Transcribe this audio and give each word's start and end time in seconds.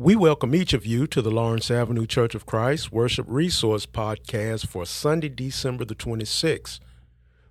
We 0.00 0.14
welcome 0.14 0.54
each 0.54 0.74
of 0.74 0.86
you 0.86 1.08
to 1.08 1.20
the 1.20 1.32
Lawrence 1.32 1.72
Avenue 1.72 2.06
Church 2.06 2.36
of 2.36 2.46
Christ 2.46 2.92
Worship 2.92 3.26
Resource 3.28 3.84
Podcast 3.84 4.68
for 4.68 4.86
Sunday, 4.86 5.28
December 5.28 5.84
the 5.84 5.96
26th. 5.96 6.78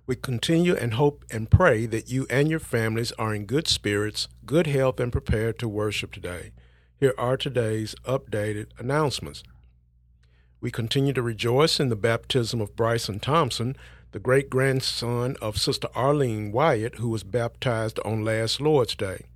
We 0.06 0.16
continue 0.16 0.74
and 0.74 0.94
hope 0.94 1.26
and 1.30 1.50
pray 1.50 1.84
that 1.84 2.10
you 2.10 2.26
and 2.30 2.48
your 2.48 2.58
families 2.58 3.12
are 3.18 3.34
in 3.34 3.44
good 3.44 3.68
spirits, 3.68 4.28
good 4.46 4.66
health, 4.66 4.98
and 4.98 5.12
prepared 5.12 5.58
to 5.58 5.68
worship 5.68 6.10
today. 6.10 6.52
Here 6.98 7.12
are 7.18 7.36
today's 7.36 7.94
updated 8.06 8.68
announcements. 8.78 9.42
We 10.62 10.70
continue 10.70 11.12
to 11.12 11.22
rejoice 11.22 11.78
in 11.78 11.90
the 11.90 11.96
baptism 11.96 12.62
of 12.62 12.74
Bryson 12.74 13.20
Thompson, 13.20 13.76
the 14.12 14.18
great 14.18 14.48
grandson 14.48 15.36
of 15.42 15.58
Sister 15.58 15.88
Arlene 15.94 16.50
Wyatt, 16.50 16.94
who 16.94 17.10
was 17.10 17.24
baptized 17.24 18.00
on 18.06 18.24
last 18.24 18.58
Lord's 18.58 18.94
Day. 18.94 19.26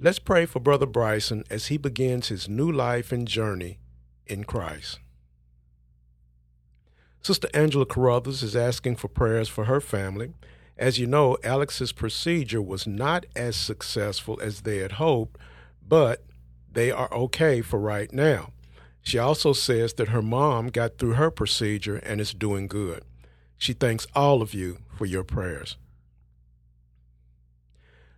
Let's 0.00 0.20
pray 0.20 0.46
for 0.46 0.60
Brother 0.60 0.86
Bryson 0.86 1.42
as 1.50 1.66
he 1.66 1.76
begins 1.76 2.28
his 2.28 2.48
new 2.48 2.70
life 2.70 3.10
and 3.10 3.26
journey 3.26 3.80
in 4.28 4.44
Christ. 4.44 5.00
Sister 7.20 7.48
Angela 7.52 7.84
Carruthers 7.84 8.44
is 8.44 8.54
asking 8.54 8.94
for 8.94 9.08
prayers 9.08 9.48
for 9.48 9.64
her 9.64 9.80
family. 9.80 10.34
As 10.76 11.00
you 11.00 11.08
know, 11.08 11.36
Alex's 11.42 11.90
procedure 11.90 12.62
was 12.62 12.86
not 12.86 13.26
as 13.34 13.56
successful 13.56 14.38
as 14.40 14.60
they 14.60 14.76
had 14.76 14.92
hoped, 14.92 15.36
but 15.84 16.24
they 16.70 16.92
are 16.92 17.12
okay 17.12 17.60
for 17.60 17.80
right 17.80 18.12
now. 18.12 18.52
She 19.02 19.18
also 19.18 19.52
says 19.52 19.94
that 19.94 20.10
her 20.10 20.22
mom 20.22 20.68
got 20.68 20.98
through 20.98 21.14
her 21.14 21.32
procedure 21.32 21.96
and 21.96 22.20
is 22.20 22.32
doing 22.32 22.68
good. 22.68 23.02
She 23.56 23.72
thanks 23.72 24.06
all 24.14 24.42
of 24.42 24.54
you 24.54 24.78
for 24.96 25.06
your 25.06 25.24
prayers. 25.24 25.76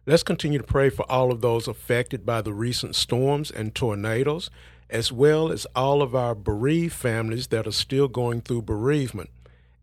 Let's 0.07 0.23
continue 0.23 0.59
to 0.59 0.65
pray 0.65 0.89
for 0.89 1.11
all 1.11 1.31
of 1.31 1.43
those 1.43 1.69
affected 1.69 2.25
by 2.25 2.41
the 2.41 2.55
recent 2.55 2.97
storms 2.97 3.51
and 3.51 3.75
tornadoes, 3.75 4.51
as 4.89 5.13
well 5.13 5.53
as 5.53 5.67
all 5.77 6.01
of 6.01 6.15
our 6.15 6.34
bereaved 6.34 6.95
families 6.95 7.48
that 7.48 7.67
are 7.67 7.73
still 7.73 8.09
going 8.09 8.41
through 8.41 8.62
bereavement. 8.62 9.29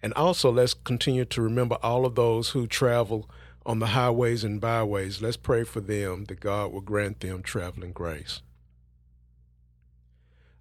And 0.01 0.13
also, 0.13 0.51
let's 0.51 0.73
continue 0.73 1.25
to 1.25 1.41
remember 1.41 1.77
all 1.83 2.05
of 2.05 2.15
those 2.15 2.49
who 2.49 2.65
travel 2.65 3.29
on 3.65 3.79
the 3.79 3.87
highways 3.87 4.43
and 4.43 4.59
byways. 4.59 5.21
Let's 5.21 5.37
pray 5.37 5.63
for 5.63 5.81
them 5.81 6.25
that 6.25 6.39
God 6.39 6.71
will 6.71 6.81
grant 6.81 7.19
them 7.19 7.43
traveling 7.43 7.91
grace. 7.91 8.41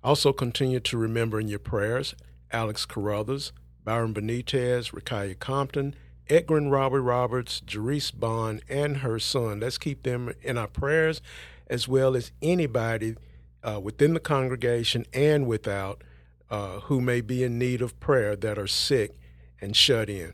Also, 0.05 0.33
continue 0.33 0.81
to 0.81 0.99
remember 0.99 1.41
in 1.41 1.49
your 1.49 1.59
prayers 1.59 2.15
Alex 2.53 2.85
Carruthers, 2.85 3.53
Byron 3.85 4.13
Benitez, 4.13 4.93
Rakaya 4.93 5.39
Compton, 5.39 5.95
Edgar 6.29 6.57
and 6.57 6.73
Robbie 6.73 6.99
Roberts, 6.99 7.61
Jerice 7.65 8.11
Bond, 8.11 8.63
and 8.69 8.99
her 8.99 9.19
son. 9.19 9.61
Let's 9.61 9.79
keep 9.79 10.03
them 10.03 10.33
in 10.43 10.59
our 10.59 10.67
prayers, 10.67 11.21
as 11.69 11.87
well 11.87 12.17
as 12.17 12.33
anybody 12.43 13.15
uh, 13.63 13.81
within 13.81 14.15
the 14.15 14.21
congregation 14.21 15.07
and 15.13 15.47
without 15.47 16.03
uh, 16.51 16.81
who 16.81 17.01
may 17.01 17.21
be 17.21 17.43
in 17.43 17.59
need 17.59 17.83
of 17.83 17.99
prayer 18.01 18.37
that 18.37 18.59
are 18.59 18.67
sick 18.67 19.13
and 19.61 19.77
shut 19.77 20.09
in. 20.09 20.33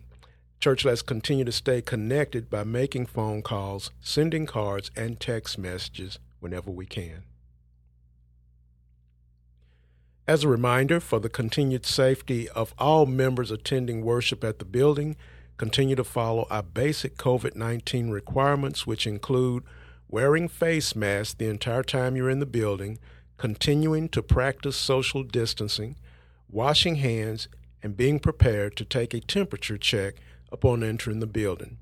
Church, 0.61 0.85
let's 0.85 1.03
continue 1.03 1.45
to 1.45 1.53
stay 1.53 1.83
connected 1.83 2.49
by 2.49 2.63
making 2.63 3.07
phone 3.07 3.43
calls, 3.43 3.91
sending 4.01 4.47
cards, 4.47 4.91
and 4.95 5.19
text 5.19 5.59
messages 5.59 6.19
whenever 6.41 6.71
we 6.71 6.87
can. 6.87 7.25
As 10.29 10.45
a 10.45 10.49
reminder, 10.49 11.01
for 11.01 11.19
the 11.19 11.29
continued 11.29 11.85
safety 11.85 12.49
of 12.51 12.75
all 12.79 13.07
members 13.07 13.51
attending 13.51 14.05
worship 14.05 14.45
at 14.45 14.61
the 14.61 14.65
building, 14.65 15.17
continue 15.63 15.95
to 15.95 16.03
follow 16.03 16.45
our 16.51 16.65
basic 16.65 17.17
COVID 17.17 17.55
19 17.55 18.11
requirements, 18.11 18.85
which 18.85 19.07
include 19.07 19.63
wearing 20.09 20.49
face 20.49 20.97
masks 20.97 21.35
the 21.35 21.49
entire 21.49 21.85
time 21.85 22.17
you're 22.17 22.29
in 22.29 22.41
the 22.41 22.47
building, 22.47 22.99
continuing 23.37 24.09
to 24.09 24.21
practice 24.25 24.75
social 24.77 25.23
distancing, 25.23 25.95
washing 26.51 26.97
hands, 26.97 27.47
and 27.81 27.97
being 27.97 28.19
prepared 28.19 28.75
to 28.77 28.85
take 28.85 29.15
a 29.15 29.21
temperature 29.21 29.79
check 29.79 30.17
upon 30.51 30.83
entering 30.83 31.21
the 31.21 31.29
building. 31.29 31.79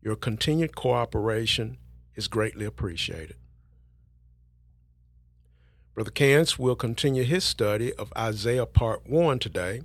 Your 0.00 0.14
continued 0.14 0.76
cooperation 0.76 1.76
is 2.14 2.28
greatly 2.28 2.66
appreciated. 2.66 3.34
Brother 5.92 6.12
Cance 6.12 6.56
will 6.56 6.76
continue 6.76 7.24
his 7.24 7.42
study 7.42 7.92
of 7.94 8.12
Isaiah 8.16 8.64
Part 8.64 9.10
1 9.10 9.40
today. 9.40 9.80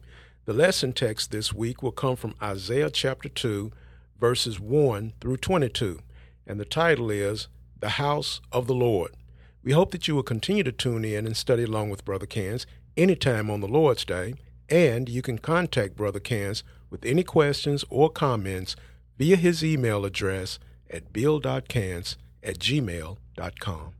The 0.45 0.51
lesson 0.51 0.91
text 0.91 1.31
this 1.31 1.53
week 1.53 1.81
will 1.81 1.93
come 1.93 2.17
from 2.17 2.35
Isaiah 2.41 2.89
chapter 2.89 3.29
2, 3.29 3.71
verses 4.19 4.59
1 4.59 5.13
through 5.21 5.37
22, 5.37 5.99
and 6.45 6.59
the 6.59 6.65
title 6.65 7.09
is 7.09 7.47
The 7.79 7.91
House 7.91 8.41
of 8.51 8.67
the 8.67 8.75
Lord. 8.75 9.15
We 9.63 9.71
hope 9.71 9.91
that 9.91 10.05
you 10.09 10.15
will 10.15 10.23
continue 10.23 10.63
to 10.63 10.73
tune 10.73 11.05
in 11.05 11.25
and 11.25 11.37
study 11.37 11.63
along 11.63 11.91
with 11.91 12.03
Brother 12.03 12.25
Cance 12.25 12.65
anytime 12.97 13.49
on 13.49 13.61
the 13.61 13.69
Lord's 13.69 14.03
Day, 14.03 14.33
and 14.67 15.07
you 15.07 15.21
can 15.21 15.37
contact 15.37 15.95
Brother 15.95 16.19
Cance 16.19 16.61
with 16.89 17.05
any 17.05 17.23
questions 17.23 17.85
or 17.89 18.09
comments 18.09 18.75
via 19.17 19.37
his 19.37 19.63
email 19.63 20.03
address 20.03 20.59
at 20.89 21.13
bill.cance 21.13 22.17
at 22.43 22.59
gmail.com. 22.59 23.93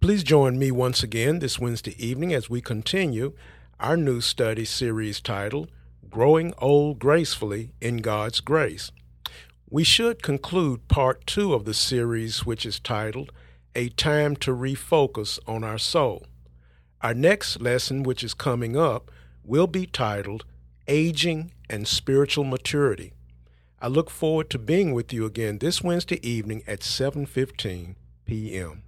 Please 0.00 0.24
join 0.24 0.58
me 0.58 0.70
once 0.70 1.02
again 1.02 1.40
this 1.40 1.58
Wednesday 1.58 1.94
evening 1.98 2.32
as 2.32 2.48
we 2.48 2.62
continue 2.62 3.34
our 3.78 3.98
new 3.98 4.22
study 4.22 4.64
series 4.64 5.20
titled 5.20 5.70
Growing 6.08 6.54
Old 6.56 6.98
Gracefully 6.98 7.74
in 7.82 7.98
God's 7.98 8.40
Grace. 8.40 8.90
We 9.68 9.84
should 9.84 10.22
conclude 10.22 10.88
part 10.88 11.26
two 11.26 11.52
of 11.52 11.66
the 11.66 11.74
series, 11.74 12.46
which 12.46 12.64
is 12.64 12.80
titled 12.80 13.30
A 13.74 13.90
Time 13.90 14.36
to 14.36 14.52
Refocus 14.52 15.38
on 15.46 15.64
Our 15.64 15.76
Soul. 15.76 16.24
Our 17.02 17.12
next 17.12 17.60
lesson, 17.60 18.02
which 18.02 18.24
is 18.24 18.32
coming 18.32 18.78
up, 18.78 19.10
will 19.44 19.66
be 19.66 19.84
titled 19.84 20.46
Aging 20.88 21.52
and 21.68 21.86
Spiritual 21.86 22.44
Maturity. 22.44 23.12
I 23.82 23.88
look 23.88 24.08
forward 24.08 24.48
to 24.48 24.58
being 24.58 24.94
with 24.94 25.12
you 25.12 25.26
again 25.26 25.58
this 25.58 25.82
Wednesday 25.82 26.26
evening 26.26 26.62
at 26.66 26.80
7:15 26.80 27.96
p.m. 28.24 28.82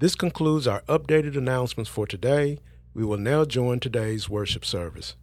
This 0.00 0.14
concludes 0.14 0.66
our 0.66 0.80
updated 0.88 1.36
announcements 1.36 1.90
for 1.90 2.06
today. 2.06 2.58
We 2.94 3.04
will 3.04 3.18
now 3.18 3.44
join 3.44 3.80
today's 3.80 4.30
worship 4.30 4.64
service. 4.64 5.14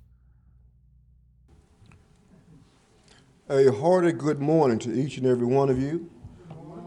A 3.49 3.71
hearty 3.71 4.11
good 4.11 4.39
morning 4.39 4.77
to 4.77 4.93
each 4.93 5.17
and 5.17 5.25
every 5.25 5.47
one 5.47 5.71
of 5.71 5.81
you. 5.81 6.11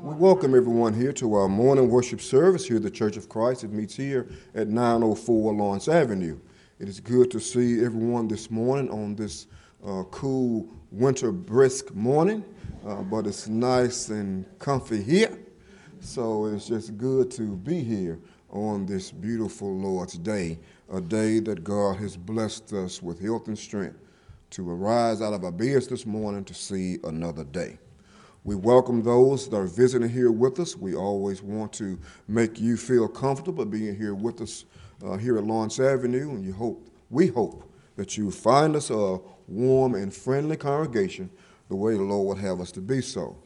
We 0.03 0.15
welcome 0.15 0.55
everyone 0.55 0.95
here 0.95 1.13
to 1.15 1.35
our 1.35 1.49
morning 1.49 1.89
worship 1.89 2.21
service 2.21 2.65
here 2.65 2.77
at 2.77 2.85
the 2.85 2.93
Church 2.93 3.17
of 3.17 3.29
Christ. 3.29 3.65
It 3.65 3.73
meets 3.73 3.97
here 3.97 4.29
at 4.55 4.69
904 4.69 5.53
Lawrence 5.53 5.89
Avenue. 5.89 6.39
It 6.79 6.89
is 6.89 7.01
good 7.01 7.29
to 7.33 7.41
see 7.41 7.85
everyone 7.85 8.29
this 8.29 8.53
morning 8.53 8.89
on 8.91 9.17
this 9.17 9.49
uh, 9.85 10.05
cool 10.13 10.69
winter 10.93 11.33
brisk 11.33 11.93
morning, 11.93 12.45
uh, 12.87 13.03
but 13.03 13.27
it's 13.27 13.49
nice 13.49 14.11
and 14.11 14.47
comfy 14.61 15.03
here. 15.03 15.37
So 16.03 16.47
it's 16.47 16.67
just 16.67 16.97
good 16.97 17.31
to 17.33 17.57
be 17.57 17.81
here 17.83 18.19
on 18.49 18.87
this 18.87 19.13
beautiful 19.13 19.77
Lord's 19.77 20.15
Day, 20.15 20.59
a 20.91 20.99
day 20.99 21.41
that 21.41 21.63
God 21.63 21.97
has 21.99 22.17
blessed 22.17 22.73
us 22.73 23.03
with 23.03 23.21
health 23.21 23.49
and 23.49 23.59
strength 23.59 23.99
to 24.51 24.69
arise 24.69 25.21
out 25.21 25.35
of 25.35 25.45
our 25.45 25.53
beds 25.53 25.89
this 25.89 26.07
morning 26.07 26.43
to 26.45 26.55
see 26.55 26.99
another 27.05 27.45
day. 27.45 27.79
We 28.45 28.55
welcome 28.55 29.03
those 29.03 29.47
that 29.51 29.57
are 29.57 29.67
visiting 29.67 30.09
here 30.09 30.33
with 30.33 30.59
us. 30.59 30.75
We 30.75 30.95
always 30.95 31.43
want 31.43 31.75
to 31.75 31.99
make 32.27 32.59
you 32.59 32.79
feel 32.79 33.07
comfortable 33.07 33.67
being 33.67 33.95
here 33.95 34.15
with 34.15 34.41
us 34.41 34.65
uh, 35.05 35.19
here 35.19 35.37
at 35.37 35.45
Lawrence 35.45 35.79
Avenue, 35.79 36.31
and 36.31 36.43
you 36.45 36.55
hope 36.55 36.89
we 37.11 37.27
hope 37.27 37.71
that 37.97 38.17
you 38.17 38.31
find 38.31 38.75
us 38.75 38.89
a 38.89 39.19
warm 39.47 39.95
and 39.95 40.15
friendly 40.15 40.57
congregation 40.57 41.29
the 41.69 41.77
way 41.77 41.95
the 41.95 42.03
Lord 42.03 42.27
would 42.27 42.45
have 42.45 42.61
us 42.63 42.73
to 42.73 42.81
be 42.81 43.03
so. 43.03 43.37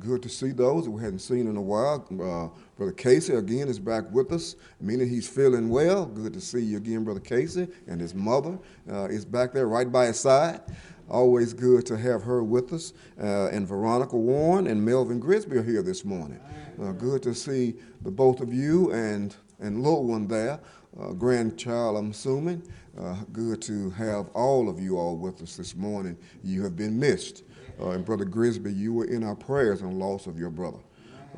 Good 0.00 0.22
to 0.22 0.30
see 0.30 0.52
those 0.52 0.88
we 0.88 1.02
hadn't 1.02 1.18
seen 1.18 1.46
in 1.46 1.56
a 1.56 1.60
while. 1.62 2.06
Uh, 2.10 2.48
Brother 2.76 2.92
Casey 2.92 3.34
again 3.34 3.68
is 3.68 3.78
back 3.78 4.10
with 4.10 4.32
us, 4.32 4.56
meaning 4.80 5.08
he's 5.08 5.28
feeling 5.28 5.68
well. 5.68 6.06
Good 6.06 6.32
to 6.32 6.40
see 6.40 6.60
you 6.60 6.78
again, 6.78 7.04
Brother 7.04 7.20
Casey, 7.20 7.68
and 7.86 8.00
his 8.00 8.14
mother 8.14 8.58
uh, 8.90 9.04
is 9.04 9.26
back 9.26 9.52
there 9.52 9.68
right 9.68 9.92
by 9.92 10.06
his 10.06 10.18
side. 10.18 10.62
Always 11.10 11.52
good 11.52 11.84
to 11.86 11.98
have 11.98 12.22
her 12.22 12.42
with 12.42 12.72
us. 12.72 12.94
Uh, 13.20 13.48
and 13.48 13.68
Veronica 13.68 14.16
Warren 14.16 14.66
and 14.68 14.82
Melvin 14.82 15.20
Grisby 15.20 15.56
are 15.56 15.62
here 15.62 15.82
this 15.82 16.02
morning. 16.04 16.40
Uh, 16.82 16.92
good 16.92 17.22
to 17.24 17.34
see 17.34 17.74
the 18.00 18.10
both 18.10 18.40
of 18.40 18.54
you 18.54 18.92
and 18.92 19.36
and 19.60 19.82
little 19.82 20.06
one 20.06 20.26
there, 20.26 20.58
uh, 20.98 21.12
grandchild, 21.12 21.98
I'm 21.98 22.12
assuming. 22.12 22.62
Uh, 22.98 23.16
good 23.32 23.60
to 23.62 23.90
have 23.90 24.28
all 24.30 24.70
of 24.70 24.80
you 24.80 24.98
all 24.98 25.16
with 25.16 25.42
us 25.42 25.56
this 25.56 25.76
morning. 25.76 26.16
You 26.42 26.62
have 26.64 26.76
been 26.76 26.98
missed. 26.98 27.44
Uh, 27.80 27.90
and 27.90 28.04
Brother 28.04 28.24
Grisby, 28.24 28.76
you 28.76 28.92
were 28.92 29.06
in 29.06 29.24
our 29.24 29.34
prayers 29.34 29.82
on 29.82 29.90
the 29.90 30.04
loss 30.04 30.26
of 30.26 30.38
your 30.38 30.50
brother. 30.50 30.80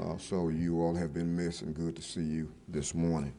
Uh, 0.00 0.16
so 0.18 0.48
you 0.48 0.80
all 0.80 0.94
have 0.94 1.12
been 1.12 1.36
missed, 1.36 1.62
and 1.62 1.74
good 1.74 1.94
to 1.94 2.02
see 2.02 2.22
you 2.22 2.50
this 2.68 2.94
morning. 2.94 3.32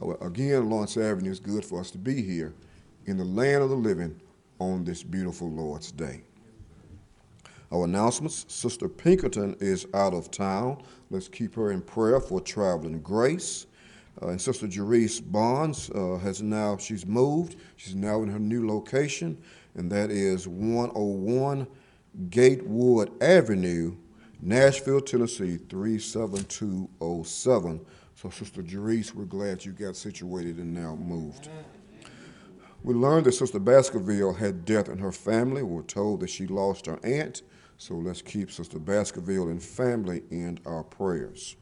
Uh, 0.00 0.14
again, 0.18 0.70
Lawrence 0.70 0.96
Avenue 0.96 1.30
is 1.30 1.40
good 1.40 1.64
for 1.64 1.80
us 1.80 1.90
to 1.90 1.98
be 1.98 2.22
here 2.22 2.54
in 3.06 3.18
the 3.18 3.24
land 3.24 3.62
of 3.62 3.70
the 3.70 3.76
living 3.76 4.18
on 4.60 4.84
this 4.84 5.02
beautiful 5.02 5.50
Lord's 5.50 5.92
Day. 5.92 6.22
Our 7.70 7.84
announcements 7.84 8.46
Sister 8.48 8.88
Pinkerton 8.88 9.56
is 9.60 9.86
out 9.92 10.14
of 10.14 10.30
town. 10.30 10.82
Let's 11.10 11.28
keep 11.28 11.54
her 11.56 11.70
in 11.72 11.82
prayer 11.82 12.20
for 12.20 12.40
traveling 12.40 13.00
grace. 13.00 13.66
Uh, 14.22 14.28
and 14.28 14.40
Sister 14.40 14.66
Jerice 14.66 15.20
Bonds 15.20 15.90
uh, 15.90 16.16
has 16.18 16.42
now, 16.42 16.76
she's 16.78 17.06
moved. 17.06 17.56
She's 17.76 17.94
now 17.94 18.22
in 18.22 18.28
her 18.28 18.38
new 18.38 18.66
location, 18.66 19.36
and 19.78 19.90
that 19.90 20.10
is 20.10 20.46
101 20.46 21.66
Gatewood 22.30 23.22
Avenue, 23.22 23.96
Nashville, 24.42 25.00
Tennessee, 25.00 25.56
37207. 25.56 27.80
So, 28.14 28.30
Sister 28.30 28.62
Jerice, 28.62 29.14
we're 29.14 29.24
glad 29.24 29.64
you 29.64 29.72
got 29.72 29.96
situated 29.96 30.58
and 30.58 30.74
now 30.74 30.96
moved. 30.96 31.48
We 32.82 32.94
learned 32.94 33.26
that 33.26 33.32
Sister 33.32 33.58
Baskerville 33.58 34.34
had 34.34 34.64
death 34.64 34.88
in 34.88 34.98
her 34.98 35.12
family. 35.12 35.62
We 35.62 35.76
were 35.76 35.82
told 35.82 36.20
that 36.20 36.30
she 36.30 36.46
lost 36.46 36.86
her 36.86 36.98
aunt. 37.04 37.42
So 37.76 37.94
let's 37.94 38.22
keep 38.22 38.50
Sister 38.50 38.78
Baskerville 38.78 39.48
and 39.48 39.62
family 39.62 40.22
in 40.30 40.58
our 40.66 40.82
prayers. 40.82 41.56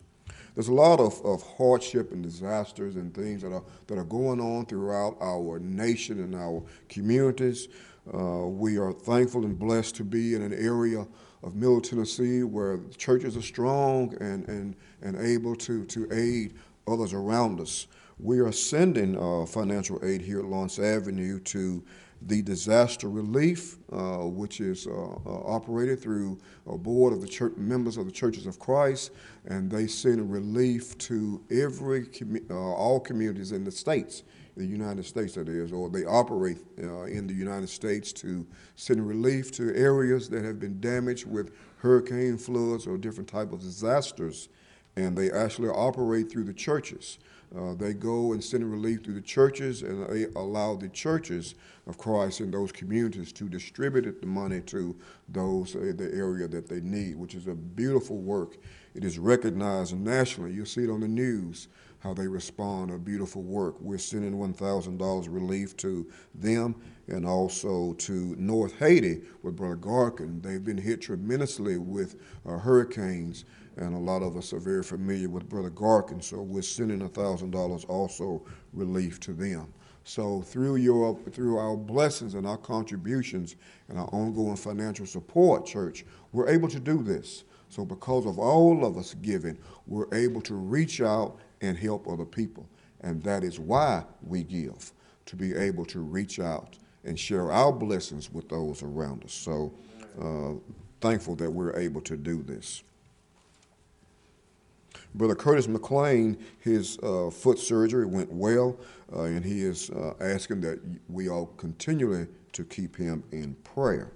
There's 0.54 0.68
a 0.68 0.74
lot 0.74 1.00
of, 1.00 1.20
of 1.24 1.42
hardship 1.58 2.12
and 2.12 2.22
disasters 2.22 2.96
and 2.96 3.14
things 3.14 3.42
that 3.42 3.52
are, 3.52 3.62
that 3.86 3.98
are 3.98 4.04
going 4.04 4.40
on 4.40 4.64
throughout 4.64 5.18
our 5.20 5.58
nation 5.58 6.20
and 6.20 6.34
our 6.34 6.62
communities. 6.88 7.68
Uh, 8.12 8.46
we 8.46 8.78
are 8.78 8.92
thankful 8.92 9.44
and 9.44 9.58
blessed 9.58 9.96
to 9.96 10.04
be 10.04 10.34
in 10.34 10.42
an 10.42 10.52
area 10.54 11.06
of 11.42 11.54
Middle 11.54 11.80
Tennessee 11.80 12.42
where 12.42 12.80
churches 12.96 13.36
are 13.36 13.42
strong 13.42 14.14
and, 14.20 14.48
and, 14.48 14.76
and 15.02 15.16
able 15.16 15.56
to, 15.56 15.84
to 15.86 16.08
aid 16.12 16.54
others 16.86 17.12
around 17.12 17.60
us. 17.60 17.86
We 18.18 18.38
are 18.38 18.52
sending 18.52 19.16
uh, 19.18 19.46
financial 19.46 20.00
aid 20.04 20.22
here 20.22 20.38
at 20.38 20.46
Lawrence 20.46 20.78
Avenue 20.78 21.40
to 21.40 21.84
the 22.22 22.42
disaster 22.42 23.10
relief, 23.10 23.76
uh, 23.92 24.26
which 24.26 24.60
is 24.60 24.86
uh, 24.86 24.90
uh, 24.90 25.18
operated 25.26 26.00
through 26.00 26.38
a 26.66 26.78
board 26.78 27.12
of 27.12 27.20
the 27.20 27.28
church 27.28 27.52
members 27.56 27.96
of 27.96 28.06
the 28.06 28.12
Churches 28.12 28.46
of 28.46 28.58
Christ, 28.58 29.10
and 29.46 29.70
they 29.70 29.86
send 29.86 30.32
relief 30.32 30.96
to 30.98 31.42
every 31.50 32.08
uh, 32.50 32.54
all 32.54 33.00
communities 33.00 33.52
in 33.52 33.64
the 33.64 33.70
states, 33.70 34.22
the 34.56 34.64
United 34.64 35.04
States 35.04 35.34
that 35.34 35.48
is, 35.48 35.72
or 35.72 35.90
they 35.90 36.04
operate 36.04 36.58
uh, 36.82 37.02
in 37.04 37.26
the 37.26 37.34
United 37.34 37.68
States 37.68 38.12
to 38.14 38.46
send 38.74 39.06
relief 39.06 39.52
to 39.52 39.74
areas 39.76 40.28
that 40.30 40.44
have 40.44 40.58
been 40.58 40.80
damaged 40.80 41.26
with 41.26 41.52
hurricane 41.78 42.38
floods 42.38 42.86
or 42.86 42.96
different 42.96 43.28
type 43.28 43.52
of 43.52 43.60
disasters, 43.60 44.48
and 44.96 45.16
they 45.16 45.30
actually 45.30 45.68
operate 45.68 46.30
through 46.30 46.44
the 46.44 46.54
churches. 46.54 47.18
Uh, 47.56 47.74
they 47.74 47.94
go 47.94 48.32
and 48.32 48.42
send 48.42 48.68
relief 48.70 49.04
through 49.04 49.14
the 49.14 49.20
churches, 49.20 49.82
and 49.82 50.08
they 50.08 50.24
allow 50.34 50.74
the 50.74 50.88
churches 50.88 51.54
of 51.86 51.96
Christ 51.96 52.40
in 52.40 52.50
those 52.50 52.72
communities 52.72 53.32
to 53.34 53.48
distribute 53.48 54.20
the 54.20 54.26
money 54.26 54.60
to 54.62 54.96
those 55.28 55.76
uh, 55.76 55.92
the 55.96 56.10
area 56.12 56.48
that 56.48 56.68
they 56.68 56.80
need, 56.80 57.16
which 57.16 57.34
is 57.34 57.46
a 57.46 57.54
beautiful 57.54 58.16
work. 58.16 58.56
It 58.94 59.04
is 59.04 59.18
recognized 59.18 59.96
nationally. 59.96 60.52
You 60.52 60.64
see 60.64 60.84
it 60.84 60.90
on 60.90 61.00
the 61.00 61.08
news 61.08 61.68
how 62.06 62.14
they 62.14 62.28
respond. 62.28 62.92
A 62.92 62.98
beautiful 62.98 63.42
work. 63.42 63.74
We're 63.80 63.98
sending 63.98 64.38
one 64.38 64.52
thousand 64.52 64.98
dollars 64.98 65.28
relief 65.28 65.76
to 65.78 66.06
them, 66.36 66.76
and 67.08 67.26
also 67.26 67.94
to 67.94 68.36
North 68.38 68.78
Haiti 68.78 69.22
with 69.42 69.56
Brother 69.56 69.76
Garkin. 69.76 70.40
They've 70.40 70.62
been 70.62 70.78
hit 70.78 71.00
tremendously 71.00 71.78
with 71.78 72.16
uh, 72.46 72.58
hurricanes 72.58 73.44
and 73.78 73.94
a 73.94 73.98
lot 73.98 74.22
of 74.22 74.38
us 74.38 74.54
are 74.54 74.58
very 74.58 74.82
familiar 74.82 75.28
with 75.28 75.50
Brother 75.50 75.68
Garkin, 75.68 76.22
so 76.22 76.40
we're 76.40 76.62
sending 76.62 77.06
$1,000 77.06 77.90
also 77.90 78.42
relief 78.72 79.20
to 79.20 79.34
them. 79.34 79.70
So 80.04 80.40
through 80.40 80.76
your 80.76 81.18
through 81.32 81.58
our 81.58 81.76
blessings 81.76 82.34
and 82.34 82.46
our 82.46 82.56
contributions 82.56 83.56
and 83.88 83.98
our 83.98 84.06
ongoing 84.12 84.56
financial 84.56 85.04
support, 85.04 85.66
church, 85.66 86.06
we're 86.32 86.48
able 86.48 86.68
to 86.68 86.80
do 86.80 87.02
this. 87.02 87.44
So 87.68 87.84
because 87.84 88.24
of 88.24 88.38
all 88.38 88.86
of 88.86 88.96
us 88.96 89.14
giving, 89.14 89.58
we're 89.86 90.06
able 90.14 90.40
to 90.42 90.54
reach 90.54 91.00
out 91.00 91.38
and 91.60 91.76
help 91.76 92.08
other 92.08 92.24
people. 92.24 92.66
And 93.00 93.22
that 93.22 93.44
is 93.44 93.58
why 93.58 94.04
we 94.22 94.42
give, 94.42 94.92
to 95.26 95.36
be 95.36 95.54
able 95.54 95.84
to 95.86 96.00
reach 96.00 96.40
out 96.40 96.76
and 97.04 97.18
share 97.18 97.52
our 97.52 97.72
blessings 97.72 98.32
with 98.32 98.48
those 98.48 98.82
around 98.82 99.24
us. 99.24 99.32
So 99.32 99.72
uh, 100.20 100.52
thankful 101.00 101.36
that 101.36 101.50
we're 101.50 101.76
able 101.76 102.00
to 102.02 102.16
do 102.16 102.42
this. 102.42 102.82
Brother 105.14 105.34
Curtis 105.34 105.68
McLean, 105.68 106.36
his 106.60 106.98
uh, 106.98 107.30
foot 107.30 107.58
surgery 107.58 108.06
went 108.06 108.30
well, 108.30 108.76
uh, 109.14 109.22
and 109.22 109.44
he 109.44 109.62
is 109.62 109.88
uh, 109.90 110.14
asking 110.20 110.60
that 110.62 110.80
we 111.08 111.28
all 111.28 111.46
continually 111.56 112.26
to 112.52 112.64
keep 112.64 112.96
him 112.96 113.22
in 113.32 113.54
prayer. 113.62 114.12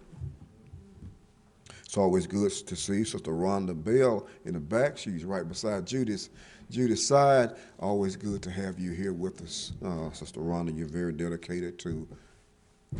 It's 1.84 1.96
always 1.96 2.26
good 2.26 2.52
to 2.52 2.76
see 2.76 3.02
Sister 3.02 3.32
Rhonda 3.32 3.74
Bell 3.74 4.26
in 4.44 4.54
the 4.54 4.60
back. 4.60 4.96
She's 4.96 5.24
right 5.24 5.48
beside 5.48 5.86
Judith. 5.86 6.28
Judith's 6.70 7.06
side. 7.06 7.56
Always 7.80 8.16
good 8.16 8.42
to 8.42 8.50
have 8.50 8.78
you 8.78 8.92
here 8.92 9.12
with 9.12 9.42
us, 9.42 9.72
uh, 9.84 10.10
Sister 10.12 10.40
Rhonda. 10.40 10.76
You're 10.76 10.86
very 10.86 11.12
dedicated 11.12 11.78
to 11.80 12.06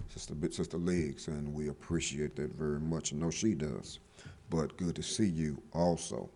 Sister 0.08 0.34
Sister 0.50 0.76
Legs, 0.76 1.28
and 1.28 1.54
we 1.54 1.68
appreciate 1.68 2.36
that 2.36 2.52
very 2.54 2.80
much. 2.80 3.12
I 3.12 3.16
know 3.16 3.30
she 3.30 3.54
does. 3.54 4.00
But 4.50 4.76
good 4.76 4.96
to 4.96 5.02
see 5.02 5.26
you 5.26 5.62
also. 5.72 6.28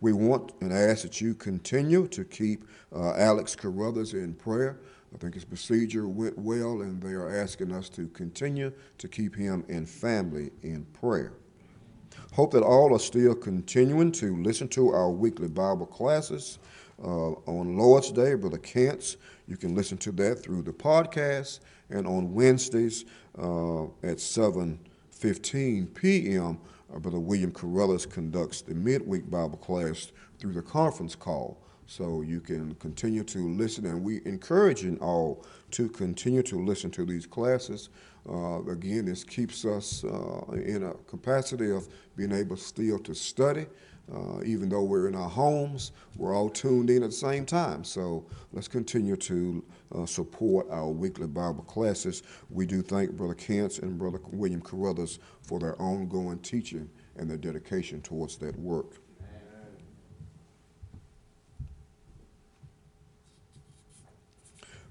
We 0.00 0.12
want 0.12 0.52
and 0.60 0.72
ask 0.72 1.02
that 1.02 1.20
you 1.20 1.34
continue 1.34 2.08
to 2.08 2.24
keep 2.24 2.64
uh, 2.94 3.14
Alex 3.14 3.54
Carruthers 3.54 4.14
in 4.14 4.34
prayer. 4.34 4.78
I 5.14 5.18
think 5.18 5.34
his 5.34 5.44
procedure 5.44 6.08
went 6.08 6.36
well, 6.36 6.82
and 6.82 7.00
they 7.00 7.12
are 7.12 7.34
asking 7.40 7.72
us 7.72 7.88
to 7.90 8.08
continue 8.08 8.72
to 8.98 9.08
keep 9.08 9.36
him 9.36 9.64
and 9.68 9.88
family 9.88 10.50
in 10.62 10.84
prayer. 11.00 11.32
Hope 12.36 12.50
that 12.50 12.62
all 12.62 12.94
are 12.94 12.98
still 12.98 13.34
continuing 13.34 14.12
to 14.12 14.36
listen 14.36 14.68
to 14.68 14.90
our 14.90 15.10
weekly 15.10 15.48
Bible 15.48 15.86
classes. 15.86 16.58
Uh, 17.02 17.30
on 17.46 17.78
Lord's 17.78 18.12
Day, 18.12 18.34
Brother 18.34 18.58
Kent's, 18.58 19.16
you 19.48 19.56
can 19.56 19.74
listen 19.74 19.96
to 19.96 20.12
that 20.12 20.42
through 20.42 20.60
the 20.60 20.72
podcast, 20.72 21.60
and 21.88 22.06
on 22.06 22.34
Wednesdays 22.34 23.06
uh, 23.38 23.84
at 24.02 24.18
7:15 24.18 25.94
p.m. 25.94 26.58
Uh, 26.94 26.98
Brother 26.98 27.20
William 27.20 27.52
Carruthers 27.52 28.04
conducts 28.04 28.60
the 28.60 28.74
midweek 28.74 29.30
Bible 29.30 29.56
class 29.56 30.12
through 30.38 30.52
the 30.52 30.60
conference 30.60 31.14
call. 31.14 31.56
So 31.86 32.20
you 32.20 32.40
can 32.40 32.74
continue 32.74 33.24
to 33.24 33.48
listen, 33.48 33.86
and 33.86 34.04
we 34.04 34.20
encouraging 34.26 34.98
all 34.98 35.42
to 35.70 35.88
continue 35.88 36.42
to 36.42 36.62
listen 36.62 36.90
to 36.90 37.06
these 37.06 37.24
classes. 37.24 37.88
Uh, 38.28 38.62
again, 38.70 39.04
this 39.04 39.22
keeps 39.22 39.64
us 39.64 40.04
uh, 40.04 40.52
in 40.52 40.82
a 40.82 40.94
capacity 41.08 41.70
of 41.70 41.88
being 42.16 42.32
able 42.32 42.56
still 42.56 42.98
to 42.98 43.14
study. 43.14 43.66
Uh, 44.12 44.40
even 44.44 44.68
though 44.68 44.84
we're 44.84 45.08
in 45.08 45.16
our 45.16 45.28
homes, 45.28 45.90
we're 46.16 46.34
all 46.34 46.48
tuned 46.48 46.90
in 46.90 47.02
at 47.02 47.10
the 47.10 47.16
same 47.16 47.44
time. 47.44 47.82
So 47.82 48.24
let's 48.52 48.68
continue 48.68 49.16
to 49.16 49.64
uh, 49.94 50.06
support 50.06 50.68
our 50.70 50.88
weekly 50.88 51.26
Bible 51.26 51.64
classes. 51.64 52.22
We 52.48 52.66
do 52.66 52.82
thank 52.82 53.10
Brother 53.12 53.34
Kent's 53.34 53.80
and 53.80 53.98
Brother 53.98 54.20
William 54.30 54.60
Carruthers 54.60 55.18
for 55.42 55.58
their 55.58 55.80
ongoing 55.82 56.38
teaching 56.38 56.88
and 57.16 57.28
their 57.28 57.36
dedication 57.36 58.00
towards 58.00 58.36
that 58.38 58.56
work. 58.56 58.94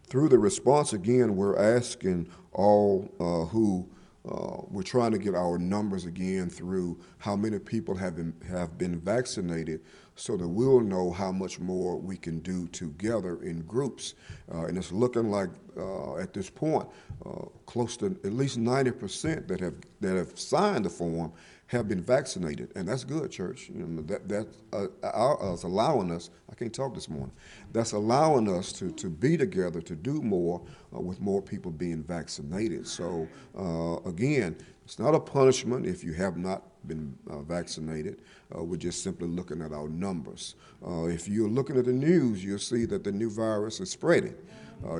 Through 0.07 0.29
the 0.29 0.39
response, 0.39 0.93
again, 0.93 1.35
we're 1.35 1.57
asking 1.57 2.29
all 2.55 3.09
uh, 3.19 3.45
who 3.45 3.87
uh, 4.29 4.61
we're 4.69 4.81
trying 4.81 5.11
to 5.11 5.19
get 5.19 5.35
our 5.35 5.59
numbers 5.59 6.05
again 6.05 6.49
through 6.49 6.99
how 7.19 7.35
many 7.35 7.59
people 7.59 7.95
have 7.95 8.15
been, 8.15 8.33
have 8.49 8.77
been 8.77 8.99
vaccinated 8.99 9.81
so 10.15 10.35
that 10.35 10.47
we'll 10.47 10.79
know 10.79 11.11
how 11.11 11.31
much 11.31 11.59
more 11.59 11.97
we 11.97 12.17
can 12.17 12.39
do 12.39 12.67
together 12.69 13.43
in 13.43 13.61
groups. 13.63 14.15
Uh, 14.51 14.65
and 14.65 14.77
it's 14.77 14.91
looking 14.91 15.29
like 15.29 15.49
uh, 15.77 16.15
at 16.17 16.33
this 16.33 16.49
point, 16.49 16.87
uh, 17.25 17.45
close 17.65 17.97
to 17.97 18.07
at 18.23 18.33
least 18.33 18.57
90% 18.57 19.47
that 19.47 19.59
have, 19.59 19.75
that 20.01 20.15
have 20.15 20.39
signed 20.39 20.85
the 20.85 20.89
form 20.89 21.31
have 21.67 21.87
been 21.87 22.01
vaccinated, 22.01 22.71
and 22.75 22.87
that's 22.87 23.03
good, 23.03 23.31
church. 23.31 23.69
You 23.73 23.85
know, 23.85 24.01
that 24.03 24.29
that 24.29 24.47
uh, 24.71 25.53
us 25.53 25.63
allowing 25.63 26.11
us. 26.11 26.29
I 26.51 26.53
can't 26.53 26.73
talk 26.73 26.93
this 26.93 27.09
morning. 27.09 27.31
That's 27.73 27.93
allowing 27.93 28.47
us 28.47 28.71
to 28.73 28.91
to 28.91 29.09
be 29.09 29.35
together 29.35 29.81
to 29.81 29.95
do 29.95 30.21
more 30.21 30.61
uh, 30.95 30.99
with 30.99 31.19
more 31.19 31.41
people 31.41 31.71
being 31.71 32.03
vaccinated. 32.03 32.87
So 32.87 33.27
uh, 33.57 33.97
again, 34.07 34.55
it's 34.83 34.99
not 34.99 35.15
a 35.15 35.19
punishment 35.19 35.87
if 35.87 36.03
you 36.03 36.13
have 36.13 36.37
not 36.37 36.63
been 36.87 37.17
uh, 37.31 37.39
vaccinated. 37.39 38.21
Uh, 38.55 38.63
we're 38.63 38.77
just 38.77 39.01
simply 39.01 39.27
looking 39.27 39.63
at 39.63 39.71
our 39.71 39.89
numbers. 39.89 40.53
Uh, 40.87 41.05
if 41.05 41.27
you're 41.27 41.49
looking 41.49 41.77
at 41.77 41.85
the 41.85 41.93
news, 41.93 42.43
you'll 42.43 42.59
see 42.59 42.85
that 42.85 43.03
the 43.03 43.11
new 43.11 43.31
virus 43.31 43.79
is 43.79 43.89
spreading. 43.89 44.35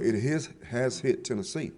it 0.01 0.19
has 0.19 0.50
has 0.67 0.98
hit 1.00 1.24
Tennessee. 1.24 1.74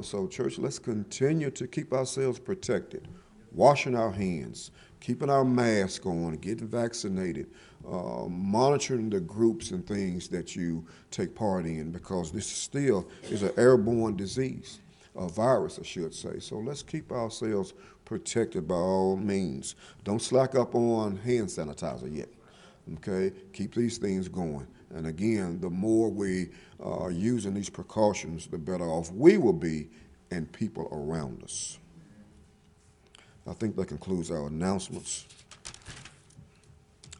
so, 0.00 0.26
church, 0.26 0.58
let's 0.58 0.78
continue 0.78 1.50
to 1.50 1.66
keep 1.66 1.92
ourselves 1.92 2.38
protected 2.38 3.06
washing 3.54 3.94
our 3.94 4.10
hands, 4.10 4.70
keeping 5.00 5.30
our 5.30 5.44
mask 5.44 6.06
on, 6.06 6.36
getting 6.36 6.66
vaccinated, 6.66 7.46
uh, 7.90 8.26
monitoring 8.28 9.10
the 9.10 9.20
groups 9.20 9.70
and 9.70 9.86
things 9.86 10.28
that 10.28 10.56
you 10.56 10.84
take 11.10 11.34
part 11.34 11.66
in 11.66 11.90
because 11.90 12.32
this 12.32 12.46
still 12.46 13.08
is 13.24 13.42
an 13.42 13.52
airborne 13.56 14.16
disease. 14.16 14.80
a 15.16 15.28
virus, 15.28 15.78
I 15.78 15.84
should 15.84 16.12
say. 16.14 16.40
So 16.40 16.56
let's 16.58 16.82
keep 16.82 17.12
ourselves 17.12 17.72
protected 18.04 18.66
by 18.66 18.74
all 18.74 19.16
means. 19.16 19.76
Don't 20.02 20.20
slack 20.20 20.54
up 20.56 20.74
on 20.74 21.16
hand 21.18 21.48
sanitizer 21.48 22.14
yet. 22.14 22.28
Okay, 22.94 23.32
keep 23.52 23.74
these 23.74 23.98
things 23.98 24.28
going. 24.28 24.66
And 24.94 25.06
again, 25.06 25.60
the 25.60 25.70
more 25.70 26.10
we 26.10 26.48
are 26.80 27.10
using 27.10 27.54
these 27.54 27.70
precautions, 27.70 28.46
the 28.46 28.58
better 28.58 28.84
off 28.84 29.10
we 29.12 29.38
will 29.38 29.52
be 29.54 29.88
and 30.30 30.50
people 30.52 30.88
around 30.92 31.42
us. 31.42 31.78
I 33.46 33.52
think 33.52 33.76
that 33.76 33.88
concludes 33.88 34.30
our 34.30 34.46
announcements. 34.46 35.26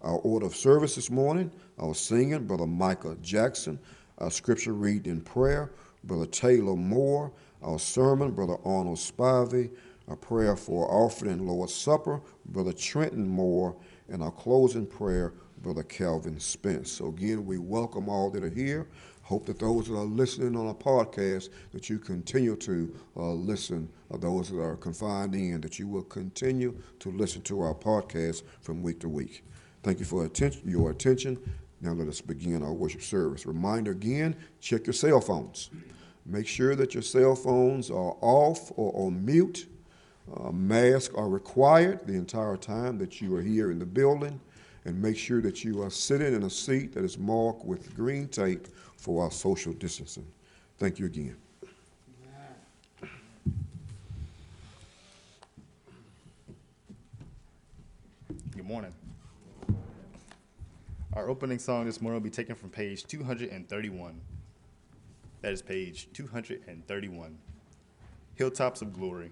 Our 0.02 0.18
order 0.18 0.46
of 0.46 0.56
service 0.56 0.94
this 0.94 1.10
morning, 1.10 1.50
our 1.78 1.94
singing, 1.94 2.46
Brother 2.46 2.66
Micah 2.66 3.16
Jackson. 3.20 3.78
Our 4.18 4.30
scripture 4.30 4.72
reading 4.72 5.12
in 5.12 5.20
prayer, 5.20 5.72
Brother 6.04 6.26
Taylor 6.26 6.76
Moore. 6.76 7.32
Our 7.62 7.78
sermon, 7.78 8.30
Brother 8.30 8.56
Arnold 8.64 8.98
Spivey. 8.98 9.70
Our 10.08 10.16
prayer 10.16 10.56
for 10.56 10.90
offering 10.90 11.32
and 11.32 11.46
Lord's 11.46 11.74
Supper, 11.74 12.20
Brother 12.46 12.72
Trenton 12.72 13.28
Moore. 13.28 13.76
And 14.08 14.22
our 14.22 14.30
closing 14.30 14.86
prayer, 14.86 15.34
Brother 15.62 15.82
Calvin 15.82 16.38
Spence. 16.38 16.92
So 16.92 17.08
again, 17.08 17.44
we 17.44 17.58
welcome 17.58 18.08
all 18.08 18.30
that 18.30 18.44
are 18.44 18.50
here. 18.50 18.86
Hope 19.24 19.46
that 19.46 19.58
those 19.58 19.88
that 19.88 19.94
are 19.94 20.04
listening 20.04 20.54
on 20.54 20.68
a 20.68 20.74
podcast, 20.74 21.48
that 21.72 21.88
you 21.88 21.98
continue 21.98 22.56
to 22.56 22.94
uh, 23.16 23.32
listen. 23.32 23.88
Uh, 24.12 24.18
those 24.18 24.50
that 24.50 24.60
are 24.60 24.76
confined 24.76 25.34
in, 25.34 25.62
that 25.62 25.78
you 25.78 25.88
will 25.88 26.02
continue 26.02 26.76
to 27.00 27.10
listen 27.10 27.40
to 27.42 27.60
our 27.60 27.74
podcast 27.74 28.42
from 28.60 28.82
week 28.82 29.00
to 29.00 29.08
week. 29.08 29.42
Thank 29.82 29.98
you 29.98 30.04
for 30.04 30.26
attention, 30.26 30.68
your 30.68 30.90
attention. 30.90 31.38
Now 31.80 31.92
let 31.92 32.06
us 32.06 32.20
begin 32.20 32.62
our 32.62 32.74
worship 32.74 33.00
service. 33.00 33.46
Reminder 33.46 33.92
again, 33.92 34.36
check 34.60 34.86
your 34.86 34.92
cell 34.92 35.22
phones. 35.22 35.70
Make 36.26 36.46
sure 36.46 36.76
that 36.76 36.92
your 36.92 37.02
cell 37.02 37.34
phones 37.34 37.90
are 37.90 38.16
off 38.20 38.72
or 38.76 38.92
on 38.94 39.24
mute. 39.24 39.66
Uh, 40.34 40.52
masks 40.52 41.14
are 41.14 41.28
required 41.28 42.06
the 42.06 42.14
entire 42.14 42.56
time 42.56 42.98
that 42.98 43.20
you 43.22 43.34
are 43.36 43.42
here 43.42 43.70
in 43.70 43.78
the 43.78 43.86
building. 43.86 44.38
And 44.86 45.00
make 45.00 45.16
sure 45.16 45.40
that 45.40 45.64
you 45.64 45.82
are 45.82 45.90
sitting 45.90 46.34
in 46.34 46.42
a 46.42 46.50
seat 46.50 46.92
that 46.92 47.04
is 47.04 47.18
marked 47.18 47.64
with 47.64 47.94
green 47.96 48.28
tape 48.28 48.68
for 49.04 49.22
our 49.22 49.30
social 49.30 49.74
distancing. 49.74 50.26
Thank 50.78 50.98
you 50.98 51.04
again. 51.04 51.36
Good 58.56 58.64
morning. 58.64 58.94
Our 61.12 61.28
opening 61.28 61.58
song 61.58 61.84
this 61.84 62.00
morning 62.00 62.22
will 62.22 62.24
be 62.24 62.30
taken 62.30 62.54
from 62.54 62.70
page 62.70 63.04
231. 63.04 64.18
That 65.42 65.52
is 65.52 65.60
page 65.60 66.08
231. 66.14 67.38
Hilltops 68.36 68.80
of 68.80 68.94
Glory. 68.94 69.30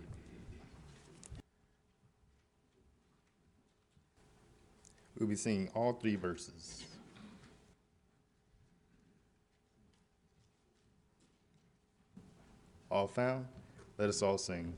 We'll 5.18 5.30
be 5.30 5.34
singing 5.34 5.70
all 5.74 5.94
three 5.94 6.16
verses. 6.16 6.84
All 12.92 13.08
found? 13.08 13.46
Let 13.96 14.10
us 14.10 14.22
all 14.22 14.38
sing. 14.38 14.76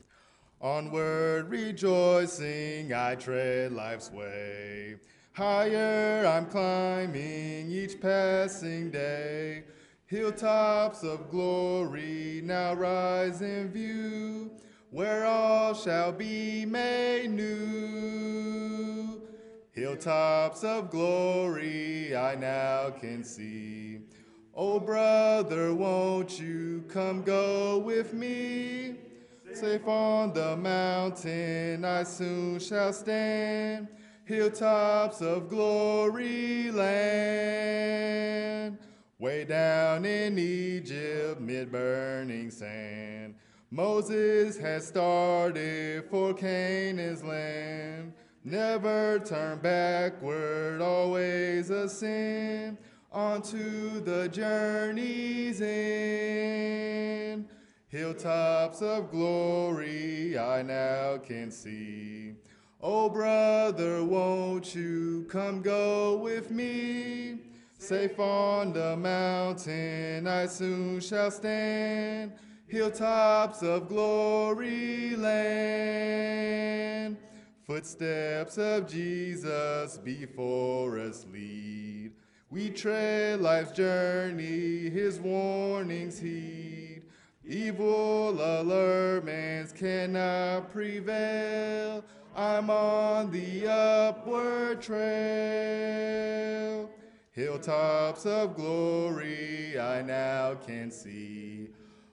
Onward 0.60 1.50
rejoicing, 1.50 2.94
I 2.94 3.16
tread 3.16 3.72
life's 3.72 4.10
way. 4.12 4.96
Higher 5.32 6.24
I'm 6.24 6.46
climbing 6.46 7.70
each 7.70 8.00
passing 8.00 8.90
day. 8.92 9.64
Hilltops 10.06 11.02
of 11.02 11.28
glory 11.28 12.40
now 12.44 12.74
rise 12.74 13.42
in 13.42 13.68
view, 13.70 14.52
where 14.90 15.26
all 15.26 15.74
shall 15.74 16.12
be 16.12 16.64
made 16.64 17.30
new. 17.30 19.20
Hilltops 19.72 20.62
of 20.62 20.88
glory 20.90 22.16
I 22.16 22.36
now 22.36 22.90
can 22.90 23.24
see. 23.24 23.93
Oh, 24.56 24.78
brother, 24.78 25.74
won't 25.74 26.38
you 26.38 26.84
come 26.86 27.22
go 27.22 27.78
with 27.78 28.14
me? 28.14 28.94
Safe 29.52 29.84
on 29.84 30.32
the 30.32 30.56
mountain 30.56 31.84
I 31.84 32.04
soon 32.04 32.60
shall 32.60 32.92
stand, 32.92 33.88
hilltops 34.24 35.20
of 35.22 35.48
glory 35.48 36.70
land. 36.70 37.58
Way 39.18 39.44
down 39.44 40.04
in 40.04 40.38
Egypt, 40.38 41.40
mid 41.40 41.72
burning 41.72 42.52
sand, 42.52 43.34
Moses 43.72 44.56
had 44.56 44.84
started 44.84 46.04
for 46.08 46.32
Canaan's 46.32 47.24
land. 47.24 48.12
Never 48.44 49.18
turn 49.18 49.58
backward, 49.58 50.80
always 50.80 51.70
ascend 51.70 52.78
onto 53.14 54.00
the 54.00 54.28
journey's 54.28 55.62
end. 55.62 57.48
Hilltops 57.86 58.82
of 58.82 59.10
glory 59.12 60.36
I 60.36 60.62
now 60.62 61.18
can 61.18 61.52
see. 61.52 62.34
Oh, 62.80 63.08
brother, 63.08 64.04
won't 64.04 64.74
you 64.74 65.26
come 65.30 65.62
go 65.62 66.16
with 66.16 66.50
me? 66.50 67.38
Safe 67.78 68.18
on 68.18 68.72
the 68.72 68.96
mountain 68.96 70.26
I 70.26 70.46
soon 70.46 70.98
shall 70.98 71.30
stand. 71.30 72.32
Hilltops 72.66 73.62
of 73.62 73.88
glory 73.88 75.14
land. 75.14 76.44
Footsteps 77.64 78.58
of 78.58 78.88
Jesus 78.88 79.98
before 79.98 80.98
us 80.98 81.24
lead. 81.32 82.03
We 82.54 82.70
tread 82.70 83.40
life's 83.40 83.72
journey, 83.72 84.88
his 84.88 85.18
warnings 85.18 86.20
heed. 86.20 87.02
Evil 87.44 88.40
allurements 88.40 89.72
cannot 89.72 90.70
prevail. 90.70 92.04
I'm 92.36 92.70
on 92.70 93.32
the 93.32 93.66
upward 93.68 94.80
trail. 94.80 95.08
Hilltops 97.32 98.24
of 98.24 98.54
glory 98.54 99.76
I 99.76 100.02
now 100.02 100.54
can 100.54 100.92
see. 100.92 101.70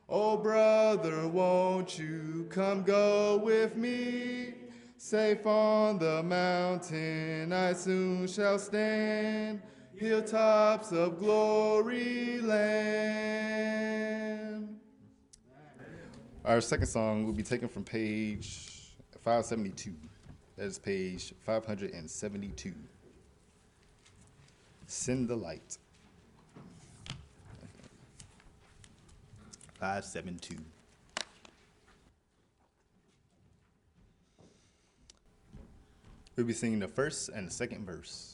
Oh, 0.09 0.37
brother, 0.37 1.27
won't 1.27 1.99
you 1.99 2.47
come 2.49 2.81
go 2.81 3.37
with 3.37 3.75
me? 3.77 4.55
Safe 4.97 5.45
on 5.45 5.99
the 5.99 6.23
mountain 6.23 7.53
I 7.53 7.73
soon 7.73 8.25
shall 8.25 8.57
stand 8.57 9.61
hilltops 10.01 10.91
of 10.91 11.19
glory 11.19 12.41
land. 12.41 13.69
Our 16.43 16.59
second 16.59 16.87
song 16.87 17.27
will 17.27 17.33
be 17.33 17.43
taken 17.43 17.67
from 17.67 17.83
page 17.83 18.95
572. 19.23 19.93
That 20.57 20.65
is 20.65 20.79
page 20.79 21.35
572. 21.45 22.73
Send 24.87 25.27
the 25.27 25.35
light. 25.35 25.77
572. 29.79 30.55
We'll 36.35 36.47
be 36.47 36.53
singing 36.53 36.79
the 36.79 36.87
first 36.87 37.29
and 37.29 37.45
the 37.47 37.51
second 37.51 37.85
verse 37.85 38.30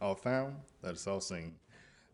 all 0.00 0.14
found? 0.14 0.56
Let 0.82 0.94
us 0.94 1.06
all 1.06 1.20
sing. 1.20 1.54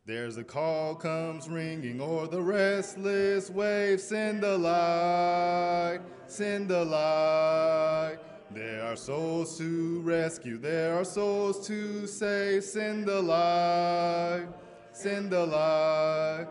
There's 0.06 0.36
a 0.36 0.44
call 0.44 0.94
comes 0.94 1.48
ringing 1.48 2.00
o'er 2.00 2.26
the 2.26 2.42
restless 2.42 3.48
waves. 3.50 4.02
Send 4.02 4.42
the 4.42 4.58
light, 4.58 6.00
send 6.26 6.68
the 6.68 6.84
light. 6.84 8.18
There 8.50 8.84
are 8.84 8.96
souls 8.96 9.56
to 9.58 10.00
rescue, 10.02 10.58
there 10.58 10.94
are 10.94 11.04
souls 11.04 11.66
to 11.66 12.06
save. 12.06 12.64
Send 12.64 13.06
the 13.06 13.20
light, 13.20 14.46
send 14.92 15.30
the 15.30 15.46
light, 15.46 16.46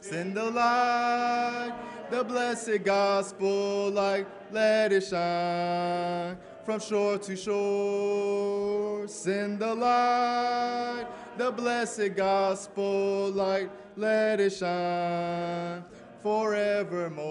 send 0.00 0.36
the 0.36 0.50
light. 0.50 1.72
The 2.10 2.22
blessed 2.22 2.84
gospel 2.84 3.90
light, 3.90 4.28
let 4.52 4.92
it 4.92 5.02
shine 5.02 6.38
from 6.66 6.80
shore 6.80 7.16
to 7.16 7.36
shore. 7.36 9.06
Send 9.06 9.60
the 9.60 9.72
light, 9.72 11.06
the 11.38 11.52
blessed 11.52 12.16
gospel 12.16 13.30
light, 13.30 13.70
let 13.96 14.40
it 14.40 14.50
shine 14.50 15.84
forevermore. 16.24 17.22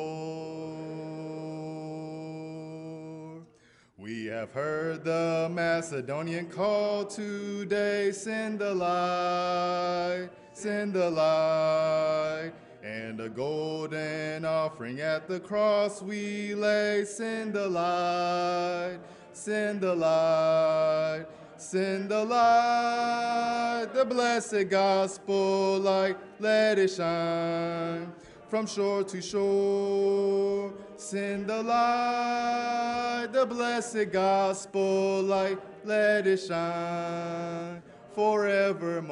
We 3.97 4.27
have 4.27 4.51
heard 4.51 5.03
the 5.03 5.49
Macedonian 5.51 6.45
call 6.45 7.03
today. 7.03 8.13
Send 8.13 8.59
the 8.59 8.73
light, 8.73 10.29
send 10.53 10.93
the 10.93 11.09
light. 11.09 12.53
And 12.83 13.19
a 13.19 13.29
golden 13.29 14.45
offering 14.45 15.01
at 15.01 15.27
the 15.27 15.39
cross 15.39 16.03
we 16.03 16.53
lay. 16.53 17.03
Send 17.03 17.53
the 17.53 17.67
light, 17.67 18.99
send 19.35 19.81
the 19.81 19.93
light, 19.93 21.25
send 21.57 22.09
the 22.09 22.23
light, 22.23 23.87
the 23.93 24.05
blessed 24.05 24.69
gospel 24.69 25.77
light, 25.79 26.15
let 26.39 26.79
it 26.79 26.89
shine 26.89 28.11
from 28.47 28.65
shore 28.65 29.03
to 29.03 29.21
shore. 29.21 30.73
Send 30.95 31.47
the 31.47 31.61
light, 31.61 33.27
the 33.33 33.45
blessed 33.45 34.11
gospel 34.11 35.21
light, 35.21 35.59
let 35.83 36.25
it 36.25 36.37
shine 36.37 37.83
forevermore. 38.13 39.11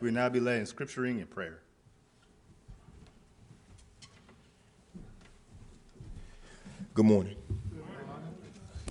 We 0.00 0.08
will 0.08 0.14
now 0.14 0.28
be 0.28 0.40
led 0.40 0.60
in 0.60 0.66
scripturing 0.66 1.20
and 1.20 1.30
prayer. 1.30 1.61
Good 6.94 7.06
morning. 7.06 7.36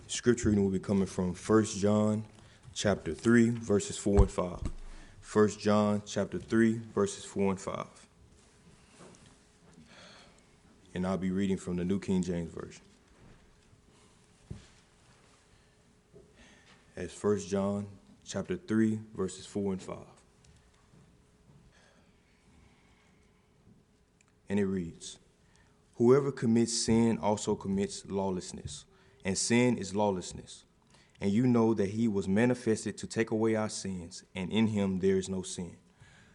Scripture 0.08 0.50
reading 0.50 0.63
will 0.63 0.72
be 0.72 0.79
coming 0.79 1.05
from 1.05 1.36
1 1.36 1.65
John 1.65 2.25
chapter 2.74 3.13
3 3.13 3.51
verses 3.51 3.96
4 3.96 4.22
and 4.22 4.31
5. 4.31 4.60
1 5.31 5.50
John 5.60 6.01
chapter 6.03 6.39
3 6.39 6.81
verses 6.96 7.24
4 7.25 7.51
and 7.51 7.62
5. 7.62 7.86
And 10.96 11.05
I'll 11.05 11.20
be 11.20 11.29
reading 11.29 11.58
from 11.58 11.75
the 11.75 11.86
New 11.86 12.00
King 12.00 12.24
James 12.24 12.51
Version. 12.51 12.81
As 16.98 17.13
1 17.13 17.39
John 17.41 17.86
chapter 18.25 18.55
3 18.55 19.00
verses 19.15 19.46
4 19.46 19.74
and 19.74 19.81
5. 19.84 19.98
And 24.50 24.60
it 24.60 24.65
reads, 24.65 25.20
Whoever 26.01 26.31
commits 26.31 26.74
sin 26.74 27.20
also 27.20 27.53
commits 27.53 28.08
lawlessness, 28.08 28.86
and 29.24 29.38
sin 29.38 29.77
is 29.77 29.93
lawlessness. 29.93 30.63
And 31.22 31.29
you 31.29 31.46
know 31.46 31.75
that 31.75 31.89
he 31.91 32.08
was 32.08 32.27
manifested 32.27 32.98
to 32.98 33.05
take 33.05 33.29
away 33.29 33.53
our 33.53 33.70
sins, 33.70 34.24
and 34.34 34.51
in 34.51 34.65
him 34.65 34.98
there 34.98 35.17
is 35.17 35.29
no 35.29 35.43
sin. 35.43 35.77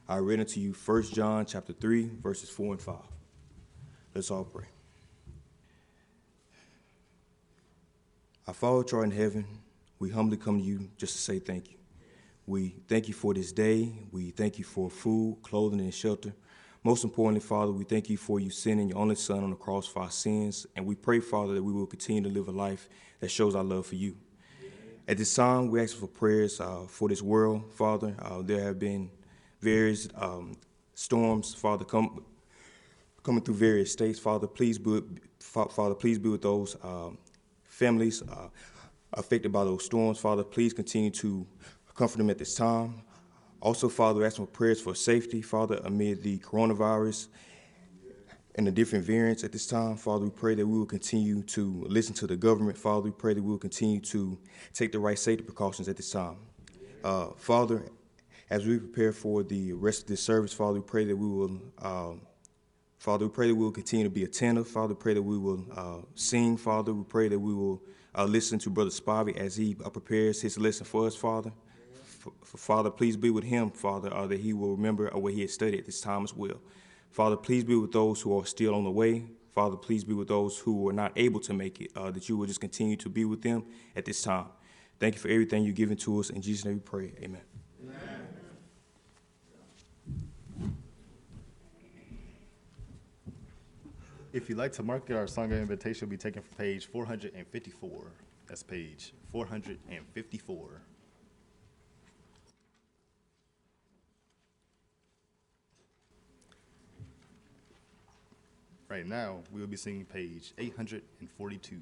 I 0.09 0.19
read 0.19 0.39
unto 0.39 0.61
you 0.61 0.73
1 0.73 1.03
John 1.13 1.47
chapter 1.47 1.73
3, 1.73 2.13
verses 2.23 2.49
4 2.49 2.75
and 2.75 2.81
5. 2.81 2.95
Let's 4.15 4.31
all 4.31 4.45
pray. 4.45 4.67
Father 8.53 8.79
which 8.79 8.93
art 8.93 9.07
in 9.07 9.11
heaven, 9.11 9.47
we 9.99 10.11
humbly 10.11 10.37
come 10.37 10.61
to 10.61 10.65
you 10.65 10.91
just 10.97 11.15
to 11.15 11.19
say 11.19 11.41
thank 11.41 11.73
you. 11.73 11.79
We 12.47 12.77
thank 12.87 13.09
you 13.09 13.15
for 13.15 13.35
this 13.35 13.51
day. 13.51 13.93
We 14.13 14.31
thank 14.31 14.61
you 14.61 14.65
for 14.65 14.89
food, 14.89 15.39
clothing, 15.43 15.81
and 15.81 15.93
shelter. 15.93 16.35
Most 16.87 17.03
importantly, 17.03 17.41
Father, 17.41 17.73
we 17.73 17.83
thank 17.83 18.09
you 18.09 18.17
for 18.17 18.39
you 18.39 18.49
sending 18.49 18.91
your 18.91 18.99
only 18.99 19.17
Son 19.17 19.43
on 19.43 19.51
the 19.51 19.57
cross 19.57 19.89
for 19.89 20.03
our 20.03 20.11
sins. 20.13 20.69
And 20.77 20.87
we 20.87 20.95
pray, 20.95 21.19
Father, 21.19 21.53
that 21.55 21.63
we 21.65 21.73
will 21.73 21.85
continue 21.85 22.23
to 22.23 22.29
live 22.29 22.47
a 22.47 22.53
life 22.53 22.89
that 23.19 23.29
shows 23.29 23.57
our 23.57 23.65
love 23.65 23.87
for 23.87 23.97
you. 23.97 24.17
At 25.09 25.19
this 25.19 25.35
time, 25.35 25.69
we 25.69 25.83
ask 25.83 25.97
for 25.97 26.07
prayers 26.07 26.61
uh, 26.61 26.85
for 26.89 27.09
this 27.09 27.23
world, 27.23 27.73
Father. 27.73 28.15
Uh, 28.21 28.41
there 28.43 28.63
have 28.63 28.79
been 28.79 29.11
various 29.61 30.07
um, 30.15 30.57
storms, 30.95 31.55
Father, 31.55 31.85
coming 31.85 32.23
through 33.43 33.57
various 33.57 33.91
states. 33.91 34.21
Father, 34.21 34.47
please 34.47 34.79
be, 34.79 35.01
Father, 35.41 35.97
please 35.97 36.21
be 36.21 36.29
with 36.29 36.43
those 36.43 36.77
um, 36.85 37.19
families 37.65 38.23
uh, 38.23 38.47
affected 39.13 39.51
by 39.51 39.65
those 39.65 39.85
storms. 39.85 40.21
Father, 40.21 40.45
please 40.45 40.73
continue 40.73 41.11
to 41.11 41.45
comfort 41.97 42.19
them 42.19 42.31
at 42.31 42.39
this 42.39 42.55
time. 42.55 43.03
Also, 43.61 43.89
Father, 43.89 44.21
we 44.21 44.27
ask 44.27 44.37
for 44.37 44.47
prayers 44.47 44.81
for 44.81 44.95
safety, 44.95 45.43
Father, 45.43 45.81
amid 45.85 46.23
the 46.23 46.39
coronavirus 46.39 47.29
and 48.55 48.67
the 48.67 48.71
different 48.71 49.05
variants 49.05 49.45
at 49.45 49.53
this 49.53 49.67
time. 49.67 49.97
Father, 49.97 50.25
we 50.25 50.31
pray 50.31 50.55
that 50.55 50.67
we 50.67 50.79
will 50.79 50.87
continue 50.87 51.43
to 51.43 51.85
listen 51.89 52.15
to 52.15 52.27
the 52.27 52.37
government. 52.37 52.77
Father, 52.77 53.03
we 53.03 53.11
pray 53.11 53.35
that 53.35 53.43
we 53.43 53.51
will 53.51 53.59
continue 53.59 54.01
to 54.01 54.39
take 54.73 54.93
the 54.93 54.99
right 54.99 55.19
safety 55.19 55.45
precautions 55.45 55.89
at 55.89 55.97
this 55.97 56.11
time. 56.11 56.37
Uh, 57.05 57.29
Father, 57.37 57.85
as 58.51 58.67
we 58.67 58.79
prepare 58.79 59.13
for 59.13 59.43
the 59.43 59.73
rest 59.73 60.03
of 60.03 60.09
this 60.09 60.23
service, 60.23 60.53
Father, 60.53 60.81
we 60.81 60.87
pray 60.87 61.05
that 61.05 61.17
we 61.17 61.29
will, 61.29 61.61
um, 61.83 62.21
Father, 62.99 63.27
we 63.27 63.33
pray 63.33 63.49
that 63.49 63.55
we 63.55 63.65
will 63.65 63.73
continue 63.73 64.05
to 64.05 64.11
be 64.11 64.25
attentive. 64.25 64.69
Father, 64.69 64.95
we 64.95 65.01
pray 65.01 65.15
that 65.15 65.23
we 65.23 65.39
will 65.39 65.65
uh, 65.75 66.07
sing. 66.15 66.57
Father, 66.57 66.93
we 66.93 67.05
pray 67.05 67.29
that 67.29 67.39
we 67.39 67.55
will 67.55 67.83
uh, 68.15 68.25
listen 68.25 68.59
to 68.61 68.71
Brother 68.71 68.91
Spivey 68.91 69.37
as 69.37 69.57
he 69.57 69.77
uh, 69.85 69.91
prepares 69.91 70.41
his 70.41 70.59
lesson 70.59 70.87
for 70.87 71.07
us, 71.07 71.15
Father. 71.15 71.53
Father, 72.45 72.91
please 72.91 73.17
be 73.17 73.31
with 73.31 73.45
him, 73.45 73.71
Father, 73.71 74.13
uh, 74.13 74.27
that 74.27 74.41
he 74.41 74.53
will 74.53 74.71
remember 74.71 75.11
what 75.13 75.33
he 75.33 75.43
has 75.43 75.53
studied 75.53 75.81
at 75.81 75.87
this 75.87 76.01
time 76.01 76.25
as 76.25 76.35
well. 76.35 76.61
Father, 77.11 77.37
please 77.37 77.65
be 77.65 77.75
with 77.75 77.93
those 77.93 78.21
who 78.21 78.39
are 78.39 78.45
still 78.45 78.75
on 78.75 78.85
the 78.85 78.91
way. 78.91 79.25
Father, 79.55 79.77
please 79.77 80.05
be 80.05 80.13
with 80.13 80.29
those 80.29 80.59
who 80.59 80.89
are 80.89 80.93
not 80.93 81.13
able 81.17 81.41
to 81.41 81.55
make 81.55 81.81
it, 81.81 81.91
uh, 81.97 82.11
that 82.11 82.29
you 82.29 82.37
will 82.37 82.47
just 82.47 82.61
continue 82.61 82.97
to 82.97 83.09
be 83.09 83.25
with 83.25 83.41
them 83.41 83.65
at 83.95 84.05
this 84.05 84.23
time. 84.23 84.47
Thank 84.99 85.15
you 85.15 85.21
for 85.21 85.29
everything 85.29 85.65
you've 85.65 85.75
given 85.75 85.97
to 85.99 86.21
us. 86.21 86.31
In 86.31 86.43
Jesus' 86.43 86.65
name 86.65 86.75
we 86.75 86.81
pray. 86.81 87.13
Amen. 87.23 87.41
Amen. 87.83 88.27
If 94.33 94.51
you'd 94.51 94.59
like 94.59 94.73
to 94.73 94.83
mark 94.83 95.11
our 95.11 95.27
song 95.27 95.53
of 95.53 95.59
invitation 95.59 96.07
will 96.07 96.11
be 96.11 96.19
taken 96.19 96.43
from 96.43 96.55
page 96.59 96.87
454. 96.87 98.13
That's 98.47 98.63
page 98.63 99.15
454. 99.33 100.83
Right 108.89 109.07
now, 109.07 109.39
we 109.53 109.61
will 109.61 109.67
be 109.67 109.77
singing 109.77 110.05
page 110.05 110.53
842. 110.59 111.77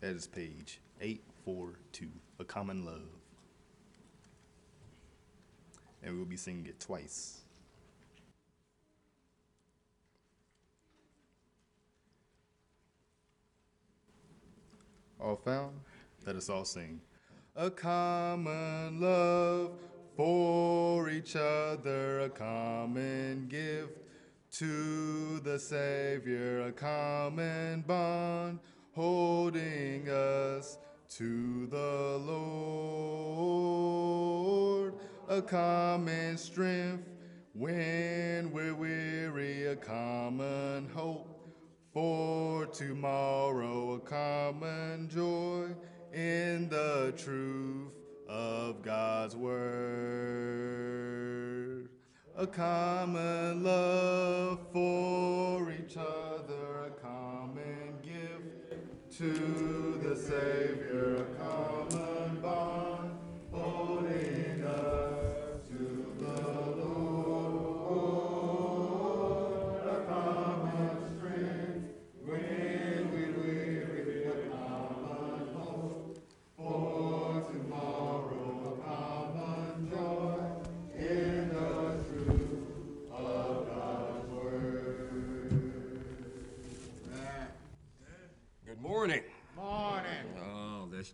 That 0.00 0.14
is 0.14 0.28
page 0.28 0.80
842, 1.00 2.06
A 2.38 2.44
Common 2.44 2.84
Love. 2.84 3.02
And 6.04 6.12
we 6.12 6.18
will 6.20 6.26
be 6.26 6.36
singing 6.36 6.66
it 6.66 6.78
twice. 6.78 7.40
All 15.20 15.36
found? 15.36 15.80
Let 16.24 16.36
us 16.36 16.48
all 16.48 16.64
sing. 16.64 17.00
A 17.56 17.70
common 17.70 19.00
love 19.00 19.72
for 20.16 21.10
each 21.10 21.34
other, 21.34 22.20
a 22.20 22.30
common 22.30 23.48
gift 23.48 23.99
to 24.52 25.38
the 25.40 25.58
Savior, 25.58 26.62
a 26.62 26.72
common 26.72 27.82
bond 27.82 28.58
holding 28.94 30.08
us 30.08 30.76
to 31.08 31.66
the 31.68 32.20
Lord, 33.86 34.94
a 35.28 35.40
common 35.40 36.36
strength 36.36 37.08
when 37.54 38.50
we're 38.52 38.74
weary, 38.74 39.66
a 39.66 39.76
common 39.76 40.88
hope 40.94 41.28
for 41.92 42.66
tomorrow, 42.66 43.92
a 43.94 44.00
common 44.00 45.08
joy 45.08 45.68
in 46.12 46.68
the 46.68 47.14
truth 47.16 47.92
of 48.28 48.82
God's 48.82 49.36
word 49.36 50.49
a 52.40 52.46
common 52.46 53.62
love 53.62 54.58
for 54.72 55.70
each 55.72 55.98
other, 55.98 56.86
a 56.86 56.90
common 57.02 57.92
gift 58.02 59.18
to 59.18 60.00
the 60.02 60.16
Savior, 60.16 61.26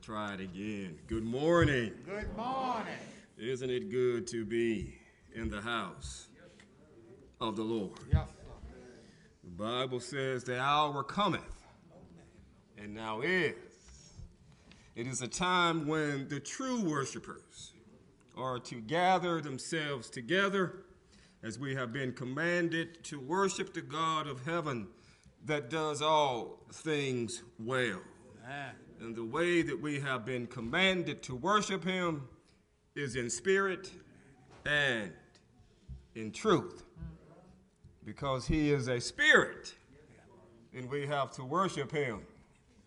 try 0.06 0.34
it 0.34 0.40
again. 0.40 0.96
Good 1.08 1.24
morning. 1.24 1.92
Good 2.04 2.36
morning. 2.36 2.94
Isn't 3.36 3.70
it 3.70 3.90
good 3.90 4.28
to 4.28 4.44
be 4.44 4.94
in 5.34 5.50
the 5.50 5.60
house 5.60 6.28
of 7.40 7.56
the 7.56 7.64
Lord? 7.64 7.98
Yes. 8.12 8.28
The 9.42 9.50
Bible 9.50 9.98
says 9.98 10.44
the 10.44 10.60
hour 10.60 11.02
cometh, 11.02 11.42
and 12.78 12.94
now 12.94 13.20
is. 13.20 13.56
It 14.94 15.08
is 15.08 15.22
a 15.22 15.26
time 15.26 15.88
when 15.88 16.28
the 16.28 16.38
true 16.38 16.88
worshipers 16.88 17.72
are 18.36 18.60
to 18.60 18.76
gather 18.76 19.40
themselves 19.40 20.08
together 20.08 20.84
as 21.42 21.58
we 21.58 21.74
have 21.74 21.92
been 21.92 22.12
commanded 22.12 23.02
to 23.06 23.18
worship 23.18 23.74
the 23.74 23.82
God 23.82 24.28
of 24.28 24.44
heaven 24.44 24.86
that 25.46 25.68
does 25.68 26.00
all 26.00 26.60
things 26.70 27.42
well. 27.58 28.02
And 29.00 29.14
the 29.14 29.24
way 29.24 29.62
that 29.62 29.80
we 29.80 30.00
have 30.00 30.24
been 30.24 30.46
commanded 30.46 31.22
to 31.24 31.34
worship 31.34 31.84
him 31.84 32.28
is 32.94 33.16
in 33.16 33.28
spirit 33.28 33.90
and 34.64 35.12
in 36.14 36.32
truth. 36.32 36.84
Because 38.04 38.46
he 38.46 38.72
is 38.72 38.88
a 38.88 39.00
spirit, 39.00 39.74
and 40.74 40.88
we 40.88 41.06
have 41.06 41.30
to 41.32 41.44
worship 41.44 41.90
him 41.90 42.20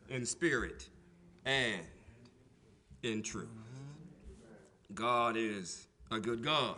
in 0.09 0.25
spirit 0.25 0.89
and 1.45 1.81
in 3.03 3.21
truth. 3.21 3.49
God 4.93 5.35
is 5.37 5.87
a 6.11 6.19
good 6.19 6.43
God. 6.43 6.75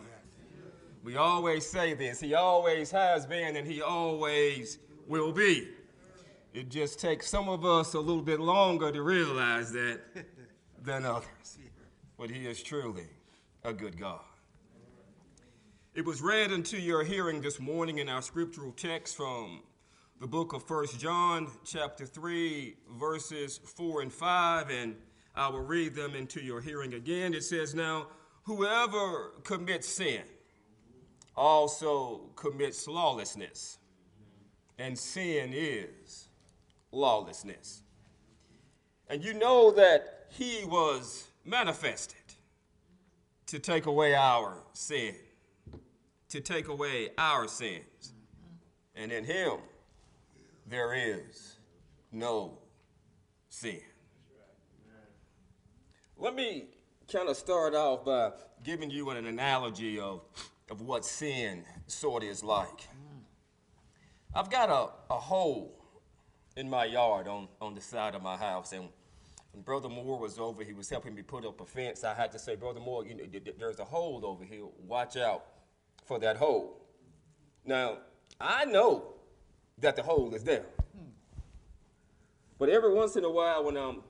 We 1.02 1.16
always 1.16 1.66
say 1.66 1.94
this. 1.94 2.20
He 2.20 2.34
always 2.34 2.90
has 2.90 3.26
been, 3.26 3.56
and 3.56 3.66
he 3.66 3.80
always 3.82 4.78
will 5.08 5.32
be. 5.32 5.68
It 6.52 6.68
just 6.68 7.00
takes 7.00 7.28
some 7.30 7.48
of 7.48 7.64
us 7.64 7.94
a 7.94 8.00
little 8.00 8.22
bit 8.22 8.38
longer 8.38 8.92
to 8.92 9.02
realize 9.02 9.72
that 9.72 10.00
than 10.82 11.06
others. 11.06 11.58
But 12.18 12.30
he 12.30 12.46
is 12.46 12.62
truly 12.62 13.08
a 13.64 13.72
good 13.72 13.98
God. 13.98 14.20
It 15.94 16.04
was 16.04 16.20
read 16.20 16.52
unto 16.52 16.76
your 16.76 17.04
hearing 17.04 17.40
this 17.40 17.58
morning 17.58 17.98
in 17.98 18.08
our 18.08 18.22
scriptural 18.22 18.72
text 18.72 19.16
from 19.16 19.62
the 20.20 20.26
book 20.26 20.52
of 20.52 20.62
First 20.62 21.00
John, 21.00 21.48
chapter 21.64 22.04
3, 22.06 22.76
verses 22.98 23.58
4 23.58 24.02
and 24.02 24.12
5, 24.12 24.70
and 24.70 24.96
I 25.34 25.48
will 25.48 25.60
read 25.60 25.94
them 25.94 26.14
into 26.14 26.40
your 26.40 26.60
hearing 26.60 26.94
again. 26.94 27.34
It 27.34 27.44
says, 27.44 27.74
Now, 27.74 28.08
whoever 28.44 29.32
commits 29.42 29.88
sin 29.88 30.22
also 31.34 32.30
commits 32.36 32.86
lawlessness, 32.86 33.78
and 34.78 34.98
sin 34.98 35.52
is 35.54 36.21
lawlessness. 36.92 37.82
And 39.08 39.24
you 39.24 39.34
know 39.34 39.72
that 39.72 40.26
he 40.28 40.64
was 40.64 41.28
manifested 41.44 42.16
to 43.46 43.58
take 43.58 43.86
away 43.86 44.14
our 44.14 44.62
sin, 44.72 45.14
to 46.28 46.40
take 46.40 46.68
away 46.68 47.10
our 47.18 47.48
sins. 47.48 48.14
And 48.94 49.10
in 49.10 49.24
him 49.24 49.58
there 50.66 50.94
is 50.94 51.56
no 52.12 52.58
sin. 53.48 53.80
Let 56.16 56.34
me 56.34 56.66
kind 57.12 57.28
of 57.28 57.36
start 57.36 57.74
off 57.74 58.04
by 58.04 58.30
giving 58.62 58.90
you 58.90 59.10
an 59.10 59.26
analogy 59.26 59.98
of, 59.98 60.22
of 60.70 60.82
what 60.82 61.04
sin 61.04 61.64
sort 61.86 62.22
of 62.22 62.28
is 62.28 62.44
like. 62.44 62.88
I've 64.34 64.50
got 64.50 64.70
a, 64.70 65.12
a 65.12 65.18
hole 65.18 65.81
in 66.56 66.68
my 66.68 66.84
yard 66.84 67.28
on, 67.28 67.48
on 67.60 67.74
the 67.74 67.80
side 67.80 68.14
of 68.14 68.22
my 68.22 68.36
house, 68.36 68.72
and 68.72 68.88
when 69.52 69.62
Brother 69.62 69.88
Moore 69.88 70.18
was 70.18 70.38
over, 70.38 70.64
he 70.64 70.72
was 70.72 70.88
helping 70.88 71.14
me 71.14 71.22
put 71.22 71.44
up 71.44 71.60
a 71.60 71.66
fence. 71.66 72.04
I 72.04 72.14
had 72.14 72.32
to 72.32 72.38
say, 72.38 72.56
Brother 72.56 72.80
Moore, 72.80 73.04
you 73.04 73.14
know, 73.14 73.24
there's 73.58 73.78
a 73.80 73.84
hole 73.84 74.24
over 74.24 74.44
here. 74.44 74.64
Watch 74.86 75.16
out 75.16 75.44
for 76.06 76.18
that 76.20 76.38
hole. 76.38 76.80
Now, 77.64 77.98
I 78.40 78.64
know 78.64 79.14
that 79.78 79.94
the 79.94 80.02
hole 80.02 80.34
is 80.34 80.42
there. 80.42 80.64
But 82.58 82.70
every 82.70 82.94
once 82.94 83.16
in 83.16 83.24
a 83.24 83.30
while, 83.30 83.64
when 83.64 83.76
I'm 83.76 84.02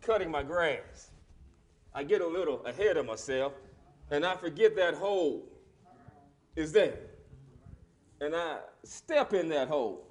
cutting 0.00 0.30
my 0.30 0.42
grass, 0.42 1.10
I 1.94 2.02
get 2.02 2.20
a 2.20 2.26
little 2.26 2.64
ahead 2.64 2.96
of 2.96 3.06
myself 3.06 3.52
and 4.10 4.24
I 4.24 4.34
forget 4.34 4.74
that 4.76 4.94
hole 4.94 5.44
is 6.56 6.72
there. 6.72 6.98
And 8.20 8.34
I 8.34 8.58
step 8.82 9.32
in 9.32 9.48
that 9.50 9.68
hole. 9.68 10.07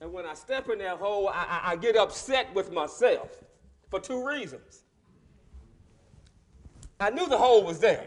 And 0.00 0.12
when 0.12 0.26
I 0.26 0.34
step 0.34 0.68
in 0.68 0.78
that 0.78 0.98
hole, 0.98 1.28
I, 1.28 1.32
I, 1.64 1.72
I 1.72 1.76
get 1.76 1.96
upset 1.96 2.54
with 2.54 2.72
myself 2.72 3.42
for 3.90 3.98
two 3.98 4.26
reasons. 4.26 4.84
I 7.00 7.10
knew 7.10 7.28
the 7.28 7.38
hole 7.38 7.64
was 7.64 7.78
there. 7.78 8.04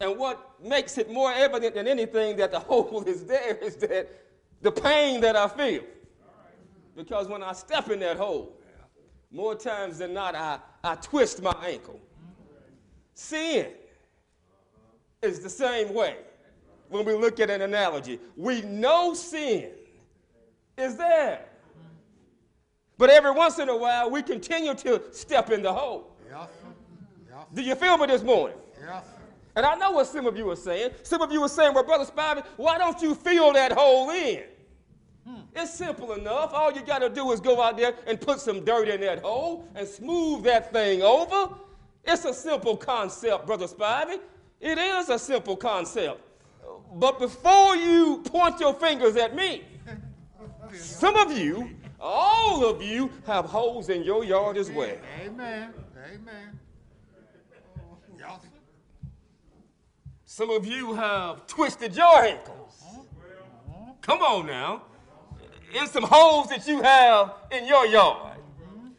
And 0.00 0.18
what 0.18 0.60
makes 0.60 0.98
it 0.98 1.12
more 1.12 1.32
evident 1.32 1.74
than 1.74 1.86
anything 1.86 2.36
that 2.36 2.50
the 2.50 2.58
hole 2.60 3.04
is 3.06 3.24
there 3.24 3.56
is 3.56 3.76
that 3.76 4.08
the 4.60 4.72
pain 4.72 5.20
that 5.20 5.36
I 5.36 5.48
feel. 5.48 5.82
Because 6.96 7.28
when 7.28 7.42
I 7.42 7.52
step 7.52 7.90
in 7.90 8.00
that 8.00 8.16
hole, 8.16 8.58
more 9.30 9.54
times 9.54 9.98
than 9.98 10.12
not, 10.12 10.34
I, 10.34 10.58
I 10.84 10.96
twist 10.96 11.42
my 11.42 11.54
ankle. 11.64 12.00
Sin 13.14 13.68
is 15.22 15.40
the 15.40 15.48
same 15.48 15.94
way 15.94 16.16
when 16.92 17.04
we 17.04 17.14
look 17.14 17.40
at 17.40 17.50
an 17.50 17.62
analogy. 17.62 18.20
We 18.36 18.62
know 18.62 19.14
sin 19.14 19.70
is 20.76 20.96
there. 20.96 21.46
But 22.98 23.10
every 23.10 23.32
once 23.32 23.58
in 23.58 23.68
a 23.68 23.76
while, 23.76 24.10
we 24.10 24.22
continue 24.22 24.74
to 24.74 25.02
step 25.10 25.50
in 25.50 25.62
the 25.62 25.72
hole. 25.72 26.14
Yes. 26.30 26.48
Yes. 27.28 27.46
Do 27.54 27.62
you 27.62 27.74
feel 27.74 27.96
me 27.98 28.06
this 28.06 28.22
morning? 28.22 28.56
Yes. 28.80 29.04
And 29.56 29.66
I 29.66 29.74
know 29.74 29.92
what 29.92 30.06
some 30.06 30.26
of 30.26 30.36
you 30.36 30.48
are 30.50 30.56
saying. 30.56 30.90
Some 31.02 31.20
of 31.20 31.32
you 31.32 31.42
are 31.42 31.48
saying, 31.48 31.74
well, 31.74 31.84
Brother 31.84 32.04
Spivey, 32.04 32.44
why 32.56 32.78
don't 32.78 33.00
you 33.02 33.14
fill 33.14 33.52
that 33.54 33.72
hole 33.72 34.10
in? 34.10 34.44
It's 35.54 35.74
simple 35.74 36.12
enough. 36.12 36.52
All 36.52 36.72
you 36.72 36.82
got 36.82 37.00
to 37.00 37.10
do 37.10 37.30
is 37.32 37.40
go 37.40 37.60
out 37.60 37.76
there 37.76 37.94
and 38.06 38.20
put 38.20 38.40
some 38.40 38.64
dirt 38.64 38.88
in 38.88 39.00
that 39.02 39.20
hole 39.20 39.68
and 39.74 39.86
smooth 39.86 40.44
that 40.44 40.72
thing 40.72 41.02
over. 41.02 41.54
It's 42.04 42.24
a 42.24 42.34
simple 42.34 42.76
concept, 42.76 43.46
Brother 43.46 43.66
Spivey. 43.66 44.18
It 44.60 44.78
is 44.78 45.08
a 45.08 45.18
simple 45.18 45.56
concept. 45.56 46.20
But 46.94 47.18
before 47.18 47.76
you 47.76 48.22
point 48.24 48.60
your 48.60 48.74
fingers 48.74 49.16
at 49.16 49.34
me, 49.34 49.62
some 50.74 51.16
of 51.16 51.36
you, 51.36 51.70
all 52.00 52.64
of 52.64 52.82
you, 52.82 53.10
have 53.26 53.46
holes 53.46 53.88
in 53.88 54.02
your 54.02 54.24
yard 54.24 54.56
as 54.56 54.70
well. 54.70 54.96
Amen. 55.20 55.72
Amen. 55.96 56.58
Some 60.24 60.48
of 60.48 60.66
you 60.66 60.94
have 60.94 61.46
twisted 61.46 61.94
your 61.94 62.24
ankles. 62.24 62.82
Come 64.00 64.20
on 64.20 64.46
now. 64.46 64.84
In 65.78 65.86
some 65.86 66.04
holes 66.04 66.48
that 66.48 66.66
you 66.66 66.80
have 66.80 67.34
in 67.50 67.66
your 67.66 67.86
yard. 67.86 68.38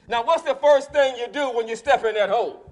Now, 0.07 0.23
what's 0.23 0.43
the 0.43 0.53
first 0.53 0.91
thing 0.91 1.17
you 1.17 1.27
do 1.27 1.49
when 1.49 1.67
you 1.67 1.75
step 1.75 2.05
in 2.05 2.13
that 2.13 2.29
hole? 2.29 2.71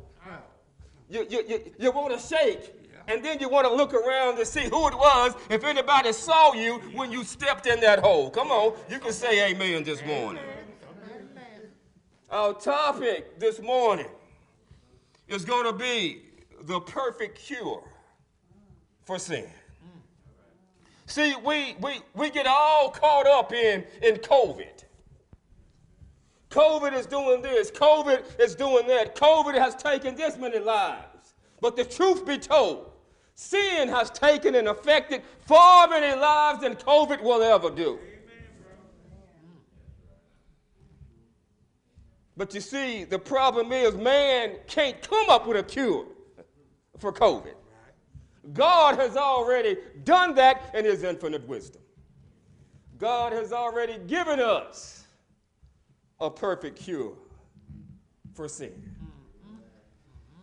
You, 1.10 1.26
you, 1.28 1.44
you, 1.48 1.74
you 1.80 1.92
want 1.92 2.14
to 2.14 2.20
shake, 2.20 2.74
and 3.08 3.24
then 3.24 3.40
you 3.40 3.50
want 3.50 3.68
to 3.68 3.74
look 3.74 3.94
around 3.94 4.38
to 4.38 4.46
see 4.46 4.64
who 4.64 4.88
it 4.88 4.94
was, 4.94 5.36
if 5.50 5.64
anybody 5.64 6.14
saw 6.14 6.54
you 6.54 6.80
when 6.96 7.12
you 7.12 7.24
stepped 7.24 7.68
in 7.68 7.80
that 7.82 8.00
hole. 8.00 8.30
Come 8.30 8.52
on, 8.52 8.74
you 8.90 9.00
can 9.00 9.14
say 9.14 9.52
amen 9.52 9.84
this 9.84 10.04
morning. 10.06 10.44
Our 12.30 12.54
topic 12.54 13.40
this 13.40 13.62
morning 13.62 14.08
is 15.28 15.44
going 15.44 15.66
to 15.66 15.74
be 15.74 16.24
the 16.62 16.80
perfect 16.80 17.40
cure 17.40 17.84
for 19.04 19.20
sin. 19.20 19.50
See, 21.08 21.36
we, 21.44 21.76
we, 21.82 22.00
we 22.14 22.30
get 22.30 22.48
all 22.48 22.90
caught 22.90 23.28
up 23.28 23.52
in, 23.52 23.84
in 24.02 24.16
COVID. 24.16 24.86
COVID 26.50 26.94
is 26.94 27.06
doing 27.06 27.42
this, 27.42 27.72
COVID 27.72 28.40
is 28.40 28.56
doing 28.56 28.88
that, 28.88 29.16
COVID 29.16 29.56
has 29.56 29.76
taken 29.76 30.16
this 30.16 30.38
many 30.38 30.60
lives. 30.60 31.34
But 31.62 31.76
the 31.76 31.86
truth 31.86 32.26
be 32.26 32.38
told, 32.38 32.91
sin 33.42 33.90
has 33.90 34.12
taken 34.12 34.56
and 34.56 34.68
affected 34.68 35.24
far 35.42 35.88
many 35.88 36.16
lives 36.20 36.62
than 36.62 36.76
COVID 36.76 37.22
will 37.22 37.42
ever 37.42 37.72
do. 37.72 37.98
But 42.38 42.54
you 42.54 42.62
see, 42.62 43.04
the 43.04 43.20
problem 43.20 43.72
is 43.72 43.96
man 43.96 44.58
can't 44.68 45.02
come 45.02 45.30
up 45.30 45.48
with 45.48 45.58
a 45.58 45.64
cure 45.64 46.06
for 47.00 47.12
COVID. 47.12 47.56
God 48.54 48.98
has 48.98 49.18
already 49.18 49.78
done 50.04 50.36
that 50.36 50.74
in 50.74 50.86
his 50.86 51.04
infinite 51.04 51.48
wisdom. 51.48 51.82
God 52.98 53.34
has 53.34 53.52
already 53.52 53.98
given 54.08 54.40
us 54.40 55.04
a 56.20 56.30
perfect 56.30 56.78
cure 56.78 57.14
for 58.34 58.48
sin. 58.48 58.96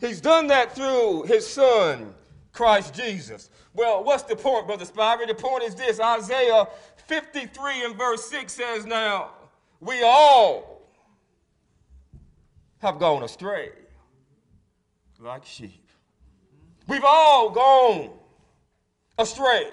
He's 0.01 0.21
done 0.21 0.49
that 0.49 0.75
through 0.75 1.25
his 1.25 1.47
son, 1.47 2.15
Christ 2.59 2.93
Jesus. 2.93 3.51
Well, 3.73 4.03
what's 4.03 4.25
the 4.25 4.35
point, 4.35 4.67
Brother 4.67 4.85
Spivey? 4.85 5.29
The 5.29 5.35
point 5.35 5.63
is 5.63 5.77
this 5.77 6.01
Isaiah 6.01 6.67
53 7.07 7.85
and 7.85 7.95
verse 7.97 8.29
6 8.29 8.53
says, 8.53 8.85
Now, 8.85 9.31
we 9.79 10.03
all 10.03 10.83
have 12.79 12.99
gone 12.99 13.23
astray 13.23 13.71
like 15.21 15.45
sheep. 15.45 15.87
We've 16.89 17.05
all 17.05 17.51
gone 17.51 18.11
astray. 19.19 19.71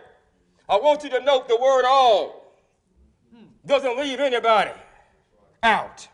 I 0.70 0.76
want 0.76 1.04
you 1.04 1.10
to 1.10 1.22
note 1.22 1.48
the 1.48 1.58
word 1.58 1.86
all 1.88 2.54
doesn't 3.66 3.98
leave 3.98 4.20
anybody 4.20 4.80
out. 5.64 6.08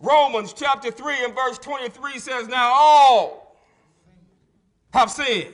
Romans 0.00 0.54
chapter 0.54 0.90
3 0.90 1.26
and 1.26 1.34
verse 1.34 1.58
23 1.58 2.18
says, 2.18 2.48
Now 2.48 2.72
all 2.72 3.58
have 4.94 5.10
sinned 5.10 5.52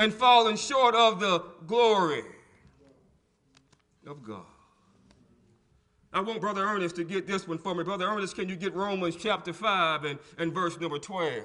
and 0.00 0.12
fallen 0.12 0.56
short 0.56 0.94
of 0.94 1.20
the 1.20 1.44
glory 1.66 2.22
of 4.06 4.24
God. 4.24 4.46
I 6.12 6.20
want 6.22 6.40
Brother 6.40 6.62
Ernest 6.64 6.96
to 6.96 7.04
get 7.04 7.26
this 7.28 7.46
one 7.46 7.58
for 7.58 7.74
me. 7.74 7.84
Brother 7.84 8.06
Ernest, 8.06 8.34
can 8.34 8.48
you 8.48 8.56
get 8.56 8.74
Romans 8.74 9.14
chapter 9.14 9.52
5 9.52 10.04
and, 10.04 10.18
and 10.38 10.52
verse 10.52 10.80
number 10.80 10.98
12? 10.98 11.44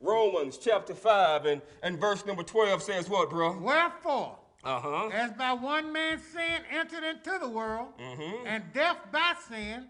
Romans 0.00 0.58
chapter 0.58 0.94
5 0.94 1.46
and, 1.46 1.62
and 1.82 1.98
verse 1.98 2.24
number 2.24 2.42
12 2.44 2.82
says 2.82 3.08
what, 3.08 3.30
bro? 3.30 3.58
Wherefore, 3.58 4.38
Uh-huh. 4.62 5.08
as 5.12 5.32
by 5.32 5.52
one 5.54 5.90
man's 5.92 6.22
sin 6.22 6.62
entered 6.70 7.02
into 7.02 7.38
the 7.40 7.48
world, 7.48 7.88
Mm-hmm. 7.98 8.46
and 8.46 8.62
death 8.72 8.98
by 9.10 9.32
sin, 9.48 9.86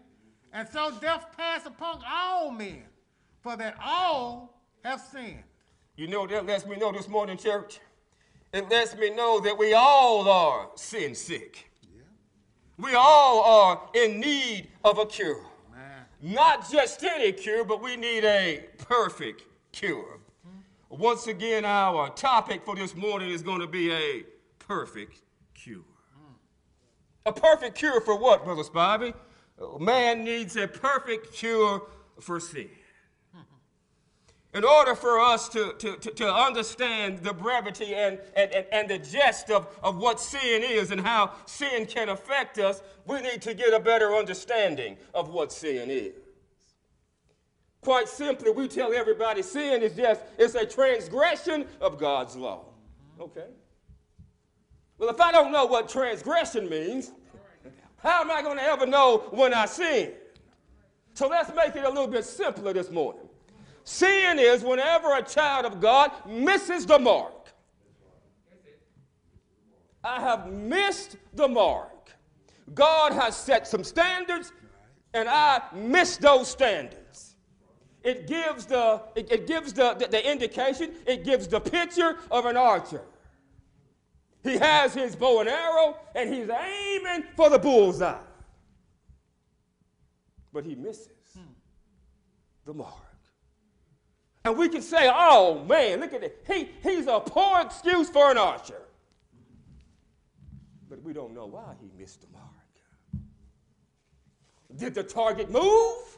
and 0.53 0.67
so 0.69 0.91
death 1.01 1.25
passed 1.37 1.67
upon 1.67 2.01
all 2.09 2.51
men, 2.51 2.83
for 3.41 3.55
that 3.57 3.75
all 3.83 4.61
have 4.83 4.99
sinned. 5.01 5.43
You 6.01 6.07
know 6.07 6.25
that 6.25 6.47
lets 6.47 6.65
me 6.65 6.77
know 6.77 6.91
this 6.91 7.07
morning, 7.07 7.37
church? 7.37 7.79
It 8.53 8.67
lets 8.71 8.97
me 8.97 9.11
know 9.11 9.39
that 9.39 9.55
we 9.55 9.73
all 9.73 10.27
are 10.27 10.69
sin 10.73 11.13
sick. 11.13 11.69
We 12.79 12.95
all 12.95 13.43
are 13.43 13.81
in 13.93 14.19
need 14.19 14.69
of 14.83 14.97
a 14.97 15.05
cure. 15.05 15.45
Man. 15.71 16.05
Not 16.19 16.67
just 16.71 17.03
any 17.03 17.31
cure, 17.33 17.63
but 17.63 17.83
we 17.83 17.97
need 17.97 18.23
a 18.23 18.65
perfect 18.79 19.43
cure. 19.73 20.17
Once 20.89 21.27
again, 21.27 21.65
our 21.65 22.09
topic 22.09 22.65
for 22.65 22.75
this 22.75 22.95
morning 22.95 23.29
is 23.29 23.43
going 23.43 23.61
to 23.61 23.67
be 23.67 23.91
a 23.91 24.23
perfect 24.57 25.21
cure. 25.53 25.83
Hmm. 26.15 26.33
A 27.27 27.31
perfect 27.31 27.77
cure 27.77 28.01
for 28.01 28.17
what, 28.17 28.43
Brother 28.43 28.63
Spivey? 28.63 29.13
Man 29.79 30.23
needs 30.23 30.55
a 30.55 30.67
perfect 30.67 31.31
cure 31.31 31.83
for 32.19 32.39
sin. 32.39 32.71
In 34.53 34.65
order 34.65 34.95
for 34.95 35.19
us 35.19 35.47
to, 35.49 35.73
to, 35.79 35.95
to, 35.95 36.11
to 36.11 36.33
understand 36.33 37.19
the 37.19 37.31
brevity 37.31 37.95
and, 37.95 38.19
and, 38.35 38.51
and, 38.51 38.65
and 38.73 38.89
the 38.89 38.97
gist 38.97 39.49
of, 39.49 39.67
of 39.81 39.95
what 39.97 40.19
sin 40.19 40.61
is 40.61 40.91
and 40.91 40.99
how 40.99 41.31
sin 41.45 41.85
can 41.85 42.09
affect 42.09 42.59
us, 42.59 42.81
we 43.05 43.21
need 43.21 43.41
to 43.43 43.53
get 43.53 43.73
a 43.73 43.79
better 43.79 44.13
understanding 44.13 44.97
of 45.13 45.29
what 45.29 45.53
sin 45.53 45.89
is. 45.89 46.13
Quite 47.79 48.09
simply, 48.09 48.51
we 48.51 48.67
tell 48.67 48.93
everybody 48.93 49.41
sin 49.41 49.81
is 49.81 49.95
just 49.95 50.21
it's 50.37 50.53
a 50.53 50.65
transgression 50.65 51.65
of 51.79 51.97
God's 51.97 52.35
law. 52.35 52.65
Okay? 53.19 53.47
Well, 54.97 55.09
if 55.09 55.19
I 55.19 55.31
don't 55.31 55.51
know 55.51 55.65
what 55.65 55.87
transgression 55.89 56.69
means, 56.69 57.11
how 57.97 58.21
am 58.21 58.29
I 58.29 58.41
going 58.41 58.57
to 58.57 58.63
ever 58.63 58.85
know 58.85 59.29
when 59.31 59.53
I 59.53 59.65
sin? 59.65 60.11
So 61.13 61.27
let's 61.27 61.53
make 61.55 61.75
it 61.75 61.85
a 61.85 61.89
little 61.89 62.07
bit 62.07 62.25
simpler 62.25 62.73
this 62.73 62.91
morning. 62.91 63.20
Sin 63.83 64.39
is 64.39 64.63
whenever 64.63 65.15
a 65.15 65.23
child 65.23 65.65
of 65.65 65.79
God 65.79 66.11
misses 66.27 66.85
the 66.85 66.99
mark. 66.99 67.49
I 70.03 70.19
have 70.19 70.51
missed 70.51 71.17
the 71.33 71.47
mark. 71.47 72.11
God 72.73 73.13
has 73.13 73.35
set 73.35 73.67
some 73.67 73.83
standards, 73.83 74.51
and 75.13 75.27
I 75.27 75.61
missed 75.73 76.21
those 76.21 76.49
standards. 76.49 77.35
It 78.03 78.27
gives 78.27 78.65
the, 78.65 79.01
it, 79.15 79.31
it 79.31 79.47
gives 79.47 79.73
the, 79.73 79.93
the, 79.93 80.07
the 80.07 80.31
indication, 80.31 80.93
it 81.05 81.23
gives 81.23 81.47
the 81.47 81.59
picture 81.59 82.17
of 82.31 82.45
an 82.45 82.57
archer. 82.57 83.01
He 84.43 84.57
has 84.57 84.93
his 84.93 85.15
bow 85.15 85.41
and 85.41 85.49
arrow, 85.49 85.97
and 86.15 86.33
he's 86.33 86.49
aiming 86.49 87.25
for 87.35 87.49
the 87.49 87.59
bullseye. 87.59 88.17
But 90.51 90.65
he 90.65 90.73
misses 90.73 91.09
the 92.65 92.73
mark. 92.73 93.10
And 94.43 94.57
we 94.57 94.69
can 94.69 94.81
say, 94.81 95.09
oh 95.13 95.63
man, 95.65 95.99
look 95.99 96.13
at 96.13 96.23
it. 96.23 96.43
He, 96.47 96.69
he's 96.81 97.07
a 97.07 97.19
poor 97.19 97.61
excuse 97.61 98.09
for 98.09 98.31
an 98.31 98.37
archer. 98.37 98.81
But 100.89 101.01
we 101.03 101.13
don't 101.13 101.33
know 101.33 101.45
why 101.45 101.75
he 101.79 101.89
missed 101.99 102.21
the 102.21 102.27
mark. 102.33 102.45
Did 104.75 104.95
the 104.95 105.03
target 105.03 105.49
move? 105.51 106.17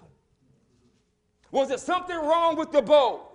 Was 1.52 1.70
it 1.70 1.80
something 1.80 2.16
wrong 2.16 2.56
with 2.56 2.72
the 2.72 2.82
bow? 2.82 3.28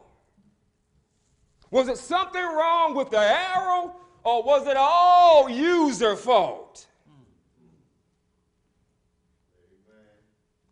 Was 1.70 1.88
it 1.88 1.98
something 1.98 2.42
wrong 2.42 2.94
with 2.94 3.11
the 3.11 3.18
arrow? 3.18 3.94
Or 4.24 4.42
was 4.42 4.66
it 4.66 4.77
all 4.77 5.48
user 5.48 6.16
fault? 6.16 6.87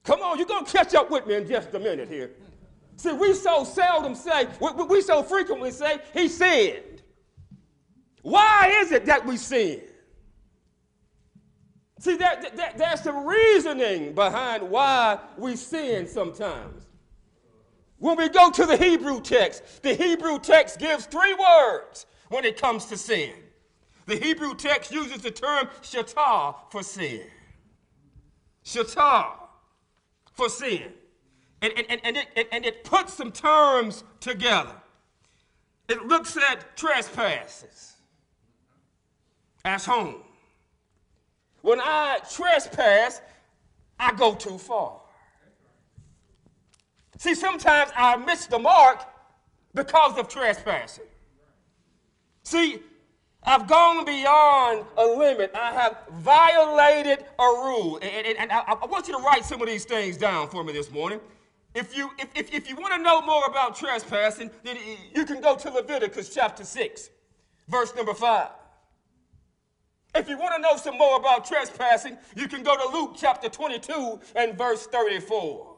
Come 0.05 0.23
on, 0.23 0.39
you're 0.39 0.47
going 0.47 0.65
to 0.65 0.73
catch 0.73 0.95
up 0.95 1.11
with 1.11 1.27
me 1.27 1.35
in 1.35 1.49
just 1.49 1.75
a 1.75 1.79
minute 1.79 2.09
here. 2.09 2.31
See, 2.97 3.13
we 3.13 3.35
so 3.35 3.65
seldom 3.65 4.15
say, 4.15 4.49
we, 4.61 4.85
we- 4.85 5.03
so 5.03 5.23
frequently 5.23 5.71
say, 5.71 5.99
he 6.15 6.29
sinned. 6.29 7.03
Why 8.23 8.73
is 8.83 8.93
it 8.93 9.07
that 9.07 9.27
we 9.27 9.37
sin? 9.37 9.83
See, 12.01 12.17
that, 12.17 12.57
that, 12.57 12.79
there's 12.79 13.03
some 13.03 13.27
reasoning 13.27 14.15
behind 14.15 14.63
why 14.69 15.19
we 15.39 15.57
sin 15.57 16.07
sometimes. 16.07 16.87
When 17.99 18.17
we 18.17 18.29
go 18.29 18.51
to 18.51 18.67
the 18.67 18.77
Hebrew 18.77 19.21
text, 19.21 19.83
the 19.83 19.95
Hebrew 19.95 20.39
text 20.39 20.79
gives 20.79 21.07
three 21.07 21.35
words 21.35 22.07
when 22.29 22.45
it 22.45 22.61
comes 22.61 22.87
to 22.87 22.97
sin. 22.97 23.33
The 24.07 24.17
Hebrew 24.17 24.55
text 24.55 24.93
uses 24.93 25.23
the 25.23 25.31
term 25.31 25.69
shatah 25.83 26.57
for 26.71 26.83
sin. 26.83 27.23
Shatah 28.65 29.33
for 30.33 30.49
sin. 30.49 30.93
And, 31.75 31.87
and, 31.91 32.01
and, 32.05 32.17
it, 32.37 32.49
and 32.53 32.65
it 32.65 32.85
puts 32.85 33.15
some 33.15 33.33
terms 33.33 34.05
together. 34.21 34.75
It 35.89 36.05
looks 36.07 36.37
at 36.37 36.77
trespasses 36.77 37.95
asham. 39.65 40.17
When 41.63 41.81
I 41.81 42.19
trespass, 42.33 43.21
I 43.99 44.13
go 44.13 44.35
too 44.35 44.59
far. 44.59 45.01
See, 47.19 47.35
sometimes 47.35 47.91
I 47.97 48.17
miss 48.17 48.47
the 48.47 48.59
mark 48.59 49.05
because 49.75 50.19
of 50.19 50.29
trespassing. 50.29 51.05
See, 52.45 52.81
I've 53.43 53.67
gone 53.67 54.05
beyond 54.05 54.85
a 54.97 55.05
limit. 55.05 55.51
I 55.55 55.73
have 55.73 55.99
violated 56.13 57.25
a 57.39 57.43
rule. 57.45 57.99
And, 58.03 58.27
and- 58.27 58.39
and 58.39 58.53
I, 58.53 58.61
I 58.61 58.87
want 58.87 59.09
you 59.09 59.17
to 59.17 59.23
write 59.23 59.45
some 59.45 59.61
of 59.63 59.67
these 59.69 59.85
things 59.85 60.17
down 60.17 60.49
for 60.49 60.63
me 60.63 60.73
this 60.73 60.91
morning. 60.91 61.21
If 61.77 61.95
you, 61.95 62.11
if, 62.19 62.29
if, 62.35 62.55
if 62.55 62.69
you 62.71 62.77
want 62.77 62.95
to 62.95 63.03
know 63.03 63.21
more 63.21 63.45
about 63.45 63.77
trespassing, 63.77 64.51
then 64.65 64.79
you 65.15 65.27
can 65.27 65.43
go 65.43 65.55
to 65.57 65.71
Leviticus 65.71 66.35
chapter 66.35 66.65
6, 66.65 67.11
verse 67.69 67.95
number 67.95 68.15
5. 68.15 68.49
If 70.15 70.27
you 70.29 70.39
want 70.39 70.55
to 70.57 70.63
know 70.63 70.79
some 70.79 70.97
more 70.97 71.19
about 71.19 71.45
trespassing, 71.45 72.17
you 72.35 72.49
can 72.49 72.63
go 72.63 72.75
to 72.77 72.97
Luke 72.97 73.17
chapter 73.17 73.51
22 73.51 74.19
and 74.35 74.57
verse 74.57 74.87
34 74.87 75.77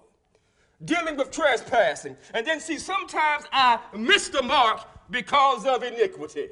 dealing 0.85 1.17
with 1.17 1.31
trespassing. 1.31 2.17
And 2.35 2.47
then 2.47 2.61
see, 2.61 2.79
sometimes 2.79 3.45
I 3.53 3.81
miss 3.97 4.29
the 4.29 4.43
mark 4.43 4.87
because 5.11 5.67
of 5.67 5.83
iniquity. 5.83 6.49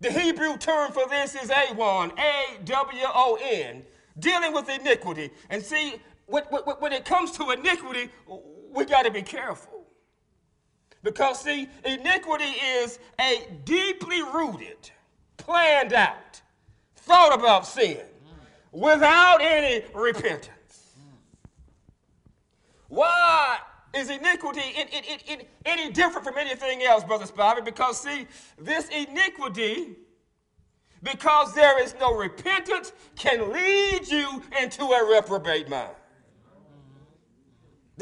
The 0.00 0.10
Hebrew 0.10 0.56
term 0.58 0.92
for 0.92 1.08
this 1.08 1.34
is 1.34 1.50
Awon, 1.50 2.12
A 2.18 2.58
W 2.64 3.04
O 3.14 3.38
N, 3.40 3.82
dealing 4.18 4.52
with 4.52 4.68
iniquity. 4.68 5.30
And 5.48 5.62
see, 5.62 5.94
when, 6.26 6.44
when, 6.44 6.92
it 6.92 7.04
comes 7.04 7.32
to 7.32 7.50
iniquity, 7.50 8.10
we 8.72 8.84
got 8.84 9.04
to 9.04 9.10
be 9.10 9.22
careful. 9.22 9.86
Because, 11.02 11.40
see, 11.42 11.68
iniquity 11.84 12.44
is 12.44 12.98
a 13.20 13.48
deeply 13.64 14.22
rooted, 14.22 14.90
planned 15.36 15.92
out, 15.92 16.40
thought 16.94 17.34
about 17.38 17.66
sin 17.66 18.00
without 18.70 19.38
any 19.42 19.84
repentance. 19.94 20.48
Why 22.88 23.58
is 23.94 24.10
iniquity 24.10 24.62
in, 24.78 24.88
in, 24.88 25.04
in, 25.04 25.40
in 25.40 25.46
any 25.64 25.90
different 25.90 26.26
from 26.26 26.38
anything 26.38 26.82
else, 26.82 27.04
Brother 27.04 27.26
Spivey? 27.26 27.64
Because, 27.64 28.00
see, 28.00 28.26
this 28.58 28.88
iniquity, 28.88 29.96
because 31.02 31.54
there 31.54 31.82
is 31.82 31.94
no 31.98 32.14
repentance, 32.14 32.92
can 33.16 33.52
lead 33.52 34.06
you 34.08 34.42
into 34.60 34.84
a 34.84 35.10
reprobate 35.10 35.68
mind. 35.68 35.94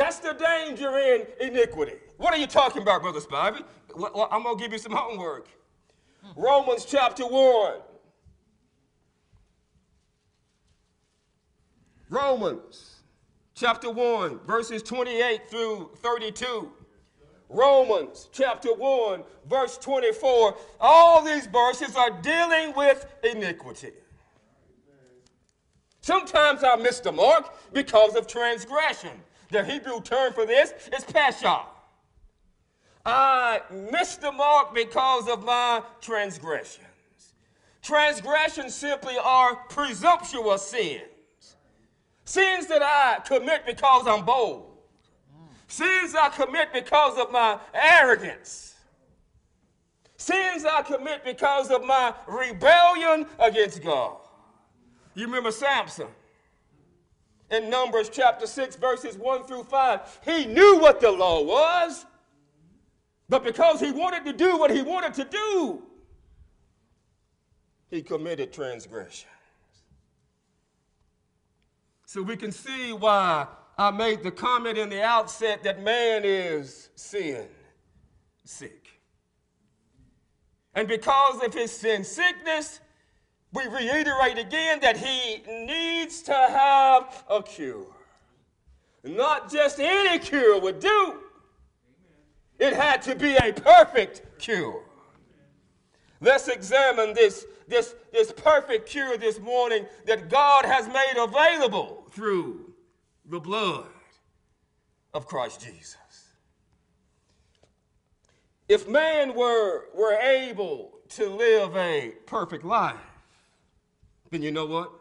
That's 0.01 0.19
the 0.19 0.33
danger 0.33 0.99
in 0.99 1.27
iniquity. 1.43 1.93
What 2.17 2.33
are 2.33 2.39
you 2.39 2.47
talking 2.47 2.81
about, 2.81 3.03
Brother 3.03 3.21
Spivey? 3.21 3.63
Well, 3.95 4.29
I'm 4.33 4.45
going 4.45 4.57
to 4.57 4.65
give 4.65 4.73
you 4.73 4.79
some 4.79 4.93
homework. 4.93 5.47
Romans 6.37 6.87
chapter 6.87 7.27
1. 7.27 7.81
Romans 12.09 13.01
chapter 13.55 13.91
1, 13.91 14.41
verses 14.47 14.83
28 14.83 15.51
through 15.51 15.91
32. 15.97 16.73
Romans 17.51 18.31
chapter 18.33 18.73
1, 18.73 19.23
verse 19.51 19.77
24. 19.77 20.57
All 20.81 21.23
these 21.23 21.45
verses 21.45 21.95
are 21.95 22.23
dealing 22.23 22.73
with 22.75 23.05
iniquity. 23.23 23.91
Sometimes 26.01 26.65
I 26.65 26.77
miss 26.77 27.01
the 27.01 27.13
mark 27.13 27.55
because 27.75 28.17
of 28.17 28.27
transgression. 28.27 29.11
The 29.51 29.65
Hebrew 29.65 30.01
term 30.01 30.33
for 30.33 30.47
this 30.47 30.73
is 30.97 31.05
pesha. 31.05 31.63
I 33.05 33.63
miss 33.71 34.17
the 34.17 34.31
mark 34.31 34.75
because 34.75 35.29
of 35.29 35.45
my 35.45 35.83
transgressions. 36.01 36.87
Transgressions 37.83 38.75
simply 38.75 39.17
are 39.23 39.57
presumptuous 39.69 40.67
sins. 40.67 41.03
Sins 42.25 42.67
that 42.67 42.83
I 42.83 43.21
commit 43.27 43.67
because 43.67 44.07
I'm 44.07 44.25
bold. 44.25 44.67
Sins 45.67 46.15
I 46.15 46.29
commit 46.29 46.73
because 46.73 47.19
of 47.19 47.33
my 47.33 47.59
arrogance. 47.73 48.75
Sins 50.17 50.65
I 50.65 50.83
commit 50.83 51.25
because 51.25 51.71
of 51.71 51.85
my 51.85 52.15
rebellion 52.29 53.27
against 53.39 53.83
God. 53.83 54.19
You 55.15 55.27
remember 55.27 55.51
Samson 55.51 56.09
in 57.51 57.69
Numbers 57.69 58.09
chapter 58.09 58.47
6, 58.47 58.77
verses 58.77 59.17
1 59.17 59.45
through 59.45 59.65
5. 59.65 60.21
He 60.25 60.47
knew 60.47 60.79
what 60.79 61.01
the 61.01 61.11
law 61.11 61.43
was, 61.43 62.07
but 63.29 63.45
because 63.45 63.81
he 63.81 63.93
wanted 63.93 64.25
to 64.25 64.33
do 64.33 64.57
what 64.57 64.71
he 64.71 64.83
wanted 64.83 65.15
to 65.15 65.25
do, 65.25 65.83
he 67.89 68.03
committed 68.03 68.53
transgression. 68.53 69.29
So 72.07 72.23
we 72.23 72.37
can 72.37 72.53
see 72.53 72.93
why 72.93 73.47
I 73.79 73.91
made 73.91 74.23
the 74.23 74.31
comment 74.31 74.79
in 74.79 74.89
the 74.89 75.03
outset 75.03 75.63
that 75.63 75.83
man 75.83 76.23
is 76.25 76.91
sin 76.95 77.47
sick. 78.45 79.01
And 80.75 80.87
because 80.89 81.43
of 81.43 81.55
his 81.55 81.71
sin 81.71 82.05
sickness, 82.05 82.81
we 83.53 83.67
reiterate 83.67 84.39
again 84.39 84.81
that 84.81 84.97
he 84.97 85.43
needs 85.49 86.23
to 86.23 86.33
have 86.33 87.25
a 87.29 87.43
cure. 87.43 87.87
Not 89.03 89.51
just 89.51 89.81
any 89.81 90.19
cure 90.19 90.61
would 90.61 90.79
do, 90.79 91.21
it 92.59 92.75
had 92.75 93.03
to 93.03 93.15
be 93.15 93.35
a 93.37 93.53
perfect 93.53 94.39
cure. 94.39 94.83
Let's 96.21 96.49
examine 96.49 97.15
this, 97.15 97.47
this, 97.67 97.95
this 98.13 98.31
perfect 98.31 98.89
cure 98.89 99.17
this 99.17 99.41
morning 99.41 99.87
that 100.07 100.29
God 100.29 100.67
has 100.67 100.87
made 100.87 101.15
available 101.17 102.07
through 102.11 102.75
the 103.25 103.41
blood 103.41 103.87
of 105.15 105.27
Christ 105.27 105.63
Jesus. 105.63 105.97
If 108.69 108.87
man 108.87 109.35
were, 109.35 109.87
were 109.95 110.13
able 110.13 110.93
to 111.11 111.29
live 111.29 111.75
a 111.75 112.13
perfect 112.27 112.65
life, 112.65 113.10
then 114.31 114.43
you 114.43 114.51
know 114.51 114.67
what? 114.67 114.93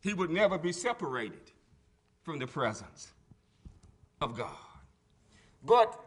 He 0.00 0.14
would 0.14 0.30
never 0.30 0.58
be 0.58 0.72
separated 0.72 1.50
from 2.22 2.38
the 2.38 2.46
presence 2.46 3.12
of 4.20 4.36
God. 4.36 4.54
But 5.64 5.98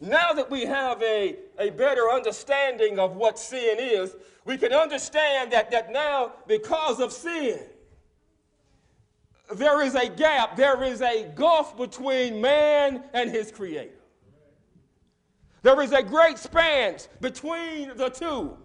now 0.00 0.32
that 0.32 0.50
we 0.50 0.64
have 0.64 1.02
a, 1.02 1.36
a 1.58 1.70
better 1.70 2.10
understanding 2.10 2.98
of 2.98 3.16
what 3.16 3.38
sin 3.38 3.76
is, 3.78 4.16
we 4.44 4.56
can 4.56 4.72
understand 4.72 5.52
that, 5.52 5.70
that 5.70 5.92
now, 5.92 6.32
because 6.46 7.00
of 7.00 7.12
sin, 7.12 7.60
there 9.54 9.82
is 9.82 9.94
a 9.94 10.08
gap, 10.08 10.56
there 10.56 10.82
is 10.82 11.00
a 11.00 11.30
gulf 11.34 11.76
between 11.76 12.40
man 12.40 13.04
and 13.12 13.30
his 13.30 13.50
creator. 13.50 13.92
There 15.62 15.80
is 15.82 15.92
a 15.92 16.02
great 16.02 16.38
span 16.38 16.96
between 17.20 17.96
the 17.96 18.08
two, 18.08 18.56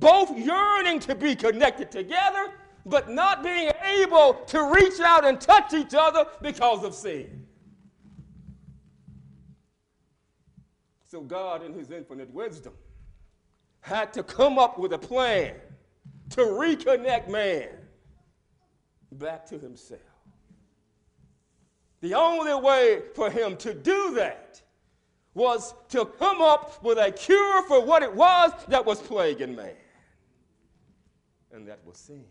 both 0.00 0.36
yearning 0.36 1.00
to 1.00 1.14
be 1.14 1.34
connected 1.34 1.90
together, 1.90 2.52
but 2.86 3.10
not 3.10 3.42
being 3.42 3.70
able 3.84 4.34
to 4.46 4.72
reach 4.72 5.00
out 5.00 5.24
and 5.24 5.40
touch 5.40 5.74
each 5.74 5.94
other 5.94 6.26
because 6.40 6.84
of 6.84 6.94
sin. 6.94 7.46
So, 11.06 11.20
God, 11.22 11.64
in 11.64 11.72
His 11.72 11.90
infinite 11.90 12.32
wisdom, 12.32 12.74
had 13.80 14.12
to 14.12 14.22
come 14.22 14.58
up 14.58 14.78
with 14.78 14.92
a 14.92 14.98
plan 14.98 15.54
to 16.30 16.42
reconnect 16.42 17.28
man 17.28 17.68
back 19.12 19.46
to 19.46 19.58
Himself. 19.58 20.00
The 22.00 22.14
only 22.14 22.54
way 22.54 23.02
for 23.14 23.30
Him 23.30 23.56
to 23.58 23.74
do 23.74 24.14
that 24.14 24.60
was 25.34 25.74
to 25.88 26.04
come 26.04 26.42
up 26.42 26.82
with 26.82 26.98
a 26.98 27.10
cure 27.10 27.62
for 27.64 27.84
what 27.84 28.02
it 28.02 28.14
was 28.14 28.52
that 28.68 28.84
was 28.84 29.00
plaguing 29.00 29.56
man. 29.56 29.74
And 31.52 31.66
that 31.66 31.80
was 31.84 31.96
sin. 31.96 32.24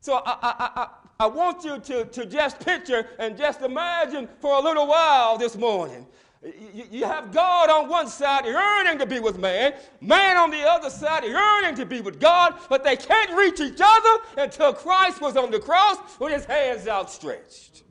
So 0.00 0.22
I, 0.24 0.36
I, 0.42 0.70
I, 0.76 0.88
I 1.20 1.26
want 1.26 1.64
you 1.64 1.78
to, 1.78 2.04
to 2.04 2.26
just 2.26 2.60
picture 2.60 3.06
and 3.18 3.36
just 3.36 3.62
imagine 3.62 4.28
for 4.40 4.56
a 4.56 4.60
little 4.60 4.86
while 4.86 5.38
this 5.38 5.56
morning. 5.56 6.06
You, 6.42 6.84
you 6.90 7.04
have 7.06 7.32
God 7.32 7.70
on 7.70 7.88
one 7.88 8.06
side 8.06 8.44
yearning 8.44 8.98
to 8.98 9.06
be 9.06 9.18
with 9.18 9.38
man, 9.38 9.74
man 10.02 10.36
on 10.36 10.50
the 10.50 10.62
other 10.68 10.90
side 10.90 11.24
yearning 11.24 11.74
to 11.76 11.86
be 11.86 12.02
with 12.02 12.20
God, 12.20 12.54
but 12.68 12.84
they 12.84 12.96
can't 12.96 13.34
reach 13.34 13.60
each 13.60 13.80
other 13.82 14.24
until 14.36 14.74
Christ 14.74 15.22
was 15.22 15.36
on 15.38 15.50
the 15.50 15.58
cross 15.58 15.96
with 16.20 16.34
his 16.34 16.44
hands 16.44 16.86
outstretched 16.86 17.84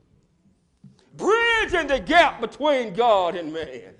bridging 1.16 1.86
the 1.86 2.00
gap 2.00 2.40
between 2.40 2.94
God 2.94 3.36
and 3.36 3.52
man. 3.52 3.94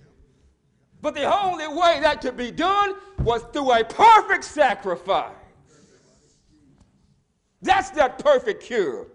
But 1.04 1.14
the 1.14 1.30
only 1.30 1.68
way 1.68 1.98
that 2.00 2.22
could 2.22 2.34
be 2.34 2.50
done 2.50 2.94
was 3.18 3.42
through 3.52 3.72
a 3.72 3.84
perfect 3.84 4.42
sacrifice. 4.42 5.34
That's 7.60 7.90
that 7.90 8.18
perfect 8.18 8.62
cure 8.62 9.08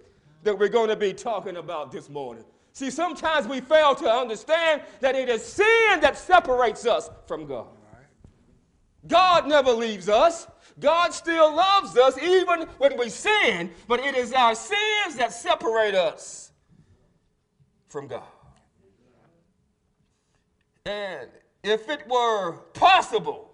that 0.44 0.60
we're 0.60 0.70
going 0.70 0.90
to 0.90 0.96
be 0.96 1.14
talking 1.14 1.58
about 1.58 1.92
this 1.92 2.08
morning. 2.08 2.44
See, 2.74 2.92
sometimes 2.92 3.48
we 3.48 3.60
fail 3.60 3.96
to 3.96 4.08
understand 4.08 4.84
that 5.00 5.16
it 5.16 5.30
is 5.30 5.44
sin 5.44 6.00
that 6.02 6.16
separates 6.16 6.86
us 6.86 7.10
from 7.26 7.48
God. 7.48 7.66
God 9.08 9.48
never 9.48 9.72
leaves 9.72 10.10
us. 10.10 10.46
God 10.80 11.12
still 11.12 11.56
loves 11.56 11.98
us 11.98 12.20
even 12.22 12.68
when 12.78 13.00
we 13.00 13.10
sin, 13.10 13.72
but 13.88 14.00
it 14.00 14.14
is 14.14 14.32
our 14.32 14.54
sins 14.54 15.16
that 15.16 15.34
separate 15.34 15.96
us 15.96 16.52
from 17.88 18.06
God. 18.06 18.22
And 20.86 21.30
if 21.64 21.90
it 21.90 22.08
were 22.08 22.54
possible, 22.74 23.52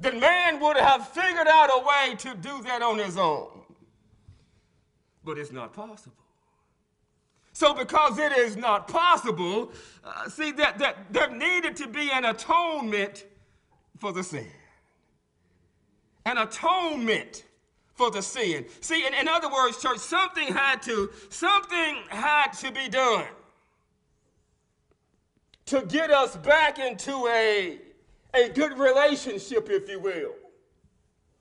then 0.00 0.20
man 0.20 0.60
would 0.60 0.76
have 0.76 1.08
figured 1.08 1.48
out 1.48 1.70
a 1.70 1.84
way 1.84 2.14
to 2.16 2.34
do 2.36 2.62
that 2.62 2.82
on 2.82 2.98
his 2.98 3.16
own. 3.16 3.62
But 5.24 5.38
it's 5.38 5.52
not 5.52 5.72
possible. 5.72 6.14
So, 7.52 7.74
because 7.74 8.18
it 8.18 8.32
is 8.32 8.56
not 8.56 8.86
possible, 8.86 9.72
uh, 10.04 10.28
see, 10.28 10.52
that, 10.52 10.78
that 10.78 11.12
there 11.12 11.28
needed 11.28 11.74
to 11.76 11.88
be 11.88 12.08
an 12.12 12.24
atonement 12.24 13.26
for 13.98 14.12
the 14.12 14.22
sin. 14.22 14.46
An 16.24 16.38
atonement 16.38 17.44
for 17.94 18.12
the 18.12 18.22
sin. 18.22 18.64
See, 18.80 19.04
in, 19.04 19.12
in 19.12 19.26
other 19.26 19.50
words, 19.50 19.82
church, 19.82 19.98
something 19.98 20.46
had 20.46 20.80
to, 20.82 21.10
something 21.30 21.96
had 22.10 22.52
to 22.60 22.70
be 22.70 22.88
done 22.88 23.26
to 25.68 25.82
get 25.82 26.10
us 26.10 26.34
back 26.36 26.78
into 26.78 27.26
a, 27.28 27.78
a 28.32 28.48
good 28.48 28.78
relationship, 28.78 29.68
if 29.68 29.88
you 29.88 30.00
will, 30.00 30.32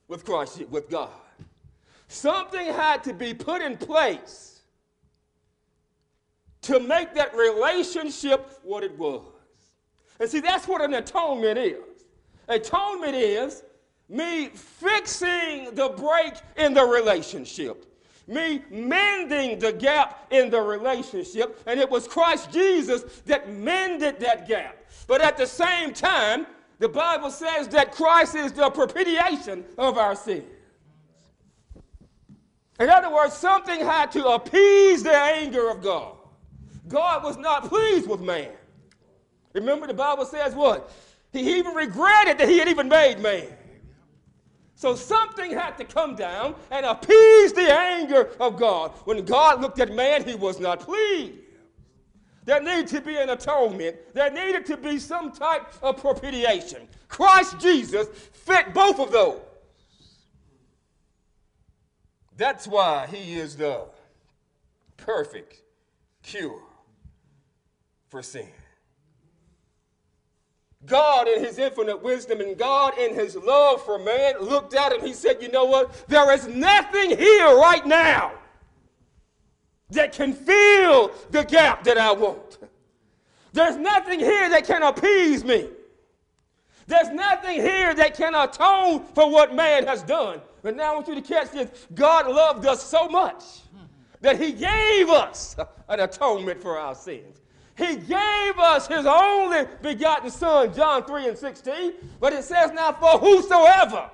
with 0.09 0.25
Christ, 0.25 0.61
with 0.69 0.89
God. 0.89 1.09
Something 2.09 2.67
had 2.67 3.03
to 3.05 3.13
be 3.13 3.33
put 3.33 3.61
in 3.61 3.77
place 3.77 4.61
to 6.63 6.79
make 6.79 7.13
that 7.15 7.33
relationship 7.33 8.59
what 8.63 8.83
it 8.83 8.97
was. 8.97 9.23
And 10.19 10.29
see, 10.29 10.41
that's 10.41 10.67
what 10.67 10.81
an 10.81 10.93
atonement 10.95 11.57
is. 11.57 12.05
Atonement 12.49 13.15
is 13.15 13.63
me 14.09 14.49
fixing 14.49 15.73
the 15.73 15.93
break 15.95 16.33
in 16.57 16.73
the 16.73 16.83
relationship, 16.83 17.85
me 18.27 18.61
mending 18.69 19.57
the 19.59 19.71
gap 19.71 20.27
in 20.31 20.49
the 20.49 20.59
relationship, 20.61 21.61
and 21.65 21.79
it 21.79 21.89
was 21.89 22.07
Christ 22.07 22.51
Jesus 22.51 23.03
that 23.25 23.49
mended 23.49 24.19
that 24.19 24.47
gap. 24.47 24.77
But 25.07 25.21
at 25.21 25.37
the 25.37 25.47
same 25.47 25.93
time, 25.93 26.45
the 26.79 26.89
Bible 26.89 27.31
says 27.31 27.67
that 27.69 27.91
Christ 27.91 28.35
is 28.35 28.51
the 28.51 28.69
propitiation 28.69 29.63
of 29.77 29.97
our 29.97 30.15
sins. 30.15 30.43
In 32.79 32.89
other 32.89 33.11
words, 33.11 33.33
something 33.33 33.79
had 33.79 34.11
to 34.11 34.27
appease 34.27 35.01
the 35.01 35.15
anger 35.15 35.69
of 35.69 35.81
God. 35.81 36.15
God 36.87 37.23
was 37.23 37.37
not 37.37 37.67
pleased 37.67 38.07
with 38.07 38.21
man. 38.21 38.49
Remember, 39.53 39.87
the 39.87 39.93
Bible 39.93 40.25
says 40.25 40.53
what? 40.53 40.91
He 41.33 41.57
even 41.57 41.73
regretted 41.73 42.37
that 42.37 42.47
he 42.47 42.59
had 42.59 42.67
even 42.67 42.87
made 42.87 43.19
man. 43.19 43.47
So 44.77 44.93
something 44.93 45.51
had 45.51 45.75
to 45.79 45.85
come 45.85 46.15
down 46.15 46.53
and 46.69 46.85
appease 46.85 47.51
the 47.51 47.67
anger 47.67 48.29
of 48.39 48.59
God. 48.59 48.91
When 49.05 49.25
God 49.25 49.59
looked 49.59 49.79
at 49.79 49.91
man, 49.91 50.23
he 50.23 50.35
was 50.35 50.59
not 50.59 50.81
pleased. 50.81 51.33
There 52.45 52.61
needed 52.61 52.85
to 52.89 53.01
be 53.01 53.17
an 53.17 53.31
atonement. 53.31 53.97
There 54.13 54.29
needed 54.29 54.67
to 54.67 54.77
be 54.77 54.99
some 54.99 55.31
type 55.31 55.73
of 55.81 55.97
propitiation. 55.97 56.87
Christ 57.07 57.59
Jesus 57.59 58.07
fit 58.07 58.71
both 58.75 58.99
of 58.99 59.11
those. 59.11 59.39
That's 62.37 62.67
why 62.67 63.07
he 63.07 63.33
is 63.33 63.55
the 63.55 63.85
perfect 64.95 65.59
cure 66.21 66.61
for 68.09 68.21
sin. 68.21 68.51
God, 70.85 71.27
in 71.27 71.43
his 71.43 71.57
infinite 71.57 72.01
wisdom 72.01 72.39
and 72.39 72.57
God, 72.57 72.97
in 72.97 73.13
his 73.13 73.35
love 73.35 73.83
for 73.83 73.97
man, 73.97 74.39
looked 74.39 74.73
at 74.73 74.93
him. 74.93 75.01
He 75.01 75.13
said, 75.13 75.41
You 75.41 75.49
know 75.49 75.65
what? 75.65 76.07
There 76.07 76.31
is 76.33 76.47
nothing 76.47 77.17
here 77.17 77.57
right 77.57 77.85
now 77.85 78.31
that 79.89 80.11
can 80.11 80.33
fill 80.33 81.11
the 81.31 81.43
gap 81.43 81.83
that 81.85 81.97
I 81.97 82.11
want. 82.11 82.59
There's 83.53 83.77
nothing 83.77 84.19
here 84.19 84.49
that 84.49 84.65
can 84.65 84.83
appease 84.83 85.43
me. 85.43 85.69
There's 86.85 87.09
nothing 87.09 87.59
here 87.59 87.93
that 87.95 88.15
can 88.15 88.35
atone 88.35 89.03
for 89.13 89.29
what 89.29 89.53
man 89.53 89.85
has 89.87 90.03
done. 90.03 90.41
But 90.61 90.75
now 90.75 90.91
I 90.91 90.95
want 90.95 91.07
you 91.07 91.15
to 91.15 91.21
catch 91.21 91.51
this 91.51 91.87
God 91.93 92.27
loved 92.27 92.65
us 92.65 92.83
so 92.83 93.09
much 93.09 93.43
that 94.21 94.39
he 94.39 94.51
gave 94.51 95.09
us 95.09 95.55
an 95.89 95.99
atonement 95.99 96.61
for 96.61 96.77
our 96.77 96.95
sins. 96.95 97.41
He 97.77 97.95
gave 97.95 98.57
us 98.57 98.87
his 98.87 99.05
only 99.05 99.65
begotten 99.83 100.31
Son, 100.31 100.73
John 100.73 101.05
3 101.05 101.29
and 101.29 101.37
16. 101.37 101.93
But 102.19 102.33
it 102.33 102.43
says 102.43 102.71
now, 102.73 102.91
for 102.91 103.19
whosoever, 103.19 104.09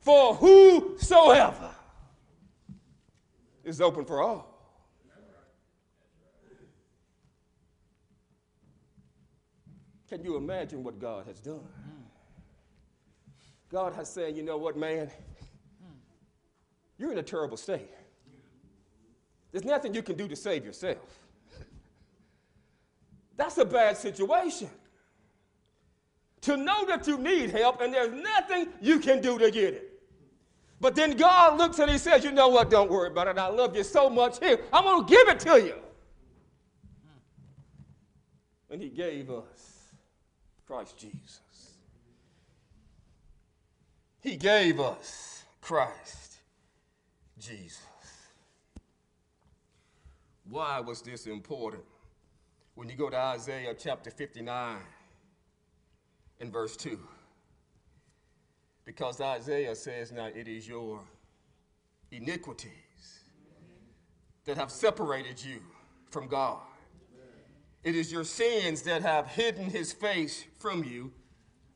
for 0.00 0.34
whosoever 0.34 1.70
is 3.64 3.82
open 3.82 4.06
for 4.06 4.22
all. 4.22 4.50
Can 10.08 10.24
you 10.24 10.36
imagine 10.36 10.82
what 10.82 10.98
God 10.98 11.26
has 11.26 11.38
done? 11.40 11.66
God 13.70 13.92
has 13.94 14.08
said, 14.08 14.36
you 14.36 14.42
know 14.42 14.56
what, 14.56 14.76
man? 14.76 15.10
You're 16.96 17.12
in 17.12 17.18
a 17.18 17.22
terrible 17.22 17.56
state. 17.56 17.90
There's 19.54 19.64
nothing 19.64 19.94
you 19.94 20.02
can 20.02 20.16
do 20.16 20.26
to 20.26 20.34
save 20.34 20.64
yourself. 20.64 20.98
That's 23.36 23.56
a 23.58 23.64
bad 23.64 23.96
situation. 23.96 24.68
To 26.40 26.56
know 26.56 26.84
that 26.86 27.06
you 27.06 27.18
need 27.18 27.50
help 27.50 27.80
and 27.80 27.94
there's 27.94 28.12
nothing 28.20 28.66
you 28.80 28.98
can 28.98 29.22
do 29.22 29.38
to 29.38 29.52
get 29.52 29.74
it. 29.74 30.02
But 30.80 30.96
then 30.96 31.16
God 31.16 31.56
looks 31.56 31.78
and 31.78 31.88
He 31.88 31.98
says, 31.98 32.24
You 32.24 32.32
know 32.32 32.48
what? 32.48 32.68
Don't 32.68 32.90
worry 32.90 33.06
about 33.06 33.28
it. 33.28 33.38
I 33.38 33.46
love 33.46 33.76
you 33.76 33.84
so 33.84 34.10
much. 34.10 34.40
Here, 34.40 34.58
I'm 34.72 34.82
going 34.82 35.06
to 35.06 35.08
give 35.08 35.28
it 35.28 35.38
to 35.38 35.62
you. 35.62 35.76
And 38.70 38.82
He 38.82 38.88
gave 38.88 39.30
us 39.30 39.84
Christ 40.66 40.98
Jesus. 40.98 41.74
He 44.20 44.34
gave 44.34 44.80
us 44.80 45.44
Christ 45.60 46.38
Jesus. 47.38 47.83
Why 50.48 50.80
was 50.80 51.02
this 51.02 51.26
important? 51.26 51.84
When 52.74 52.88
you 52.88 52.96
go 52.96 53.08
to 53.08 53.16
Isaiah 53.16 53.74
chapter 53.78 54.10
59 54.10 54.78
and 56.40 56.52
verse 56.52 56.76
2. 56.76 56.98
Because 58.84 59.20
Isaiah 59.20 59.74
says, 59.74 60.12
Now 60.12 60.26
it 60.26 60.48
is 60.48 60.68
your 60.68 61.00
iniquities 62.10 62.70
that 64.44 64.56
have 64.56 64.70
separated 64.70 65.42
you 65.42 65.60
from 66.10 66.28
God. 66.28 66.60
It 67.82 67.94
is 67.94 68.10
your 68.10 68.24
sins 68.24 68.82
that 68.82 69.02
have 69.02 69.26
hidden 69.26 69.70
his 69.70 69.92
face 69.92 70.44
from 70.58 70.84
you 70.84 71.12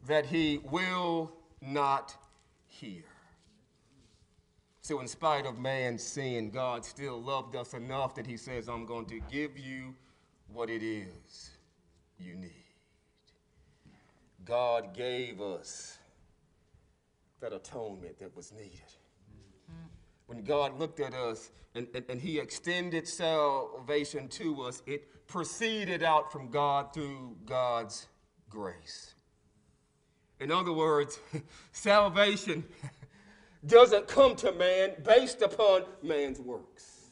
that 0.07 0.27
he 0.27 0.61
will 0.71 1.33
not 1.61 2.17
hear. 2.67 3.05
So, 4.89 5.01
in 5.01 5.07
spite 5.07 5.45
of 5.45 5.59
man's 5.59 6.03
sin, 6.03 6.49
God 6.49 6.83
still 6.83 7.21
loved 7.21 7.55
us 7.55 7.75
enough 7.75 8.15
that 8.15 8.27
he 8.27 8.39
says, 8.39 8.71
I'm 8.71 8.87
going 8.87 9.05
to 9.09 9.21
give 9.31 9.59
you 9.59 9.95
what 10.51 10.71
it 10.71 10.83
is 10.83 11.51
you 12.19 12.35
need. 12.35 12.65
God 14.47 14.95
gave 14.97 15.43
us 15.43 15.99
that 17.41 17.53
atonement 17.53 18.19
that 18.21 18.35
was 18.35 18.51
needed. 18.51 18.81
When 20.25 20.43
God 20.43 20.79
looked 20.79 21.01
at 21.01 21.13
us 21.13 21.51
and, 21.75 21.87
and, 21.95 22.07
and, 22.09 22.19
He 22.19 22.39
extended 22.39 23.07
salvation 23.07 24.27
to 24.29 24.63
us, 24.63 24.83
it 24.87 25.27
proceeded 25.27 26.03
out 26.03 26.33
from 26.33 26.49
God 26.49 26.95
through 26.95 27.37
God's 27.45 28.07
grace. 28.49 29.13
In 30.41 30.51
other 30.51 30.73
words, 30.73 31.21
salvation 31.73 32.65
doesn't 33.69 34.09
come 34.09 34.35
to 34.37 34.53
man 34.53 34.93
based 35.05 35.43
upon 35.43 35.85
man's 36.03 36.41
works. 36.41 37.11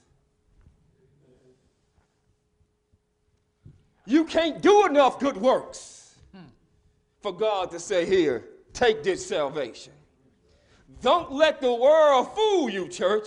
You 4.07 4.25
can't 4.25 4.63
do 4.63 4.87
enough 4.87 5.19
good 5.19 5.37
works 5.37 5.97
for 7.21 7.33
God 7.33 7.73
to 7.73 7.81
say, 7.81 8.07
Here, 8.07 8.45
take 8.73 9.03
this 9.03 9.27
salvation. 9.27 9.93
Don't 11.03 11.33
let 11.33 11.61
the 11.61 11.75
world 11.75 12.35
fool 12.35 12.71
you, 12.71 12.89
church. 12.89 13.27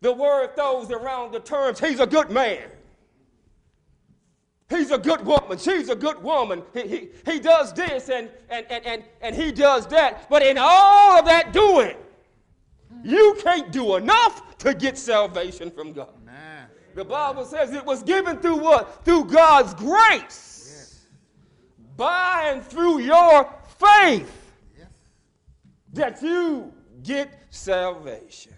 The 0.00 0.12
word 0.12 0.54
throws 0.56 0.90
around 0.90 1.32
the 1.32 1.40
terms, 1.40 1.78
He's 1.78 2.00
a 2.00 2.06
good 2.06 2.30
man. 2.30 2.68
He's 4.68 4.90
a 4.90 4.98
good 4.98 5.24
woman. 5.24 5.56
She's 5.56 5.88
a 5.88 5.96
good 5.96 6.22
woman. 6.22 6.62
He, 6.74 6.82
he, 6.82 7.08
he 7.24 7.40
does 7.40 7.72
this 7.72 8.10
and, 8.10 8.28
and, 8.50 8.66
and, 8.70 8.84
and, 8.84 9.04
and 9.22 9.34
he 9.34 9.50
does 9.50 9.86
that. 9.88 10.28
But 10.28 10.42
in 10.42 10.58
all 10.58 11.18
of 11.18 11.24
that 11.24 11.52
doing, 11.52 11.96
you 13.02 13.38
can't 13.42 13.72
do 13.72 13.96
enough 13.96 14.58
to 14.58 14.74
get 14.74 14.98
salvation 14.98 15.70
from 15.70 15.92
God. 15.94 16.12
Man. 16.24 16.66
The 16.94 17.04
Bible 17.04 17.44
says 17.44 17.72
it 17.72 17.84
was 17.84 18.02
given 18.02 18.38
through 18.38 18.56
what? 18.56 19.04
Through 19.04 19.24
God's 19.26 19.72
grace. 19.72 20.66
Yes. 20.68 21.06
By 21.96 22.50
and 22.52 22.62
through 22.62 23.00
your 23.00 23.54
faith 23.78 24.52
yes. 24.76 24.88
that 25.94 26.20
you 26.20 26.74
get 27.02 27.32
salvation. 27.50 28.52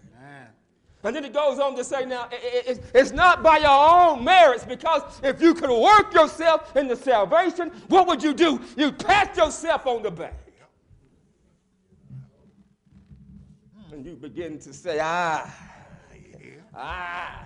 And 1.02 1.16
then 1.16 1.24
it 1.24 1.32
goes 1.32 1.58
on 1.58 1.74
to 1.76 1.84
say, 1.84 2.04
now, 2.04 2.28
it's 2.30 3.12
not 3.12 3.42
by 3.42 3.58
your 3.58 3.70
own 3.70 4.22
merits, 4.22 4.64
because 4.64 5.02
if 5.22 5.40
you 5.40 5.54
could 5.54 5.70
work 5.70 6.12
yourself 6.12 6.76
into 6.76 6.94
salvation, 6.94 7.70
what 7.88 8.06
would 8.06 8.22
you 8.22 8.34
do? 8.34 8.60
You'd 8.76 8.98
pat 8.98 9.34
yourself 9.36 9.86
on 9.86 10.02
the 10.02 10.10
back. 10.10 10.34
And 13.92 14.04
you 14.04 14.14
begin 14.14 14.58
to 14.58 14.72
say, 14.74 14.98
ah, 15.02 15.52
ah, 16.74 17.44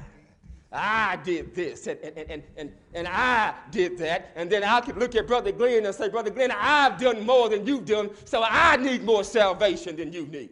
I 0.73 1.17
did 1.23 1.55
this, 1.55 1.87
and, 1.87 2.01
and, 2.01 2.19
and, 2.29 2.43
and, 2.57 2.73
and 2.93 3.09
I 3.09 3.55
did 3.71 3.97
that. 3.99 4.33
And 4.35 4.51
then 4.51 4.65
I 4.65 4.81
could 4.81 4.97
look 4.97 5.15
at 5.15 5.29
Brother 5.29 5.53
Glenn 5.53 5.87
and 5.87 5.95
say, 5.95 6.09
Brother 6.09 6.31
Glenn, 6.31 6.51
I've 6.51 6.99
done 6.99 7.25
more 7.25 7.49
than 7.49 7.65
you've 7.65 7.85
done, 7.85 8.11
so 8.25 8.43
I 8.45 8.77
need 8.77 9.05
more 9.05 9.23
salvation 9.23 9.95
than 9.95 10.13
you 10.13 10.27
need. 10.27 10.51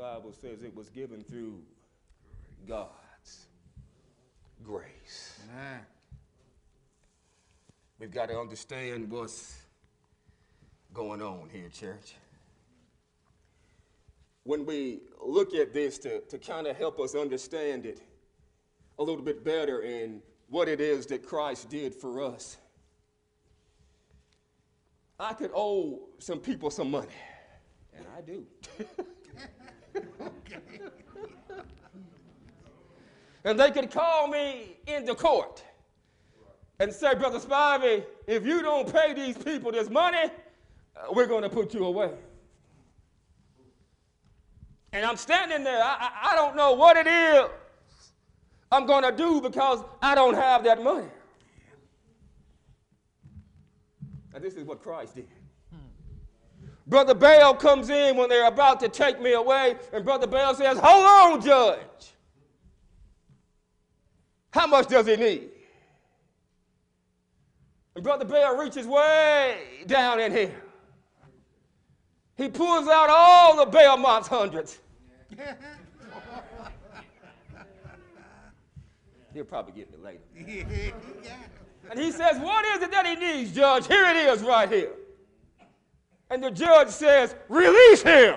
Bible 0.00 0.32
says 0.32 0.62
it 0.62 0.74
was 0.74 0.88
given 0.88 1.22
through 1.22 1.60
God's 2.66 3.48
grace. 4.64 5.38
Amen. 5.52 5.80
We've 7.98 8.10
got 8.10 8.30
to 8.30 8.40
understand 8.40 9.10
what's 9.10 9.60
going 10.94 11.20
on 11.20 11.50
here, 11.52 11.68
church. 11.68 12.14
When 14.44 14.64
we 14.64 15.00
look 15.22 15.54
at 15.54 15.74
this 15.74 15.98
to, 15.98 16.20
to 16.20 16.38
kind 16.38 16.66
of 16.66 16.78
help 16.78 16.98
us 16.98 17.14
understand 17.14 17.84
it 17.84 18.00
a 18.98 19.02
little 19.02 19.22
bit 19.22 19.44
better 19.44 19.80
and 19.80 20.22
what 20.48 20.66
it 20.66 20.80
is 20.80 21.04
that 21.08 21.26
Christ 21.26 21.68
did 21.68 21.94
for 21.94 22.24
us, 22.24 22.56
I 25.18 25.34
could 25.34 25.50
owe 25.54 26.08
some 26.20 26.38
people 26.38 26.70
some 26.70 26.90
money, 26.90 27.08
and 27.94 28.06
I 28.16 28.22
do. 28.22 28.46
and 33.44 33.58
they 33.58 33.70
could 33.70 33.90
call 33.90 34.28
me 34.28 34.76
into 34.86 35.14
court 35.14 35.62
and 36.78 36.92
say, 36.92 37.14
Brother 37.14 37.38
Spivey, 37.38 38.04
if 38.26 38.44
you 38.46 38.62
don't 38.62 38.92
pay 38.92 39.14
these 39.14 39.36
people 39.36 39.72
this 39.72 39.88
money, 39.90 40.30
uh, 40.96 41.12
we're 41.12 41.26
going 41.26 41.42
to 41.42 41.50
put 41.50 41.74
you 41.74 41.84
away. 41.84 42.12
And 44.92 45.04
I'm 45.06 45.16
standing 45.16 45.62
there. 45.62 45.82
I, 45.82 45.96
I, 46.00 46.32
I 46.32 46.36
don't 46.36 46.56
know 46.56 46.72
what 46.72 46.96
it 46.96 47.06
is 47.06 47.48
I'm 48.72 48.86
going 48.86 49.02
to 49.02 49.12
do 49.12 49.40
because 49.40 49.82
I 50.00 50.14
don't 50.14 50.34
have 50.34 50.62
that 50.64 50.82
money. 50.82 51.08
And 54.32 54.44
this 54.44 54.54
is 54.54 54.64
what 54.64 54.80
Christ 54.80 55.16
did. 55.16 55.26
Brother 56.90 57.14
Bell 57.14 57.54
comes 57.54 57.88
in 57.88 58.16
when 58.16 58.28
they're 58.28 58.48
about 58.48 58.80
to 58.80 58.88
take 58.88 59.20
me 59.20 59.34
away, 59.34 59.76
and 59.92 60.04
Brother 60.04 60.26
Bell 60.26 60.52
says, 60.56 60.76
Hold 60.82 61.34
on, 61.34 61.40
Judge. 61.40 61.78
How 64.50 64.66
much 64.66 64.88
does 64.88 65.06
he 65.06 65.14
need? 65.14 65.50
And 67.94 68.02
Brother 68.02 68.24
Bell 68.24 68.56
reaches 68.56 68.88
way 68.88 69.58
down 69.86 70.18
in 70.18 70.32
here. 70.32 70.60
he 72.36 72.48
pulls 72.48 72.88
out 72.88 73.08
all 73.08 73.64
the 73.64 73.66
Belmont's 73.70 74.26
hundreds. 74.26 74.80
He'll 79.32 79.44
probably 79.44 79.74
get 79.74 79.92
me 79.92 79.98
later. 80.02 80.18
And 81.90 81.98
he 81.98 82.12
says, 82.12 82.38
What 82.38 82.64
is 82.66 82.82
it 82.82 82.92
that 82.92 83.04
he 83.04 83.16
needs, 83.16 83.52
Judge? 83.52 83.88
Here 83.88 84.04
it 84.04 84.14
is 84.14 84.42
right 84.42 84.70
here. 84.70 84.92
And 86.30 86.42
the 86.42 86.50
judge 86.50 86.88
says, 86.88 87.34
Release 87.48 88.02
him. 88.02 88.36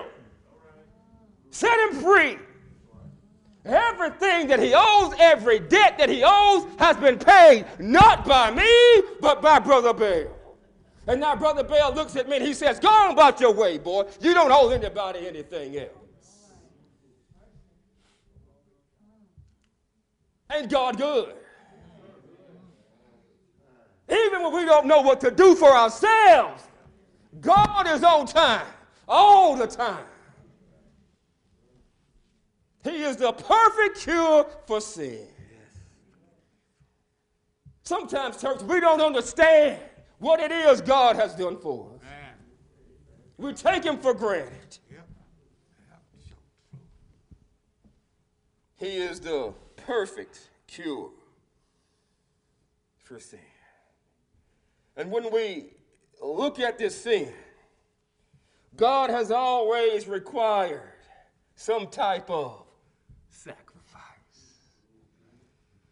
Set 1.50 1.78
him 1.88 2.00
free. 2.00 2.38
Everything 3.64 4.48
that 4.48 4.60
he 4.60 4.74
owes, 4.74 5.14
every 5.18 5.58
debt 5.58 5.96
that 5.96 6.10
he 6.10 6.22
owes, 6.24 6.66
has 6.78 6.96
been 6.98 7.18
paid 7.18 7.64
not 7.78 8.26
by 8.26 8.50
me, 8.50 9.08
but 9.20 9.40
by 9.40 9.58
Brother 9.58 9.94
Bell. 9.94 10.26
And 11.06 11.20
now 11.20 11.36
Brother 11.36 11.64
Bell 11.64 11.94
looks 11.94 12.16
at 12.16 12.28
me 12.28 12.36
and 12.36 12.44
he 12.44 12.52
says, 12.52 12.78
Go 12.78 12.88
on 12.88 13.12
about 13.12 13.40
your 13.40 13.52
way, 13.52 13.78
boy. 13.78 14.04
You 14.20 14.34
don't 14.34 14.50
owe 14.50 14.70
anybody 14.70 15.26
anything 15.26 15.76
else. 15.78 15.88
Ain't 20.52 20.70
God 20.70 20.98
good? 20.98 21.34
Even 24.10 24.42
when 24.42 24.52
we 24.52 24.64
don't 24.64 24.86
know 24.86 25.00
what 25.00 25.20
to 25.22 25.30
do 25.30 25.54
for 25.54 25.70
ourselves, 25.70 26.64
God 27.40 27.88
is 27.88 28.02
on 28.02 28.26
time, 28.26 28.66
all 29.08 29.56
the 29.56 29.66
time. 29.66 30.04
He 32.82 33.02
is 33.02 33.16
the 33.16 33.32
perfect 33.32 34.00
cure 34.00 34.46
for 34.66 34.80
sin. 34.80 35.26
Sometimes, 37.82 38.40
church, 38.40 38.62
we 38.62 38.80
don't 38.80 39.00
understand 39.00 39.78
what 40.18 40.40
it 40.40 40.50
is 40.50 40.80
God 40.80 41.16
has 41.16 41.34
done 41.34 41.58
for 41.58 41.90
us. 41.94 42.00
We 43.36 43.52
take 43.52 43.84
Him 43.84 43.98
for 43.98 44.14
granted. 44.14 44.78
He 48.76 48.96
is 48.96 49.20
the 49.20 49.52
perfect 49.76 50.50
cure 50.66 51.10
for 53.02 53.18
sin. 53.18 53.38
And 54.96 55.10
when 55.10 55.30
we 55.32 55.73
look 56.32 56.58
at 56.58 56.78
this 56.78 57.00
sin, 57.00 57.32
God 58.76 59.10
has 59.10 59.30
always 59.30 60.08
required 60.08 60.82
some 61.54 61.88
type 61.88 62.30
of 62.30 62.64
sacrifice. 63.28 63.64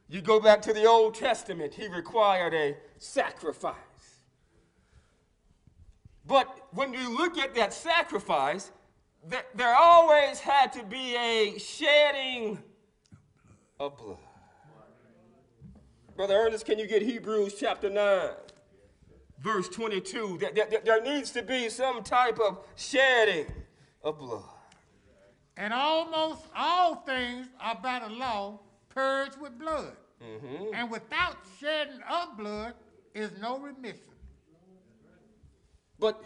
You 0.09 0.21
go 0.21 0.41
back 0.41 0.61
to 0.63 0.73
the 0.73 0.85
Old 0.85 1.15
Testament, 1.15 1.75
He 1.75 1.87
required 1.89 2.55
a 2.55 2.77
sacrifice. 2.99 3.77
But 6.27 6.49
when 6.73 6.93
you 6.93 7.17
look 7.17 7.39
at 7.39 7.55
that 7.55 7.73
sacrifice, 7.73 8.71
there 9.55 9.75
always 9.75 10.41
had 10.41 10.73
to 10.73 10.83
be 10.83 11.17
a 11.17 11.59
shedding 11.59 12.59
of 13.79 13.97
blood. 13.97 14.19
Brother 16.17 16.35
Ernest, 16.35 16.67
can 16.67 16.79
you 16.79 16.87
get 16.87 17.03
Hebrews 17.03 17.55
chapter 17.59 17.89
9? 17.89 18.29
Verse 19.43 19.69
22, 19.69 20.39
that, 20.41 20.55
that, 20.55 20.85
there 20.85 21.03
needs 21.03 21.31
to 21.33 21.43
be 21.43 21.69
some 21.69 22.03
type 22.03 22.39
of 22.39 22.65
shedding 22.77 23.47
of 24.03 24.19
blood. 24.19 24.45
And 25.57 25.73
almost 25.73 26.43
all 26.57 26.97
things 26.97 27.49
are 27.61 27.79
by 27.83 28.01
the 28.01 28.15
law 28.15 28.61
purged 28.89 29.41
with 29.41 29.59
blood. 29.59 29.97
Mm-hmm. 30.23 30.75
And 30.75 30.91
without 30.91 31.37
shedding 31.61 32.01
of 32.11 32.37
blood 32.39 32.75
is 33.15 33.31
no 33.41 33.59
remission. 33.59 33.99
But 35.99 36.23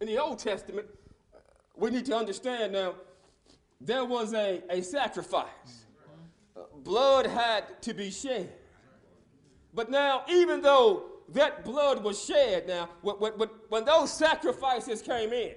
in 0.00 0.08
the 0.08 0.18
Old 0.18 0.38
Testament, 0.38 0.86
we 1.76 1.90
need 1.90 2.06
to 2.06 2.16
understand 2.16 2.72
now, 2.72 2.94
there 3.80 4.04
was 4.04 4.34
a, 4.34 4.62
a 4.70 4.82
sacrifice. 4.82 5.86
Uh, 6.56 6.60
blood 6.84 7.26
had 7.26 7.82
to 7.82 7.94
be 7.94 8.10
shed. 8.10 8.52
But 9.74 9.90
now, 9.90 10.24
even 10.28 10.60
though 10.60 11.11
that 11.32 11.64
blood 11.64 12.02
was 12.02 12.22
shed 12.24 12.66
now, 12.66 12.88
when, 13.02 13.84
those 13.84 14.12
sacrifices 14.12 15.02
came 15.02 15.32
in, 15.32 15.54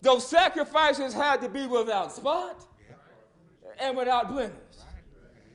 those 0.00 0.26
sacrifices 0.26 1.12
had 1.12 1.40
to 1.40 1.48
be 1.48 1.66
without 1.66 2.12
spot 2.12 2.64
and 3.80 3.96
without 3.96 4.28
blemish. 4.28 4.52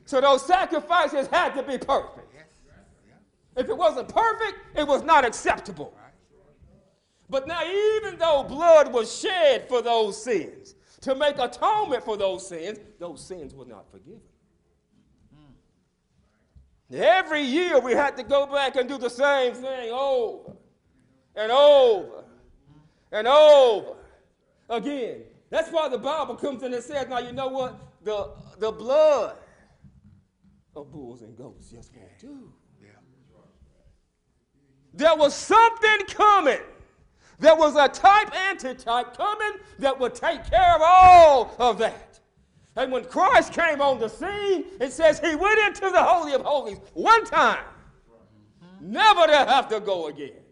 So 0.05 0.19
those 0.19 0.45
sacrifices 0.45 1.27
had 1.27 1.55
to 1.55 1.63
be 1.63 1.77
perfect. 1.77 2.27
If 3.55 3.69
it 3.69 3.77
wasn't 3.77 4.09
perfect, 4.09 4.57
it 4.75 4.88
was 4.88 5.03
not 5.03 5.23
acceptable. 5.25 5.95
But 7.29 7.47
now, 7.47 7.63
even 7.63 8.17
though 8.19 8.43
blood 8.43 8.91
was 8.91 9.17
shed 9.17 9.67
for 9.69 9.81
those 9.81 10.21
sins, 10.21 10.75
to 11.01 11.15
make 11.15 11.38
atonement 11.38 12.03
for 12.03 12.17
those 12.17 12.47
sins, 12.47 12.79
those 12.99 13.25
sins 13.25 13.53
were 13.53 13.65
not 13.65 13.89
forgiven. 13.91 14.21
Every 16.93 17.41
year 17.41 17.79
we 17.79 17.93
had 17.93 18.15
to 18.17 18.23
go 18.23 18.45
back 18.45 18.75
and 18.75 18.87
do 18.87 18.97
the 18.97 19.09
same 19.09 19.53
thing 19.53 19.91
over 19.91 20.53
and 21.35 21.51
over 21.51 22.23
and 23.11 23.27
over 23.27 23.95
again. 24.69 25.23
That's 25.49 25.69
why 25.71 25.89
the 25.89 25.97
Bible 25.97 26.35
comes 26.35 26.63
in 26.63 26.73
and 26.73 26.83
says, 26.83 27.07
now 27.07 27.19
you 27.19 27.31
know 27.31 27.47
what? 27.47 27.79
The, 28.03 28.29
the 28.59 28.71
blood 28.71 29.37
of 30.75 30.91
bulls 30.91 31.21
and 31.21 31.35
goats 31.35 31.69
just 31.69 31.91
won't 31.95 32.19
do. 32.19 32.53
There 34.93 35.15
was 35.15 35.33
something 35.33 36.05
coming. 36.07 36.59
There 37.39 37.55
was 37.55 37.75
a 37.75 37.87
type 37.87 38.33
antitype 38.35 39.17
coming 39.17 39.53
that 39.79 39.99
would 39.99 40.13
take 40.13 40.47
care 40.49 40.75
of 40.75 40.81
all 40.83 41.55
of 41.57 41.79
that. 41.79 42.12
And 42.76 42.91
when 42.91 43.05
Christ 43.05 43.53
came 43.53 43.82
on 43.82 43.99
the 43.99 44.07
scene, 44.07 44.65
it 44.80 44.91
says 44.91 45.19
he 45.19 45.36
went 45.36 45.59
into 45.59 45.91
the 45.91 46.03
Holy 46.03 46.34
of 46.34 46.41
Holies 46.41 46.80
one 46.93 47.24
time, 47.26 47.63
never 48.82 49.28
to 49.28 49.38
have 49.38 49.67
to 49.69 49.80
go 49.80 50.07
again. 50.07 50.43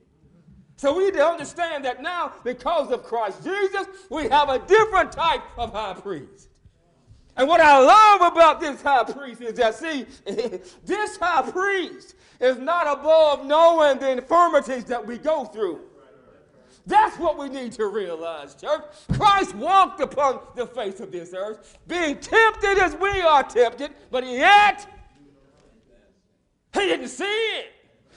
So 0.76 0.98
we 0.98 1.06
need 1.06 1.14
to 1.14 1.26
understand 1.26 1.86
that 1.86 2.02
now, 2.02 2.34
because 2.44 2.92
of 2.92 3.04
Christ 3.04 3.44
Jesus, 3.44 3.88
we 4.10 4.28
have 4.30 4.50
a 4.50 4.60
different 4.60 5.12
type 5.12 5.44
of 5.58 5.74
high 5.74 5.94
priest. 5.94 6.50
And 7.38 7.48
what 7.48 7.62
I 7.62 7.80
love 7.80 8.34
about 8.34 8.60
this 8.60 8.82
high 8.82 9.04
priest 9.04 9.42
is 9.42 9.54
that, 9.56 9.76
see, 9.76 10.06
this 10.86 11.18
high 11.18 11.50
priest 11.50 12.16
is 12.40 12.58
not 12.58 12.88
above 12.88 13.46
knowing 13.46 14.00
the 14.00 14.12
infirmities 14.12 14.86
that 14.86 15.06
we 15.06 15.18
go 15.18 15.46
through. 15.46 15.82
That's 16.86 17.18
what 17.18 17.38
we 17.38 17.50
need 17.50 17.74
to 17.74 17.88
realize, 17.88 18.56
church. 18.56 18.84
Christ 19.14 19.56
walked 19.56 20.02
upon 20.02 20.40
the 20.56 20.66
face 20.66 21.00
of 21.00 21.12
this 21.12 21.34
earth, 21.34 21.78
being 21.88 22.18
tempted 22.20 22.78
as 22.80 22.96
we 22.96 23.22
are 23.22 23.44
tempted, 23.44 23.92
but 24.10 24.26
yet 24.26 24.88
he 26.74 26.80
didn't 26.82 27.10
see 27.10 27.24
it. 27.24 27.68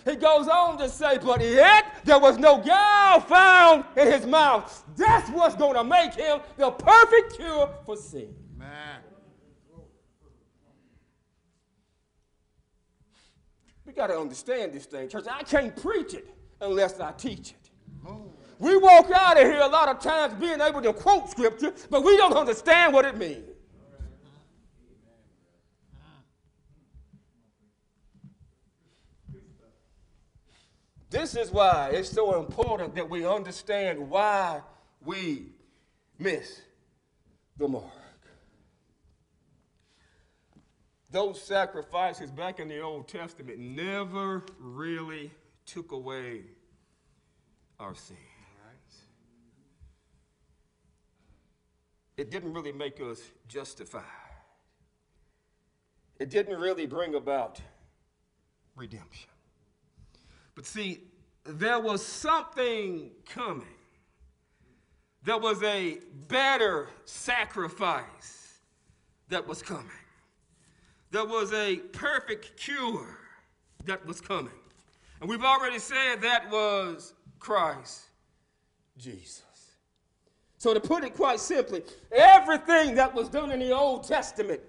He 0.04 0.16
goes 0.16 0.48
on 0.48 0.76
to 0.78 0.88
say, 0.88 1.18
but 1.18 1.40
yet 1.40 1.86
there 2.04 2.18
was 2.18 2.38
no 2.38 2.58
gall 2.58 3.20
found 3.20 3.84
in 3.96 4.06
his 4.12 4.26
mouth. 4.26 4.84
That's 4.96 5.30
what's 5.30 5.56
going 5.56 5.74
to 5.74 5.84
make 5.84 6.14
him 6.14 6.40
the 6.56 6.70
perfect 6.70 7.36
cure 7.36 7.70
for 7.86 7.96
sin. 7.96 8.34
Man. 8.58 9.00
We 13.86 13.92
got 13.92 14.08
to 14.08 14.18
understand 14.18 14.72
this 14.72 14.84
thing, 14.86 15.08
church. 15.08 15.24
I 15.30 15.42
can't 15.42 15.74
preach 15.74 16.14
it 16.14 16.28
unless 16.60 17.00
I 17.00 17.12
teach 17.12 17.50
it. 17.52 17.70
We 18.64 18.78
walk 18.78 19.10
out 19.10 19.36
of 19.36 19.42
here 19.46 19.60
a 19.60 19.68
lot 19.68 19.90
of 19.90 20.00
times 20.00 20.32
being 20.40 20.58
able 20.58 20.80
to 20.80 20.94
quote 20.94 21.28
scripture, 21.28 21.74
but 21.90 22.02
we 22.02 22.16
don't 22.16 22.32
understand 22.32 22.94
what 22.94 23.04
it 23.04 23.14
means. 23.14 23.44
This 31.10 31.36
is 31.36 31.50
why 31.52 31.90
it's 31.92 32.08
so 32.08 32.40
important 32.40 32.94
that 32.94 33.10
we 33.10 33.26
understand 33.26 34.08
why 34.08 34.62
we 35.04 35.52
miss 36.18 36.62
the 37.58 37.68
mark. 37.68 37.84
Those 41.10 41.40
sacrifices 41.40 42.30
back 42.30 42.60
in 42.60 42.68
the 42.68 42.80
Old 42.80 43.08
Testament 43.08 43.58
never 43.58 44.42
really 44.58 45.30
took 45.66 45.92
away 45.92 46.44
our 47.78 47.94
sin. 47.94 48.16
It 52.16 52.30
didn't 52.30 52.52
really 52.52 52.72
make 52.72 53.00
us 53.00 53.20
justified. 53.48 54.02
It 56.18 56.30
didn't 56.30 56.58
really 56.58 56.86
bring 56.86 57.14
about 57.14 57.60
redemption. 58.76 59.30
But 60.54 60.66
see, 60.66 61.00
there 61.44 61.80
was 61.80 62.04
something 62.04 63.10
coming. 63.28 63.66
There 65.24 65.38
was 65.38 65.62
a 65.62 65.98
better 66.28 66.88
sacrifice 67.04 68.58
that 69.28 69.46
was 69.46 69.62
coming. 69.62 69.90
There 71.10 71.24
was 71.24 71.52
a 71.52 71.76
perfect 71.76 72.56
cure 72.56 73.18
that 73.84 74.04
was 74.06 74.20
coming. 74.20 74.52
And 75.20 75.30
we've 75.30 75.44
already 75.44 75.78
said 75.78 76.16
that 76.22 76.50
was 76.50 77.14
Christ 77.38 78.02
Jesus. 78.98 79.43
So, 80.64 80.72
to 80.72 80.80
put 80.80 81.04
it 81.04 81.14
quite 81.14 81.40
simply, 81.40 81.82
everything 82.10 82.94
that 82.94 83.14
was 83.14 83.28
done 83.28 83.50
in 83.50 83.58
the 83.58 83.72
Old 83.72 84.08
Testament 84.08 84.62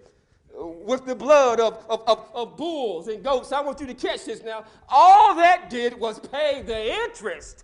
uh, 0.60 0.66
with 0.68 1.06
the 1.06 1.16
blood 1.16 1.62
of, 1.62 1.86
of, 1.90 2.04
of, 2.06 2.30
of, 2.34 2.58
bulls 2.58 3.08
and 3.08 3.24
goats, 3.24 3.54
I 3.54 3.62
want 3.62 3.80
you 3.80 3.88
to 3.88 3.94
catch 3.94 4.26
this 4.26 4.44
now. 4.44 4.66
All 4.90 5.34
that 5.36 5.70
did 5.70 5.98
was 5.98 6.20
pay 6.20 6.62
the 6.64 6.94
interest 7.06 7.64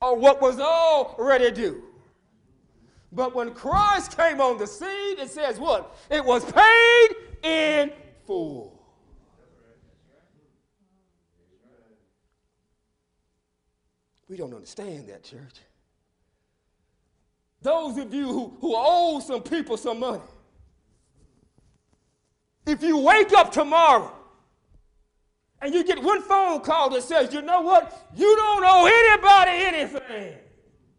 of 0.00 0.18
what 0.20 0.40
was 0.40 0.60
already 0.60 1.50
due. 1.50 1.82
But 3.10 3.34
when 3.34 3.52
Christ 3.52 4.16
came 4.16 4.40
on 4.40 4.58
the 4.58 4.66
scene, 4.68 5.18
it 5.18 5.28
says 5.28 5.58
what? 5.58 5.98
It 6.08 6.24
was 6.24 6.44
paid 6.44 7.08
in 7.42 7.90
full. 8.28 8.80
We 14.28 14.36
don't 14.36 14.54
understand 14.54 15.08
that, 15.08 15.24
church. 15.24 15.62
Those 17.66 17.98
of 17.98 18.14
you 18.14 18.28
who, 18.28 18.56
who 18.60 18.74
owe 18.76 19.18
some 19.18 19.42
people 19.42 19.76
some 19.76 19.98
money, 19.98 20.22
if 22.64 22.80
you 22.80 22.96
wake 22.98 23.32
up 23.32 23.50
tomorrow 23.50 24.14
and 25.60 25.74
you 25.74 25.82
get 25.82 26.00
one 26.00 26.22
phone 26.22 26.60
call 26.60 26.90
that 26.90 27.02
says, 27.02 27.34
you 27.34 27.42
know 27.42 27.62
what, 27.62 28.08
you 28.14 28.36
don't 28.36 28.64
owe 28.64 28.86
anybody 28.86 29.78
anything, 29.80 30.38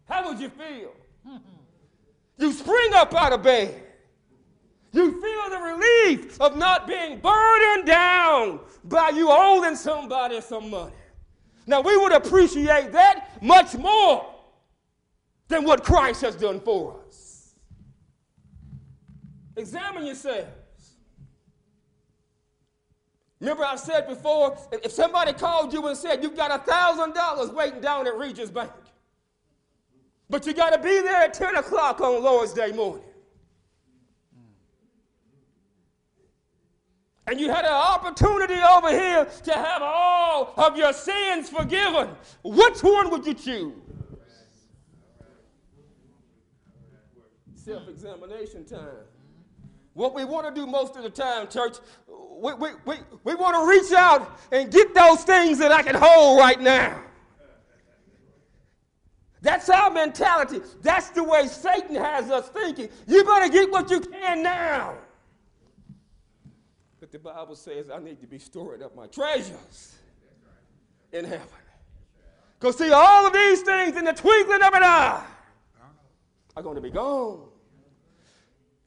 how 0.09 0.27
would 0.27 0.41
you 0.41 0.49
feel? 0.49 0.91
you 2.37 2.51
spring 2.51 2.93
up 2.95 3.15
out 3.15 3.31
of 3.31 3.43
bed. 3.43 3.73
You 4.91 5.21
feel 5.21 5.49
the 5.49 5.63
relief 5.73 6.41
of 6.41 6.57
not 6.57 6.85
being 6.85 7.19
burdened 7.19 7.87
down 7.87 8.59
by 8.83 9.11
you 9.11 9.31
owing 9.31 9.77
somebody 9.77 10.41
some 10.41 10.69
money. 10.69 10.91
Now, 11.65 11.79
we 11.79 11.95
would 11.95 12.11
appreciate 12.11 12.91
that 12.91 13.41
much 13.41 13.73
more 13.75 14.33
than 15.47 15.63
what 15.63 15.83
Christ 15.83 16.21
has 16.21 16.35
done 16.35 16.59
for 16.59 16.99
us. 17.07 17.53
Examine 19.55 20.05
yourselves. 20.05 20.47
Remember, 23.39 23.63
I 23.63 23.75
said 23.75 24.07
before 24.07 24.57
if 24.71 24.91
somebody 24.91 25.33
called 25.33 25.71
you 25.71 25.85
and 25.87 25.95
said 25.95 26.23
you've 26.23 26.35
got 26.35 26.51
a 26.51 26.69
$1,000 26.69 27.53
waiting 27.53 27.81
down 27.81 28.07
at 28.07 28.17
Regis 28.17 28.49
Bank, 28.49 28.71
but 30.29 30.45
you 30.45 30.53
got 30.53 30.71
to 30.71 30.79
be 30.79 31.01
there 31.01 31.23
at 31.23 31.33
10 31.33 31.55
o'clock 31.55 32.01
on 32.01 32.23
Lord's 32.23 32.53
Day 32.53 32.71
morning. 32.71 33.03
And 37.27 37.39
you 37.39 37.49
had 37.49 37.65
an 37.65 37.71
opportunity 37.71 38.55
over 38.55 38.89
here 38.89 39.25
to 39.43 39.53
have 39.53 39.81
all 39.81 40.53
of 40.57 40.77
your 40.77 40.93
sins 40.93 41.49
forgiven. 41.49 42.09
Which 42.43 42.81
one 42.81 43.09
would 43.11 43.25
you 43.25 43.33
choose? 43.33 43.86
Self 47.67 47.89
examination 47.89 48.63
time. 48.63 48.79
What 49.93 50.15
we 50.15 50.23
want 50.23 50.47
to 50.47 50.57
do 50.57 50.65
most 50.65 50.95
of 50.95 51.03
the 51.03 51.09
time, 51.09 51.49
church, 51.49 51.75
we, 52.07 52.53
we, 52.53 52.69
we, 52.85 52.95
we 53.25 53.35
want 53.35 53.57
to 53.57 53.67
reach 53.67 53.91
out 53.91 54.39
and 54.53 54.71
get 54.71 54.93
those 54.95 55.25
things 55.25 55.57
that 55.57 55.73
I 55.73 55.83
can 55.83 55.95
hold 55.95 56.39
right 56.39 56.61
now. 56.61 57.03
That's 59.41 59.69
our 59.69 59.89
mentality. 59.89 60.61
That's 60.81 61.09
the 61.09 61.25
way 61.25 61.47
Satan 61.47 61.97
has 61.97 62.31
us 62.31 62.47
thinking. 62.47 62.87
You 63.05 63.25
better 63.25 63.49
get 63.49 63.69
what 63.69 63.91
you 63.91 63.99
can 63.99 64.41
now. 64.41 64.95
But 67.01 67.11
the 67.11 67.19
Bible 67.19 67.55
says 67.57 67.89
I 67.89 67.99
need 67.99 68.21
to 68.21 68.27
be 68.27 68.39
storing 68.39 68.81
up 68.81 68.95
my 68.95 69.07
treasures 69.07 69.97
in 71.11 71.25
heaven. 71.25 71.49
Because, 72.57 72.77
see, 72.77 72.91
all 72.93 73.27
of 73.27 73.33
these 73.33 73.61
things 73.63 73.97
in 73.97 74.05
the 74.05 74.13
twinkling 74.13 74.61
of 74.61 74.73
an 74.73 74.83
eye 74.83 75.25
are 76.55 76.63
going 76.63 76.75
to 76.75 76.81
be 76.81 76.91
gone. 76.91 77.49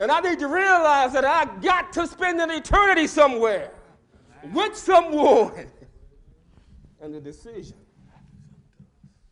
And 0.01 0.11
I 0.11 0.21
need 0.21 0.39
to 0.39 0.49
realize 0.49 1.13
that 1.13 1.27
I 1.27 1.45
got 1.61 1.93
to 1.93 2.07
spend 2.07 2.41
an 2.41 2.51
eternity 2.51 3.07
somewhere 3.07 3.71
with 4.53 4.77
someone. 4.77 5.53
And 7.03 7.15
the 7.15 7.21
decision 7.21 7.79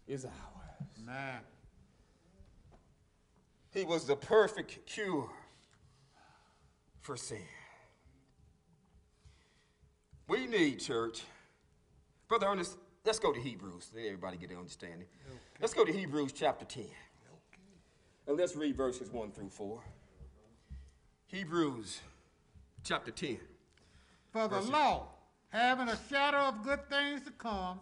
is 0.06 0.24
ours. 0.24 1.04
Man. 1.04 1.40
He 3.74 3.84
was 3.84 4.06
the 4.06 4.16
perfect 4.16 4.86
cure 4.86 5.28
for 7.02 7.14
sin. 7.18 7.44
We 10.28 10.46
need, 10.46 10.80
church. 10.80 11.24
Brother 12.26 12.46
Ernest, 12.46 12.78
let's 13.04 13.18
go 13.18 13.34
to 13.34 13.38
Hebrews. 13.38 13.90
Let 13.94 14.06
everybody 14.06 14.38
get 14.38 14.50
an 14.50 14.56
understanding. 14.56 15.06
Okay. 15.26 15.38
Let's 15.60 15.74
go 15.74 15.84
to 15.84 15.92
Hebrews 15.92 16.32
chapter 16.32 16.64
10. 16.64 16.84
Okay. 16.84 16.92
And 18.26 18.38
let's 18.38 18.56
read 18.56 18.78
verses 18.78 19.10
1 19.10 19.32
through 19.32 19.50
4. 19.50 19.82
Hebrews 21.30 22.00
chapter 22.82 23.10
10. 23.10 23.38
For 24.32 24.48
the 24.48 24.62
law, 24.62 25.08
having 25.50 25.90
a 25.90 25.98
shadow 26.08 26.38
of 26.38 26.64
good 26.64 26.88
things 26.88 27.20
to 27.26 27.30
come, 27.32 27.80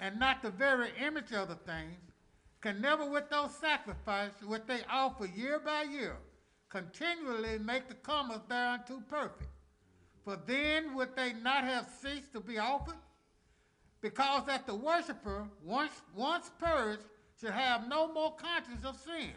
and 0.00 0.18
not 0.18 0.40
the 0.40 0.48
very 0.48 0.88
image 0.98 1.30
of 1.34 1.48
the 1.48 1.56
things, 1.56 1.98
can 2.62 2.80
never 2.80 3.04
with 3.04 3.28
those 3.28 3.54
sacrifices 3.54 4.46
which 4.46 4.62
they 4.66 4.80
offer 4.90 5.26
year 5.26 5.60
by 5.62 5.82
year 5.82 6.16
continually 6.70 7.58
make 7.58 7.86
the 7.86 7.94
comers 7.96 8.40
thereunto 8.48 9.02
perfect. 9.10 9.50
For 10.24 10.38
then 10.46 10.94
would 10.94 11.14
they 11.14 11.34
not 11.34 11.64
have 11.64 11.86
ceased 12.00 12.32
to 12.32 12.40
be 12.40 12.58
offered? 12.58 12.96
Because 14.00 14.46
that 14.46 14.66
the 14.66 14.74
worshiper, 14.74 15.46
once, 15.62 15.92
once 16.16 16.50
purged, 16.58 17.04
should 17.38 17.50
have 17.50 17.88
no 17.88 18.10
more 18.10 18.34
conscience 18.36 18.86
of 18.86 18.98
sin. 18.98 19.32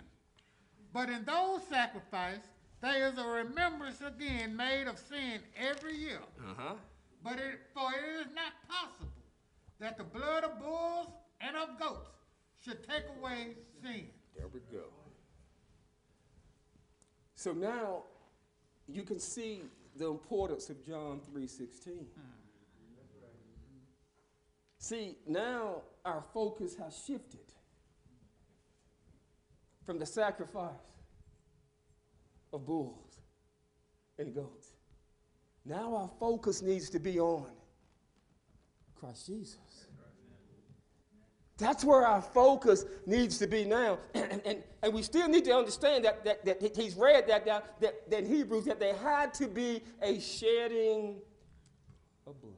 But 0.93 1.09
in 1.09 1.25
those 1.25 1.67
sacrifices, 1.67 2.47
there 2.83 3.07
is 3.07 3.17
a 3.17 3.25
remembrance 3.25 4.01
again 4.01 4.57
made 4.57 4.87
of 4.87 4.99
sin 4.99 5.39
every 5.57 5.95
year. 5.95 6.19
Uh-huh. 6.49 6.73
But 7.23 7.39
it, 7.39 7.61
for 7.73 7.89
it 7.93 8.27
is 8.27 8.33
not 8.35 8.51
possible 8.67 9.07
that 9.79 9.97
the 9.97 10.03
blood 10.03 10.43
of 10.43 10.59
bulls 10.59 11.07
and 11.39 11.55
of 11.55 11.79
goats 11.79 12.09
should 12.63 12.83
take 12.87 13.03
away 13.17 13.55
sin. 13.81 14.07
There 14.35 14.47
we 14.53 14.59
go. 14.69 14.83
So 17.35 17.53
now 17.53 18.03
you 18.89 19.03
can 19.03 19.19
see 19.19 19.61
the 19.95 20.07
importance 20.07 20.69
of 20.69 20.85
John 20.85 21.21
3:16. 21.33 22.05
See, 24.77 25.15
now 25.25 25.83
our 26.03 26.21
focus 26.33 26.75
has 26.75 27.01
shifted 27.07 27.53
from 29.85 29.99
the 29.99 30.05
sacrifice 30.05 30.92
of 32.53 32.65
bulls 32.65 33.19
and 34.17 34.33
goats. 34.33 34.67
Now 35.65 35.95
our 35.95 36.09
focus 36.19 36.61
needs 36.61 36.89
to 36.91 36.99
be 36.99 37.19
on 37.19 37.47
Christ 38.95 39.27
Jesus. 39.27 39.87
That's 41.57 41.83
where 41.83 42.05
our 42.05 42.21
focus 42.21 42.85
needs 43.05 43.37
to 43.37 43.47
be 43.47 43.65
now. 43.65 43.99
And, 44.13 44.41
and, 44.45 44.63
and 44.81 44.93
we 44.93 45.03
still 45.03 45.27
need 45.27 45.45
to 45.45 45.55
understand 45.55 46.05
that, 46.05 46.25
that, 46.25 46.45
that 46.45 46.75
he's 46.75 46.95
read 46.95 47.27
that, 47.27 47.45
that, 47.45 47.79
that, 47.81 48.09
that 48.09 48.27
Hebrews 48.27 48.65
that 48.65 48.79
there 48.79 48.95
had 48.95 49.33
to 49.35 49.47
be 49.47 49.81
a 50.01 50.19
shedding 50.19 51.21
of 52.25 52.41
blood. 52.41 52.53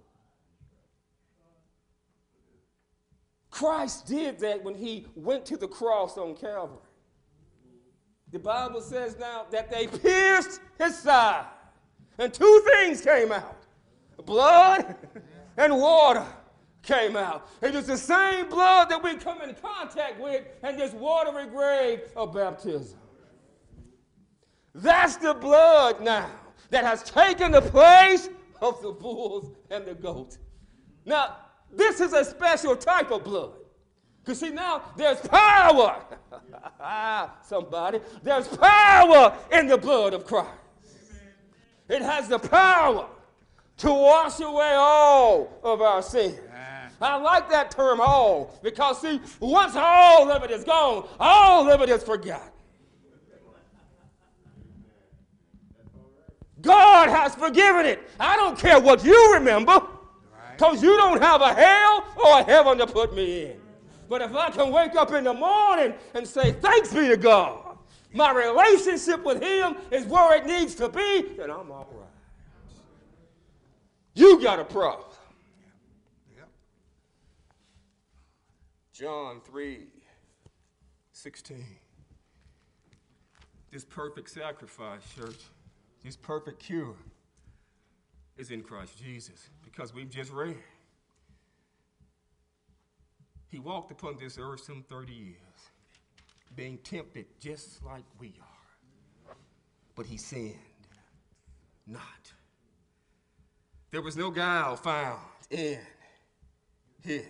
Christ 3.52 4.08
did 4.08 4.40
that 4.40 4.64
when 4.64 4.76
he 4.76 5.06
went 5.16 5.46
to 5.48 5.58
the 5.58 5.68
cross 5.68 6.18
on 6.18 6.36
Calvary. 6.36 6.80
The 8.36 8.40
Bible 8.40 8.82
says 8.82 9.16
now 9.18 9.46
that 9.52 9.72
they 9.72 9.88
pierced 9.88 10.60
his 10.78 11.00
side, 11.00 11.46
and 12.18 12.34
two 12.34 12.68
things 12.70 13.00
came 13.00 13.32
out 13.32 13.56
blood 14.26 14.94
and 15.56 15.78
water 15.78 16.26
came 16.82 17.16
out. 17.16 17.48
It 17.62 17.76
is 17.76 17.88
the 17.88 17.96
same 17.96 18.50
blood 18.50 18.90
that 18.90 19.02
we 19.02 19.16
come 19.16 19.42
in 19.42 19.56
contact 19.56 20.20
with 20.20 20.44
in 20.66 20.76
this 20.76 20.92
watery 20.92 21.48
grave 21.48 22.02
of 22.18 22.34
baptism. 22.34 23.00
That's 24.74 25.16
the 25.16 25.34
blood 25.34 26.02
now 26.02 26.30
that 26.72 26.84
has 26.84 27.04
taken 27.04 27.54
the 27.54 27.62
place 27.62 28.28
of 28.62 28.82
the 28.82 28.92
bulls 28.92 29.56
and 29.72 29.86
the 29.86 29.94
goats. 29.94 30.40
Now, 31.06 31.38
this 31.72 32.02
is 32.02 32.12
a 32.12 32.26
special 32.26 32.76
type 32.76 33.12
of 33.12 33.24
blood. 33.24 33.54
Because 34.26 34.40
see, 34.40 34.50
now 34.50 34.82
there's 34.98 35.20
power. 35.22 36.02
Somebody, 37.44 38.00
there's 38.24 38.48
power 38.48 39.38
in 39.52 39.68
the 39.68 39.78
blood 39.78 40.16
of 40.16 40.26
Christ. 40.26 40.50
It 41.88 42.02
has 42.02 42.28
the 42.28 42.40
power 42.40 43.08
to 43.78 43.92
wash 43.92 44.40
away 44.40 44.74
all 44.76 45.60
of 45.64 45.80
our 45.82 46.02
sins. 46.02 46.40
I 47.00 47.18
like 47.18 47.50
that 47.52 47.70
term 47.70 48.02
all 48.02 48.58
because, 48.64 49.00
see, 49.00 49.22
once 49.40 49.76
all 49.76 50.32
of 50.32 50.44
it 50.44 50.50
is 50.50 50.64
gone, 50.64 51.08
all 51.20 51.70
of 51.70 51.82
it 51.82 51.90
is 51.90 52.02
forgotten. 52.02 52.50
God 56.62 57.10
has 57.10 57.36
forgiven 57.36 57.86
it. 57.86 58.10
I 58.20 58.36
don't 58.38 58.58
care 58.58 58.80
what 58.80 59.06
you 59.06 59.34
remember 59.36 59.84
because 60.54 60.82
you 60.82 60.98
don't 60.98 61.22
have 61.22 61.42
a 61.42 61.54
hell 61.54 62.06
or 62.18 62.40
a 62.40 62.44
heaven 62.44 62.80
to 62.80 62.88
put 62.88 63.14
me 63.14 63.44
in. 63.44 63.65
But 64.08 64.22
if 64.22 64.36
I 64.36 64.50
can 64.52 64.72
wake 64.72 64.96
up 64.96 65.12
in 65.14 65.24
the 65.24 65.34
morning 65.34 65.94
and 66.14 66.28
say, 66.28 66.52
Thanks 66.54 66.94
be 66.94 67.08
to 67.08 67.18
God 67.18 67.66
my 68.16 68.32
relationship 68.32 69.24
with 69.26 69.44
Him 69.44 69.76
is 69.92 70.06
where 70.06 70.38
it 70.38 70.46
needs 70.46 70.74
to 70.76 70.88
be, 70.88 71.26
then 71.38 71.52
I'm 71.52 71.70
all 71.70 71.88
right. 71.92 72.08
You 74.14 74.42
got 74.42 74.60
a 74.60 74.64
problem. 74.64 75.10
John 78.94 79.42
3 79.42 79.88
16. 81.12 81.66
This 83.72 83.84
perfect 83.84 84.30
sacrifice, 84.30 85.02
church, 85.14 85.42
this 86.02 86.16
perfect 86.16 86.62
cure 86.62 86.96
is 88.38 88.52
in 88.52 88.62
Christ 88.62 88.98
Jesus 88.98 89.50
because 89.62 89.94
we've 89.94 90.10
just 90.10 90.32
read. 90.32 90.56
He 93.50 93.60
walked 93.60 93.92
upon 93.92 94.18
this 94.20 94.38
earth 94.40 94.62
some 94.62 94.84
30 94.90 95.14
years, 95.14 95.36
being 96.56 96.78
tempted 96.80 97.26
just 97.40 97.84
like 97.84 98.04
we 98.20 98.34
are. 98.42 99.36
But 99.96 100.06
he 100.06 100.18
sinned 100.18 100.56
not. 101.88 102.34
There 103.92 104.02
was 104.02 104.18
no 104.18 104.32
guile 104.32 104.76
found 104.76 105.22
in 105.50 105.80
his 107.02 107.24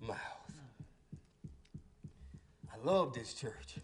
mouth. 0.00 0.16
I 2.72 2.84
love 2.84 3.12
this 3.12 3.34
church 3.34 3.76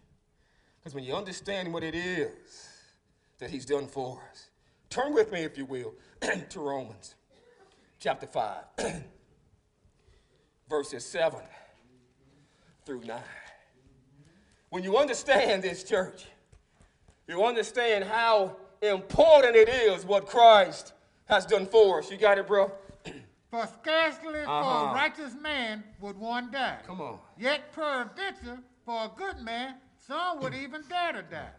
because 0.81 0.95
when 0.95 1.05
you 1.05 1.15
understand 1.15 1.73
what 1.73 1.83
it 1.83 1.95
is 1.95 2.69
that 3.39 3.51
he's 3.51 3.67
done 3.67 3.87
for 3.87 4.21
us, 4.31 4.49
turn 4.91 5.15
with 5.15 5.33
me, 5.33 5.41
if 5.43 5.57
you 5.59 5.65
will, 5.65 5.95
to 6.49 6.61
Romans 6.61 7.15
chapter 7.99 8.27
5, 8.27 8.65
verses 10.69 11.05
7 11.05 11.41
through 12.85 13.03
9. 13.05 13.21
When 14.71 14.83
you 14.83 14.97
understand 14.99 15.63
this 15.63 15.85
church, 15.85 16.27
you 17.29 17.43
understand 17.45 18.05
how 18.05 18.57
important 18.83 19.57
it 19.57 19.69
is 19.69 20.05
what 20.05 20.27
Christ 20.27 20.93
has 21.27 21.47
done 21.47 21.67
for 21.67 22.01
us. 22.01 22.11
You 22.11 22.17
got 22.19 22.39
it, 22.39 22.47
bro? 22.47 22.71
For 23.51 23.67
scarcely 23.81 24.43
for 24.45 24.51
Uh-huh. 24.51 24.91
a 24.91 24.95
righteous 24.95 25.35
man 25.41 25.85
would 26.01 26.19
one 26.19 26.51
die. 26.51 26.79
Come 26.87 27.01
on. 27.01 27.19
Yet 27.39 27.73
peradventure 27.73 28.59
for 28.85 29.05
a 29.05 29.11
good 29.17 29.39
man, 29.43 29.77
some 29.97 30.41
would 30.41 30.55
even 30.55 30.83
dare 30.89 31.13
to 31.13 31.23
die. 31.23 31.53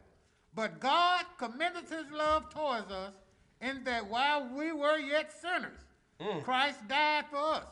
But 0.54 0.80
God 0.82 1.24
commendeth 1.38 1.90
his 1.90 2.12
love 2.12 2.54
towards 2.54 2.92
us 2.92 3.14
in 3.62 3.84
that 3.86 4.06
while 4.08 4.48
we 4.54 4.72
were 4.74 4.98
yet 4.98 5.32
sinners, 5.32 5.80
Mm. 6.20 6.44
Christ 6.44 6.86
died 6.88 7.26
for 7.30 7.38
us. 7.56 7.68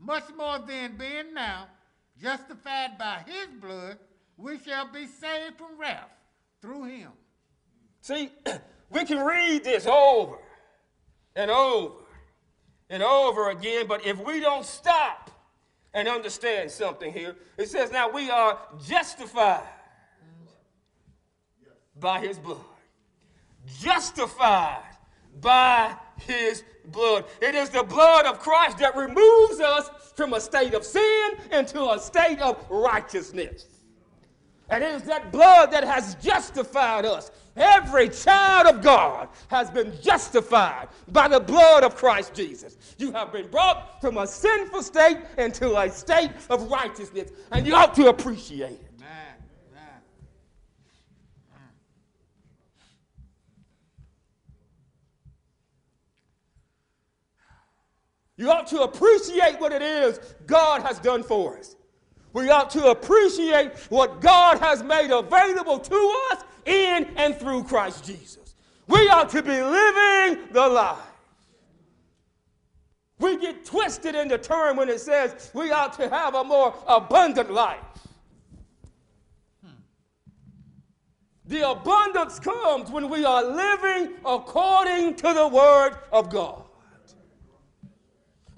Much 0.00 0.24
more 0.36 0.58
than 0.58 0.96
being 0.96 1.34
now 1.34 1.68
justified 2.20 2.96
by 2.98 3.22
his 3.26 3.48
blood, 3.60 3.98
we 4.36 4.58
shall 4.58 4.90
be 4.90 5.06
saved 5.06 5.56
from 5.58 5.78
wrath 5.78 6.10
through 6.62 6.84
him. 6.84 7.10
See, 8.00 8.30
we 8.90 9.04
can 9.04 9.24
read 9.24 9.64
this 9.64 9.86
over 9.86 10.38
and 11.36 11.50
over 11.50 11.94
and 12.88 13.02
over 13.02 13.50
again, 13.50 13.86
but 13.86 14.04
if 14.06 14.18
we 14.24 14.40
don't 14.40 14.64
stop 14.64 15.30
and 15.92 16.08
understand 16.08 16.70
something 16.70 17.12
here, 17.12 17.36
it 17.58 17.68
says, 17.68 17.92
Now 17.92 18.10
we 18.10 18.30
are 18.30 18.58
justified 18.86 19.68
by 21.98 22.20
his 22.20 22.38
blood. 22.38 22.58
Justified 23.80 24.96
by 25.40 25.94
his 26.20 26.64
blood. 26.86 27.24
It 27.40 27.54
is 27.54 27.70
the 27.70 27.82
blood 27.82 28.26
of 28.26 28.38
Christ 28.38 28.78
that 28.78 28.96
removes 28.96 29.60
us 29.60 29.90
from 30.16 30.34
a 30.34 30.40
state 30.40 30.74
of 30.74 30.84
sin 30.84 31.32
into 31.52 31.82
a 31.90 31.98
state 31.98 32.40
of 32.40 32.64
righteousness. 32.70 33.66
And 34.70 34.84
it 34.84 34.94
is 34.94 35.02
that 35.02 35.32
blood 35.32 35.72
that 35.72 35.82
has 35.82 36.14
justified 36.16 37.04
us. 37.04 37.30
Every 37.56 38.08
child 38.08 38.68
of 38.74 38.82
God 38.82 39.28
has 39.48 39.68
been 39.70 39.92
justified 40.00 40.88
by 41.08 41.26
the 41.26 41.40
blood 41.40 41.82
of 41.82 41.96
Christ 41.96 42.34
Jesus. 42.34 42.76
You 42.96 43.10
have 43.12 43.32
been 43.32 43.48
brought 43.48 44.00
from 44.00 44.18
a 44.18 44.26
sinful 44.26 44.82
state 44.82 45.18
into 45.36 45.76
a 45.76 45.90
state 45.90 46.30
of 46.48 46.70
righteousness, 46.70 47.32
and 47.50 47.66
you 47.66 47.74
ought 47.74 47.94
to 47.94 48.08
appreciate 48.08 48.70
it. 48.70 49.00
Man, 49.00 49.08
man. 49.74 50.02
You 58.40 58.50
ought 58.50 58.66
to 58.68 58.80
appreciate 58.84 59.60
what 59.60 59.70
it 59.70 59.82
is 59.82 60.18
God 60.46 60.80
has 60.80 60.98
done 60.98 61.22
for 61.22 61.58
us. 61.58 61.76
We 62.32 62.48
ought 62.48 62.70
to 62.70 62.86
appreciate 62.86 63.76
what 63.90 64.22
God 64.22 64.58
has 64.60 64.82
made 64.82 65.10
available 65.10 65.78
to 65.78 66.22
us 66.32 66.44
in 66.64 67.04
and 67.16 67.36
through 67.36 67.64
Christ 67.64 68.02
Jesus. 68.02 68.54
We 68.86 69.10
ought 69.10 69.28
to 69.28 69.42
be 69.42 69.60
living 69.60 70.48
the 70.52 70.66
life. 70.66 70.96
We 73.18 73.36
get 73.36 73.66
twisted 73.66 74.14
in 74.14 74.28
the 74.28 74.38
term 74.38 74.78
when 74.78 74.88
it 74.88 75.00
says 75.00 75.50
we 75.52 75.70
ought 75.70 75.92
to 75.98 76.08
have 76.08 76.34
a 76.34 76.42
more 76.42 76.74
abundant 76.88 77.52
life. 77.52 77.84
The 81.44 81.68
abundance 81.72 82.40
comes 82.40 82.90
when 82.90 83.10
we 83.10 83.22
are 83.26 83.44
living 83.44 84.14
according 84.24 85.16
to 85.16 85.34
the 85.34 85.46
Word 85.46 85.98
of 86.10 86.30
God. 86.30 86.59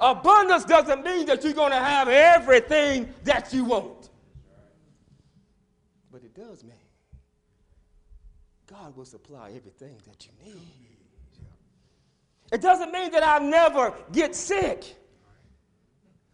Abundance 0.03 0.65
doesn't 0.65 1.05
mean 1.05 1.27
that 1.27 1.45
you're 1.45 1.53
going 1.53 1.71
to 1.71 1.79
have 1.79 2.09
everything 2.09 3.13
that 3.25 3.53
you 3.55 3.65
want. 3.65 4.11
But 6.11 6.25
it 6.25 6.35
does 6.35 6.63
mean 6.65 6.75
God 8.67 8.97
will 8.97 9.05
supply 9.05 9.53
everything 9.57 9.97
that 10.07 10.27
you 10.27 10.53
need. 10.53 10.61
It 12.53 12.61
doesn't 12.61 12.93
mean 12.93 13.11
that 13.13 13.23
I'll 13.23 13.43
never 13.43 13.95
get 14.13 14.35
sick. 14.35 14.97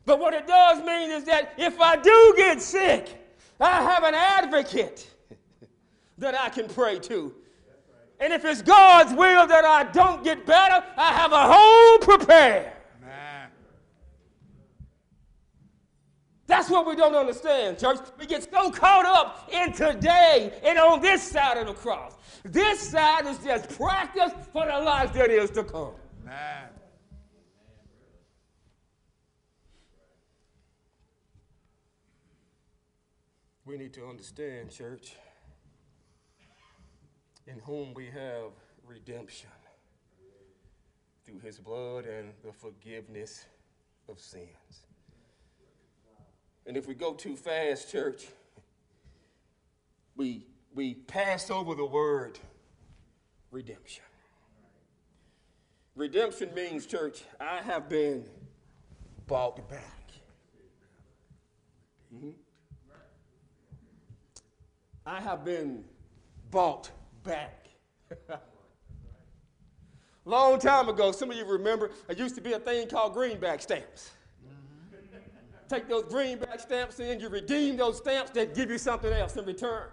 But 0.04 0.18
what 0.18 0.32
it 0.32 0.46
does 0.46 0.82
mean 0.84 1.10
is 1.10 1.24
that 1.24 1.52
if 1.58 1.80
I 1.80 1.96
do 1.96 2.34
get 2.36 2.62
sick, 2.62 3.14
I 3.60 3.82
have 3.82 4.02
an 4.02 4.14
advocate 4.14 5.08
that 6.18 6.34
I 6.34 6.48
can 6.48 6.66
pray 6.68 6.98
to. 7.00 7.34
And 8.18 8.32
if 8.32 8.44
it's 8.44 8.62
God's 8.62 9.12
will 9.12 9.46
that 9.46 9.64
I 9.64 9.84
don't 9.84 10.24
get 10.24 10.46
better, 10.46 10.84
I 10.96 11.12
have 11.12 11.32
a 11.32 11.52
home 11.52 12.00
prepared. 12.00 12.72
Man. 13.00 13.50
That's 16.48 16.70
what 16.70 16.86
we 16.86 16.96
don't 16.96 17.14
understand, 17.14 17.78
church. 17.78 17.98
We 18.18 18.24
get 18.24 18.42
so 18.50 18.70
caught 18.70 19.04
up 19.04 19.50
in 19.52 19.70
today 19.70 20.58
and 20.64 20.78
on 20.78 21.02
this 21.02 21.22
side 21.22 21.58
of 21.58 21.66
the 21.66 21.74
cross. 21.74 22.14
This 22.42 22.80
side 22.80 23.26
is 23.26 23.36
just 23.44 23.68
practice 23.76 24.32
for 24.50 24.64
the 24.64 24.80
life 24.80 25.12
that 25.12 25.30
is 25.30 25.50
to 25.50 25.62
come. 25.62 25.92
Man. 26.24 26.70
We 33.66 33.76
need 33.76 33.92
to 33.92 34.06
understand, 34.06 34.70
church, 34.70 35.16
in 37.46 37.58
whom 37.58 37.92
we 37.92 38.06
have 38.06 38.52
redemption 38.86 39.50
through 41.26 41.40
his 41.40 41.58
blood 41.58 42.06
and 42.06 42.32
the 42.42 42.54
forgiveness 42.54 43.44
of 44.08 44.18
sins. 44.18 44.87
And 46.68 46.76
if 46.76 46.86
we 46.86 46.94
go 46.94 47.14
too 47.14 47.34
fast, 47.34 47.90
church, 47.90 48.26
we, 50.16 50.44
we 50.74 50.92
pass 50.92 51.50
over 51.50 51.74
the 51.74 51.86
word 51.86 52.38
redemption. 53.50 54.04
Redemption 55.96 56.50
means, 56.54 56.84
church, 56.84 57.22
I 57.40 57.62
have 57.62 57.88
been 57.88 58.26
bought 59.26 59.66
back. 59.70 60.10
Mhm. 62.14 62.34
I 65.06 65.20
have 65.22 65.46
been 65.46 65.84
bought 66.50 66.90
back. 67.24 67.66
Long 70.26 70.58
time 70.58 70.90
ago, 70.90 71.12
some 71.12 71.30
of 71.30 71.36
you 71.38 71.46
remember, 71.46 71.90
there 72.06 72.16
used 72.16 72.34
to 72.34 72.42
be 72.42 72.52
a 72.52 72.60
thing 72.60 72.88
called 72.88 73.14
greenback 73.14 73.62
stamps. 73.62 74.10
Take 75.68 75.88
those 75.88 76.04
greenback 76.04 76.60
stamps 76.60 76.98
in, 76.98 77.20
you 77.20 77.28
redeem 77.28 77.76
those 77.76 77.98
stamps, 77.98 78.30
they 78.30 78.46
give 78.46 78.70
you 78.70 78.78
something 78.78 79.12
else 79.12 79.36
in 79.36 79.44
return. 79.44 79.88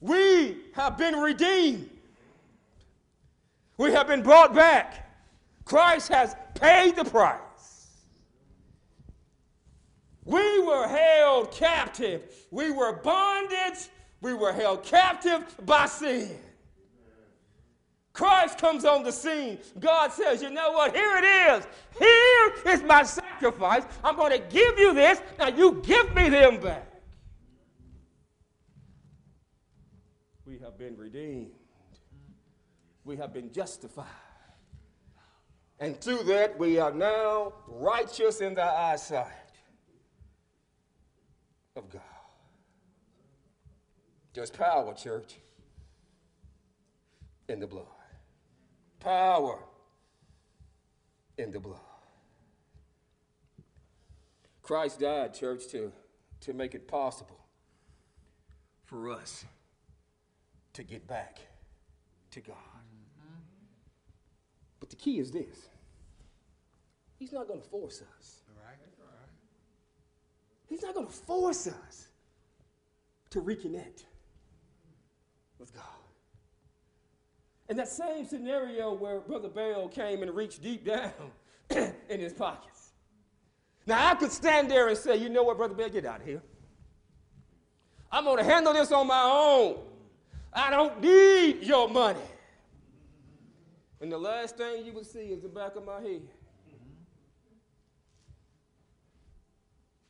We 0.00 0.56
have 0.74 0.98
been 0.98 1.16
redeemed. 1.16 1.88
We 3.78 3.92
have 3.92 4.06
been 4.06 4.22
brought 4.22 4.54
back. 4.54 5.10
Christ 5.64 6.08
has 6.08 6.36
paid 6.54 6.96
the 6.96 7.04
price. 7.04 7.40
We 10.24 10.60
were 10.60 10.88
held 10.88 11.52
captive. 11.52 12.22
We 12.50 12.70
were 12.70 12.94
bondage. 12.94 13.88
We 14.20 14.34
were 14.34 14.52
held 14.52 14.82
captive 14.82 15.44
by 15.64 15.86
sin. 15.86 16.36
Christ 18.14 18.58
comes 18.58 18.84
on 18.84 19.02
the 19.02 19.10
scene. 19.10 19.58
God 19.80 20.12
says, 20.12 20.40
You 20.40 20.50
know 20.50 20.70
what? 20.70 20.94
Here 20.94 21.16
it 21.16 21.24
is. 21.24 21.66
Here 21.98 22.72
is 22.72 22.82
my 22.84 23.02
sacrifice. 23.02 23.82
I'm 24.04 24.14
going 24.14 24.30
to 24.30 24.38
give 24.38 24.78
you 24.78 24.94
this. 24.94 25.20
Now 25.36 25.48
you 25.48 25.82
give 25.84 26.14
me 26.14 26.28
them 26.28 26.60
back. 26.60 26.88
We 30.46 30.58
have 30.60 30.78
been 30.78 30.96
redeemed, 30.96 31.50
we 33.04 33.16
have 33.16 33.32
been 33.32 33.52
justified. 33.52 34.06
And 35.80 36.00
through 36.00 36.22
that, 36.24 36.56
we 36.56 36.78
are 36.78 36.92
now 36.92 37.52
righteous 37.66 38.40
in 38.40 38.54
the 38.54 38.62
eyesight 38.62 39.26
of 41.74 41.90
God. 41.90 42.02
There's 44.34 44.50
power, 44.50 44.94
church, 44.94 45.34
in 47.48 47.58
the 47.58 47.66
blood. 47.66 47.86
Power 49.04 49.58
in 51.36 51.50
the 51.50 51.60
blood. 51.60 51.78
Christ 54.62 55.00
died, 55.00 55.34
church, 55.34 55.66
to, 55.68 55.92
to 56.40 56.54
make 56.54 56.74
it 56.74 56.88
possible 56.88 57.38
for 58.86 59.10
us 59.10 59.44
to 60.72 60.82
get 60.82 61.06
back 61.06 61.38
to 62.30 62.40
God. 62.40 62.56
But 64.80 64.88
the 64.88 64.96
key 64.96 65.18
is 65.18 65.30
this 65.30 65.68
He's 67.18 67.32
not 67.32 67.46
going 67.46 67.60
to 67.60 67.68
force 67.68 68.02
us. 68.18 68.40
He's 70.66 70.82
not 70.82 70.94
going 70.94 71.06
to 71.06 71.12
force 71.12 71.66
us 71.66 72.08
to 73.30 73.42
reconnect 73.42 74.04
with 75.58 75.74
God. 75.74 76.03
In 77.68 77.76
that 77.78 77.88
same 77.88 78.26
scenario 78.26 78.92
where 78.92 79.20
Brother 79.20 79.48
Bale 79.48 79.88
came 79.88 80.22
and 80.22 80.34
reached 80.34 80.62
deep 80.62 80.84
down 80.84 81.12
in 81.70 82.20
his 82.20 82.32
pockets. 82.32 82.92
Now, 83.86 84.10
I 84.10 84.14
could 84.14 84.32
stand 84.32 84.70
there 84.70 84.88
and 84.88 84.96
say, 84.96 85.16
you 85.16 85.28
know 85.28 85.42
what, 85.42 85.56
Brother 85.56 85.74
Bale, 85.74 85.88
get 85.88 86.04
out 86.04 86.20
of 86.20 86.26
here. 86.26 86.42
I'm 88.10 88.24
going 88.24 88.38
to 88.38 88.44
handle 88.44 88.72
this 88.72 88.92
on 88.92 89.06
my 89.06 89.22
own. 89.22 89.78
I 90.52 90.70
don't 90.70 91.00
need 91.00 91.62
your 91.62 91.88
money. 91.88 92.20
And 94.00 94.12
the 94.12 94.18
last 94.18 94.56
thing 94.56 94.84
you 94.84 94.92
would 94.92 95.06
see 95.06 95.30
is 95.30 95.40
the 95.40 95.48
back 95.48 95.76
of 95.76 95.84
my 95.84 96.00
head. 96.00 96.22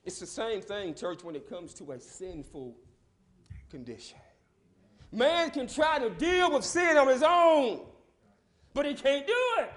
It's 0.04 0.18
the 0.18 0.26
same 0.26 0.60
thing, 0.60 0.94
church, 0.94 1.24
when 1.24 1.34
it 1.34 1.48
comes 1.48 1.72
to 1.74 1.92
a 1.92 2.00
sinful 2.00 2.76
condition. 3.70 4.18
Man 5.14 5.52
can 5.52 5.68
try 5.68 6.00
to 6.00 6.10
deal 6.10 6.50
with 6.50 6.64
sin 6.64 6.96
on 6.96 7.06
his 7.06 7.22
own, 7.22 7.82
but 8.72 8.84
he 8.84 8.94
can't 8.94 9.24
do 9.24 9.36
it. 9.60 9.70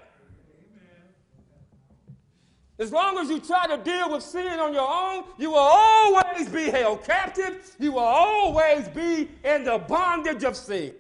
As 2.80 2.92
long 2.92 3.20
as 3.20 3.30
you 3.30 3.40
try 3.40 3.68
to 3.68 3.78
deal 3.78 4.12
with 4.12 4.24
sin 4.24 4.60
on 4.60 4.74
your 4.74 4.90
own, 4.90 5.26
you 5.38 5.52
will 5.52 5.60
always 5.60 6.50
be 6.50 6.72
held 6.72 7.04
captive. 7.04 7.76
You 7.80 7.92
will 7.94 8.00
always 8.00 8.88
be 8.88 9.30
in 9.44 9.64
the 9.64 9.78
bondage 9.88 10.44
of 10.44 10.56
sin. 10.56 10.94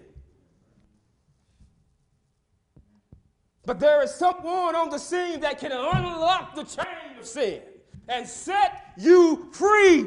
But 3.65 3.79
there 3.79 4.03
is 4.03 4.13
someone 4.13 4.75
on 4.75 4.91
the 4.91 4.99
scene 4.99 5.39
that 5.39 5.59
can 5.59 5.71
unlock 5.71 6.53
the 6.53 6.63
chain 6.63 7.17
of 7.19 7.25
sin 7.25 7.61
and 8.07 8.27
set 8.27 8.93
you 8.97 9.49
free. 9.51 10.05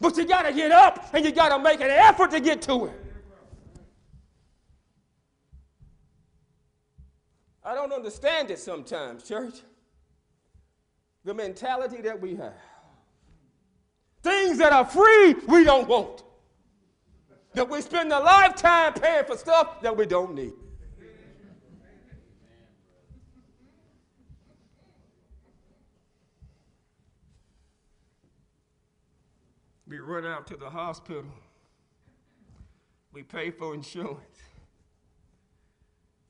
But 0.00 0.16
you 0.16 0.24
got 0.26 0.42
to 0.42 0.52
get 0.52 0.72
up 0.72 1.10
and 1.12 1.24
you 1.24 1.30
got 1.30 1.50
to 1.50 1.62
make 1.62 1.80
an 1.80 1.90
effort 1.90 2.30
to 2.30 2.40
get 2.40 2.62
to 2.62 2.86
it. 2.86 2.92
I 7.62 7.74
don't 7.74 7.92
understand 7.92 8.50
it 8.50 8.58
sometimes, 8.58 9.22
church. 9.22 9.60
The 11.24 11.34
mentality 11.34 12.00
that 12.00 12.18
we 12.18 12.34
have. 12.36 12.54
Things 14.22 14.58
that 14.58 14.72
are 14.72 14.86
free, 14.86 15.34
we 15.46 15.64
don't 15.64 15.86
want. 15.86 16.24
That 17.52 17.68
we 17.68 17.82
spend 17.82 18.10
a 18.12 18.18
lifetime 18.18 18.94
paying 18.94 19.24
for 19.24 19.36
stuff 19.36 19.82
that 19.82 19.94
we 19.94 20.06
don't 20.06 20.34
need. 20.34 20.52
Run 30.04 30.24
out 30.24 30.46
to 30.48 30.56
the 30.56 30.70
hospital. 30.70 31.24
We 33.12 33.22
pay 33.22 33.50
for 33.50 33.74
insurance. 33.74 34.38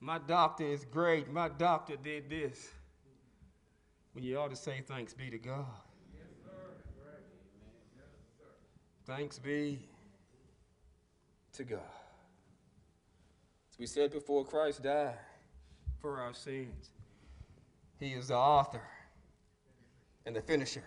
My 0.01 0.19
doctor 0.19 0.65
is 0.65 0.85
great. 0.85 1.31
My 1.31 1.49
doctor 1.49 1.97
did 1.97 2.31
this. 2.31 2.71
When 4.13 4.25
you 4.25 4.39
ought 4.39 4.51
to 4.51 4.57
say, 4.57 4.83
Thanks 4.87 5.13
be 5.13 5.31
to 5.31 5.39
God. 5.39 5.67
Thanks 9.07 9.39
be 9.39 9.81
to 11.53 11.65
God. 11.65 11.81
As 13.73 13.79
we 13.79 13.87
said 13.87 14.13
before, 14.13 14.45
Christ 14.45 14.83
died 14.83 15.19
for 16.01 16.21
our 16.21 16.33
sins. 16.33 16.91
He 17.99 18.13
is 18.13 18.29
the 18.29 18.37
author 18.37 18.83
and 20.25 20.35
the 20.35 20.41
finisher 20.41 20.85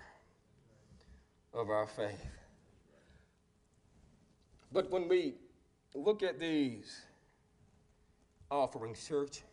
of 1.53 1.69
our 1.69 1.86
faith. 1.86 2.25
But 4.74 4.89
when 4.89 5.07
we 5.07 5.36
look 5.93 6.24
at 6.24 6.39
these 6.39 7.01
offerings, 8.49 9.07
church, 9.07 9.43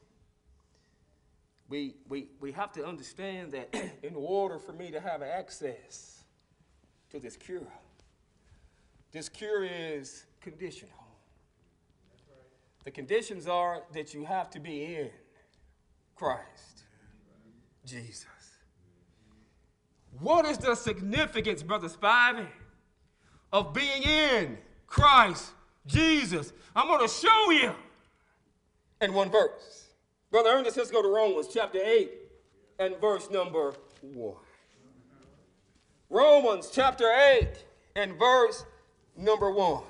we, 1.69 1.95
we, 2.09 2.29
we 2.41 2.51
have 2.53 2.73
to 2.73 2.87
understand 2.87 3.53
that 3.53 3.75
in 4.03 4.15
order 4.17 4.59
for 4.59 4.73
me 4.73 4.91
to 4.91 4.99
have 4.99 5.23
access 5.23 6.25
to 7.11 7.21
this 7.21 7.37
cure, 7.37 7.61
this 9.13 9.29
cure 9.29 9.63
is 9.63 10.25
conditional. 10.41 10.95
The 12.85 12.91
conditions 12.91 13.47
are 13.47 13.83
that 13.93 14.15
you 14.15 14.25
have 14.25 14.49
to 14.51 14.59
be 14.59 14.97
in 14.97 15.11
Christ 16.17 16.85
Jesus. 17.85 18.27
What 20.19 20.47
is 20.47 20.57
the 20.57 20.75
significance, 20.75 21.63
Brother 21.63 21.89
Spivey, 21.89 22.47
of 23.53 23.75
being 23.75 24.03
in 24.03 24.59
Christ 24.91 25.53
Jesus? 25.87 26.53
I'm 26.77 26.87
going 26.89 27.01
to 27.01 27.13
show 27.13 27.51
you 27.53 27.73
in 29.01 29.15
one 29.15 29.31
verse. 29.31 29.87
Brother 30.31 30.51
Ernest, 30.51 30.77
let's 30.77 30.91
go 30.91 31.01
to 31.01 31.09
Romans 31.09 31.49
chapter 31.53 31.79
8 31.83 32.11
and 32.79 32.97
verse 33.01 33.31
number 33.31 33.73
1. 34.03 34.35
Romans 36.11 36.71
chapter 36.73 37.11
8 37.11 37.49
and 37.97 38.19
verse 38.19 38.65
number 39.17 39.51
1. 39.51 39.83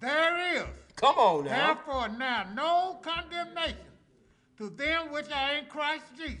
There 0.00 0.56
is 0.56 0.64
Come 0.96 1.16
on 1.16 1.44
now. 1.44 1.74
therefore 1.74 2.08
now 2.08 2.46
no 2.54 2.98
condemnation 3.02 3.76
to 4.58 4.68
them 4.70 5.10
which 5.12 5.30
are 5.30 5.56
in 5.56 5.64
Christ 5.66 6.04
Jesus, 6.18 6.36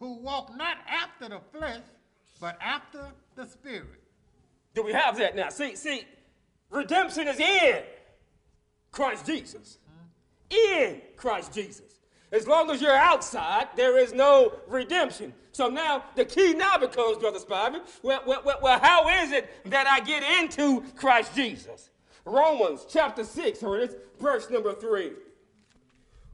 who 0.00 0.18
walk 0.18 0.56
not 0.56 0.78
after 0.88 1.28
the 1.28 1.40
flesh, 1.56 1.82
but 2.40 2.58
after 2.60 3.06
the 3.36 3.46
Spirit. 3.46 4.00
Do 4.74 4.82
we 4.82 4.92
have 4.92 5.16
that 5.18 5.36
now? 5.36 5.48
See, 5.50 5.76
see, 5.76 6.04
redemption 6.70 7.28
is 7.28 7.38
in 7.38 7.82
Christ 8.92 9.26
Jesus. 9.26 9.78
In 10.50 11.00
Christ 11.16 11.52
Jesus. 11.52 12.00
As 12.32 12.46
long 12.46 12.70
as 12.70 12.80
you're 12.80 12.96
outside, 12.96 13.68
there 13.76 13.98
is 13.98 14.12
no 14.12 14.52
redemption. 14.68 15.32
So 15.52 15.68
now 15.68 16.04
the 16.14 16.24
key 16.24 16.54
now 16.54 16.78
becomes, 16.78 17.18
Brother 17.18 17.40
Spivey, 17.40 17.80
well, 18.02 18.22
well, 18.26 18.42
well, 18.44 18.58
well, 18.62 18.78
how 18.78 19.08
is 19.24 19.32
it 19.32 19.50
that 19.70 19.86
I 19.86 20.00
get 20.00 20.22
into 20.22 20.82
Christ 20.96 21.34
Jesus? 21.34 21.90
Romans 22.24 22.86
chapter 22.88 23.24
6, 23.24 23.62
or 23.62 23.78
it's 23.80 23.94
verse 24.20 24.48
number 24.50 24.72
3. 24.74 25.12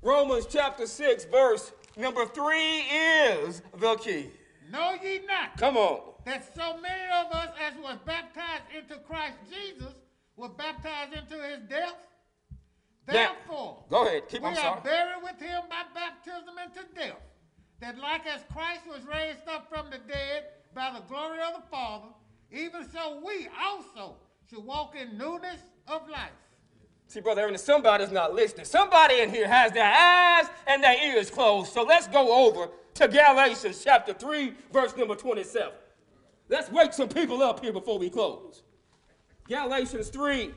Romans 0.02 0.46
chapter 0.48 0.86
6, 0.86 1.24
verse 1.26 1.72
number 1.96 2.26
3 2.26 2.58
is 2.58 3.62
the 3.78 3.96
key. 3.96 4.30
Know 4.70 4.96
ye 5.02 5.20
not 5.26 5.56
Come 5.56 5.76
on. 5.76 6.00
that 6.24 6.54
so 6.54 6.76
many 6.78 7.04
of 7.24 7.32
us 7.32 7.48
as 7.66 7.74
was 7.82 7.96
baptized 8.04 8.64
into 8.76 8.96
Christ 9.06 9.38
Jesus 9.48 9.94
were 10.36 10.48
baptized 10.48 11.12
into 11.14 11.42
his 11.42 11.60
death? 11.68 11.94
Therefore, 13.06 13.84
Go 13.88 14.06
ahead. 14.06 14.28
Keep 14.28 14.42
we 14.42 14.48
are 14.48 14.80
buried 14.80 15.22
with 15.22 15.40
him 15.40 15.62
by 15.70 15.82
baptism 15.94 16.54
into 16.64 16.82
death, 16.94 17.20
that 17.80 17.98
like 17.98 18.26
as 18.26 18.42
Christ 18.52 18.82
was 18.88 19.00
raised 19.06 19.46
up 19.48 19.68
from 19.68 19.90
the 19.90 19.98
dead 19.98 20.44
by 20.74 20.90
the 20.92 21.00
glory 21.08 21.38
of 21.40 21.62
the 21.62 21.68
Father, 21.70 22.08
even 22.50 22.88
so 22.90 23.22
we 23.24 23.48
also 23.62 24.16
should 24.50 24.64
walk 24.64 24.94
in 24.96 25.16
newness 25.16 25.60
of 25.86 26.08
life. 26.08 26.30
See, 27.08 27.20
Brother 27.20 27.42
Ernest, 27.42 27.64
somebody's 27.64 28.10
not 28.10 28.34
listening. 28.34 28.66
Somebody 28.66 29.20
in 29.20 29.30
here 29.30 29.46
has 29.46 29.70
their 29.70 29.92
eyes 29.92 30.46
and 30.66 30.82
their 30.82 31.00
ears 31.06 31.30
closed. 31.30 31.72
So 31.72 31.84
let's 31.84 32.08
go 32.08 32.46
over 32.46 32.68
to 32.94 33.08
Galatians 33.08 33.82
chapter 33.84 34.12
3, 34.12 34.52
verse 34.72 34.96
number 34.96 35.14
27. 35.14 35.72
Let's 36.48 36.70
wake 36.70 36.92
some 36.92 37.08
people 37.08 37.42
up 37.42 37.60
here 37.60 37.72
before 37.72 37.98
we 37.98 38.10
close. 38.10 38.62
Galatians 39.48 40.08
3, 40.08 40.50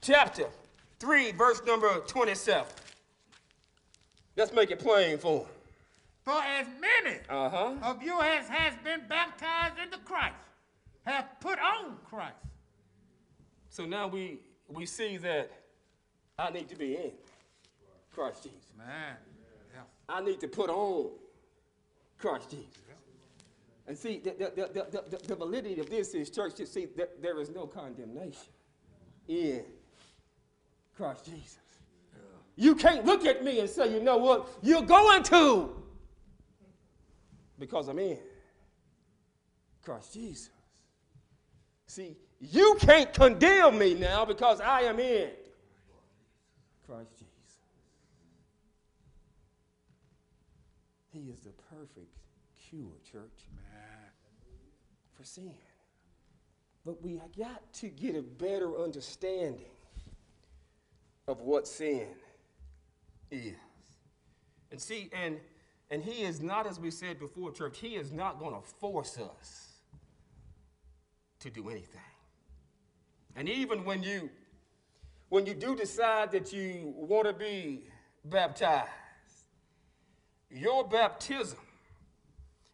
chapter 0.00 0.44
3, 1.00 1.32
verse 1.32 1.60
number 1.66 1.98
27. 2.06 2.64
Let's 4.36 4.52
make 4.52 4.70
it 4.70 4.78
plain 4.78 5.18
for 5.18 5.40
them. 5.40 5.48
For 6.22 6.40
as 6.42 6.66
many 6.80 7.16
Uh 7.28 7.48
huh. 7.48 7.72
of 7.82 8.02
you 8.02 8.20
as 8.20 8.46
has 8.48 8.74
been 8.84 9.00
baptized 9.08 9.74
into 9.82 9.98
Christ 10.04 10.34
have 11.04 11.26
put 11.40 11.58
on 11.58 11.96
Christ. 12.08 12.34
So 13.70 13.86
now 13.86 14.06
we, 14.06 14.38
we 14.68 14.84
see 14.86 15.16
that 15.16 15.50
I 16.38 16.50
need 16.50 16.68
to 16.68 16.76
be 16.76 16.94
in 16.96 17.12
Christ 18.14 18.42
Jesus. 18.44 18.58
Man. 18.76 19.16
I 20.10 20.20
need 20.22 20.40
to 20.40 20.48
put 20.48 20.70
on 20.70 21.10
Christ 22.18 22.50
Jesus. 22.50 22.66
And 23.88 23.96
see, 23.96 24.18
the, 24.18 24.52
the, 24.54 24.86
the, 24.92 25.18
the, 25.26 25.34
validity 25.34 25.80
of 25.80 25.88
this 25.88 26.12
is, 26.12 26.28
church, 26.28 26.60
you 26.60 26.66
see, 26.66 26.88
there 27.22 27.40
is 27.40 27.48
no 27.48 27.66
condemnation 27.66 28.52
in 29.26 29.64
Christ 30.94 31.24
Jesus. 31.24 31.56
You 32.54 32.74
can't 32.74 33.06
look 33.06 33.24
at 33.24 33.42
me 33.42 33.60
and 33.60 33.70
say, 33.70 33.90
you 33.90 34.02
know 34.02 34.18
what, 34.18 34.46
you're 34.60 34.82
going 34.82 35.22
to, 35.24 35.70
because 37.58 37.88
I'm 37.88 37.98
in 37.98 38.18
Christ 39.82 40.12
Jesus. 40.12 40.50
See, 41.86 42.14
you 42.40 42.76
can't 42.80 43.10
condemn 43.14 43.78
me 43.78 43.94
now 43.94 44.26
because 44.26 44.60
I 44.60 44.82
am 44.82 45.00
in 45.00 45.30
Christ 46.86 47.12
Jesus. 47.12 47.28
He 51.10 51.30
is 51.30 51.40
the 51.40 51.52
perfect 51.74 52.18
cure, 52.68 52.92
church, 53.10 53.47
for 55.18 55.24
sin. 55.24 55.54
But 56.86 57.02
we 57.02 57.20
got 57.36 57.72
to 57.74 57.88
get 57.88 58.14
a 58.14 58.22
better 58.22 58.80
understanding 58.80 59.66
of 61.26 61.40
what 61.40 61.66
sin 61.66 62.06
is. 63.30 63.54
And 64.70 64.80
see, 64.80 65.10
and 65.12 65.38
and 65.90 66.02
he 66.02 66.22
is 66.22 66.40
not, 66.42 66.66
as 66.66 66.78
we 66.78 66.90
said 66.90 67.18
before, 67.18 67.50
church, 67.50 67.78
he 67.78 67.96
is 67.96 68.12
not 68.12 68.38
going 68.38 68.54
to 68.54 68.60
force 68.60 69.18
us 69.18 69.72
to 71.40 71.50
do 71.50 71.70
anything. 71.70 72.00
And 73.34 73.48
even 73.48 73.84
when 73.84 74.02
you 74.02 74.30
when 75.30 75.46
you 75.46 75.54
do 75.54 75.74
decide 75.74 76.32
that 76.32 76.52
you 76.52 76.94
want 76.96 77.26
to 77.26 77.34
be 77.34 77.84
baptized, 78.24 78.88
your 80.50 80.86
baptism 80.86 81.58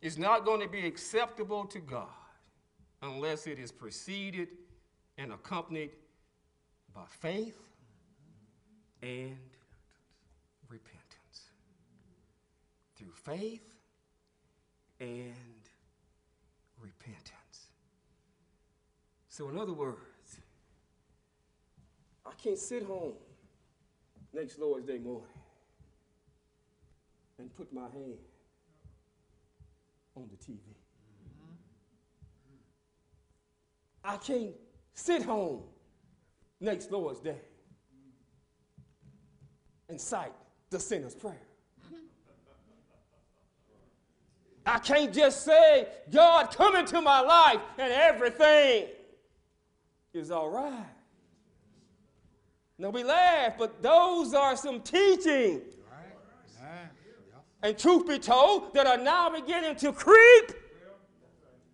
is 0.00 0.18
not 0.18 0.44
going 0.44 0.60
to 0.60 0.68
be 0.68 0.86
acceptable 0.86 1.64
to 1.64 1.78
God 1.80 2.08
unless 3.04 3.46
it 3.46 3.58
is 3.58 3.70
preceded 3.70 4.48
and 5.18 5.32
accompanied 5.32 5.90
by 6.94 7.02
faith 7.08 7.58
and 9.02 9.36
repentance. 10.68 11.50
Through 12.96 13.12
faith 13.12 13.74
and 15.00 15.34
repentance. 16.80 17.68
So, 19.28 19.48
in 19.50 19.58
other 19.58 19.74
words, 19.74 19.98
I 22.24 22.30
can't 22.42 22.58
sit 22.58 22.84
home 22.84 23.14
next 24.32 24.58
Lord's 24.58 24.86
Day 24.86 24.98
morning 24.98 25.28
and 27.38 27.54
put 27.54 27.72
my 27.72 27.82
hand 27.82 28.18
on 30.16 30.28
the 30.30 30.36
TV. 30.36 30.83
I 34.04 34.18
can't 34.18 34.54
sit 34.92 35.22
home 35.22 35.62
next 36.60 36.92
Lord's 36.92 37.20
Day 37.20 37.40
and 39.88 40.00
cite 40.00 40.32
the 40.70 40.78
sinner's 40.78 41.14
prayer. 41.14 41.40
I 44.66 44.78
can't 44.78 45.12
just 45.12 45.44
say, 45.44 45.88
God, 46.10 46.54
come 46.54 46.76
into 46.76 47.00
my 47.00 47.20
life 47.20 47.60
and 47.78 47.92
everything 47.92 48.86
is 50.12 50.30
all 50.30 50.48
right. 50.48 50.86
Now 52.78 52.90
we 52.90 53.04
laugh, 53.04 53.54
but 53.58 53.82
those 53.82 54.34
are 54.34 54.56
some 54.56 54.80
teaching. 54.80 55.62
And 57.62 57.78
truth 57.78 58.06
be 58.06 58.18
told, 58.18 58.74
that 58.74 58.86
are 58.86 58.98
now 58.98 59.30
beginning 59.30 59.76
to 59.76 59.92
creep 59.92 60.52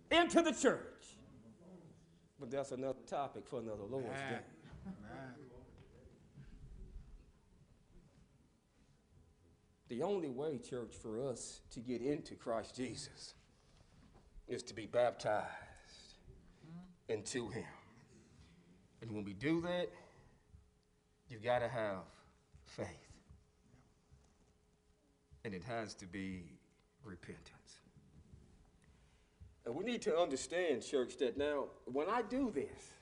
into 0.09 0.41
the 0.41 0.53
church. 0.53 0.90
But 2.41 2.49
that's 2.49 2.71
another 2.71 2.97
topic 3.05 3.45
for 3.45 3.59
another 3.59 3.83
Lord's 3.83 4.19
Day. 4.19 4.39
The 9.89 10.01
only 10.01 10.29
way, 10.29 10.57
church, 10.57 10.95
for 10.99 11.21
us 11.29 11.61
to 11.69 11.79
get 11.79 12.01
into 12.01 12.33
Christ 12.33 12.75
Jesus 12.75 13.35
is 14.47 14.63
to 14.63 14.73
be 14.73 14.87
baptized 14.87 15.45
mm-hmm. 16.65 17.13
into 17.13 17.49
Him. 17.49 17.65
And 19.03 19.11
when 19.11 19.23
we 19.23 19.33
do 19.33 19.61
that, 19.61 19.89
you've 21.29 21.43
got 21.43 21.59
to 21.59 21.67
have 21.67 22.05
faith. 22.65 22.87
And 25.45 25.53
it 25.53 25.63
has 25.65 25.93
to 25.95 26.07
be 26.07 26.45
repentance. 27.03 27.80
And 29.65 29.75
we 29.75 29.83
need 29.83 30.01
to 30.03 30.17
understand, 30.17 30.83
church, 30.83 31.17
that 31.17 31.37
now 31.37 31.65
when 31.85 32.09
I 32.09 32.23
do 32.23 32.51
this, 32.51 32.93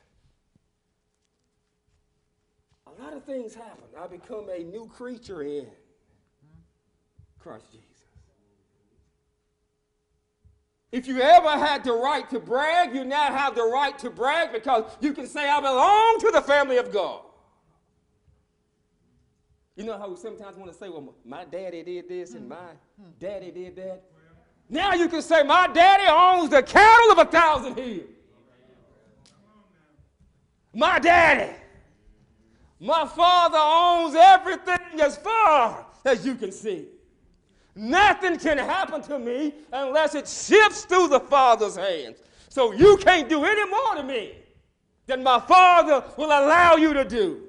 a 2.85 3.01
lot 3.01 3.13
of 3.13 3.23
things 3.23 3.53
happen. 3.53 3.85
I 3.97 4.07
become 4.07 4.49
a 4.49 4.63
new 4.63 4.87
creature 4.87 5.41
in 5.41 5.67
Christ 7.39 7.71
Jesus. 7.71 7.85
If 10.91 11.07
you 11.07 11.21
ever 11.21 11.51
had 11.51 11.83
the 11.83 11.93
right 11.93 12.27
to 12.31 12.39
brag, 12.39 12.95
you 12.95 13.05
now 13.05 13.27
have 13.27 13.55
the 13.55 13.63
right 13.63 13.97
to 13.99 14.09
brag 14.09 14.51
because 14.51 14.85
you 15.01 15.13
can 15.13 15.27
say, 15.27 15.47
I 15.47 15.59
belong 15.61 16.19
to 16.21 16.31
the 16.31 16.41
family 16.41 16.77
of 16.77 16.91
God. 16.91 17.21
You 19.75 19.85
know 19.85 19.97
how 19.97 20.09
we 20.09 20.17
sometimes 20.17 20.57
want 20.57 20.71
to 20.71 20.77
say, 20.77 20.89
well, 20.89 21.13
my 21.23 21.45
daddy 21.45 21.83
did 21.83 22.09
this 22.09 22.33
and 22.33 22.43
hmm. 22.43 22.49
my 22.49 22.71
daddy 23.19 23.51
did 23.51 23.75
that? 23.77 24.03
Now 24.69 24.93
you 24.93 25.07
can 25.07 25.21
say, 25.21 25.41
my 25.43 25.67
daddy 25.67 26.03
owns 26.07 26.51
the 26.51 26.61
cattle 26.61 27.11
of 27.11 27.17
a 27.17 27.25
thousand 27.25 27.75
hills. 27.75 28.07
My 30.73 30.99
daddy. 30.99 31.55
My 32.79 33.05
father 33.05 33.57
owns 33.59 34.15
everything 34.15 35.01
as 35.01 35.17
far 35.17 35.85
as 36.05 36.25
you 36.25 36.35
can 36.35 36.51
see. 36.51 36.85
Nothing 37.75 38.37
can 38.37 38.57
happen 38.57 39.01
to 39.03 39.19
me 39.19 39.53
unless 39.73 40.15
it 40.15 40.27
shifts 40.27 40.85
through 40.85 41.07
the 41.07 41.19
Father's 41.19 41.75
hands. 41.75 42.19
So 42.47 42.71
you 42.71 42.97
can't 42.97 43.27
do 43.27 43.43
any 43.43 43.69
more 43.69 43.95
to 43.95 44.03
me 44.03 44.33
than 45.07 45.23
my 45.23 45.39
Father 45.39 46.03
will 46.17 46.27
allow 46.27 46.75
you 46.75 46.93
to 46.93 47.03
do. 47.03 47.48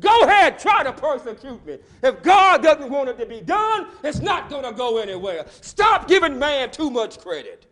Go 0.00 0.20
ahead, 0.22 0.58
try 0.58 0.82
to 0.82 0.92
persecute 0.92 1.64
me. 1.66 1.78
If 2.02 2.22
God 2.22 2.62
doesn't 2.62 2.90
want 2.90 3.08
it 3.08 3.18
to 3.18 3.26
be 3.26 3.40
done, 3.40 3.88
it's 4.04 4.20
not 4.20 4.50
going 4.50 4.64
to 4.64 4.72
go 4.72 4.98
anywhere. 4.98 5.46
Stop 5.60 6.06
giving 6.06 6.38
man 6.38 6.70
too 6.70 6.90
much 6.90 7.18
credit. 7.18 7.66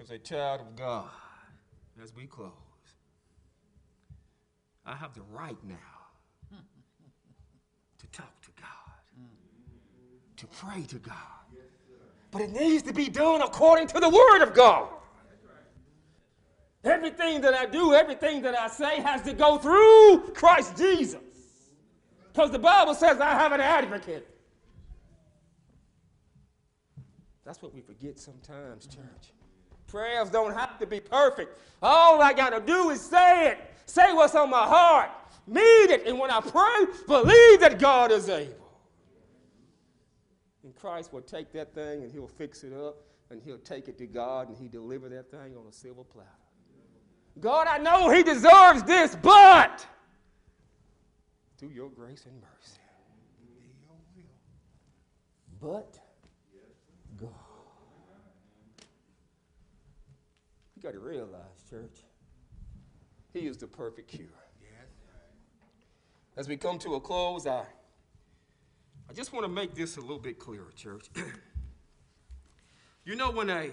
As 0.00 0.10
a 0.10 0.18
child 0.18 0.60
of 0.62 0.76
God, 0.76 1.10
as 2.02 2.14
we 2.14 2.26
close, 2.26 2.50
I 4.86 4.94
have 4.94 5.14
the 5.14 5.22
right 5.30 5.58
now 5.64 5.76
to 7.98 8.06
talk 8.08 8.40
to 8.42 8.48
God, 8.56 8.66
to 10.38 10.46
pray 10.46 10.82
to 10.84 10.96
God. 10.96 11.16
But 12.30 12.42
it 12.42 12.50
needs 12.50 12.82
to 12.84 12.92
be 12.94 13.08
done 13.08 13.42
according 13.42 13.88
to 13.88 14.00
the 14.00 14.08
Word 14.08 14.42
of 14.42 14.54
God. 14.54 14.88
Everything 16.82 17.40
that 17.42 17.54
I 17.54 17.66
do, 17.66 17.94
everything 17.94 18.42
that 18.42 18.58
I 18.58 18.68
say 18.68 19.00
has 19.00 19.22
to 19.22 19.32
go 19.32 19.58
through 19.58 20.32
Christ 20.34 20.76
Jesus. 20.78 21.20
Because 22.32 22.50
the 22.50 22.58
Bible 22.58 22.94
says 22.94 23.20
I 23.20 23.30
have 23.30 23.52
an 23.52 23.60
advocate. 23.60 24.26
That's 27.44 27.60
what 27.60 27.74
we 27.74 27.80
forget 27.80 28.18
sometimes, 28.18 28.86
church. 28.86 29.32
Prayers 29.88 30.30
don't 30.30 30.54
have 30.54 30.78
to 30.78 30.86
be 30.86 31.00
perfect. 31.00 31.58
All 31.82 32.22
I 32.22 32.32
got 32.32 32.50
to 32.50 32.60
do 32.60 32.90
is 32.90 33.00
say 33.00 33.48
it. 33.48 33.58
Say 33.86 34.12
what's 34.12 34.34
on 34.34 34.48
my 34.48 34.64
heart. 34.64 35.10
Mean 35.46 35.90
it. 35.90 36.06
And 36.06 36.18
when 36.18 36.30
I 36.30 36.40
pray, 36.40 36.86
believe 37.08 37.60
that 37.60 37.78
God 37.78 38.12
is 38.12 38.28
able. 38.28 38.54
And 40.62 40.74
Christ 40.76 41.12
will 41.12 41.22
take 41.22 41.52
that 41.52 41.74
thing 41.74 42.04
and 42.04 42.12
he'll 42.12 42.28
fix 42.28 42.62
it 42.62 42.72
up 42.72 42.98
and 43.30 43.40
he'll 43.42 43.58
take 43.58 43.88
it 43.88 43.96
to 43.98 44.06
God 44.06 44.48
and 44.48 44.56
He'll 44.56 44.68
deliver 44.68 45.08
that 45.08 45.30
thing 45.30 45.56
on 45.56 45.66
a 45.68 45.72
silver 45.72 46.04
platter. 46.04 46.28
God, 47.38 47.66
I 47.68 47.78
know 47.78 48.10
he 48.10 48.22
deserves 48.22 48.82
this, 48.82 49.16
but 49.22 49.86
through 51.58 51.70
your 51.70 51.90
grace 51.90 52.24
and 52.26 52.34
mercy. 52.40 52.80
But 55.60 55.98
God. 57.20 57.28
You 60.74 60.82
got 60.82 60.94
to 60.94 60.98
realize, 60.98 61.62
church, 61.68 61.98
he 63.34 63.40
is 63.40 63.58
the 63.58 63.66
perfect 63.66 64.08
cure. 64.08 64.28
As 66.36 66.48
we 66.48 66.56
come 66.56 66.78
to 66.78 66.94
a 66.94 67.00
close, 67.00 67.46
I, 67.46 67.64
I 69.10 69.12
just 69.12 69.34
want 69.34 69.44
to 69.44 69.52
make 69.52 69.74
this 69.74 69.98
a 69.98 70.00
little 70.00 70.18
bit 70.18 70.38
clearer, 70.38 70.70
church. 70.74 71.10
you 73.04 73.16
know, 73.16 73.30
when 73.30 73.50
a, 73.50 73.70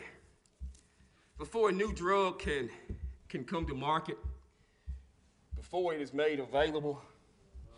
before 1.38 1.70
a 1.70 1.72
new 1.72 1.94
drug 1.94 2.40
can 2.40 2.70
can 3.30 3.44
come 3.44 3.66
to 3.68 3.76
market, 3.76 4.18
before 5.56 5.94
it 5.94 6.02
is 6.02 6.14
made 6.14 6.40
available 6.40 7.02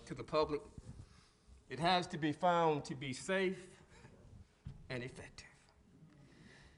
to 0.06 0.14
the 0.14 0.24
public, 0.24 0.62
it 1.70 1.80
has 1.80 2.08
to 2.08 2.18
be 2.18 2.32
found 2.32 2.84
to 2.86 2.96
be 2.96 3.14
safe 3.14 3.58
and 4.90 5.04
effective. 5.04 5.48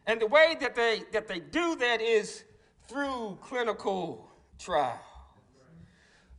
And 0.08 0.20
the 0.20 0.28
way 0.28 0.56
that 0.60 0.76
they, 0.76 1.04
that 1.12 1.28
they 1.28 1.40
do 1.40 1.76
that 1.78 2.02
is 2.02 2.44
through 2.88 3.38
clinical 3.42 4.30
trials. 4.58 5.00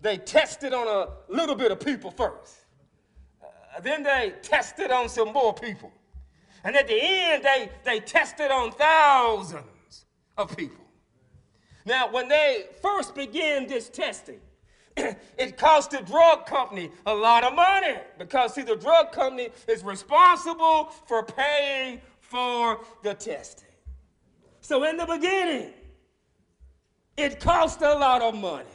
They 0.00 0.16
test 0.18 0.64
it 0.64 0.74
on 0.74 0.88
a 0.88 1.32
little 1.32 1.54
bit 1.54 1.70
of 1.70 1.80
people 1.80 2.10
first. 2.10 2.56
Uh, 3.42 3.80
then 3.80 4.02
they 4.02 4.34
test 4.42 4.80
it 4.80 4.90
on 4.90 5.08
some 5.08 5.32
more 5.32 5.54
people. 5.54 5.92
And 6.64 6.76
at 6.76 6.88
the 6.88 6.98
end, 7.00 7.44
they, 7.44 7.70
they 7.84 8.00
test 8.00 8.40
it 8.40 8.50
on 8.50 8.72
thousands 8.72 10.06
of 10.36 10.56
people. 10.56 10.81
Now, 11.84 12.10
when 12.10 12.28
they 12.28 12.66
first 12.80 13.14
began 13.14 13.66
this 13.66 13.88
testing, 13.88 14.40
it 14.96 15.56
cost 15.56 15.90
the 15.90 16.02
drug 16.02 16.46
company 16.46 16.90
a 17.06 17.14
lot 17.14 17.44
of 17.44 17.54
money 17.54 17.96
because, 18.18 18.54
see, 18.54 18.62
the 18.62 18.76
drug 18.76 19.12
company 19.12 19.48
is 19.66 19.82
responsible 19.82 20.90
for 21.06 21.24
paying 21.24 22.00
for 22.20 22.80
the 23.02 23.14
testing. 23.14 23.68
So, 24.60 24.84
in 24.84 24.96
the 24.96 25.06
beginning, 25.06 25.72
it 27.16 27.40
cost 27.40 27.82
a 27.82 27.94
lot 27.94 28.22
of 28.22 28.34
money. 28.34 28.68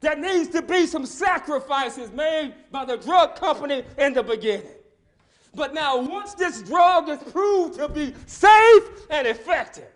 There 0.00 0.16
needs 0.16 0.48
to 0.50 0.62
be 0.62 0.86
some 0.86 1.04
sacrifices 1.04 2.10
made 2.10 2.54
by 2.70 2.84
the 2.84 2.96
drug 2.96 3.36
company 3.36 3.84
in 3.98 4.14
the 4.14 4.22
beginning. 4.22 4.66
But 5.54 5.74
now, 5.74 6.00
once 6.00 6.34
this 6.34 6.62
drug 6.62 7.08
is 7.08 7.18
proved 7.32 7.74
to 7.74 7.88
be 7.88 8.14
safe 8.26 8.84
and 9.10 9.26
effective, 9.26 9.88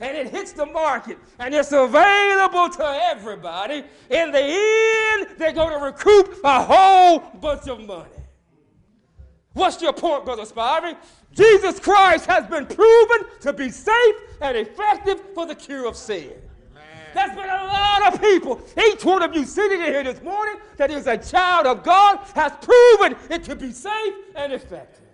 and 0.00 0.16
it 0.16 0.30
hits 0.30 0.52
the 0.52 0.66
market 0.66 1.18
and 1.38 1.54
it's 1.54 1.72
available 1.72 2.68
to 2.68 2.84
everybody, 3.10 3.84
in 4.10 4.30
the 4.30 4.42
end, 4.42 5.28
they're 5.38 5.52
going 5.52 5.78
to 5.78 5.84
recoup 5.84 6.40
a 6.44 6.62
whole 6.62 7.18
bunch 7.40 7.68
of 7.68 7.80
money. 7.80 8.08
What's 9.54 9.82
your 9.82 9.92
point, 9.92 10.24
Brother 10.24 10.44
Spivey? 10.44 10.96
Jesus 11.32 11.80
Christ 11.80 12.26
has 12.26 12.46
been 12.46 12.66
proven 12.66 13.26
to 13.40 13.52
be 13.52 13.70
safe 13.70 14.16
and 14.40 14.56
effective 14.56 15.20
for 15.34 15.46
the 15.46 15.54
cure 15.54 15.86
of 15.86 15.96
sin. 15.96 16.32
There's 17.14 17.30
been 17.30 17.48
a 17.48 17.64
lot 17.64 18.14
of 18.14 18.20
people, 18.20 18.60
each 18.90 19.04
one 19.04 19.22
of 19.22 19.34
you 19.34 19.44
sitting 19.44 19.80
in 19.80 19.86
here 19.86 20.04
this 20.04 20.22
morning 20.22 20.56
that 20.76 20.90
is 20.90 21.06
a 21.06 21.16
child 21.16 21.66
of 21.66 21.82
God 21.82 22.18
has 22.34 22.52
proven 22.60 23.16
it 23.30 23.42
to 23.44 23.56
be 23.56 23.72
safe 23.72 24.14
and 24.36 24.52
effective. 24.52 25.07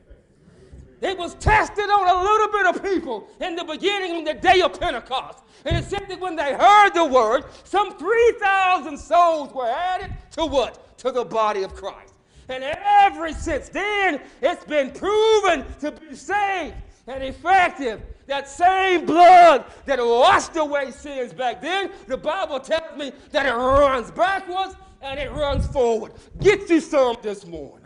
It 1.05 1.19
was 1.19 1.35
tested 1.35 1.85
on 1.85 2.09
a 2.09 2.23
little 2.23 2.49
bit 2.49 2.67
of 2.67 2.83
people 2.83 3.29
in 3.39 3.55
the 3.57 3.65
beginning 3.65 4.13
on 4.13 4.25
the 4.25 4.33
day 4.33 4.63
of 4.63 4.81
Pentecost. 4.81 5.41
And 5.67 5.77
it 5.77 5.85
said 5.85 6.09
that 6.09 6.19
when 6.19 6.35
they 6.35 6.55
heard 6.55 6.95
the 6.95 7.05
word, 7.05 7.45
some 7.65 7.99
3,000 7.99 8.97
souls 8.97 9.53
were 9.53 9.69
added 9.69 10.13
to 10.33 10.47
what? 10.47 10.97
To 10.99 11.13
the 11.13 11.23
body 11.23 11.63
of 11.63 11.75
Christ. 11.75 12.15
And 12.49 12.65
ever 12.65 13.33
since 13.33 13.69
then, 13.69 14.19
it's 14.41 14.65
been 14.65 14.93
proven 14.93 15.67
to 15.81 15.93
be 15.93 16.17
safe 16.17 16.73
and 17.07 17.23
effective. 17.23 18.01
That 18.27 18.49
same 18.49 19.05
blood 19.05 19.67
that 19.85 19.99
washed 19.99 20.57
away 20.57 20.91
sins 20.91 21.35
back 21.35 21.61
then, 21.61 21.91
the 22.07 22.17
Bible 22.17 22.61
tells 22.61 22.97
me 22.97 23.13
that 23.31 23.45
it 23.45 23.53
runs 23.53 24.11
backwards 24.11 24.75
and 25.03 25.21
it 25.21 25.31
runs 25.33 25.67
forward. 25.67 26.13
Get 26.41 26.71
you 26.71 26.81
some 26.81 27.19
this 27.21 27.45
morning. 27.45 27.84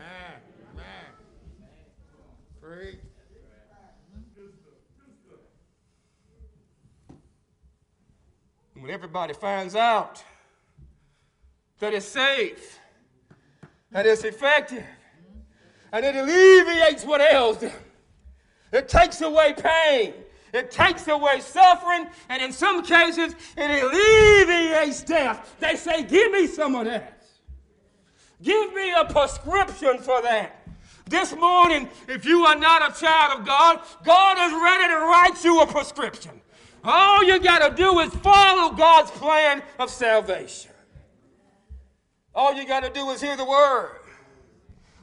When 8.88 8.94
everybody 8.94 9.34
finds 9.34 9.74
out 9.74 10.24
that 11.78 11.92
it's 11.92 12.06
safe, 12.06 12.78
that 13.90 14.06
it's 14.06 14.24
effective, 14.24 14.82
and 15.92 16.06
it 16.06 16.16
alleviates 16.16 17.04
what 17.04 17.20
ails 17.20 17.58
them. 17.58 17.78
It 18.72 18.88
takes 18.88 19.20
away 19.20 19.52
pain. 19.52 20.14
It 20.54 20.70
takes 20.70 21.06
away 21.06 21.40
suffering, 21.40 22.06
and 22.30 22.42
in 22.42 22.50
some 22.50 22.82
cases, 22.82 23.34
it 23.58 23.84
alleviates 23.84 25.02
death. 25.02 25.54
They 25.60 25.76
say, 25.76 26.04
Give 26.04 26.32
me 26.32 26.46
some 26.46 26.74
of 26.74 26.86
that. 26.86 27.22
Give 28.40 28.72
me 28.72 28.94
a 28.98 29.04
prescription 29.04 29.98
for 29.98 30.22
that. 30.22 30.66
This 31.10 31.36
morning, 31.36 31.90
if 32.08 32.24
you 32.24 32.46
are 32.46 32.56
not 32.56 32.90
a 32.90 32.98
child 32.98 33.40
of 33.40 33.46
God, 33.46 33.80
God 34.02 34.38
is 34.38 34.52
ready 34.62 34.88
to 34.94 35.00
write 35.00 35.44
you 35.44 35.60
a 35.60 35.66
prescription. 35.66 36.40
All 36.84 37.24
you 37.24 37.40
got 37.40 37.68
to 37.68 37.74
do 37.74 37.98
is 38.00 38.12
follow 38.14 38.74
God's 38.74 39.10
plan 39.10 39.62
of 39.78 39.90
salvation. 39.90 40.70
All 42.34 42.54
you 42.54 42.66
got 42.66 42.84
to 42.84 42.90
do 42.90 43.10
is 43.10 43.20
hear 43.20 43.36
the 43.36 43.44
word, 43.44 44.00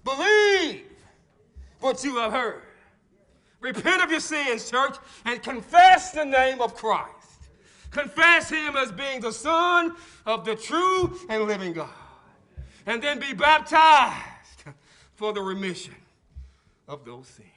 believe 0.03 0.83
what 1.79 2.03
you 2.03 2.17
have 2.17 2.31
heard. 2.31 2.61
Repent 3.59 4.03
of 4.03 4.11
your 4.11 4.19
sins, 4.19 4.69
church, 4.69 4.95
and 5.25 5.41
confess 5.41 6.11
the 6.11 6.23
name 6.23 6.61
of 6.61 6.75
Christ. 6.75 7.09
Confess 7.91 8.49
Him 8.49 8.75
as 8.75 8.91
being 8.91 9.21
the 9.21 9.31
Son 9.31 9.95
of 10.25 10.45
the 10.45 10.55
true 10.55 11.17
and 11.29 11.43
living 11.43 11.73
God. 11.73 11.89
And 12.85 13.01
then 13.01 13.19
be 13.19 13.33
baptized 13.33 14.65
for 15.15 15.33
the 15.33 15.41
remission 15.41 15.95
of 16.87 17.03
those 17.05 17.27
sins. 17.27 17.49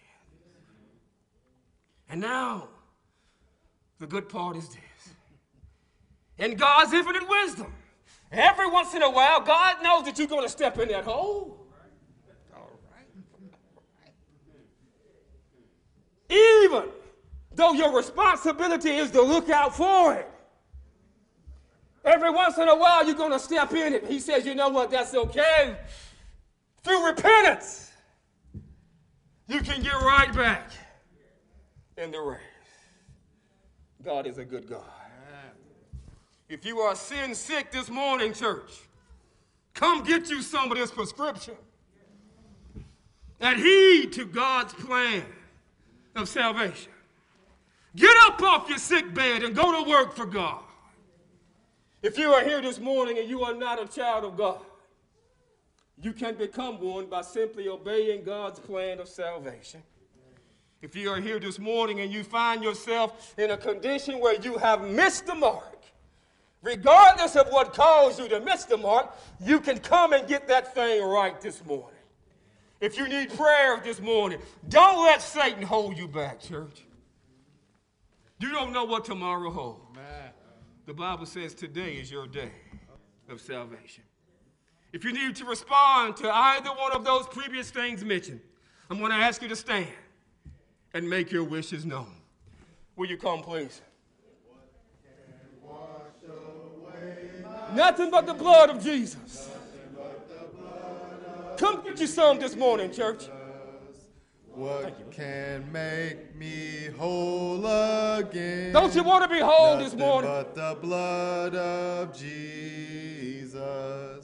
And 2.09 2.21
now, 2.23 2.69
the 3.99 4.07
good 4.07 4.29
part 4.29 4.57
is 4.57 4.69
this. 4.69 5.15
In 6.39 6.57
God's 6.57 6.93
infinite 6.93 7.29
wisdom, 7.29 7.73
every 8.31 8.69
once 8.69 8.95
in 8.95 9.03
a 9.03 9.11
while, 9.11 9.41
God 9.41 9.83
knows 9.83 10.05
that 10.05 10.19
you're 10.19 10.29
going 10.29 10.45
to 10.45 10.49
step 10.49 10.79
in 10.79 10.89
that 10.89 11.05
hole. 11.05 11.67
All 12.55 12.71
right. 12.93 13.09
Even 16.31 16.91
though 17.55 17.73
your 17.73 17.95
responsibility 17.95 18.91
is 18.91 19.11
to 19.11 19.23
look 19.23 19.51
out 19.51 19.75
for 19.77 20.15
it. 20.15 20.31
Every 22.05 22.31
once 22.31 22.57
in 22.57 22.69
a 22.69 22.77
while, 22.77 23.05
you're 23.05 23.17
going 23.17 23.33
to 23.33 23.39
step 23.39 23.73
in 23.73 23.95
it. 23.95 24.07
He 24.07 24.21
says, 24.21 24.47
you 24.47 24.55
know 24.55 24.69
what, 24.69 24.91
that's 24.91 25.15
okay. 25.15 25.77
Through 26.83 27.05
repentance, 27.05 27.91
you 29.49 29.61
can 29.61 29.83
get 29.83 29.93
right 29.95 30.33
back 30.33 30.71
in 31.97 32.13
the 32.13 32.21
race. 32.21 32.48
God 34.05 34.27
is 34.27 34.39
a 34.39 34.45
good 34.45 34.69
God. 34.69 34.83
If 36.49 36.65
you 36.65 36.79
are 36.79 36.95
sin 36.95 37.35
sick 37.35 37.71
this 37.73 37.91
morning, 37.91 38.33
church, 38.33 38.73
come 39.75 40.03
get 40.03 40.31
you 40.31 40.41
some 40.41 40.73
of 40.73 40.79
this 40.79 40.91
prescription. 40.91 41.55
And 43.41 43.61
heed 43.61 44.13
to 44.15 44.25
God's 44.25 44.73
plan 44.73 45.25
of 46.17 46.29
salvation. 46.29 46.93
Get 47.95 48.15
up 48.23 48.41
off 48.43 48.69
your 48.69 48.79
sick 48.79 49.13
bed 49.15 49.43
and 49.43 49.55
go 49.55 49.85
to 49.85 49.89
work 49.89 50.15
for 50.15 50.27
God. 50.27 50.63
If 52.03 52.19
you 52.19 52.33
are 52.33 52.45
here 52.45 52.61
this 52.61 52.79
morning 52.79 53.19
and 53.19 53.29
you 53.29 53.43
are 53.43 53.55
not 53.55 53.83
a 53.83 53.87
child 53.87 54.25
of 54.25 54.37
God, 54.37 54.61
you 56.01 56.13
can 56.13 56.37
become 56.37 56.81
one 56.81 57.07
by 57.07 57.23
simply 57.23 57.69
obeying 57.69 58.23
God's 58.23 58.61
plan 58.61 59.01
of 59.01 59.09
salvation. 59.09 59.83
If 60.81 60.95
you 60.95 61.11
are 61.11 61.21
here 61.21 61.41
this 61.41 61.59
morning 61.59 62.01
and 62.01 62.13
you 62.13 62.23
find 62.23 62.63
yourself 62.63 63.35
in 63.37 63.51
a 63.51 63.57
condition 63.57 64.21
where 64.21 64.41
you 64.41 64.59
have 64.59 64.83
missed 64.83 65.27
the 65.27 65.35
mark, 65.35 65.83
regardless 66.63 67.35
of 67.35 67.49
what 67.49 67.75
caused 67.75 68.21
you 68.21 68.29
to 68.29 68.41
miss 68.41 68.65
the 68.65 68.77
mark, 68.77 69.17
you 69.41 69.59
can 69.59 69.79
come 69.79 70.13
and 70.13 70.29
get 70.29 70.47
that 70.49 70.75
thing 70.75 71.03
right 71.03 71.41
this 71.41 71.65
morning. 71.65 71.99
If 72.81 72.97
you 72.97 73.09
need 73.09 73.37
prayer 73.37 73.81
this 73.83 74.01
morning, 74.01 74.39
don't 74.69 75.05
let 75.05 75.21
Satan 75.21 75.63
hold 75.63 75.99
you 75.99 76.07
back, 76.07 76.41
church. 76.41 76.85
You 78.39 78.53
don't 78.53 78.73
know 78.73 78.85
what 78.85 79.05
tomorrow 79.05 79.51
holds. 79.51 79.85
The 80.87 80.95
Bible 80.95 81.27
says 81.27 81.55
today 81.55 81.95
is 81.95 82.11
your 82.11 82.27
day 82.27 82.53
of 83.29 83.43
salvation. 83.43 84.05
If 84.93 85.05
you 85.05 85.13
need 85.13 85.37
to 85.37 85.45
respond 85.45 86.17
to 86.17 86.35
either 86.35 86.71
one 86.71 86.93
of 86.93 87.05
those 87.05 87.27
previous 87.27 87.71
things 87.71 88.03
mentioned, 88.03 88.41
I'm 88.89 88.99
going 88.99 89.11
to 89.11 89.19
ask 89.19 89.43
you 89.43 89.49
to 89.49 89.57
stand 89.57 89.89
and 90.95 91.09
make 91.09 91.31
your 91.31 91.45
wishes 91.45 91.85
known. 91.85 92.13
Will 92.97 93.09
you 93.09 93.17
come, 93.17 93.43
please? 93.43 93.81
Nothing 97.75 98.11
but 98.11 98.27
the 98.27 98.35
blood 98.35 98.71
of 98.71 98.83
Jesus. 98.83 99.51
Come 101.59 101.83
get 101.83 102.01
you 102.01 102.07
some 102.07 102.39
this 102.39 102.57
morning, 102.57 102.91
church. 102.93 103.29
What 104.55 105.13
can 105.13 105.71
make 105.71 106.35
me 106.35 106.89
whole 106.99 107.65
again? 108.19 108.73
Don't 108.73 108.95
you 108.95 109.05
want 109.05 109.23
to 109.23 109.29
be 109.29 109.41
whole 109.41 109.77
Nothing 109.77 109.85
this 109.85 109.95
morning? 109.95 110.31
But 110.31 110.55
the 110.55 110.77
blood 110.81 111.55
of 111.55 112.17
Jesus. 112.19 113.18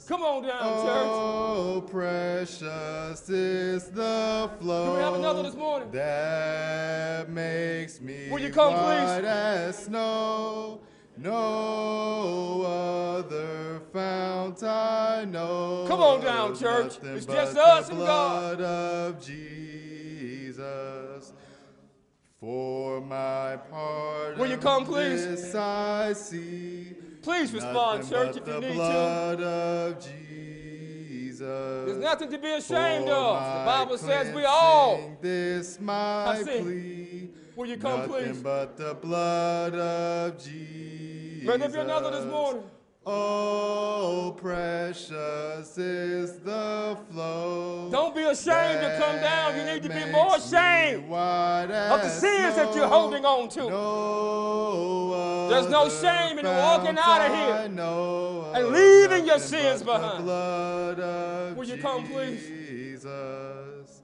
Come 0.07 0.21
on 0.21 0.43
down, 0.43 0.61
church. 0.61 1.09
Oh, 1.09 1.83
precious 1.89 3.29
is 3.29 3.89
the 3.89 4.49
flow. 4.59 4.85
Do 4.87 4.93
we 4.93 4.99
have 4.99 5.15
another 5.15 5.43
this 5.43 5.55
morning? 5.55 5.89
That 5.91 7.29
makes 7.29 7.99
me 8.01 8.29
Will 8.31 8.39
you 8.39 8.49
come, 8.51 8.73
please? 8.73 8.81
white 8.81 9.25
as 9.25 9.85
snow. 9.85 10.81
No 11.17 12.61
other 12.63 13.81
fount 13.93 14.61
I 14.63 15.25
know. 15.25 15.85
Come 15.87 16.01
on 16.01 16.21
down, 16.21 16.55
church. 16.55 16.97
It's 17.01 17.25
just 17.25 17.57
us 17.57 17.89
and 17.89 17.97
God. 17.99 18.57
blood 18.57 18.61
of 18.61 19.25
Jesus. 19.25 20.55
For 22.39 23.01
my 23.01 23.57
part, 23.71 24.37
Will 24.37 24.47
you 24.47 24.57
come, 24.57 24.85
please? 24.85 25.25
This 25.25 25.55
I 25.55 26.13
see. 26.13 26.93
Please 27.25 27.51
respond, 27.53 28.01
Nothing 28.01 28.17
church, 28.33 28.37
if 28.37 28.47
you 28.47 28.59
need 28.61 28.75
to. 28.75 28.81
of 29.43 29.99
Jesus. 29.99 31.39
There's 31.39 31.97
nothing 31.97 32.29
to 32.29 32.37
be 32.37 32.51
ashamed 32.51 33.09
of. 33.09 33.35
The 33.39 33.65
Bible 33.65 33.97
says 33.97 34.33
we 34.33 34.45
all. 34.45 35.17
This 35.21 35.79
my 35.79 36.27
I 36.27 36.43
see. 36.43 36.61
plea. 36.61 37.29
Will 37.55 37.65
you 37.65 37.77
come, 37.77 38.01
Nothing 38.01 38.25
please? 38.33 38.41
but 38.43 38.77
the 38.77 38.93
blood 38.93 39.73
of 39.73 40.37
Jesus. 40.37 41.47
May 41.47 41.57
there 41.57 41.69
be 41.69 41.79
another 41.79 42.11
this 42.11 42.25
morning. 42.25 42.63
Oh, 43.07 44.35
precious 44.35 45.77
is 45.77 46.39
the 46.39 46.97
flow. 47.11 47.89
Don't 47.91 48.15
be 48.15 48.23
ashamed 48.23 48.81
to 48.81 48.97
come 48.99 49.17
down. 49.17 49.55
You 49.55 49.63
need 49.63 49.83
to 49.83 49.89
be 49.89 50.11
more 50.11 50.37
ashamed 50.37 51.11
of 51.11 52.01
the 52.01 52.09
sins 52.09 52.55
that 52.55 52.73
you're 52.75 52.87
holding 52.87 53.23
on 53.23 53.47
to. 53.49 53.69
No 53.69 55.47
There's 55.49 55.69
no 55.69 55.87
shame 55.87 56.39
in 56.39 56.45
walking 56.45 56.97
out 56.97 57.21
of 57.21 57.35
here 57.35 57.69
and 58.55 58.67
leaving 58.69 59.27
your 59.27 59.39
sins 59.39 59.83
behind. 59.83 60.25
Will 60.25 61.63
you 61.63 61.77
come, 61.77 62.07
please? 62.07 62.47
Jesus. 62.47 64.01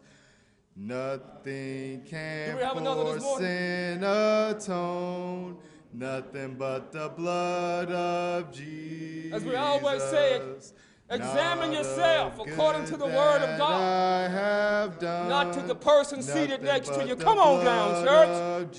Nothing 0.75 2.03
can 2.09 2.51
Do 2.51 2.57
we 2.57 2.63
have 2.63 2.77
another 2.77 3.03
for 3.03 3.13
this 3.13 3.23
morning? 3.23 3.47
sin 3.47 4.03
atone. 4.03 5.57
Nothing 5.93 6.55
but 6.57 6.91
the 6.91 7.09
blood 7.09 7.91
of 7.91 8.51
Jesus. 8.53 9.34
As 9.34 9.43
we 9.43 9.55
always 9.55 10.01
say 10.03 10.35
it, 10.35 10.72
examine 11.09 11.73
yourself 11.73 12.39
according 12.39 12.85
to 12.85 12.95
the 12.97 13.07
word 13.07 13.41
of 13.41 13.57
God, 13.57 13.81
I 13.81 14.30
have 14.30 14.99
done. 14.99 15.27
not 15.27 15.53
to 15.53 15.61
the 15.61 15.76
person 15.76 16.22
seated 16.22 16.63
next 16.63 16.93
to 16.93 17.05
you. 17.05 17.15
Come 17.18 17.38
on 17.39 17.65
down, 17.65 18.05
church. 18.05 18.72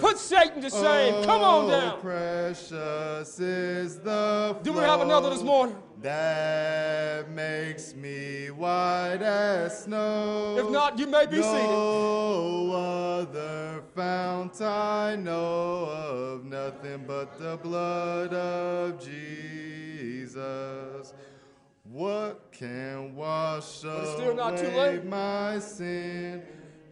Put 0.00 0.18
Satan 0.18 0.60
to 0.60 0.68
shame. 0.70 1.24
Come 1.24 1.40
on 1.42 1.64
Oh, 1.64 1.70
down. 1.70 2.00
Precious 2.00 3.40
is 3.40 3.98
the 4.00 4.56
Do 4.62 4.72
we 4.72 4.80
have 4.80 5.00
another 5.00 5.30
this 5.30 5.42
morning? 5.42 5.76
That 6.02 7.30
makes 7.30 7.94
me 7.94 8.50
white 8.50 9.22
as 9.22 9.84
snow. 9.84 10.56
If 10.58 10.70
not, 10.70 10.98
you 10.98 11.06
may 11.06 11.24
be 11.26 11.36
seated. 11.36 11.46
No 11.46 12.72
other 12.72 13.82
fount 13.94 14.60
I 14.60 15.16
know 15.16 15.86
of, 15.86 16.44
nothing 16.44 17.04
but 17.06 17.38
the 17.38 17.56
blood 17.56 18.34
of 18.34 19.02
Jesus. 19.02 21.14
What 21.84 22.52
can 22.52 23.14
wash 23.14 23.84
it's 23.84 24.12
still 24.12 24.34
not 24.34 24.58
too 24.58 24.66
away 24.66 25.00
my 25.02 25.58
sin? 25.58 26.42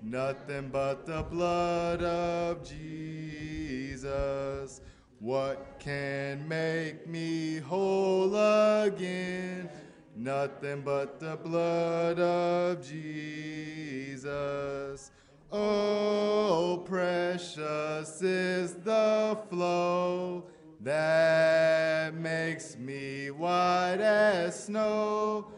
Nothing 0.02 0.70
but 0.70 1.04
the 1.04 1.22
blood 1.22 2.02
of 2.02 2.64
Jesus. 2.64 4.80
What 5.24 5.78
can 5.78 6.46
make 6.46 7.06
me 7.06 7.56
whole 7.56 8.36
again? 8.36 9.70
Nothing 10.14 10.82
but 10.82 11.18
the 11.18 11.38
blood 11.42 12.20
of 12.20 12.86
Jesus. 12.86 14.20
Oh, 15.50 16.82
precious 16.84 18.20
is 18.20 18.74
the 18.74 19.38
flow 19.48 20.44
that 20.82 22.12
makes 22.14 22.76
me 22.76 23.30
white 23.30 24.02
as 24.02 24.64
snow. 24.64 25.53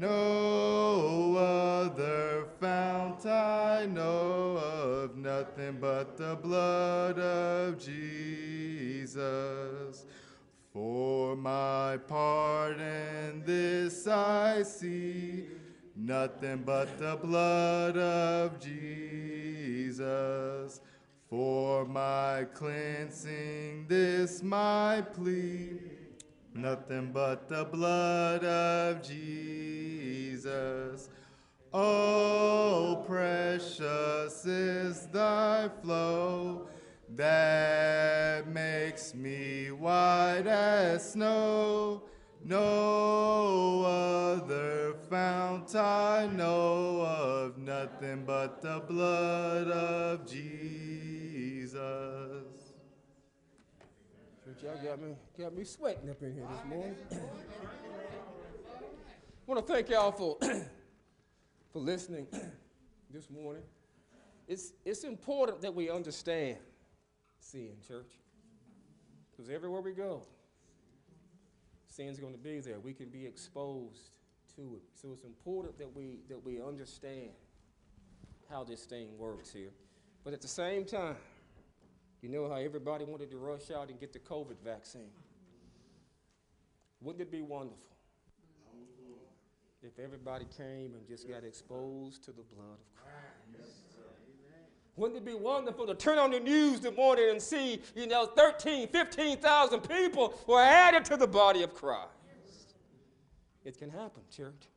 No 0.00 1.36
other 1.36 2.46
fount 2.58 3.26
I 3.26 3.84
know 3.84 4.56
of, 4.56 5.14
nothing 5.14 5.76
but 5.78 6.16
the 6.16 6.36
blood 6.36 7.18
of 7.18 7.78
Jesus. 7.78 9.20
For 10.72 11.36
my 11.36 11.98
pardon, 12.08 13.42
this 13.44 14.06
I 14.06 14.62
see, 14.62 15.48
nothing 15.94 16.62
but 16.64 16.98
the 16.98 17.16
blood 17.22 17.98
of 17.98 18.58
Jesus. 18.58 20.00
For 21.28 21.84
my 21.84 22.46
cleansing, 22.54 23.84
this 23.86 24.42
my 24.42 25.02
plea. 25.12 25.99
Nothing 26.60 27.10
but 27.10 27.48
the 27.48 27.64
blood 27.64 28.44
of 28.44 29.02
Jesus. 29.02 30.40
Oh, 31.72 33.02
precious 33.06 34.44
is 34.44 35.06
thy 35.06 35.70
flow 35.82 36.68
that 37.16 38.46
makes 38.46 39.14
me 39.14 39.70
white 39.70 40.46
as 40.46 41.12
snow. 41.12 42.02
No 42.44 43.82
other 43.82 44.96
fount 45.08 45.74
I 45.74 46.28
know 46.30 47.00
of, 47.00 47.56
nothing 47.56 48.24
but 48.26 48.60
the 48.60 48.82
blood 48.86 49.68
of 49.68 50.30
Jesus. 50.30 51.70
Church, 54.50 54.64
y'all 54.64 54.90
got 54.90 55.00
me, 55.00 55.14
got 55.38 55.56
me 55.56 55.62
sweating 55.62 56.10
up 56.10 56.20
in 56.22 56.34
here 56.34 56.44
this 56.50 56.64
morning. 56.66 56.96
I 57.12 57.16
want 59.46 59.64
to 59.64 59.72
thank 59.72 59.88
y'all 59.88 60.10
for, 60.10 60.38
for 61.72 61.78
listening 61.78 62.26
this 63.12 63.30
morning. 63.30 63.62
It's, 64.48 64.72
it's 64.84 65.04
important 65.04 65.60
that 65.60 65.72
we 65.72 65.88
understand 65.88 66.56
sin, 67.38 67.74
church. 67.86 68.10
Because 69.30 69.52
everywhere 69.52 69.82
we 69.82 69.92
go, 69.92 70.22
sin's 71.86 72.18
going 72.18 72.32
to 72.32 72.38
be 72.38 72.58
there. 72.58 72.80
We 72.80 72.92
can 72.92 73.08
be 73.08 73.24
exposed 73.24 74.10
to 74.56 74.62
it. 74.76 74.82
So 74.94 75.10
it's 75.12 75.24
important 75.24 75.78
that 75.78 75.94
we, 75.94 76.22
that 76.28 76.44
we 76.44 76.60
understand 76.60 77.30
how 78.50 78.64
this 78.64 78.84
thing 78.84 79.16
works 79.16 79.52
here. 79.52 79.70
But 80.24 80.32
at 80.32 80.40
the 80.40 80.48
same 80.48 80.84
time, 80.84 81.16
you 82.22 82.28
know 82.28 82.48
how 82.48 82.56
everybody 82.56 83.04
wanted 83.04 83.30
to 83.30 83.38
rush 83.38 83.70
out 83.70 83.88
and 83.88 83.98
get 83.98 84.12
the 84.12 84.18
COVID 84.18 84.60
vaccine? 84.64 85.10
Wouldn't 87.00 87.22
it 87.22 87.30
be 87.30 87.40
wonderful 87.40 87.96
if 89.82 89.98
everybody 89.98 90.44
came 90.56 90.94
and 90.94 91.06
just 91.08 91.28
got 91.28 91.44
exposed 91.44 92.22
to 92.24 92.32
the 92.32 92.42
blood 92.42 92.78
of 92.78 93.02
Christ? 93.02 93.80
Wouldn't 94.96 95.16
it 95.16 95.24
be 95.24 95.34
wonderful 95.34 95.86
to 95.86 95.94
turn 95.94 96.18
on 96.18 96.30
the 96.30 96.40
news 96.40 96.80
the 96.80 96.92
morning 96.92 97.30
and 97.30 97.40
see, 97.40 97.80
you 97.94 98.06
know, 98.06 98.26
13, 98.26 98.88
15,000 98.88 99.80
people 99.80 100.38
were 100.46 100.60
added 100.60 101.06
to 101.06 101.16
the 101.16 101.26
body 101.26 101.62
of 101.62 101.72
Christ? 101.72 102.10
It 103.64 103.78
can 103.78 103.88
happen, 103.88 104.22
church, 104.30 104.68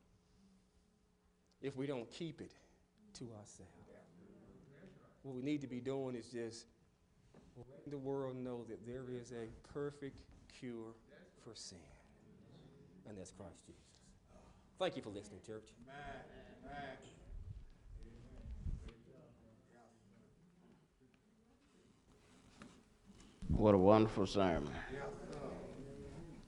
if 1.62 1.76
we 1.76 1.88
don't 1.88 2.10
keep 2.10 2.40
it 2.40 2.54
to 3.16 3.26
ourselves. 3.38 3.72
What 5.24 5.36
we 5.36 5.42
need 5.42 5.62
to 5.62 5.68
be 5.68 5.80
doing 5.80 6.16
is 6.16 6.28
just 6.28 6.66
letting 7.58 7.92
the 7.92 7.98
world 7.98 8.36
know 8.36 8.64
that 8.70 8.86
there 8.86 9.04
is 9.12 9.32
a 9.32 9.48
perfect 9.74 10.18
cure 10.60 10.94
for 11.44 11.52
sin, 11.54 11.78
and 13.08 13.18
that's 13.18 13.32
Christ 13.32 13.66
Jesus. 13.66 13.82
Thank 14.80 14.96
you 14.96 15.02
for 15.02 15.10
listening, 15.10 15.40
church. 15.46 15.70
What 23.50 23.76
a 23.76 23.78
wonderful 23.78 24.26
sermon. 24.26 24.74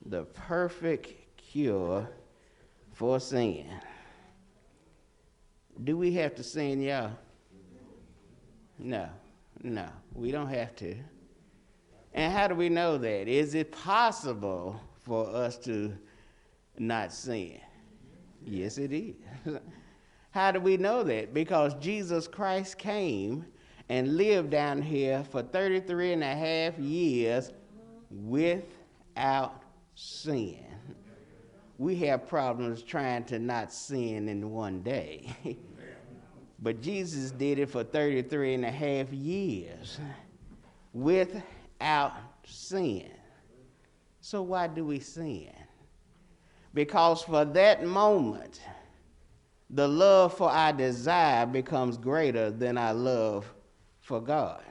The 0.07 0.23
perfect 0.25 1.37
cure 1.37 2.09
for 2.93 3.19
sin. 3.19 3.67
Do 5.83 5.97
we 5.97 6.13
have 6.13 6.35
to 6.35 6.43
sin, 6.43 6.81
y'all? 6.81 7.11
No, 8.79 9.07
no, 9.63 9.87
we 10.13 10.31
don't 10.31 10.49
have 10.49 10.75
to. 10.77 10.95
And 12.13 12.31
how 12.31 12.47
do 12.47 12.55
we 12.55 12.69
know 12.69 12.97
that? 12.97 13.27
Is 13.27 13.55
it 13.55 13.71
possible 13.71 14.79
for 15.01 15.27
us 15.27 15.57
to 15.59 15.93
not 16.77 17.11
sin? 17.11 17.59
Yes, 18.45 18.77
it 18.77 18.93
is. 18.93 19.15
How 20.31 20.51
do 20.51 20.59
we 20.59 20.77
know 20.77 21.03
that? 21.03 21.33
Because 21.33 21.73
Jesus 21.75 22.27
Christ 22.27 22.77
came 22.77 23.45
and 23.89 24.17
lived 24.17 24.49
down 24.49 24.81
here 24.81 25.23
for 25.29 25.41
33 25.41 26.13
and 26.13 26.23
a 26.23 26.35
half 26.35 26.77
years 26.77 27.51
without 28.09 29.61
sin. 29.95 30.65
We 31.77 31.95
have 31.97 32.27
problems 32.27 32.83
trying 32.83 33.25
to 33.25 33.39
not 33.39 33.71
sin 33.71 34.29
in 34.29 34.51
one 34.51 34.81
day. 34.81 35.35
but 36.59 36.81
Jesus 36.81 37.31
did 37.31 37.59
it 37.59 37.69
for 37.69 37.83
33 37.83 38.55
and 38.55 38.65
a 38.65 38.71
half 38.71 39.11
years 39.11 39.99
without 40.93 42.13
sin. 42.45 43.11
So 44.21 44.41
why 44.41 44.67
do 44.67 44.85
we 44.85 44.99
sin? 44.99 45.51
Because 46.73 47.21
for 47.21 47.45
that 47.45 47.85
moment, 47.85 48.61
the 49.69 49.87
love 49.87 50.35
for 50.35 50.49
our 50.49 50.73
desire 50.73 51.45
becomes 51.45 51.97
greater 51.97 52.51
than 52.51 52.77
our 52.77 52.93
love 52.93 53.51
for 53.99 54.21
God. 54.21 54.61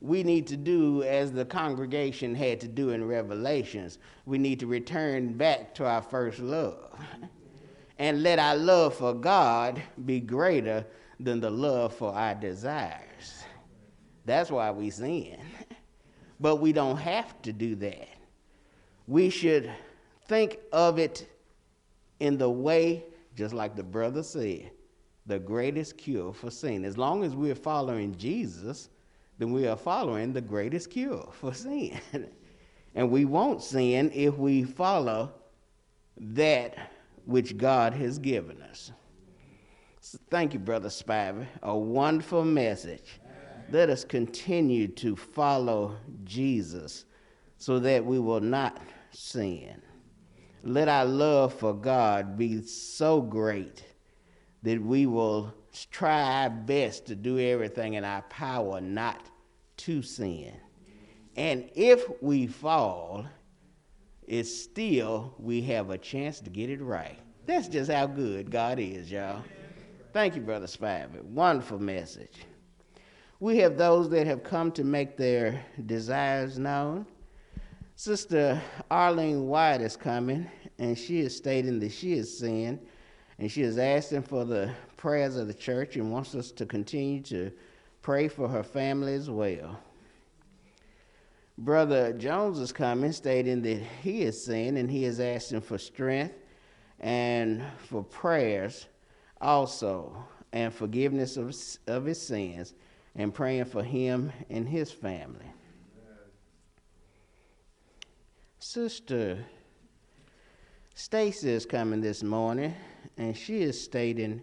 We 0.00 0.22
need 0.24 0.46
to 0.48 0.56
do 0.56 1.02
as 1.04 1.30
the 1.30 1.44
congregation 1.44 2.34
had 2.34 2.60
to 2.60 2.68
do 2.68 2.90
in 2.90 3.06
Revelations. 3.06 3.98
We 4.26 4.36
need 4.36 4.58
to 4.60 4.66
return 4.66 5.34
back 5.34 5.74
to 5.76 5.86
our 5.86 6.02
first 6.02 6.40
love 6.40 6.92
and 8.02 8.20
let 8.24 8.40
our 8.40 8.56
love 8.56 8.96
for 8.96 9.14
God 9.14 9.80
be 10.06 10.18
greater 10.18 10.84
than 11.20 11.38
the 11.38 11.48
love 11.48 11.94
for 11.94 12.12
our 12.12 12.34
desires. 12.34 13.44
That's 14.24 14.50
why 14.50 14.72
we 14.72 14.90
sin. 14.90 15.38
But 16.40 16.56
we 16.56 16.72
don't 16.72 16.96
have 16.96 17.40
to 17.42 17.52
do 17.52 17.76
that. 17.76 18.08
We 19.06 19.30
should 19.30 19.70
think 20.26 20.58
of 20.72 20.98
it 20.98 21.28
in 22.18 22.36
the 22.36 22.50
way, 22.50 23.04
just 23.36 23.54
like 23.54 23.76
the 23.76 23.84
brother 23.84 24.24
said, 24.24 24.72
the 25.26 25.38
greatest 25.38 25.96
cure 25.96 26.32
for 26.32 26.50
sin. 26.50 26.84
As 26.84 26.98
long 26.98 27.22
as 27.22 27.36
we're 27.36 27.54
following 27.54 28.16
Jesus, 28.16 28.88
then 29.38 29.52
we 29.52 29.68
are 29.68 29.76
following 29.76 30.32
the 30.32 30.40
greatest 30.40 30.90
cure 30.90 31.28
for 31.40 31.54
sin. 31.54 32.00
and 32.96 33.08
we 33.08 33.24
won't 33.24 33.62
sin 33.62 34.10
if 34.12 34.36
we 34.36 34.64
follow 34.64 35.30
that 36.16 36.74
which 37.24 37.56
God 37.56 37.92
has 37.94 38.18
given 38.18 38.60
us. 38.62 38.92
So 40.00 40.18
thank 40.30 40.52
you, 40.52 40.58
Brother 40.58 40.88
Spivey. 40.88 41.46
A 41.62 41.76
wonderful 41.76 42.44
message. 42.44 43.20
Let 43.70 43.88
us 43.88 44.04
continue 44.04 44.88
to 44.88 45.16
follow 45.16 45.96
Jesus 46.24 47.04
so 47.56 47.78
that 47.78 48.04
we 48.04 48.18
will 48.18 48.40
not 48.40 48.80
sin. 49.10 49.80
Let 50.64 50.88
our 50.88 51.04
love 51.04 51.54
for 51.54 51.72
God 51.72 52.36
be 52.36 52.62
so 52.62 53.20
great 53.20 53.84
that 54.62 54.80
we 54.80 55.06
will 55.06 55.54
try 55.90 56.42
our 56.42 56.50
best 56.50 57.06
to 57.06 57.14
do 57.14 57.38
everything 57.38 57.94
in 57.94 58.04
our 58.04 58.22
power 58.22 58.80
not 58.80 59.30
to 59.78 60.02
sin. 60.02 60.52
And 61.36 61.70
if 61.74 62.04
we 62.20 62.46
fall, 62.46 63.26
it's 64.26 64.54
still 64.54 65.34
we 65.38 65.62
have 65.62 65.90
a 65.90 65.98
chance 65.98 66.40
to 66.40 66.50
get 66.50 66.70
it 66.70 66.80
right. 66.80 67.18
That's 67.46 67.68
just 67.68 67.90
how 67.90 68.06
good 68.06 68.50
God 68.50 68.78
is, 68.78 69.10
y'all. 69.10 69.42
Thank 70.12 70.36
you, 70.36 70.42
Brother 70.42 70.66
Spivey. 70.66 71.22
Wonderful 71.22 71.78
message. 71.78 72.44
We 73.40 73.56
have 73.58 73.76
those 73.76 74.08
that 74.10 74.26
have 74.26 74.44
come 74.44 74.70
to 74.72 74.84
make 74.84 75.16
their 75.16 75.64
desires 75.86 76.58
known. 76.58 77.06
Sister 77.96 78.60
Arlene 78.90 79.48
White 79.48 79.80
is 79.80 79.96
coming, 79.96 80.48
and 80.78 80.96
she 80.96 81.20
is 81.20 81.36
stating 81.36 81.80
that 81.80 81.92
she 81.92 82.12
is 82.12 82.38
sin, 82.38 82.78
and 83.38 83.50
she 83.50 83.62
is 83.62 83.78
asking 83.78 84.22
for 84.22 84.44
the 84.44 84.72
prayers 84.96 85.36
of 85.36 85.48
the 85.48 85.54
church 85.54 85.96
and 85.96 86.12
wants 86.12 86.34
us 86.34 86.52
to 86.52 86.66
continue 86.66 87.20
to 87.22 87.50
pray 88.02 88.28
for 88.28 88.46
her 88.46 88.62
family 88.62 89.14
as 89.14 89.28
well. 89.28 89.78
Brother 91.58 92.12
Jones 92.12 92.58
is 92.58 92.72
coming, 92.72 93.12
stating 93.12 93.62
that 93.62 93.82
he 94.02 94.22
is 94.22 94.44
sin 94.44 94.76
and 94.76 94.90
he 94.90 95.04
is 95.04 95.20
asking 95.20 95.60
for 95.60 95.78
strength 95.78 96.34
and 96.98 97.62
for 97.88 98.02
prayers 98.02 98.86
also, 99.40 100.16
and 100.52 100.72
forgiveness 100.72 101.36
of, 101.36 101.54
of 101.86 102.04
his 102.04 102.20
sins, 102.20 102.74
and 103.16 103.34
praying 103.34 103.64
for 103.64 103.82
him 103.82 104.32
and 104.48 104.68
his 104.68 104.90
family. 104.90 105.46
Sister 108.58 109.44
Stacy 110.94 111.50
is 111.50 111.66
coming 111.66 112.00
this 112.00 112.22
morning, 112.22 112.74
and 113.16 113.36
she 113.36 113.62
is 113.62 113.82
stating 113.82 114.40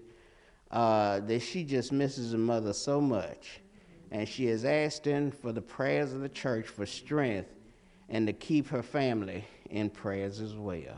uh, 0.71 1.21
that 1.21 1.39
she 1.39 1.63
just 1.63 1.91
misses 1.91 2.33
her 2.33 2.37
mother 2.37 2.73
so 2.73 2.99
much 2.99 3.61
and 4.11 4.27
she 4.27 4.47
is 4.47 4.65
asking 4.65 5.31
for 5.31 5.51
the 5.51 5.61
prayers 5.61 6.13
of 6.13 6.21
the 6.21 6.29
church 6.29 6.67
for 6.67 6.85
strength 6.85 7.53
and 8.09 8.25
to 8.27 8.33
keep 8.33 8.67
her 8.67 8.81
family 8.81 9.45
in 9.69 9.89
prayers 9.89 10.41
as 10.41 10.55
well. 10.55 10.97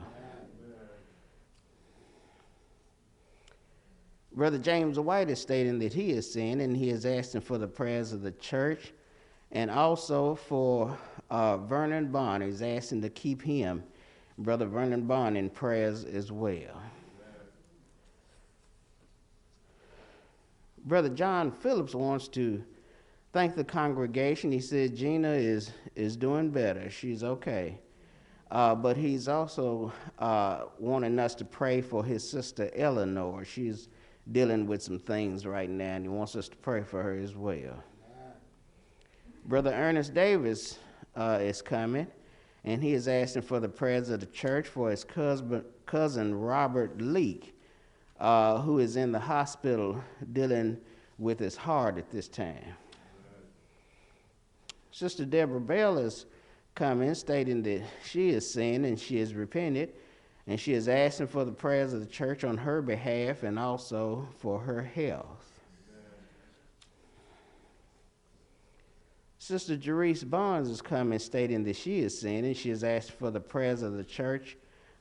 Brother 4.33 4.57
James 4.57 4.97
White 4.97 5.29
is 5.29 5.41
stating 5.41 5.77
that 5.79 5.91
he 5.91 6.11
is 6.11 6.31
sin 6.31 6.61
and 6.61 6.75
he 6.75 6.89
is 6.89 7.05
asking 7.05 7.41
for 7.41 7.57
the 7.57 7.67
prayers 7.67 8.13
of 8.13 8.21
the 8.21 8.31
church 8.31 8.93
and 9.51 9.69
also 9.69 10.35
for 10.35 10.97
uh, 11.29 11.57
Vernon 11.57 12.11
Bond. 12.11 12.41
He's 12.41 12.61
asking 12.61 13.01
to 13.01 13.09
keep 13.09 13.41
him, 13.41 13.83
Brother 14.37 14.65
Vernon 14.65 15.05
Bond, 15.05 15.37
in 15.37 15.49
prayers 15.49 16.05
as 16.05 16.31
well. 16.31 16.81
Brother 20.85 21.09
John 21.09 21.51
Phillips 21.51 21.93
wants 21.93 22.29
to 22.29 22.63
thank 23.33 23.55
the 23.55 23.63
congregation. 23.63 24.51
He 24.51 24.59
said 24.59 24.95
Gina 24.95 25.31
is, 25.31 25.71
is 25.95 26.15
doing 26.15 26.49
better. 26.49 26.89
She's 26.89 27.23
okay. 27.23 27.79
Uh, 28.49 28.75
but 28.75 28.97
he's 28.97 29.29
also 29.29 29.93
uh, 30.19 30.63
wanting 30.77 31.17
us 31.19 31.33
to 31.35 31.45
pray 31.45 31.79
for 31.79 32.03
his 32.03 32.29
sister 32.29 32.69
Eleanor. 32.75 33.45
She's 33.45 33.87
dealing 34.33 34.67
with 34.67 34.83
some 34.83 34.99
things 34.99 35.45
right 35.45 35.69
now, 35.69 35.95
and 35.95 36.03
he 36.03 36.09
wants 36.09 36.35
us 36.35 36.49
to 36.49 36.57
pray 36.57 36.83
for 36.83 37.01
her 37.01 37.17
as 37.17 37.35
well. 37.35 37.81
Brother 39.45 39.71
Ernest 39.71 40.13
Davis 40.13 40.77
uh, 41.15 41.39
is 41.41 41.61
coming, 41.61 42.07
and 42.65 42.83
he 42.83 42.93
is 42.93 43.07
asking 43.07 43.41
for 43.43 43.59
the 43.59 43.69
prayers 43.69 44.09
of 44.09 44.19
the 44.19 44.25
church 44.27 44.67
for 44.67 44.91
his 44.91 45.03
cousin, 45.03 45.63
cousin 45.85 46.35
Robert 46.35 47.01
Leake, 47.01 47.57
uh, 48.19 48.59
who 48.59 48.79
is 48.79 48.97
in 48.97 49.11
the 49.11 49.19
hospital 49.19 50.03
dealing 50.33 50.77
with 51.17 51.39
his 51.39 51.55
heart 51.55 51.97
at 51.97 52.11
this 52.11 52.27
time. 52.27 52.75
Sister 54.91 55.25
Deborah 55.25 55.61
Bell 55.61 55.97
is 55.97 56.25
coming, 56.75 57.13
stating 57.15 57.63
that 57.63 57.83
she 58.05 58.33
has 58.33 58.49
sinned 58.49 58.85
and 58.85 58.99
she 58.99 59.17
has 59.19 59.33
repented, 59.33 59.93
and 60.47 60.59
she 60.59 60.73
is 60.73 60.87
asking 60.87 61.27
for 61.27 61.45
the 61.45 61.51
prayers 61.51 61.93
of 61.93 62.01
the 62.01 62.05
church 62.05 62.43
on 62.43 62.57
her 62.57 62.81
behalf 62.81 63.43
and 63.43 63.57
also 63.57 64.27
for 64.37 64.59
her 64.59 64.81
health. 64.81 65.47
Sister 69.39 69.75
Jerice 69.75 70.23
Barnes 70.23 70.69
is 70.69 70.81
coming, 70.81 71.17
stating 71.19 71.63
that 71.63 71.75
she 71.75 71.99
is 71.99 72.19
sin 72.19 72.45
and 72.45 72.55
she 72.55 72.69
has 72.69 72.83
asked 72.83 73.11
for 73.11 73.31
the 73.31 73.39
prayers 73.39 73.81
of 73.81 73.93
the 73.93 74.03
church 74.03 74.55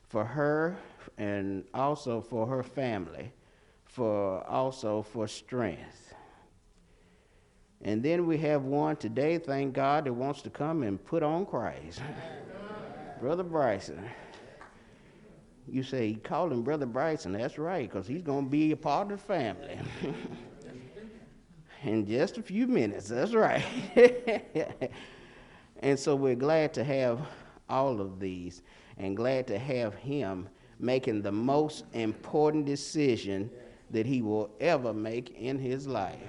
for 0.09 0.25
her 0.25 0.75
and 1.17 1.63
also 1.73 2.19
for 2.19 2.47
her 2.47 2.63
family, 2.63 3.31
for 3.85 4.43
also 4.47 5.03
for 5.03 5.27
strength. 5.27 6.00
And 7.83 8.03
then 8.03 8.27
we 8.27 8.37
have 8.37 8.63
one 8.63 8.95
today, 8.95 9.37
thank 9.37 9.73
God, 9.73 10.05
that 10.05 10.13
wants 10.13 10.41
to 10.43 10.49
come 10.49 10.83
and 10.83 11.03
put 11.03 11.23
on 11.23 11.45
Christ. 11.45 12.01
Brother 13.19 13.43
Bryson. 13.43 14.03
You 15.67 15.83
say, 15.83 16.15
call 16.15 16.51
him 16.51 16.63
Brother 16.63 16.85
Bryson. 16.85 17.33
That's 17.33 17.57
right, 17.57 17.89
because 17.89 18.07
he's 18.07 18.21
going 18.21 18.45
to 18.45 18.49
be 18.49 18.71
a 18.71 18.77
part 18.77 19.11
of 19.11 19.19
the 19.19 19.25
family. 19.25 19.79
In 21.83 22.05
just 22.05 22.37
a 22.37 22.43
few 22.43 22.67
minutes, 22.67 23.07
that's 23.07 23.33
right. 23.33 23.63
and 25.79 25.97
so 25.97 26.15
we're 26.15 26.35
glad 26.35 26.73
to 26.75 26.83
have 26.83 27.19
all 27.69 27.99
of 27.99 28.19
these 28.19 28.61
and 28.97 29.17
glad 29.17 29.47
to 29.47 29.57
have 29.57 29.95
him 29.95 30.47
making 30.79 31.23
the 31.23 31.31
most 31.31 31.85
important 31.93 32.65
decision 32.65 33.49
that 33.89 34.05
he 34.05 34.21
will 34.21 34.51
ever 34.59 34.93
make 34.93 35.35
in 35.37 35.57
his 35.57 35.87
life. 35.87 36.19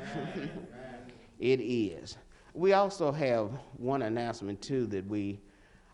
It 1.42 1.60
is. 1.60 2.16
We 2.54 2.72
also 2.72 3.10
have 3.10 3.50
one 3.76 4.02
announcement, 4.02 4.62
too, 4.62 4.86
that 4.86 5.04
we 5.08 5.40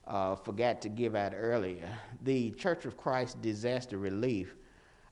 uh, 0.07 0.35
forgot 0.35 0.83
to 0.83 0.91
give 0.91 1.15
out 1.15 1.33
earlier. 1.35 1.89
The 2.23 2.51
Church 2.51 2.85
of 2.85 2.99
Christ 2.99 3.41
Disaster 3.41 3.97
Relief, 3.97 4.55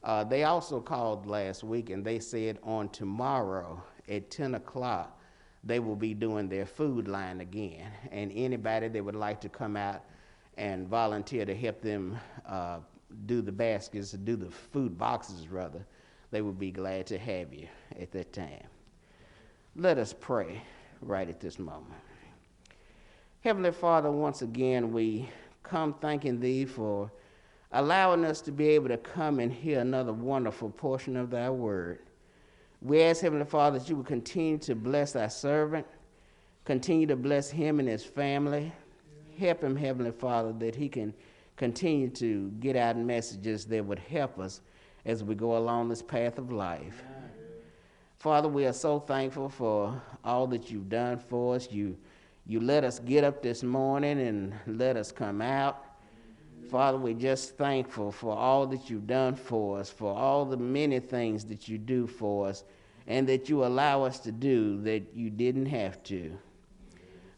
uh, 0.04 0.24
they 0.24 0.44
also 0.44 0.78
called 0.78 1.26
last 1.26 1.64
week 1.64 1.88
and 1.88 2.04
they 2.04 2.18
said 2.18 2.58
on 2.62 2.90
tomorrow 2.90 3.82
at 4.08 4.30
10 4.30 4.56
o'clock, 4.56 5.18
they 5.64 5.80
will 5.80 5.96
be 5.96 6.12
doing 6.12 6.48
their 6.48 6.66
food 6.66 7.08
line 7.08 7.40
again. 7.40 7.90
And 8.12 8.30
anybody 8.34 8.88
that 8.88 9.04
would 9.04 9.16
like 9.16 9.40
to 9.40 9.48
come 9.48 9.76
out 9.76 10.04
and 10.58 10.86
volunteer 10.86 11.46
to 11.46 11.54
help 11.54 11.80
them 11.80 12.18
uh, 12.46 12.78
do 13.24 13.40
the 13.40 13.52
baskets, 13.52 14.12
do 14.12 14.36
the 14.36 14.50
food 14.50 14.98
boxes 14.98 15.48
rather, 15.48 15.84
they 16.30 16.42
would 16.42 16.58
be 16.58 16.70
glad 16.70 17.06
to 17.06 17.18
have 17.18 17.54
you 17.54 17.68
at 17.98 18.12
that 18.12 18.32
time. 18.34 18.66
Let 19.78 19.98
us 19.98 20.14
pray 20.18 20.62
right 21.02 21.28
at 21.28 21.38
this 21.38 21.58
moment. 21.58 22.00
Heavenly 23.40 23.72
Father, 23.72 24.10
once 24.10 24.40
again, 24.40 24.90
we 24.90 25.28
come 25.62 25.94
thanking 26.00 26.40
Thee 26.40 26.64
for 26.64 27.12
allowing 27.72 28.24
us 28.24 28.40
to 28.42 28.52
be 28.52 28.68
able 28.68 28.88
to 28.88 28.96
come 28.96 29.38
and 29.38 29.52
hear 29.52 29.80
another 29.80 30.14
wonderful 30.14 30.70
portion 30.70 31.14
of 31.16 31.28
Thy 31.30 31.50
word. 31.50 31.98
We 32.80 33.02
ask, 33.02 33.20
Heavenly 33.20 33.44
Father, 33.44 33.78
that 33.78 33.88
you 33.88 33.96
would 33.96 34.06
continue 34.06 34.56
to 34.58 34.74
bless 34.74 35.12
Thy 35.12 35.28
servant, 35.28 35.86
Continue 36.66 37.06
to 37.06 37.14
bless 37.14 37.48
him 37.48 37.78
and 37.78 37.88
his 37.88 38.04
family. 38.04 38.72
Help 39.38 39.62
him, 39.62 39.76
Heavenly 39.76 40.10
Father, 40.10 40.52
that 40.54 40.74
he 40.74 40.88
can 40.88 41.14
continue 41.56 42.08
to 42.08 42.50
get 42.58 42.74
out 42.74 42.98
messages 42.98 43.66
that 43.66 43.84
would 43.84 44.00
help 44.00 44.40
us 44.40 44.62
as 45.04 45.22
we 45.22 45.36
go 45.36 45.56
along 45.56 45.88
this 45.88 46.02
path 46.02 46.38
of 46.38 46.50
life. 46.50 47.04
Father, 48.26 48.48
we 48.48 48.66
are 48.66 48.72
so 48.72 48.98
thankful 48.98 49.48
for 49.48 50.02
all 50.24 50.48
that 50.48 50.68
you've 50.68 50.88
done 50.88 51.16
for 51.16 51.54
us. 51.54 51.70
You, 51.70 51.96
you 52.44 52.58
let 52.58 52.82
us 52.82 52.98
get 52.98 53.22
up 53.22 53.40
this 53.40 53.62
morning 53.62 54.18
and 54.18 54.52
let 54.66 54.96
us 54.96 55.12
come 55.12 55.40
out. 55.40 55.80
Father, 56.68 56.98
we're 56.98 57.14
just 57.14 57.56
thankful 57.56 58.10
for 58.10 58.36
all 58.36 58.66
that 58.66 58.90
you've 58.90 59.06
done 59.06 59.36
for 59.36 59.78
us, 59.78 59.90
for 59.90 60.12
all 60.12 60.44
the 60.44 60.56
many 60.56 60.98
things 60.98 61.44
that 61.44 61.68
you 61.68 61.78
do 61.78 62.08
for 62.08 62.48
us, 62.48 62.64
and 63.06 63.28
that 63.28 63.48
you 63.48 63.64
allow 63.64 64.02
us 64.02 64.18
to 64.18 64.32
do 64.32 64.82
that 64.82 65.04
you 65.14 65.30
didn't 65.30 65.66
have 65.66 66.02
to. 66.02 66.36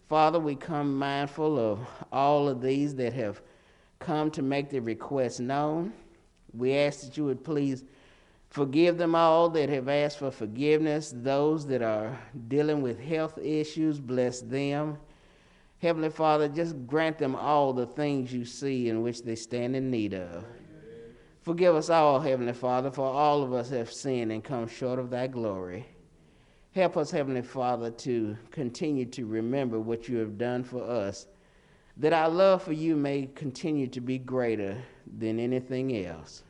Father, 0.09 0.41
we 0.41 0.55
come 0.55 0.97
mindful 0.97 1.59
of 1.59 1.81
all 2.11 2.49
of 2.49 2.63
these 2.63 2.95
that 2.95 3.13
have 3.13 3.43
come 3.99 4.31
to 4.31 4.41
make 4.41 4.71
their 4.71 4.81
requests 4.81 5.39
known. 5.39 5.93
We 6.55 6.75
ask 6.75 7.03
that 7.03 7.19
you 7.19 7.27
would 7.27 7.45
please 7.45 7.85
forgive 8.51 8.99
them 8.99 9.15
all 9.15 9.49
that 9.51 9.69
have 9.69 9.89
asked 9.89 10.19
for 10.19 10.31
forgiveness, 10.31 11.13
those 11.15 11.67
that 11.67 11.83
are 11.83 12.19
dealing 12.49 12.83
with 12.83 13.01
health 13.01 13.39
issues, 13.39 14.01
bless 14.01 14.41
them. 14.41 14.99
Heavenly 15.81 16.11
Father, 16.11 16.49
just 16.49 16.87
grant 16.87 17.19
them 17.19 17.37
all 17.37 17.73
the 17.73 17.87
things 17.87 18.33
you 18.33 18.45
see 18.45 18.89
in 18.89 19.03
which 19.03 19.23
they 19.23 19.37
stand 19.37 19.77
in 19.77 19.91
need 19.91 20.15
of. 20.15 20.45
Forgive 21.43 21.77
us 21.77 21.89
all, 21.89 22.21
Heavenly 22.21 22.53
Father, 22.53 22.91
for 22.91 23.07
all 23.07 23.43
of 23.43 23.53
us 23.53 23.71
have 23.71 23.93
sinned 23.93 24.33
and 24.33 24.43
come 24.43 24.67
short 24.67 24.99
of 24.99 25.09
thy 25.09 25.29
glory. 25.29 25.87
Help 26.75 26.97
us, 26.97 27.11
Heavenly 27.11 27.43
Father, 27.43 27.91
to 27.91 28.37
continue 28.51 29.07
to 29.07 29.25
remember 29.25 29.81
what 29.81 30.09
you 30.09 30.19
have 30.19 30.37
done 30.37 30.63
for 30.63 30.83
us, 30.83 31.27
that 31.97 32.13
our 32.13 32.29
love 32.29 32.63
for 32.63 32.73
you 32.73 32.97
may 32.97 33.29
continue 33.35 33.87
to 33.87 34.01
be 34.01 34.19
greater 34.19 34.77
than 35.19 35.41
anything 35.41 36.05
else. 36.05 36.43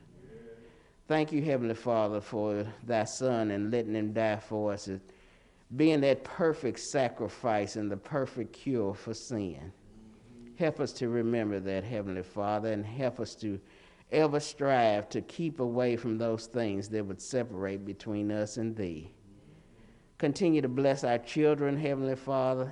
Thank 1.08 1.32
you, 1.32 1.40
Heavenly 1.40 1.74
Father, 1.74 2.20
for 2.20 2.66
thy 2.86 3.04
Son 3.04 3.50
and 3.50 3.72
letting 3.72 3.94
him 3.94 4.12
die 4.12 4.36
for 4.36 4.74
us, 4.74 4.90
being 5.74 6.02
that 6.02 6.22
perfect 6.22 6.80
sacrifice 6.80 7.76
and 7.76 7.90
the 7.90 7.96
perfect 7.96 8.52
cure 8.52 8.92
for 8.92 9.14
sin. 9.14 9.72
Help 10.56 10.80
us 10.80 10.92
to 10.92 11.08
remember 11.08 11.60
that, 11.60 11.82
Heavenly 11.82 12.22
Father, 12.22 12.72
and 12.72 12.84
help 12.84 13.20
us 13.20 13.34
to 13.36 13.58
ever 14.12 14.38
strive 14.38 15.08
to 15.08 15.22
keep 15.22 15.60
away 15.60 15.96
from 15.96 16.18
those 16.18 16.44
things 16.44 16.90
that 16.90 17.06
would 17.06 17.22
separate 17.22 17.86
between 17.86 18.30
us 18.30 18.58
and 18.58 18.76
thee. 18.76 19.10
Continue 20.18 20.60
to 20.60 20.68
bless 20.68 21.04
our 21.04 21.18
children, 21.18 21.78
Heavenly 21.78 22.16
Father. 22.16 22.70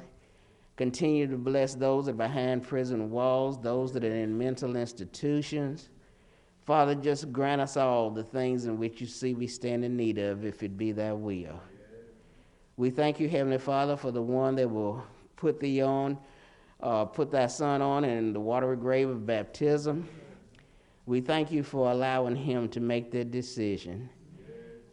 Continue 0.77 1.27
to 1.27 1.39
bless 1.39 1.75
those 1.75 2.05
that 2.05 2.11
are 2.11 2.15
behind 2.15 2.65
prison 2.65 3.11
walls, 3.11 3.59
those 3.63 3.93
that 3.93 4.05
are 4.05 4.15
in 4.15 4.37
mental 4.37 4.77
institutions. 4.77 5.89
Father, 6.67 6.97
just 6.97 7.33
grant 7.33 7.61
us 7.61 7.77
all 7.77 8.11
the 8.11 8.25
things 8.25 8.67
in 8.67 8.77
which 8.77 9.01
you 9.01 9.07
see 9.07 9.35
we 9.35 9.47
stand 9.47 9.85
in 9.85 9.97
need 9.97 10.19
of, 10.19 10.45
if 10.45 10.65
it 10.65 10.77
be 10.77 10.91
thy 10.91 11.13
will. 11.13 11.61
We 12.77 12.91
thank 12.91 13.21
you, 13.21 13.29
Heavenly 13.29 13.59
Father, 13.59 13.97
for 13.97 14.11
the 14.11 14.21
one 14.21 14.57
that 14.57 14.69
will 14.69 15.05
put 15.37 15.61
thee 15.61 15.81
on, 15.81 16.19
uh, 16.83 17.05
put 17.05 17.31
thy 17.31 17.47
son 17.47 17.81
on 17.83 18.05
in 18.05 18.33
the 18.33 18.41
watery 18.41 18.77
grave 18.77 19.09
of 19.09 19.25
baptism. 19.25 20.09
We 21.07 21.21
thank 21.21 21.53
you 21.53 21.63
for 21.63 21.93
allowing 21.93 22.35
him 22.35 22.69
to 22.71 22.81
make 22.81 23.13
that 23.13 23.31
decision. 23.31 24.11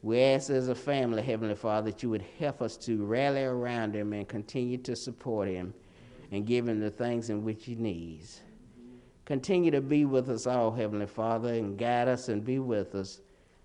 We 0.03 0.21
ask 0.21 0.51
as 0.51 0.67
a 0.67 0.75
family, 0.75 1.23
Heavenly 1.23 1.55
Father, 1.55 1.89
that 1.89 2.03
you 2.03 2.09
would 2.11 2.25
help 2.37 2.61
us 2.61 2.77
to 2.77 3.03
rally 3.03 3.41
around 3.41 3.95
him 3.95 4.13
and 4.13 4.27
continue 4.27 4.77
to 4.77 4.95
support 4.95 5.47
him 5.47 5.73
and 6.31 6.45
give 6.45 6.67
him 6.67 6.79
the 6.79 6.91
things 6.91 7.31
in 7.31 7.43
which 7.43 7.65
he 7.65 7.73
needs. 7.73 8.41
Continue 9.25 9.71
to 9.71 9.81
be 9.81 10.03
with 10.03 10.29
us 10.29 10.47
all, 10.47 10.71
Heavenly 10.71 11.05
Father, 11.05 11.53
and 11.53 11.77
guide 11.77 12.07
us 12.09 12.27
and 12.27 12.43
be 12.43 12.59
with 12.59 12.93
us. 12.93 13.21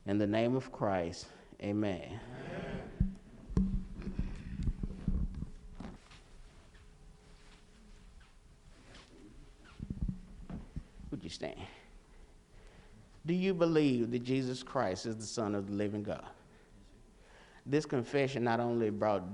In 0.07 0.17
the 0.17 0.27
name 0.27 0.55
of 0.55 0.71
Christ, 0.71 1.27
amen. 1.61 2.01
amen. 2.01 3.19
Would 11.11 11.25
you 11.25 11.31
stand? 11.31 11.59
Do 13.27 13.35
you 13.35 13.53
believe 13.53 14.13
that 14.13 14.21
Jesus 14.21 14.63
Christ 14.63 15.05
is 15.05 15.17
the 15.17 15.27
Son 15.27 15.55
of 15.55 15.67
the 15.67 15.75
living 15.75 16.05
God? 16.05 16.25
This 17.67 17.85
confession 17.85 18.45
not 18.45 18.61
only 18.61 18.89
brought 18.89 19.25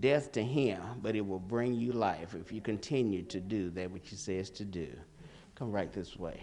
death 0.00 0.30
to 0.32 0.44
him, 0.44 0.80
but 1.02 1.16
it 1.16 1.26
will 1.26 1.40
bring 1.40 1.74
you 1.74 1.92
life 1.92 2.34
if 2.38 2.52
you 2.52 2.60
continue 2.60 3.22
to 3.22 3.40
do 3.40 3.70
that 3.70 3.90
which 3.90 4.10
he 4.10 4.16
says 4.16 4.50
to 4.50 4.64
do. 4.64 4.88
Come 5.58 5.72
right 5.72 5.92
this 5.92 6.16
way. 6.16 6.40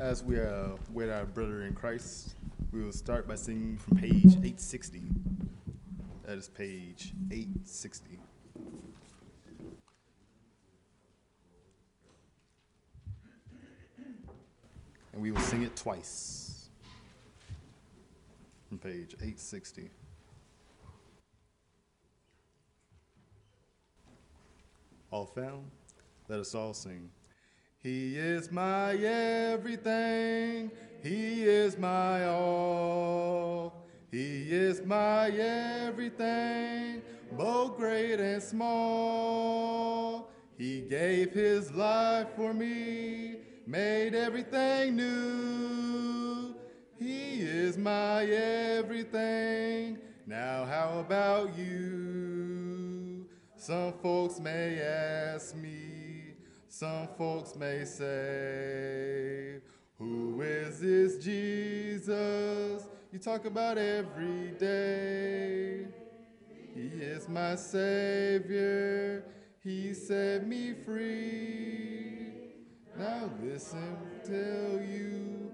As 0.00 0.24
we 0.24 0.38
are 0.38 0.72
with 0.92 1.08
our 1.08 1.24
brother 1.24 1.62
in 1.62 1.72
Christ, 1.72 2.34
we 2.72 2.82
will 2.82 2.90
start 2.90 3.28
by 3.28 3.36
singing 3.36 3.76
from 3.76 3.98
page 3.98 4.24
860. 4.24 5.02
That 6.24 6.38
is 6.38 6.48
page 6.48 7.12
860. 7.30 8.18
And 15.12 15.22
we 15.22 15.30
will 15.30 15.40
sing 15.42 15.62
it 15.62 15.76
twice 15.76 16.51
from 18.72 18.78
page 18.78 19.12
860. 19.20 19.90
All 25.10 25.26
found? 25.26 25.70
Let 26.26 26.40
us 26.40 26.54
all 26.54 26.72
sing. 26.72 27.10
He 27.80 28.16
is 28.16 28.50
my 28.50 28.94
everything. 28.94 30.70
He 31.02 31.42
is 31.42 31.76
my 31.76 32.24
all. 32.24 33.84
He 34.10 34.50
is 34.50 34.80
my 34.86 35.28
everything, 35.28 37.02
both 37.32 37.76
great 37.76 38.20
and 38.20 38.42
small. 38.42 40.30
He 40.56 40.80
gave 40.80 41.32
his 41.32 41.70
life 41.72 42.28
for 42.36 42.54
me, 42.54 43.36
made 43.66 44.14
everything 44.14 44.96
new. 44.96 45.42
He 47.02 47.40
is 47.40 47.76
my 47.76 48.24
everything. 48.24 49.98
Now, 50.24 50.64
how 50.64 51.00
about 51.00 51.58
you? 51.58 53.26
Some 53.56 53.94
folks 53.94 54.38
may 54.38 54.80
ask 54.80 55.56
me, 55.56 56.34
some 56.68 57.08
folks 57.18 57.56
may 57.56 57.84
say, 57.84 59.56
Who 59.98 60.42
is 60.42 60.78
this 60.78 61.24
Jesus 61.24 62.84
you 63.12 63.18
talk 63.18 63.46
about 63.46 63.78
every 63.78 64.52
day? 64.60 65.88
He 66.72 67.02
is 67.02 67.28
my 67.28 67.56
Savior, 67.56 69.24
He 69.64 69.92
set 69.92 70.46
me 70.46 70.72
free. 70.72 72.30
Now, 72.96 73.28
listen, 73.42 73.96
tell 74.24 74.80
you 74.80 75.51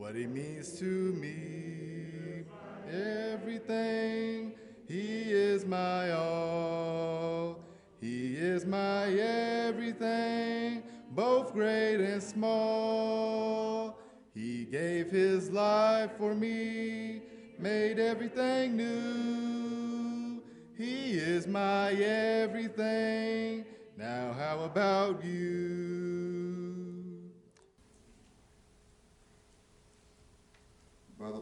what 0.00 0.14
he 0.14 0.26
means 0.26 0.78
to 0.78 0.84
me. 0.84 2.44
Everything, 2.90 4.54
he 4.88 5.30
is 5.30 5.66
my 5.66 6.10
all. 6.12 7.60
He 8.00 8.34
is 8.34 8.64
my 8.64 9.08
everything, 9.08 10.82
both 11.10 11.52
great 11.52 11.96
and 11.96 12.22
small. 12.22 13.98
He 14.32 14.64
gave 14.64 15.10
his 15.10 15.50
life 15.50 16.12
for 16.16 16.34
me, 16.34 17.20
made 17.58 17.98
everything 17.98 18.78
new. 18.78 20.42
He 20.78 21.10
is 21.10 21.46
my 21.46 21.92
everything. 21.92 23.66
Now, 23.98 24.32
how 24.32 24.60
about 24.60 25.22
you? 25.22 25.89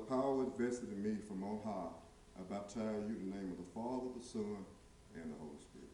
power 0.09 0.47
vested 0.56 0.90
in 0.90 1.02
me 1.02 1.18
from 1.26 1.44
on 1.44 1.60
high, 1.64 1.93
I 2.39 2.43
baptize 2.51 3.05
you 3.09 3.16
in 3.16 3.30
the 3.30 3.36
name 3.36 3.52
of 3.52 3.59
the 3.59 3.70
Father, 3.74 4.06
the 4.16 4.24
Son, 4.24 4.64
and 5.14 5.32
the 5.32 5.39
Holy 5.39 5.59
Spirit. 5.60 5.89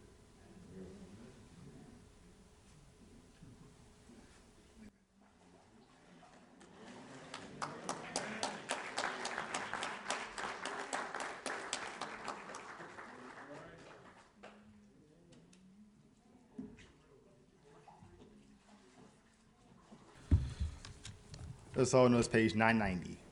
Let's 21.76 21.92
all 21.92 22.08
know 22.08 22.22
page 22.22 22.54
990. 22.54 23.23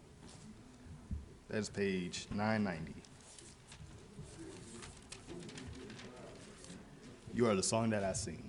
That's 1.52 1.68
page 1.68 2.28
990. 2.30 2.94
You 7.34 7.46
are 7.46 7.54
the 7.54 7.62
song 7.62 7.90
that 7.90 8.02
I 8.02 8.14
sing. 8.14 8.42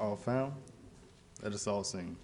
All 0.00 0.16
found? 0.16 0.54
Let 1.42 1.52
us 1.52 1.66
all 1.66 1.84
sing. 1.84 2.16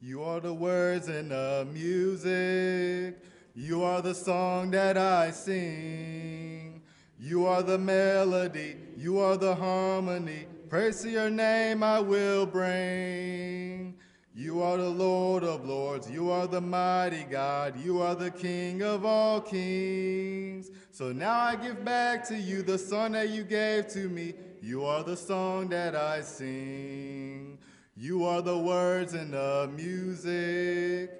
You 0.00 0.22
are 0.22 0.40
the 0.40 0.54
words 0.54 1.08
and 1.08 1.32
the 1.32 1.66
music. 1.70 3.22
You 3.54 3.82
are 3.82 4.00
the 4.00 4.14
song 4.14 4.70
that 4.70 4.96
I 4.96 5.32
sing. 5.32 6.80
You 7.20 7.44
are 7.44 7.62
the 7.62 7.76
melody. 7.76 8.76
You 8.96 9.18
are 9.18 9.36
the 9.36 9.54
harmony. 9.54 10.46
Praise 10.72 11.02
to 11.02 11.10
your 11.10 11.28
name 11.28 11.82
I 11.82 12.00
will 12.00 12.46
bring. 12.46 13.94
You 14.34 14.62
are 14.62 14.78
the 14.78 14.88
Lord 14.88 15.44
of 15.44 15.66
lords. 15.66 16.10
You 16.10 16.30
are 16.30 16.46
the 16.46 16.62
mighty 16.62 17.24
God. 17.24 17.78
You 17.78 18.00
are 18.00 18.14
the 18.14 18.30
King 18.30 18.80
of 18.82 19.04
all 19.04 19.42
kings. 19.42 20.70
So 20.90 21.12
now 21.12 21.38
I 21.38 21.56
give 21.56 21.84
back 21.84 22.26
to 22.28 22.38
you 22.38 22.62
the 22.62 22.78
song 22.78 23.12
that 23.12 23.28
you 23.28 23.42
gave 23.44 23.86
to 23.88 24.08
me. 24.08 24.32
You 24.62 24.86
are 24.86 25.02
the 25.02 25.14
song 25.14 25.68
that 25.68 25.94
I 25.94 26.22
sing. 26.22 27.58
You 27.94 28.24
are 28.24 28.40
the 28.40 28.56
words 28.56 29.12
and 29.12 29.34
the 29.34 29.70
music. 29.76 31.10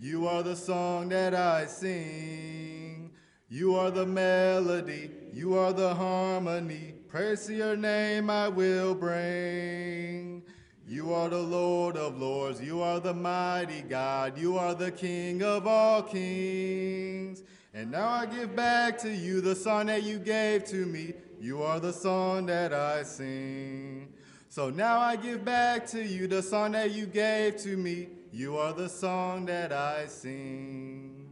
You 0.00 0.26
are 0.26 0.42
the 0.42 0.56
song 0.56 1.10
that 1.10 1.34
I 1.34 1.66
sing. 1.66 3.10
You 3.50 3.74
are 3.74 3.90
the 3.90 4.06
melody. 4.06 5.10
You 5.34 5.58
are 5.58 5.74
the 5.74 5.94
harmony. 5.94 6.91
Praise 7.12 7.44
to 7.44 7.54
your 7.54 7.76
name 7.76 8.30
I 8.30 8.48
will 8.48 8.94
bring. 8.94 10.42
You 10.88 11.12
are 11.12 11.28
the 11.28 11.42
Lord 11.42 11.94
of 11.94 12.18
lords. 12.18 12.58
You 12.58 12.80
are 12.80 13.00
the 13.00 13.12
mighty 13.12 13.82
God. 13.82 14.38
You 14.38 14.56
are 14.56 14.74
the 14.74 14.90
King 14.90 15.42
of 15.42 15.66
all 15.66 16.02
kings. 16.04 17.42
And 17.74 17.90
now 17.90 18.08
I 18.08 18.24
give 18.24 18.56
back 18.56 18.96
to 19.00 19.14
you 19.14 19.42
the 19.42 19.54
song 19.54 19.86
that 19.86 20.04
you 20.04 20.18
gave 20.18 20.64
to 20.68 20.86
me. 20.86 21.12
You 21.38 21.62
are 21.62 21.80
the 21.80 21.92
song 21.92 22.46
that 22.46 22.72
I 22.72 23.02
sing. 23.02 24.14
So 24.48 24.70
now 24.70 24.98
I 24.98 25.16
give 25.16 25.44
back 25.44 25.86
to 25.88 26.02
you 26.02 26.26
the 26.26 26.42
song 26.42 26.72
that 26.72 26.92
you 26.92 27.04
gave 27.04 27.58
to 27.58 27.76
me. 27.76 28.08
You 28.32 28.56
are 28.56 28.72
the 28.72 28.88
song 28.88 29.44
that 29.44 29.70
I 29.70 30.06
sing. 30.06 31.30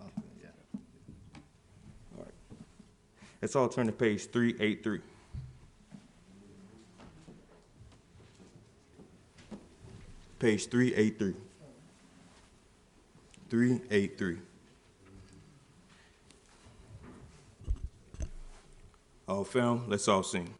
Oh, 0.00 0.06
yeah. 0.40 0.50
Let's 3.42 3.56
all 3.56 3.68
turn 3.68 3.86
to 3.86 3.92
page 3.92 4.26
383. 4.26 5.00
Page 10.38 10.68
383. 10.68 11.34
383. 13.50 14.38
All 19.26 19.42
found? 19.42 19.88
Let's 19.88 20.06
all 20.06 20.22
sing. 20.22 20.54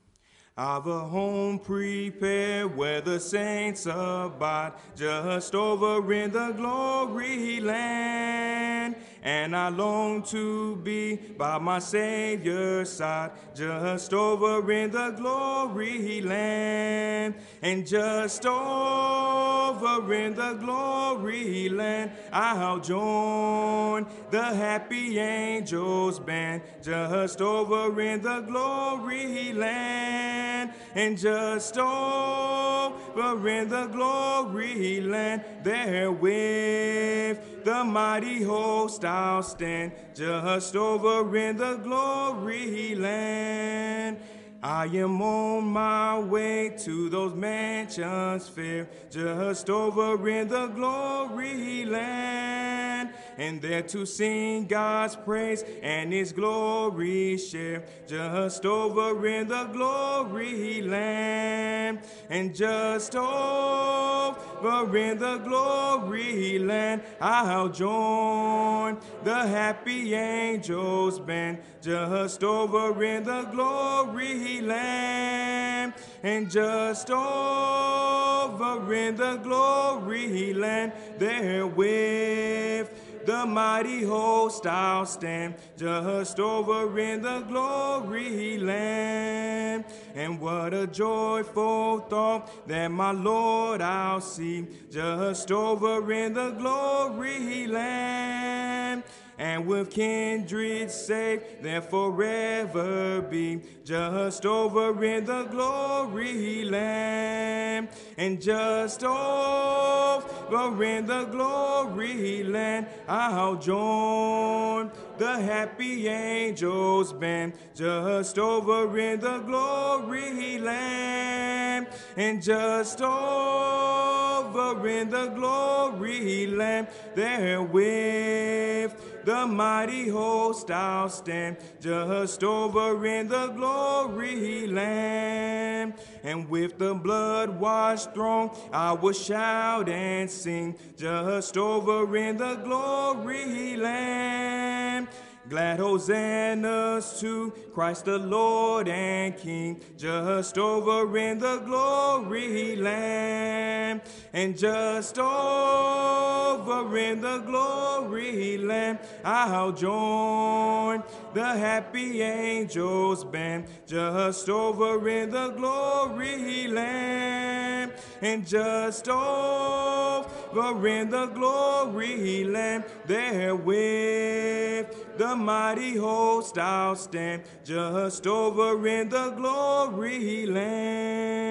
I've 0.56 0.86
a 0.86 1.00
home 1.00 1.60
prepared 1.60 2.76
where 2.76 3.00
the 3.00 3.18
saints 3.18 3.86
abide, 3.86 4.72
just 4.96 5.54
over 5.54 6.12
in 6.12 6.32
the 6.32 6.50
glory 6.50 7.60
land. 7.60 8.96
And 9.24 9.54
I 9.54 9.68
long 9.68 10.24
to 10.24 10.74
be 10.76 11.14
by 11.14 11.58
my 11.58 11.78
Savior's 11.78 12.90
side, 12.90 13.30
just 13.54 14.12
over 14.12 14.72
in 14.72 14.90
the 14.90 15.10
glory 15.10 16.20
land. 16.20 17.36
And 17.62 17.86
just 17.86 18.44
over 18.44 20.12
in 20.12 20.34
the 20.34 20.54
glory 20.54 21.68
land, 21.68 22.10
I'll 22.32 22.80
join 22.80 24.06
the 24.30 24.42
happy 24.42 25.20
angels 25.20 26.18
band, 26.18 26.62
just 26.82 27.40
over 27.40 28.00
in 28.00 28.22
the 28.22 28.40
glory 28.40 29.52
land. 29.52 30.72
And 30.94 31.16
just 31.16 31.78
over 31.78 33.48
in 33.48 33.68
the 33.68 33.86
glory 33.86 35.00
land, 35.00 35.44
there 35.62 36.10
with 36.10 37.64
the 37.64 37.84
mighty 37.84 38.42
host 38.42 39.04
I'll 39.12 39.42
stand, 39.42 39.92
just 40.14 40.74
over 40.74 41.36
in 41.36 41.58
the 41.58 41.76
glory 41.76 42.94
land. 42.94 44.16
I 44.62 44.86
am 44.86 45.20
on 45.20 45.64
my 45.64 46.18
way 46.18 46.70
to 46.84 47.10
those 47.10 47.34
mansions 47.34 48.48
fair, 48.48 48.88
just 49.10 49.68
over 49.68 50.28
in 50.28 50.48
the 50.48 50.68
glory 50.68 51.84
land. 51.84 53.10
And 53.38 53.60
there 53.62 53.82
to 53.82 54.04
sing 54.06 54.66
God's 54.66 55.16
praise 55.16 55.64
and 55.82 56.12
His 56.12 56.32
glory 56.32 57.38
share, 57.38 57.84
just 58.06 58.66
over 58.66 59.26
in 59.26 59.48
the 59.48 59.64
glory 59.64 60.82
land. 60.82 62.00
And 62.28 62.54
just 62.54 63.16
over 63.16 64.96
in 64.96 65.18
the 65.18 65.38
glory 65.38 66.58
land, 66.58 67.02
I'll 67.20 67.68
join 67.68 68.98
the 69.24 69.46
happy 69.46 70.14
angels 70.14 71.18
band, 71.20 71.58
just 71.80 72.44
over 72.44 73.02
in 73.02 73.24
the 73.24 73.42
glory 73.44 74.60
land. 74.60 75.94
And 76.22 76.50
just 76.50 77.10
over 77.10 78.94
in 78.94 79.16
the 79.16 79.36
glory 79.36 80.54
land, 80.54 80.92
there 81.18 81.66
with 81.66 83.01
the 83.26 83.46
mighty 83.46 84.04
host 84.04 84.66
I'll 84.66 85.06
stand, 85.06 85.54
just 85.76 86.38
over 86.40 86.98
in 86.98 87.22
the 87.22 87.40
glory 87.40 88.58
land. 88.58 89.84
And 90.14 90.40
what 90.40 90.74
a 90.74 90.86
joyful 90.86 92.00
thought 92.00 92.68
that 92.68 92.88
my 92.88 93.12
Lord 93.12 93.80
I'll 93.80 94.20
see, 94.20 94.66
just 94.90 95.50
over 95.50 96.12
in 96.12 96.34
the 96.34 96.50
glory 96.50 97.66
land 97.66 99.04
and 99.42 99.66
with 99.66 99.90
kindred 99.90 100.88
safe 100.88 101.42
there 101.60 101.82
forever 101.82 103.20
be, 103.22 103.60
just 103.84 104.46
over 104.46 105.04
in 105.04 105.24
the 105.24 105.42
glory 105.46 106.64
land, 106.64 107.88
and 108.16 108.40
just 108.40 109.02
over 109.02 110.84
in 110.84 111.06
the 111.06 111.24
glory 111.24 112.44
land 112.44 112.86
I'll 113.08 113.56
join 113.56 114.92
the 115.18 115.40
happy 115.40 116.06
angels 116.06 117.12
band, 117.12 117.54
just 117.74 118.38
over 118.38 118.96
in 118.96 119.18
the 119.18 119.40
glory 119.40 120.60
land, 120.60 121.88
and 122.16 122.40
just 122.40 123.00
over 123.02 124.88
in 124.88 125.10
the 125.10 125.26
glory 125.30 126.46
land 126.46 126.86
there 127.16 127.60
with 127.60 129.01
the 129.24 129.46
mighty 129.46 130.08
host 130.08 130.70
I'll 130.70 131.08
stand, 131.08 131.56
just 131.80 132.42
over 132.44 133.04
in 133.06 133.28
the 133.28 133.48
glory 133.48 134.66
land. 134.66 135.94
And 136.22 136.48
with 136.48 136.78
the 136.78 136.94
blood 136.94 137.60
washed 137.60 138.14
throne, 138.14 138.50
I 138.72 138.92
will 138.92 139.12
shout 139.12 139.88
and 139.88 140.30
sing, 140.30 140.76
just 140.96 141.56
over 141.56 142.16
in 142.16 142.36
the 142.36 142.56
glory 142.56 143.76
land. 143.76 145.08
Glad 145.48 145.80
hosannas 145.80 147.18
to 147.18 147.50
Christ 147.74 148.04
the 148.04 148.16
Lord 148.16 148.86
and 148.86 149.36
King, 149.36 149.80
just 149.98 150.56
over 150.56 151.18
in 151.18 151.40
the 151.40 151.58
glory 151.58 152.76
land. 152.76 154.02
And 154.32 154.56
just 154.56 155.18
over 155.18 156.96
in 156.96 157.20
the 157.20 157.38
glory 157.38 158.56
land, 158.56 159.00
I'll 159.24 159.72
join 159.72 161.02
the 161.34 161.44
happy 161.44 162.22
angels 162.22 163.24
band, 163.24 163.66
just 163.84 164.48
over 164.48 165.08
in 165.08 165.30
the 165.30 165.48
glory 165.48 166.68
land. 166.68 167.94
And 168.20 168.46
just 168.46 169.08
over 169.08 170.86
in 170.86 171.10
the 171.10 171.26
glory 171.26 172.44
land, 172.44 172.84
there 173.06 173.56
with 173.56 175.11
the 175.18 175.36
mighty 175.36 175.96
host 175.96 176.58
I'll 176.58 176.96
stand, 176.96 177.42
just 177.64 178.26
over 178.26 178.86
in 178.86 179.08
the 179.08 179.30
glory 179.30 180.46
land. 180.46 181.42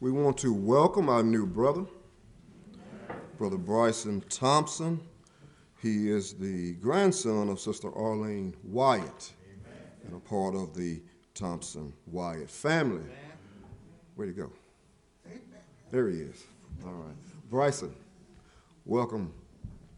We 0.00 0.10
want 0.10 0.38
to 0.38 0.52
welcome 0.52 1.08
our 1.10 1.22
new 1.22 1.46
brother, 1.46 1.84
Brother 3.36 3.58
Bryson 3.58 4.22
Thompson. 4.30 5.00
He 5.82 6.10
is 6.10 6.32
the 6.34 6.72
grandson 6.74 7.50
of 7.50 7.60
Sister 7.60 7.94
Arlene 7.94 8.54
Wyatt 8.64 9.32
and 10.06 10.14
a 10.14 10.20
part 10.20 10.54
of 10.54 10.74
the 10.74 11.02
Thompson 11.34 11.92
Wyatt 12.06 12.50
family. 12.50 13.04
Where'd 14.14 14.30
he 14.30 14.34
go? 14.34 14.50
There 15.90 16.08
he 16.08 16.20
is. 16.20 16.44
All 16.86 16.92
right. 16.92 17.14
Bryson, 17.50 17.94
welcome, 18.86 19.34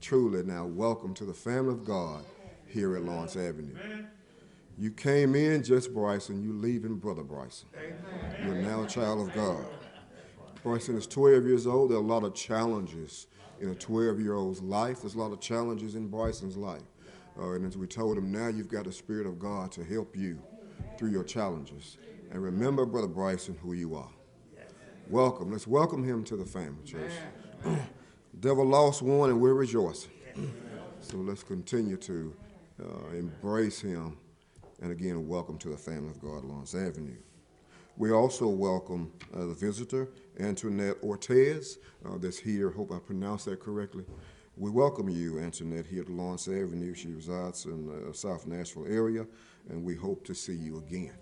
truly 0.01 0.43
now, 0.43 0.65
welcome 0.65 1.15
to 1.15 1.25
the 1.25 1.33
family 1.33 1.73
of 1.73 1.85
God 1.85 2.25
here 2.67 2.97
at 2.97 3.05
Lawrence 3.05 3.37
Avenue. 3.37 3.77
You 4.79 4.91
came 4.91 5.37
in 5.37 5.63
just 5.63 5.95
Bryson, 5.95 6.43
you 6.43 6.53
leaving 6.53 6.97
Brother 6.97 7.23
Bryson. 7.23 7.69
You're 8.45 8.57
now 8.57 8.83
a 8.83 8.87
child 8.89 9.29
of 9.29 9.35
God. 9.35 9.65
Bryson 10.65 10.97
is 10.97 11.07
12 11.07 11.45
years 11.45 11.67
old. 11.67 11.91
There 11.91 11.99
are 11.99 12.01
a 12.01 12.05
lot 12.05 12.25
of 12.25 12.35
challenges 12.35 13.29
in 13.61 13.69
a 13.69 13.75
12 13.75 14.19
year 14.19 14.35
old's 14.35 14.61
life. 14.61 15.03
There's 15.03 15.15
a 15.15 15.19
lot 15.19 15.33
of 15.33 15.41
challenges 15.41 15.95
in 15.95 16.09
Bryson's 16.09 16.57
life. 16.57 16.83
Uh, 17.39 17.53
and 17.53 17.65
as 17.65 17.77
we 17.77 17.87
told 17.87 18.19
him, 18.19 18.33
now 18.33 18.49
you've 18.49 18.69
got 18.69 18.85
the 18.85 18.93
Spirit 18.93 19.27
of 19.27 19.39
God 19.39 19.71
to 19.73 19.85
help 19.85 20.17
you 20.17 20.43
through 20.99 21.11
your 21.11 21.25
challenges. 21.25 21.97
And 22.31 22.43
remember, 22.43 22.87
Brother 22.87 23.09
Bryson, 23.09 23.57
who 23.63 23.73
you 23.75 23.95
are. 23.95 24.11
Welcome. 25.09 25.51
Let's 25.51 25.67
welcome 25.67 26.05
him 26.05 26.25
to 26.25 26.37
the 26.37 26.45
family, 26.45 26.83
church. 26.85 27.13
Devil 28.41 28.67
lost 28.67 29.03
one, 29.03 29.31
and 29.31 29.41
we're 29.41 29.55
rejoicing. 29.55 30.13
so 31.01 31.19
let's 31.19 31.43
continue 31.43 31.97
to 31.99 32.35
uh, 32.83 33.15
embrace 33.15 33.81
him. 33.81 34.17
And 34.81 34.91
again, 34.91 35.29
welcome 35.29 35.59
to 35.59 35.69
the 35.69 35.77
family 35.77 36.11
of 36.11 36.21
God, 36.21 36.45
Lawrence 36.45 36.75
Avenue. 36.75 37.19
We 37.97 38.11
also 38.11 38.49
welcome 38.49 39.13
uh, 39.35 39.41
the 39.47 39.55
visitor, 39.55 40.09
Antoinette 40.41 41.01
Ortez, 41.03 41.77
uh, 42.07 42.17
that's 42.17 42.39
here. 42.39 42.71
Hope 42.71 42.91
I 42.91 42.99
pronounced 42.99 43.45
that 43.47 43.61
correctly. 43.61 44.05
We 44.57 44.71
welcome 44.71 45.09
you, 45.09 45.41
Antoinette, 45.41 45.87
here 45.87 46.03
at 46.03 46.11
Lawrence 46.11 46.49
Avenue. 46.49 46.95
She 46.95 47.09
resides 47.09 47.67
in 47.67 47.87
the 47.87 48.11
uh, 48.11 48.13
South 48.13 48.47
Nashville 48.47 48.87
area, 48.89 49.27
and 49.69 49.85
we 49.85 49.95
hope 49.95 50.25
to 50.25 50.35
see 50.35 50.55
you 50.55 50.79
again. 50.79 51.13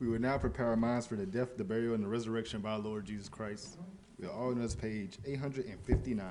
We 0.00 0.06
will 0.06 0.20
now 0.20 0.38
prepare 0.38 0.66
our 0.66 0.76
minds 0.76 1.08
for 1.08 1.16
the 1.16 1.26
death, 1.26 1.56
the 1.56 1.64
burial, 1.64 1.94
and 1.94 2.04
the 2.04 2.08
resurrection 2.08 2.60
of 2.60 2.66
our 2.66 2.78
Lord 2.78 3.04
Jesus 3.04 3.28
Christ. 3.28 3.78
We 4.18 4.28
are 4.28 4.30
all 4.30 4.50
on 4.50 4.60
this 4.60 4.76
page 4.76 5.18
859. 5.26 6.24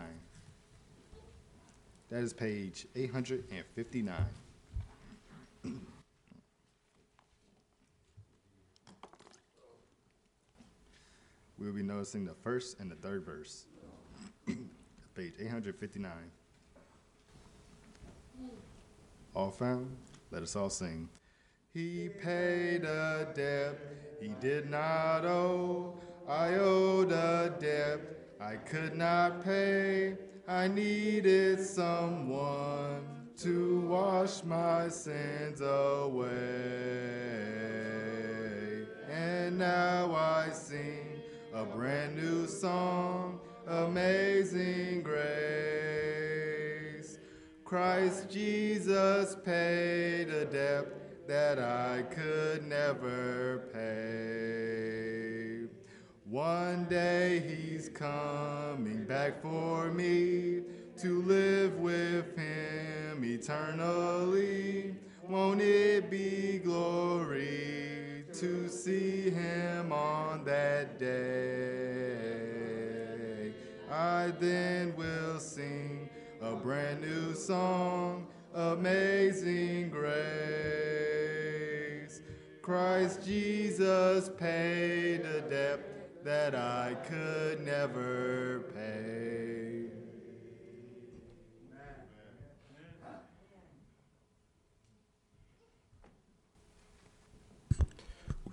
That 2.09 2.23
is 2.23 2.31
page 2.31 2.87
859. 2.95 4.15
we 11.59 11.65
will 11.65 11.73
be 11.73 11.83
noticing 11.83 12.23
the 12.23 12.35
first 12.35 12.79
and 12.79 12.89
the 12.89 12.95
third 12.95 13.25
verse. 13.25 13.65
page 15.15 15.33
859. 15.37 16.11
All 19.35 19.51
found? 19.51 19.93
Let 20.31 20.41
us 20.41 20.55
all 20.55 20.69
sing. 20.69 21.09
He 21.77 22.09
paid 22.09 22.83
a 22.85 23.29
debt 23.35 23.77
he 24.19 24.29
did 24.41 24.67
not 24.67 25.23
owe. 25.25 25.93
I 26.27 26.55
owed 26.55 27.11
a 27.11 27.53
debt 27.59 27.99
I 28.41 28.55
could 28.55 28.95
not 28.95 29.43
pay. 29.43 30.17
I 30.47 30.69
needed 30.69 31.59
someone 31.63 33.05
to 33.43 33.81
wash 33.81 34.43
my 34.43 34.89
sins 34.89 35.61
away. 35.61 36.33
And 39.11 39.59
now 39.59 40.15
I 40.15 40.49
sing 40.51 41.21
a 41.53 41.63
brand 41.63 42.15
new 42.15 42.47
song, 42.47 43.39
Amazing 43.67 45.03
Grace. 45.03 45.27
Christ 47.63 48.31
Jesus 48.31 49.35
paid 49.45 50.31
a 50.31 50.45
debt 50.45 51.06
that 51.27 51.59
I 51.59 52.03
could 52.03 52.65
never 52.65 53.67
pay. 53.73 55.67
One 56.29 56.85
day 56.85 57.43
he's 57.45 57.89
coming 57.89 59.03
back 59.05 59.41
for 59.41 59.91
me 59.91 60.61
to 61.01 61.21
live 61.23 61.77
with 61.79 62.35
him 62.37 63.23
eternally. 63.25 64.95
Won't 65.27 65.61
it 65.61 66.09
be 66.09 66.59
glory 66.63 68.23
to 68.33 68.69
see 68.69 69.29
him 69.29 69.91
on 69.91 70.45
that 70.45 70.97
day? 70.97 72.37
I 73.91 74.31
then 74.39 74.95
will 74.95 75.39
sing 75.39 76.09
a 76.41 76.55
brand 76.55 77.01
new 77.01 77.35
song, 77.35 78.27
Amazing 78.57 79.89
Grace. 79.91 80.17
Christ 82.63 83.23
Jesus 83.23 84.29
paid 84.29 85.21
a 85.21 85.41
debt 85.41 86.23
that 86.23 86.55
I 86.55 86.95
could 87.07 87.63
never 87.63 88.65
pay. 88.73 89.91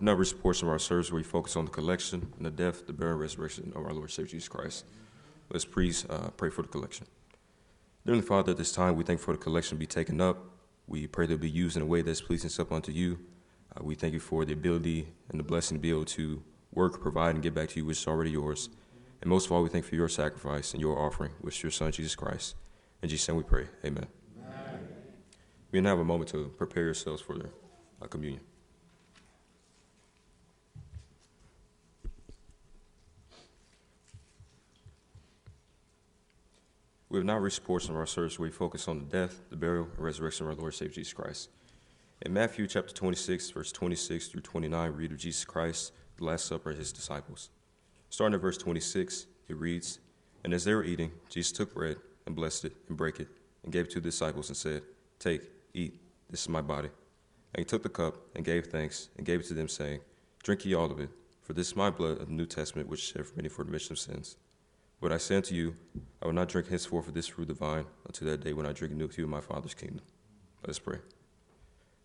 Now 0.01 0.13
reached 0.13 0.35
a 0.35 0.37
of 0.67 0.69
our 0.69 0.79
service 0.79 1.11
where 1.11 1.17
we 1.17 1.23
focus 1.23 1.57
on 1.57 1.65
the 1.65 1.71
collection 1.71 2.31
and 2.37 2.45
the 2.45 2.51
death, 2.51 2.87
the 2.87 2.93
burial, 2.93 3.17
and 3.17 3.23
resurrection 3.23 3.73
of 3.75 3.87
our 3.87 3.95
Lord 3.95 4.11
Savior 4.11 4.33
Jesus 4.33 4.49
Christ. 4.51 4.85
Let's 5.51 5.65
please 5.65 6.05
uh, 6.11 6.29
pray 6.37 6.51
for 6.51 6.61
the 6.61 6.69
collection. 6.69 7.07
Dearly 8.07 8.21
Father, 8.21 8.51
at 8.51 8.59
this 8.59 8.71
time, 8.71 8.97
we 8.97 9.05
thank 9.05 9.19
for 9.19 9.33
the 9.33 9.39
collection 9.39 9.77
to 9.77 9.81
be 9.81 9.87
taken 9.87 10.21
up. 10.21 10.37
We 10.87 11.07
pray 11.07 11.27
that 11.27 11.35
it 11.35 11.41
be 11.41 11.49
used 11.49 11.75
in 11.75 11.83
a 11.83 11.87
way 11.87 12.03
that's 12.03 12.21
pleasing 12.21 12.51
up 12.61 12.71
unto 12.71 12.93
you. 12.93 13.19
Uh, 13.75 13.83
we 13.83 13.95
thank 13.95 14.13
you 14.13 14.21
for 14.21 14.45
the 14.45 14.53
ability 14.53 15.09
and 15.31 15.41
the 15.41 15.45
blessing 15.45 15.79
to 15.79 15.81
be 15.81 15.89
able 15.89 16.05
to 16.05 16.43
work, 16.75 17.01
provide, 17.01 17.35
and 17.35 17.43
give 17.43 17.55
back 17.55 17.71
to 17.71 17.81
you 17.81 17.87
which 17.87 17.97
is 17.97 18.07
already 18.07 18.31
yours. 18.31 18.69
And 19.23 19.31
most 19.31 19.47
of 19.47 19.53
all, 19.53 19.63
we 19.63 19.71
thank 19.71 19.87
you 19.87 19.89
for 19.89 19.95
your 19.95 20.11
sacrifice 20.11 20.75
and 20.75 20.83
your 20.83 20.99
offering, 20.99 21.31
which 21.41 21.57
is 21.57 21.63
your 21.63 21.73
Son, 21.73 21.91
Jesus 21.93 22.15
Christ. 22.15 22.57
In 23.03 23.09
Jesus' 23.09 23.27
name 23.27 23.39
we 23.39 23.43
pray. 23.43 23.69
Amen. 23.83 24.07
Amen. 24.39 24.89
We 25.71 25.81
now 25.81 25.91
have 25.91 26.01
a 26.01 26.05
moment 26.05 26.29
to 26.33 26.53
prepare 26.59 26.85
yourselves 26.85 27.23
for 27.23 27.39
the 27.39 27.49
uh, 28.03 28.07
communion. 28.07 28.43
We 37.15 37.19
have 37.21 37.27
now 37.27 37.39
reached 37.39 37.63
portion 37.63 37.93
of 37.93 37.97
our 37.97 38.07
service 38.07 38.41
where 38.41 38.49
we 38.49 38.53
focus 38.53 38.89
on 38.89 38.99
the 38.99 39.05
death, 39.05 39.43
the 39.49 39.55
burial, 39.55 39.85
and 39.85 40.05
resurrection 40.05 40.47
of 40.47 40.51
our 40.51 40.61
Lord 40.61 40.75
Savior 40.75 40.95
Jesus 40.95 41.13
Christ. 41.13 41.49
In 42.23 42.33
Matthew 42.33 42.67
chapter 42.67 42.93
26, 42.93 43.51
verse 43.51 43.71
26 43.71 44.27
through 44.27 44.41
29, 44.41 44.91
read 44.91 45.13
of 45.13 45.19
Jesus 45.19 45.45
Christ 45.45 45.93
the 46.17 46.25
Last 46.25 46.47
Supper 46.47 46.73
of 46.73 46.77
his 46.77 46.93
disciples. 46.93 47.51
Starting 48.11 48.35
at 48.35 48.41
verse 48.41 48.59
26, 48.59 49.27
it 49.49 49.57
reads 49.57 50.01
And 50.43 50.53
as 50.53 50.65
they 50.65 50.75
were 50.75 50.83
eating, 50.83 51.13
Jesus 51.29 51.53
took 51.53 51.73
bread 51.73 51.99
and 52.27 52.35
blessed 52.35 52.65
it 52.65 52.73
and 52.89 52.97
brake 52.97 53.21
it 53.21 53.29
and 53.63 53.73
gave 53.73 53.85
it 53.85 53.91
to 53.93 54.01
the 54.01 54.09
disciples 54.09 54.49
and 54.49 54.57
said, 54.57 54.83
Take, 55.21 55.43
eat, 55.73 56.01
this 56.29 56.43
is 56.43 56.49
my 56.49 56.63
body. 56.63 56.89
And 57.55 57.61
he 57.61 57.65
took 57.65 57.85
the 57.85 57.91
cup 57.91 58.17
and 58.35 58.45
gave 58.45 58.67
thanks 58.67 59.11
and 59.17 59.25
gave 59.25 59.39
it 59.39 59.47
to 59.47 59.55
them, 59.55 59.69
saying, 59.69 60.01
Drink 60.43 60.65
ye 60.65 60.75
all 60.75 60.91
of 60.91 60.99
it, 60.99 61.11
for 61.43 61.53
this 61.53 61.69
is 61.69 61.77
my 61.77 61.91
blood 61.91 62.19
of 62.19 62.27
the 62.27 62.35
New 62.35 62.47
Testament, 62.47 62.89
which 62.89 63.03
is 63.03 63.07
shed 63.07 63.25
for 63.25 63.37
many 63.37 63.49
for 63.49 63.63
the 63.63 63.71
remission 63.71 63.93
of 63.93 64.01
sins. 64.01 64.37
But 65.05 65.13
I 65.13 65.19
say 65.19 65.37
unto 65.37 65.55
you, 65.55 65.77
I 66.23 66.25
will 66.25 66.33
not 66.33 66.49
drink 66.49 66.69
henceforth 66.69 67.09
of 67.09 67.13
this 67.13 67.27
fruit 67.27 67.51
of 67.51 67.59
the 67.59 67.63
vine 67.63 67.85
until 68.07 68.27
that 68.29 68.43
day 68.43 68.55
when 68.55 68.65
I 68.65 68.73
drink 68.73 68.95
new 68.95 69.07
with 69.07 69.19
you 69.19 69.25
in 69.25 69.31
my 69.31 69.43
Father's 69.43 69.75
kingdom. 69.75 70.01
Let 70.63 70.71
us 70.71 70.79
pray. 70.79 70.97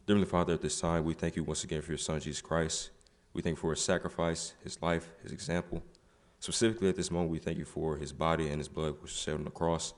Dearly 0.06 0.26
Father, 0.26 0.56
at 0.56 0.62
this 0.62 0.82
time, 0.82 1.06
we 1.06 1.14
thank 1.14 1.38
you 1.38 1.46
once 1.46 1.64
again 1.64 1.82
for 1.82 1.92
your 1.92 1.98
Son, 1.98 2.20
Jesus 2.20 2.42
Christ. 2.42 2.90
We 3.32 3.42
thank 3.42 3.56
you 3.56 3.62
for 3.62 3.70
his 3.70 3.82
sacrifice, 3.82 4.54
his 4.66 4.82
life, 4.82 5.08
his 5.24 5.32
example. 5.32 5.82
Specifically 6.42 6.90
at 6.90 6.98
this 6.98 7.10
moment, 7.10 7.32
we 7.32 7.40
thank 7.40 7.58
you 7.58 7.64
for 7.64 7.96
his 7.96 8.12
body 8.12 8.50
and 8.50 8.58
his 8.58 8.68
blood, 8.68 8.96
which 8.96 9.04
was 9.04 9.12
shed 9.12 9.36
on 9.36 9.46
the 9.46 9.50
cross. 9.50 9.94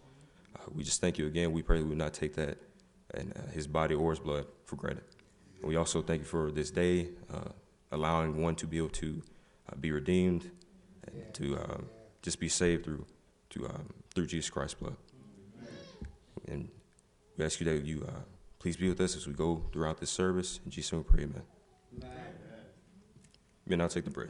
Uh, 0.55 0.69
we 0.71 0.83
just 0.83 1.01
thank 1.01 1.17
you 1.17 1.25
again. 1.25 1.51
We 1.51 1.63
pray 1.63 1.79
that 1.79 1.85
we 1.85 1.89
would 1.89 1.97
not 1.97 2.13
take 2.13 2.35
that 2.35 2.59
and 3.15 3.35
uh, 3.35 3.51
his 3.51 3.65
body 3.65 3.95
or 3.95 4.11
his 4.11 4.19
blood 4.19 4.45
for 4.65 4.75
granted. 4.75 5.05
And 5.59 5.67
we 5.67 5.75
also 5.75 6.03
thank 6.03 6.19
you 6.19 6.27
for 6.27 6.51
this 6.51 6.69
day, 6.69 7.09
uh, 7.33 7.49
allowing 7.91 8.39
one 8.39 8.53
to 8.57 8.67
be 8.67 8.77
able 8.77 8.89
to 8.89 9.23
uh, 9.73 9.75
be 9.77 9.91
redeemed 9.91 10.51
and 11.07 11.33
to 11.33 11.57
um, 11.57 11.89
just 12.21 12.39
be 12.39 12.49
saved 12.49 12.85
through 12.85 13.05
to 13.51 13.65
um, 13.67 13.89
through 14.13 14.27
Jesus 14.27 14.49
Christ's 14.49 14.75
blood. 14.75 14.95
And 16.47 16.69
we 17.37 17.45
ask 17.45 17.59
you 17.59 17.65
that 17.65 17.85
you 17.85 18.05
uh, 18.07 18.21
please 18.59 18.77
be 18.77 18.89
with 18.89 18.99
us 18.99 19.15
as 19.15 19.27
we 19.27 19.33
go 19.33 19.63
throughout 19.71 19.99
this 19.99 20.09
service. 20.09 20.59
In 20.65 20.71
Jesus' 20.71 20.91
name 20.91 21.05
we 21.07 21.15
pray, 21.15 21.23
amen. 21.23 21.43
amen. 21.97 22.11
May 23.65 23.75
now 23.75 23.87
take 23.87 24.05
the 24.05 24.11
bread. 24.11 24.29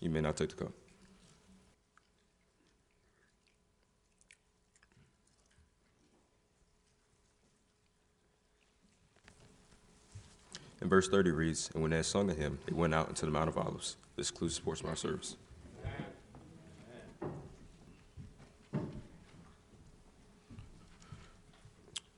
You 0.00 0.10
may 0.10 0.20
now 0.20 0.32
take 0.32 0.50
the 0.50 0.56
cup. 0.56 0.72
And 10.86 10.90
verse 10.92 11.08
30 11.08 11.32
reads, 11.32 11.68
And 11.74 11.82
when 11.82 11.90
they 11.90 11.96
had 11.96 12.06
sung 12.06 12.30
a 12.30 12.32
hymn, 12.32 12.60
they 12.64 12.72
went 12.72 12.94
out 12.94 13.08
into 13.08 13.26
the 13.26 13.32
Mount 13.32 13.48
of 13.48 13.58
Olives. 13.58 13.96
This 14.14 14.30
portion 14.30 14.86
of 14.86 14.90
our 14.90 14.94
service. 14.94 15.36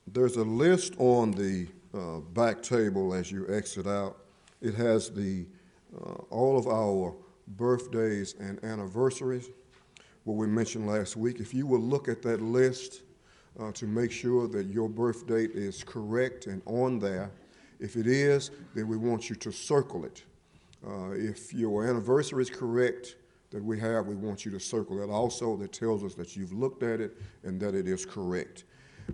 There's 0.06 0.36
a 0.36 0.42
list 0.42 0.92
on 0.98 1.30
the 1.30 1.68
uh, 1.94 2.18
back 2.34 2.60
table 2.60 3.14
as 3.14 3.32
you 3.32 3.46
exit 3.48 3.86
out. 3.86 4.18
It 4.60 4.74
has 4.74 5.08
the 5.08 5.46
uh, 5.98 6.12
all 6.28 6.58
of 6.58 6.66
our 6.66 7.14
birthdays 7.56 8.34
and 8.38 8.62
anniversaries, 8.62 9.48
what 10.24 10.36
we 10.36 10.46
mentioned 10.46 10.86
last 10.86 11.16
week. 11.16 11.40
If 11.40 11.54
you 11.54 11.66
will 11.66 11.80
look 11.80 12.06
at 12.06 12.20
that 12.20 12.42
list 12.42 13.00
uh, 13.58 13.72
to 13.72 13.86
make 13.86 14.12
sure 14.12 14.46
that 14.48 14.66
your 14.66 14.90
birth 14.90 15.26
date 15.26 15.52
is 15.52 15.82
correct 15.82 16.46
and 16.46 16.60
on 16.66 16.98
there, 16.98 17.30
if 17.80 17.96
it 17.96 18.06
is, 18.06 18.50
then 18.74 18.88
we 18.88 18.96
want 18.96 19.30
you 19.30 19.36
to 19.36 19.52
circle 19.52 20.04
it. 20.04 20.24
Uh, 20.86 21.10
if 21.10 21.52
your 21.52 21.86
anniversary 21.86 22.42
is 22.42 22.50
correct 22.50 23.16
that 23.50 23.62
we 23.62 23.78
have, 23.80 24.06
we 24.06 24.14
want 24.14 24.44
you 24.44 24.50
to 24.52 24.60
circle 24.60 24.96
that 24.98 25.10
also. 25.10 25.56
That 25.56 25.72
tells 25.72 26.04
us 26.04 26.14
that 26.14 26.36
you've 26.36 26.52
looked 26.52 26.82
at 26.82 27.00
it 27.00 27.16
and 27.44 27.60
that 27.60 27.74
it 27.74 27.88
is 27.88 28.04
correct. 28.04 28.64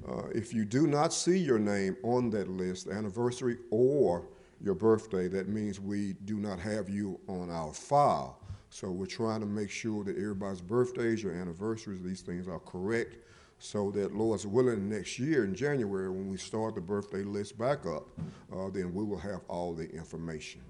Uh, 0.09 0.27
if 0.35 0.53
you 0.53 0.65
do 0.65 0.87
not 0.87 1.13
see 1.13 1.39
your 1.39 1.59
name 1.59 1.97
on 2.03 2.31
that 2.31 2.49
list, 2.49 2.89
anniversary 2.89 3.59
or 3.71 4.27
your 4.61 4.75
birthday, 4.75 5.29
that 5.29 5.49
means 5.49 5.79
we 5.79 6.15
do 6.25 6.39
not 6.39 6.59
have 6.59 6.89
you 6.89 7.19
on 7.29 7.51
our 7.51 7.73
file. 7.73 8.41
So 8.71 8.91
we're 8.91 9.07
trying 9.07 9.41
to 9.41 9.47
make 9.47 9.71
sure 9.71 10.03
that 10.05 10.17
everybody's 10.17 10.61
birthdays, 10.61 11.23
your 11.23 11.33
anniversaries, 11.33 12.03
these 12.03 12.23
things 12.23 12.49
are 12.49 12.59
correct 12.59 13.17
so 13.65 13.91
that, 13.93 14.15
Lord's 14.15 14.47
willing, 14.47 14.91
next 14.91 15.19
year 15.19 15.43
in 15.45 15.55
January, 15.55 16.11
when 16.11 16.29
we 16.29 16.37
start 16.37 16.75
the 16.75 16.83
birthday 16.83 17.23
list 17.23 17.57
back 17.57 17.87
up, 17.87 18.07
uh, 18.55 18.69
then 18.69 18.93
we 18.93 19.03
will 19.03 19.19
have 19.19 19.41
all 19.49 19.73
the 19.73 19.89
information. 19.89 20.61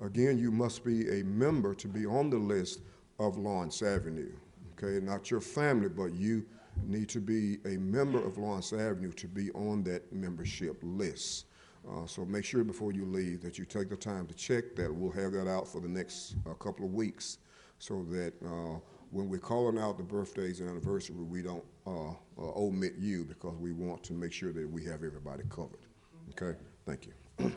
Again, 0.00 0.38
you 0.38 0.52
must 0.52 0.84
be 0.84 1.08
a 1.20 1.24
member 1.24 1.74
to 1.74 1.88
be 1.88 2.06
on 2.06 2.30
the 2.30 2.38
list 2.38 2.82
of 3.18 3.36
Lawrence 3.36 3.82
Avenue. 3.82 4.30
Okay, 4.72 5.04
not 5.04 5.28
your 5.28 5.40
family, 5.40 5.88
but 5.88 6.14
you 6.14 6.46
need 6.84 7.08
to 7.08 7.20
be 7.20 7.58
a 7.64 7.78
member 7.78 8.24
of 8.24 8.38
Lawrence 8.38 8.72
Avenue 8.72 9.10
to 9.14 9.26
be 9.26 9.50
on 9.50 9.82
that 9.82 10.12
membership 10.12 10.78
list. 10.84 11.46
Uh, 11.90 12.06
so 12.06 12.24
make 12.24 12.44
sure 12.44 12.62
before 12.62 12.92
you 12.92 13.06
leave 13.06 13.42
that 13.42 13.58
you 13.58 13.64
take 13.64 13.88
the 13.88 13.96
time 13.96 14.24
to 14.28 14.34
check 14.34 14.76
that. 14.76 14.94
We'll 14.94 15.10
have 15.10 15.32
that 15.32 15.48
out 15.48 15.66
for 15.66 15.80
the 15.80 15.88
next 15.88 16.36
uh, 16.48 16.54
couple 16.54 16.86
of 16.86 16.94
weeks 16.94 17.38
so 17.80 18.04
that 18.04 18.34
uh, 18.44 18.78
when 19.16 19.30
we're 19.30 19.38
calling 19.38 19.78
out 19.78 19.96
the 19.96 20.02
birthdays 20.02 20.60
and 20.60 20.68
anniversary, 20.68 21.16
we 21.16 21.40
don't 21.40 21.64
uh, 21.86 22.10
uh, 22.10 22.14
omit 22.36 22.92
you 22.98 23.24
because 23.24 23.56
we 23.56 23.72
want 23.72 24.02
to 24.02 24.12
make 24.12 24.30
sure 24.30 24.52
that 24.52 24.68
we 24.68 24.84
have 24.84 25.02
everybody 25.02 25.42
covered. 25.48 25.86
Okay? 26.32 26.58
Thank 26.84 27.06
you. 27.06 27.52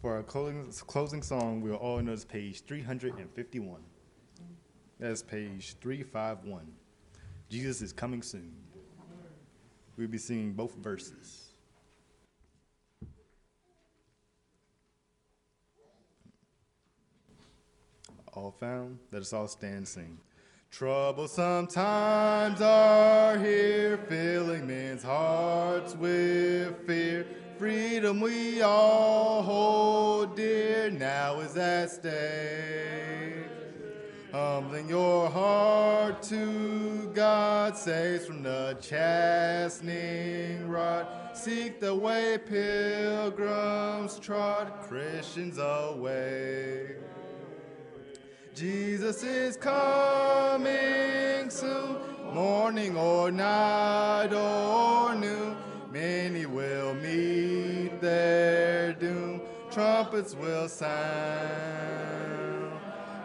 For 0.00 0.14
our 0.14 0.22
closing, 0.22 0.70
closing 0.86 1.22
song, 1.22 1.60
we 1.62 1.72
are 1.72 1.76
all 1.76 2.00
notice 2.00 2.24
page 2.24 2.60
351. 2.60 3.80
That's 5.00 5.22
page 5.22 5.74
351. 5.80 6.64
Jesus 7.50 7.82
is 7.82 7.92
coming 7.92 8.22
soon. 8.22 8.52
We'll 9.96 10.06
be 10.06 10.18
singing 10.18 10.52
both 10.52 10.76
verses. 10.76 11.53
All 18.36 18.50
found? 18.50 18.98
Let 19.12 19.22
us 19.22 19.32
all 19.32 19.46
stand 19.46 19.74
and 19.74 19.88
sing. 19.88 20.18
Troublesome 20.72 21.68
times 21.68 22.60
are 22.60 23.38
here, 23.38 23.96
filling 24.08 24.66
men's 24.66 25.04
hearts 25.04 25.94
with 25.94 26.84
fear. 26.84 27.24
Freedom 27.58 28.20
we 28.20 28.60
all 28.60 29.40
hold 29.42 30.34
dear, 30.34 30.90
now 30.90 31.38
is 31.38 31.56
at 31.56 31.92
stake. 31.92 33.46
Humbling 34.32 34.88
your 34.88 35.30
heart 35.30 36.20
to 36.24 37.08
God, 37.14 37.76
saves 37.76 38.26
from 38.26 38.42
the 38.42 38.76
chastening 38.80 40.68
rod. 40.68 41.06
Seek 41.34 41.78
the 41.78 41.94
way 41.94 42.36
pilgrims 42.38 44.18
trod, 44.18 44.72
Christians 44.82 45.58
away. 45.58 46.96
Jesus 48.54 49.24
is 49.24 49.56
coming 49.56 50.70
soon, 51.50 51.96
morning 52.32 52.96
or 52.96 53.32
night 53.32 54.32
or 54.32 55.12
noon. 55.16 55.56
Many 55.90 56.46
will 56.46 56.94
meet 56.94 58.00
their 58.00 58.92
doom, 58.92 59.42
trumpets 59.72 60.36
will 60.36 60.68
sound. 60.68 61.34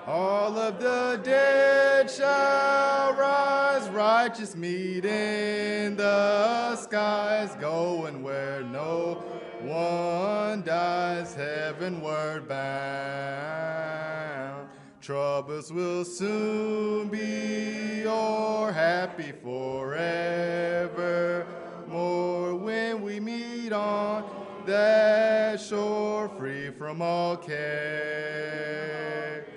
All 0.07 0.57
of 0.57 0.79
the 0.79 1.21
dead 1.23 2.09
shall 2.09 3.13
rise, 3.13 3.87
righteous 3.89 4.55
meet 4.55 5.05
in 5.05 5.95
the 5.95 6.75
skies, 6.75 7.53
going 7.61 8.23
where 8.23 8.63
no 8.63 9.23
one 9.61 10.63
dies, 10.63 11.35
heavenward 11.35 12.47
bound. 12.47 13.88
Troubles 15.09 15.73
will 15.73 16.05
soon 16.05 17.07
be 17.07 18.03
o'er, 18.05 18.71
happy 18.71 19.31
forever 19.41 21.47
more 21.87 22.53
when 22.53 23.01
we 23.01 23.19
meet 23.19 23.73
on 23.73 24.23
that 24.67 25.59
shore, 25.59 26.29
free 26.37 26.69
from 26.69 27.01
all 27.01 27.37
care. 27.37 29.47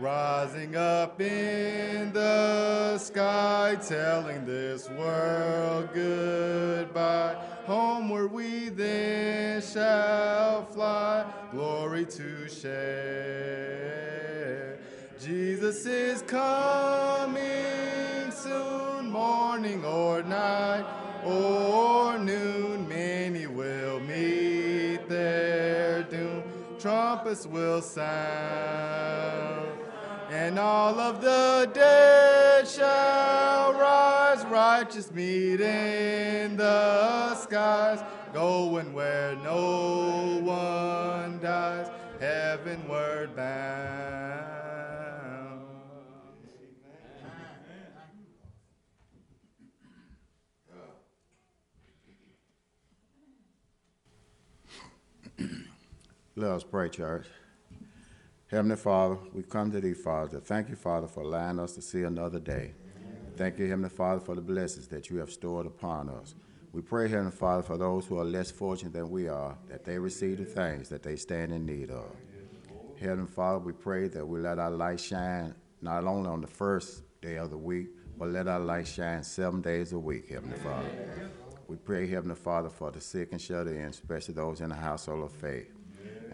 Rising 0.00 0.74
up 0.74 1.20
in 1.20 2.10
the 2.14 2.96
sky, 2.96 3.76
telling 3.86 4.46
this 4.46 4.88
world 4.88 5.90
goodbye. 5.92 7.36
Homeward 7.66 8.32
we 8.32 8.70
then 8.70 9.60
shall 9.60 10.64
fly, 10.64 11.30
glory 11.52 12.06
to 12.06 12.48
share. 12.48 14.23
Jesus 15.24 15.86
is 15.86 16.20
coming 16.20 17.40
soon, 18.30 19.10
morning 19.10 19.82
or 19.82 20.22
night 20.22 20.84
or 21.24 22.18
noon, 22.18 22.86
many 22.86 23.46
will 23.46 24.00
meet 24.00 25.08
their 25.08 26.02
doom. 26.02 26.42
Trumpets 26.78 27.46
will 27.46 27.80
sound, 27.80 29.66
and 30.30 30.58
all 30.58 31.00
of 31.00 31.22
the 31.22 31.70
dead 31.72 32.68
shall 32.68 33.72
rise, 33.72 34.44
righteous 34.44 35.10
meet 35.10 35.62
in 35.62 36.58
the 36.58 37.34
skies, 37.36 38.00
going 38.34 38.92
where 38.92 39.36
no 39.36 40.42
one 40.42 41.40
dies, 41.40 41.88
heavenward 42.20 43.34
bound. 43.34 44.43
Let 56.36 56.50
us 56.50 56.64
pray, 56.64 56.88
church. 56.88 57.26
Heavenly 58.48 58.74
Father, 58.74 59.18
we 59.32 59.44
come 59.44 59.70
to 59.70 59.80
thee, 59.80 59.94
Father. 59.94 60.40
Thank 60.40 60.68
you, 60.68 60.74
Father, 60.74 61.06
for 61.06 61.20
allowing 61.20 61.60
us 61.60 61.74
to 61.76 61.82
see 61.82 62.02
another 62.02 62.40
day. 62.40 62.72
Thank 63.36 63.60
you, 63.60 63.68
Heavenly 63.68 63.88
Father, 63.88 64.20
for 64.20 64.34
the 64.34 64.40
blessings 64.40 64.88
that 64.88 65.10
you 65.10 65.18
have 65.18 65.30
stored 65.30 65.64
upon 65.64 66.08
us. 66.08 66.34
We 66.72 66.82
pray, 66.82 67.08
Heavenly 67.08 67.30
Father, 67.30 67.62
for 67.62 67.76
those 67.76 68.06
who 68.06 68.18
are 68.18 68.24
less 68.24 68.50
fortunate 68.50 68.92
than 68.92 69.10
we 69.10 69.28
are, 69.28 69.56
that 69.68 69.84
they 69.84 69.96
receive 69.96 70.38
the 70.38 70.44
things 70.44 70.88
that 70.88 71.04
they 71.04 71.14
stand 71.14 71.52
in 71.52 71.64
need 71.64 71.92
of. 71.92 72.10
Heavenly 73.00 73.30
Father, 73.30 73.60
we 73.60 73.72
pray 73.72 74.08
that 74.08 74.26
we 74.26 74.40
let 74.40 74.58
our 74.58 74.72
light 74.72 74.98
shine 74.98 75.54
not 75.82 76.02
only 76.02 76.28
on 76.28 76.40
the 76.40 76.48
first 76.48 77.04
day 77.20 77.36
of 77.36 77.50
the 77.50 77.58
week, 77.58 77.90
but 78.18 78.28
let 78.30 78.48
our 78.48 78.58
light 78.58 78.88
shine 78.88 79.22
seven 79.22 79.60
days 79.60 79.92
a 79.92 79.98
week, 80.00 80.30
Heavenly 80.30 80.58
Father. 80.58 81.30
We 81.68 81.76
pray, 81.76 82.08
Heavenly 82.08 82.34
Father, 82.34 82.70
for 82.70 82.90
the 82.90 83.00
sick 83.00 83.28
and 83.30 83.40
shut 83.40 83.68
in, 83.68 83.76
especially 83.76 84.34
those 84.34 84.60
in 84.60 84.70
the 84.70 84.74
household 84.74 85.22
of 85.22 85.32
faith. 85.32 85.73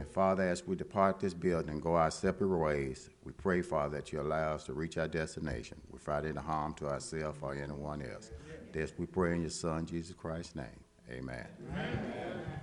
And 0.00 0.08
Father, 0.08 0.44
as 0.44 0.66
we 0.66 0.76
depart 0.76 1.20
this 1.20 1.34
building 1.34 1.68
and 1.68 1.82
go 1.82 1.94
our 1.94 2.10
separate 2.10 2.56
ways, 2.56 3.10
we 3.22 3.32
pray, 3.32 3.60
Father, 3.60 3.98
that 3.98 4.10
you 4.10 4.22
allow 4.22 4.54
us 4.54 4.64
to 4.64 4.72
reach 4.72 4.96
our 4.96 5.06
destination 5.06 5.78
without 5.90 6.24
any 6.24 6.40
harm 6.40 6.72
to 6.76 6.88
ourselves 6.88 7.38
or 7.42 7.54
anyone 7.54 8.00
else. 8.00 8.30
This 8.72 8.94
we 8.96 9.04
pray 9.04 9.34
in 9.34 9.42
your 9.42 9.50
Son, 9.50 9.84
Jesus 9.84 10.16
Christ's 10.16 10.56
name. 10.56 10.80
Amen. 11.10 11.46
Amen. 11.70 12.60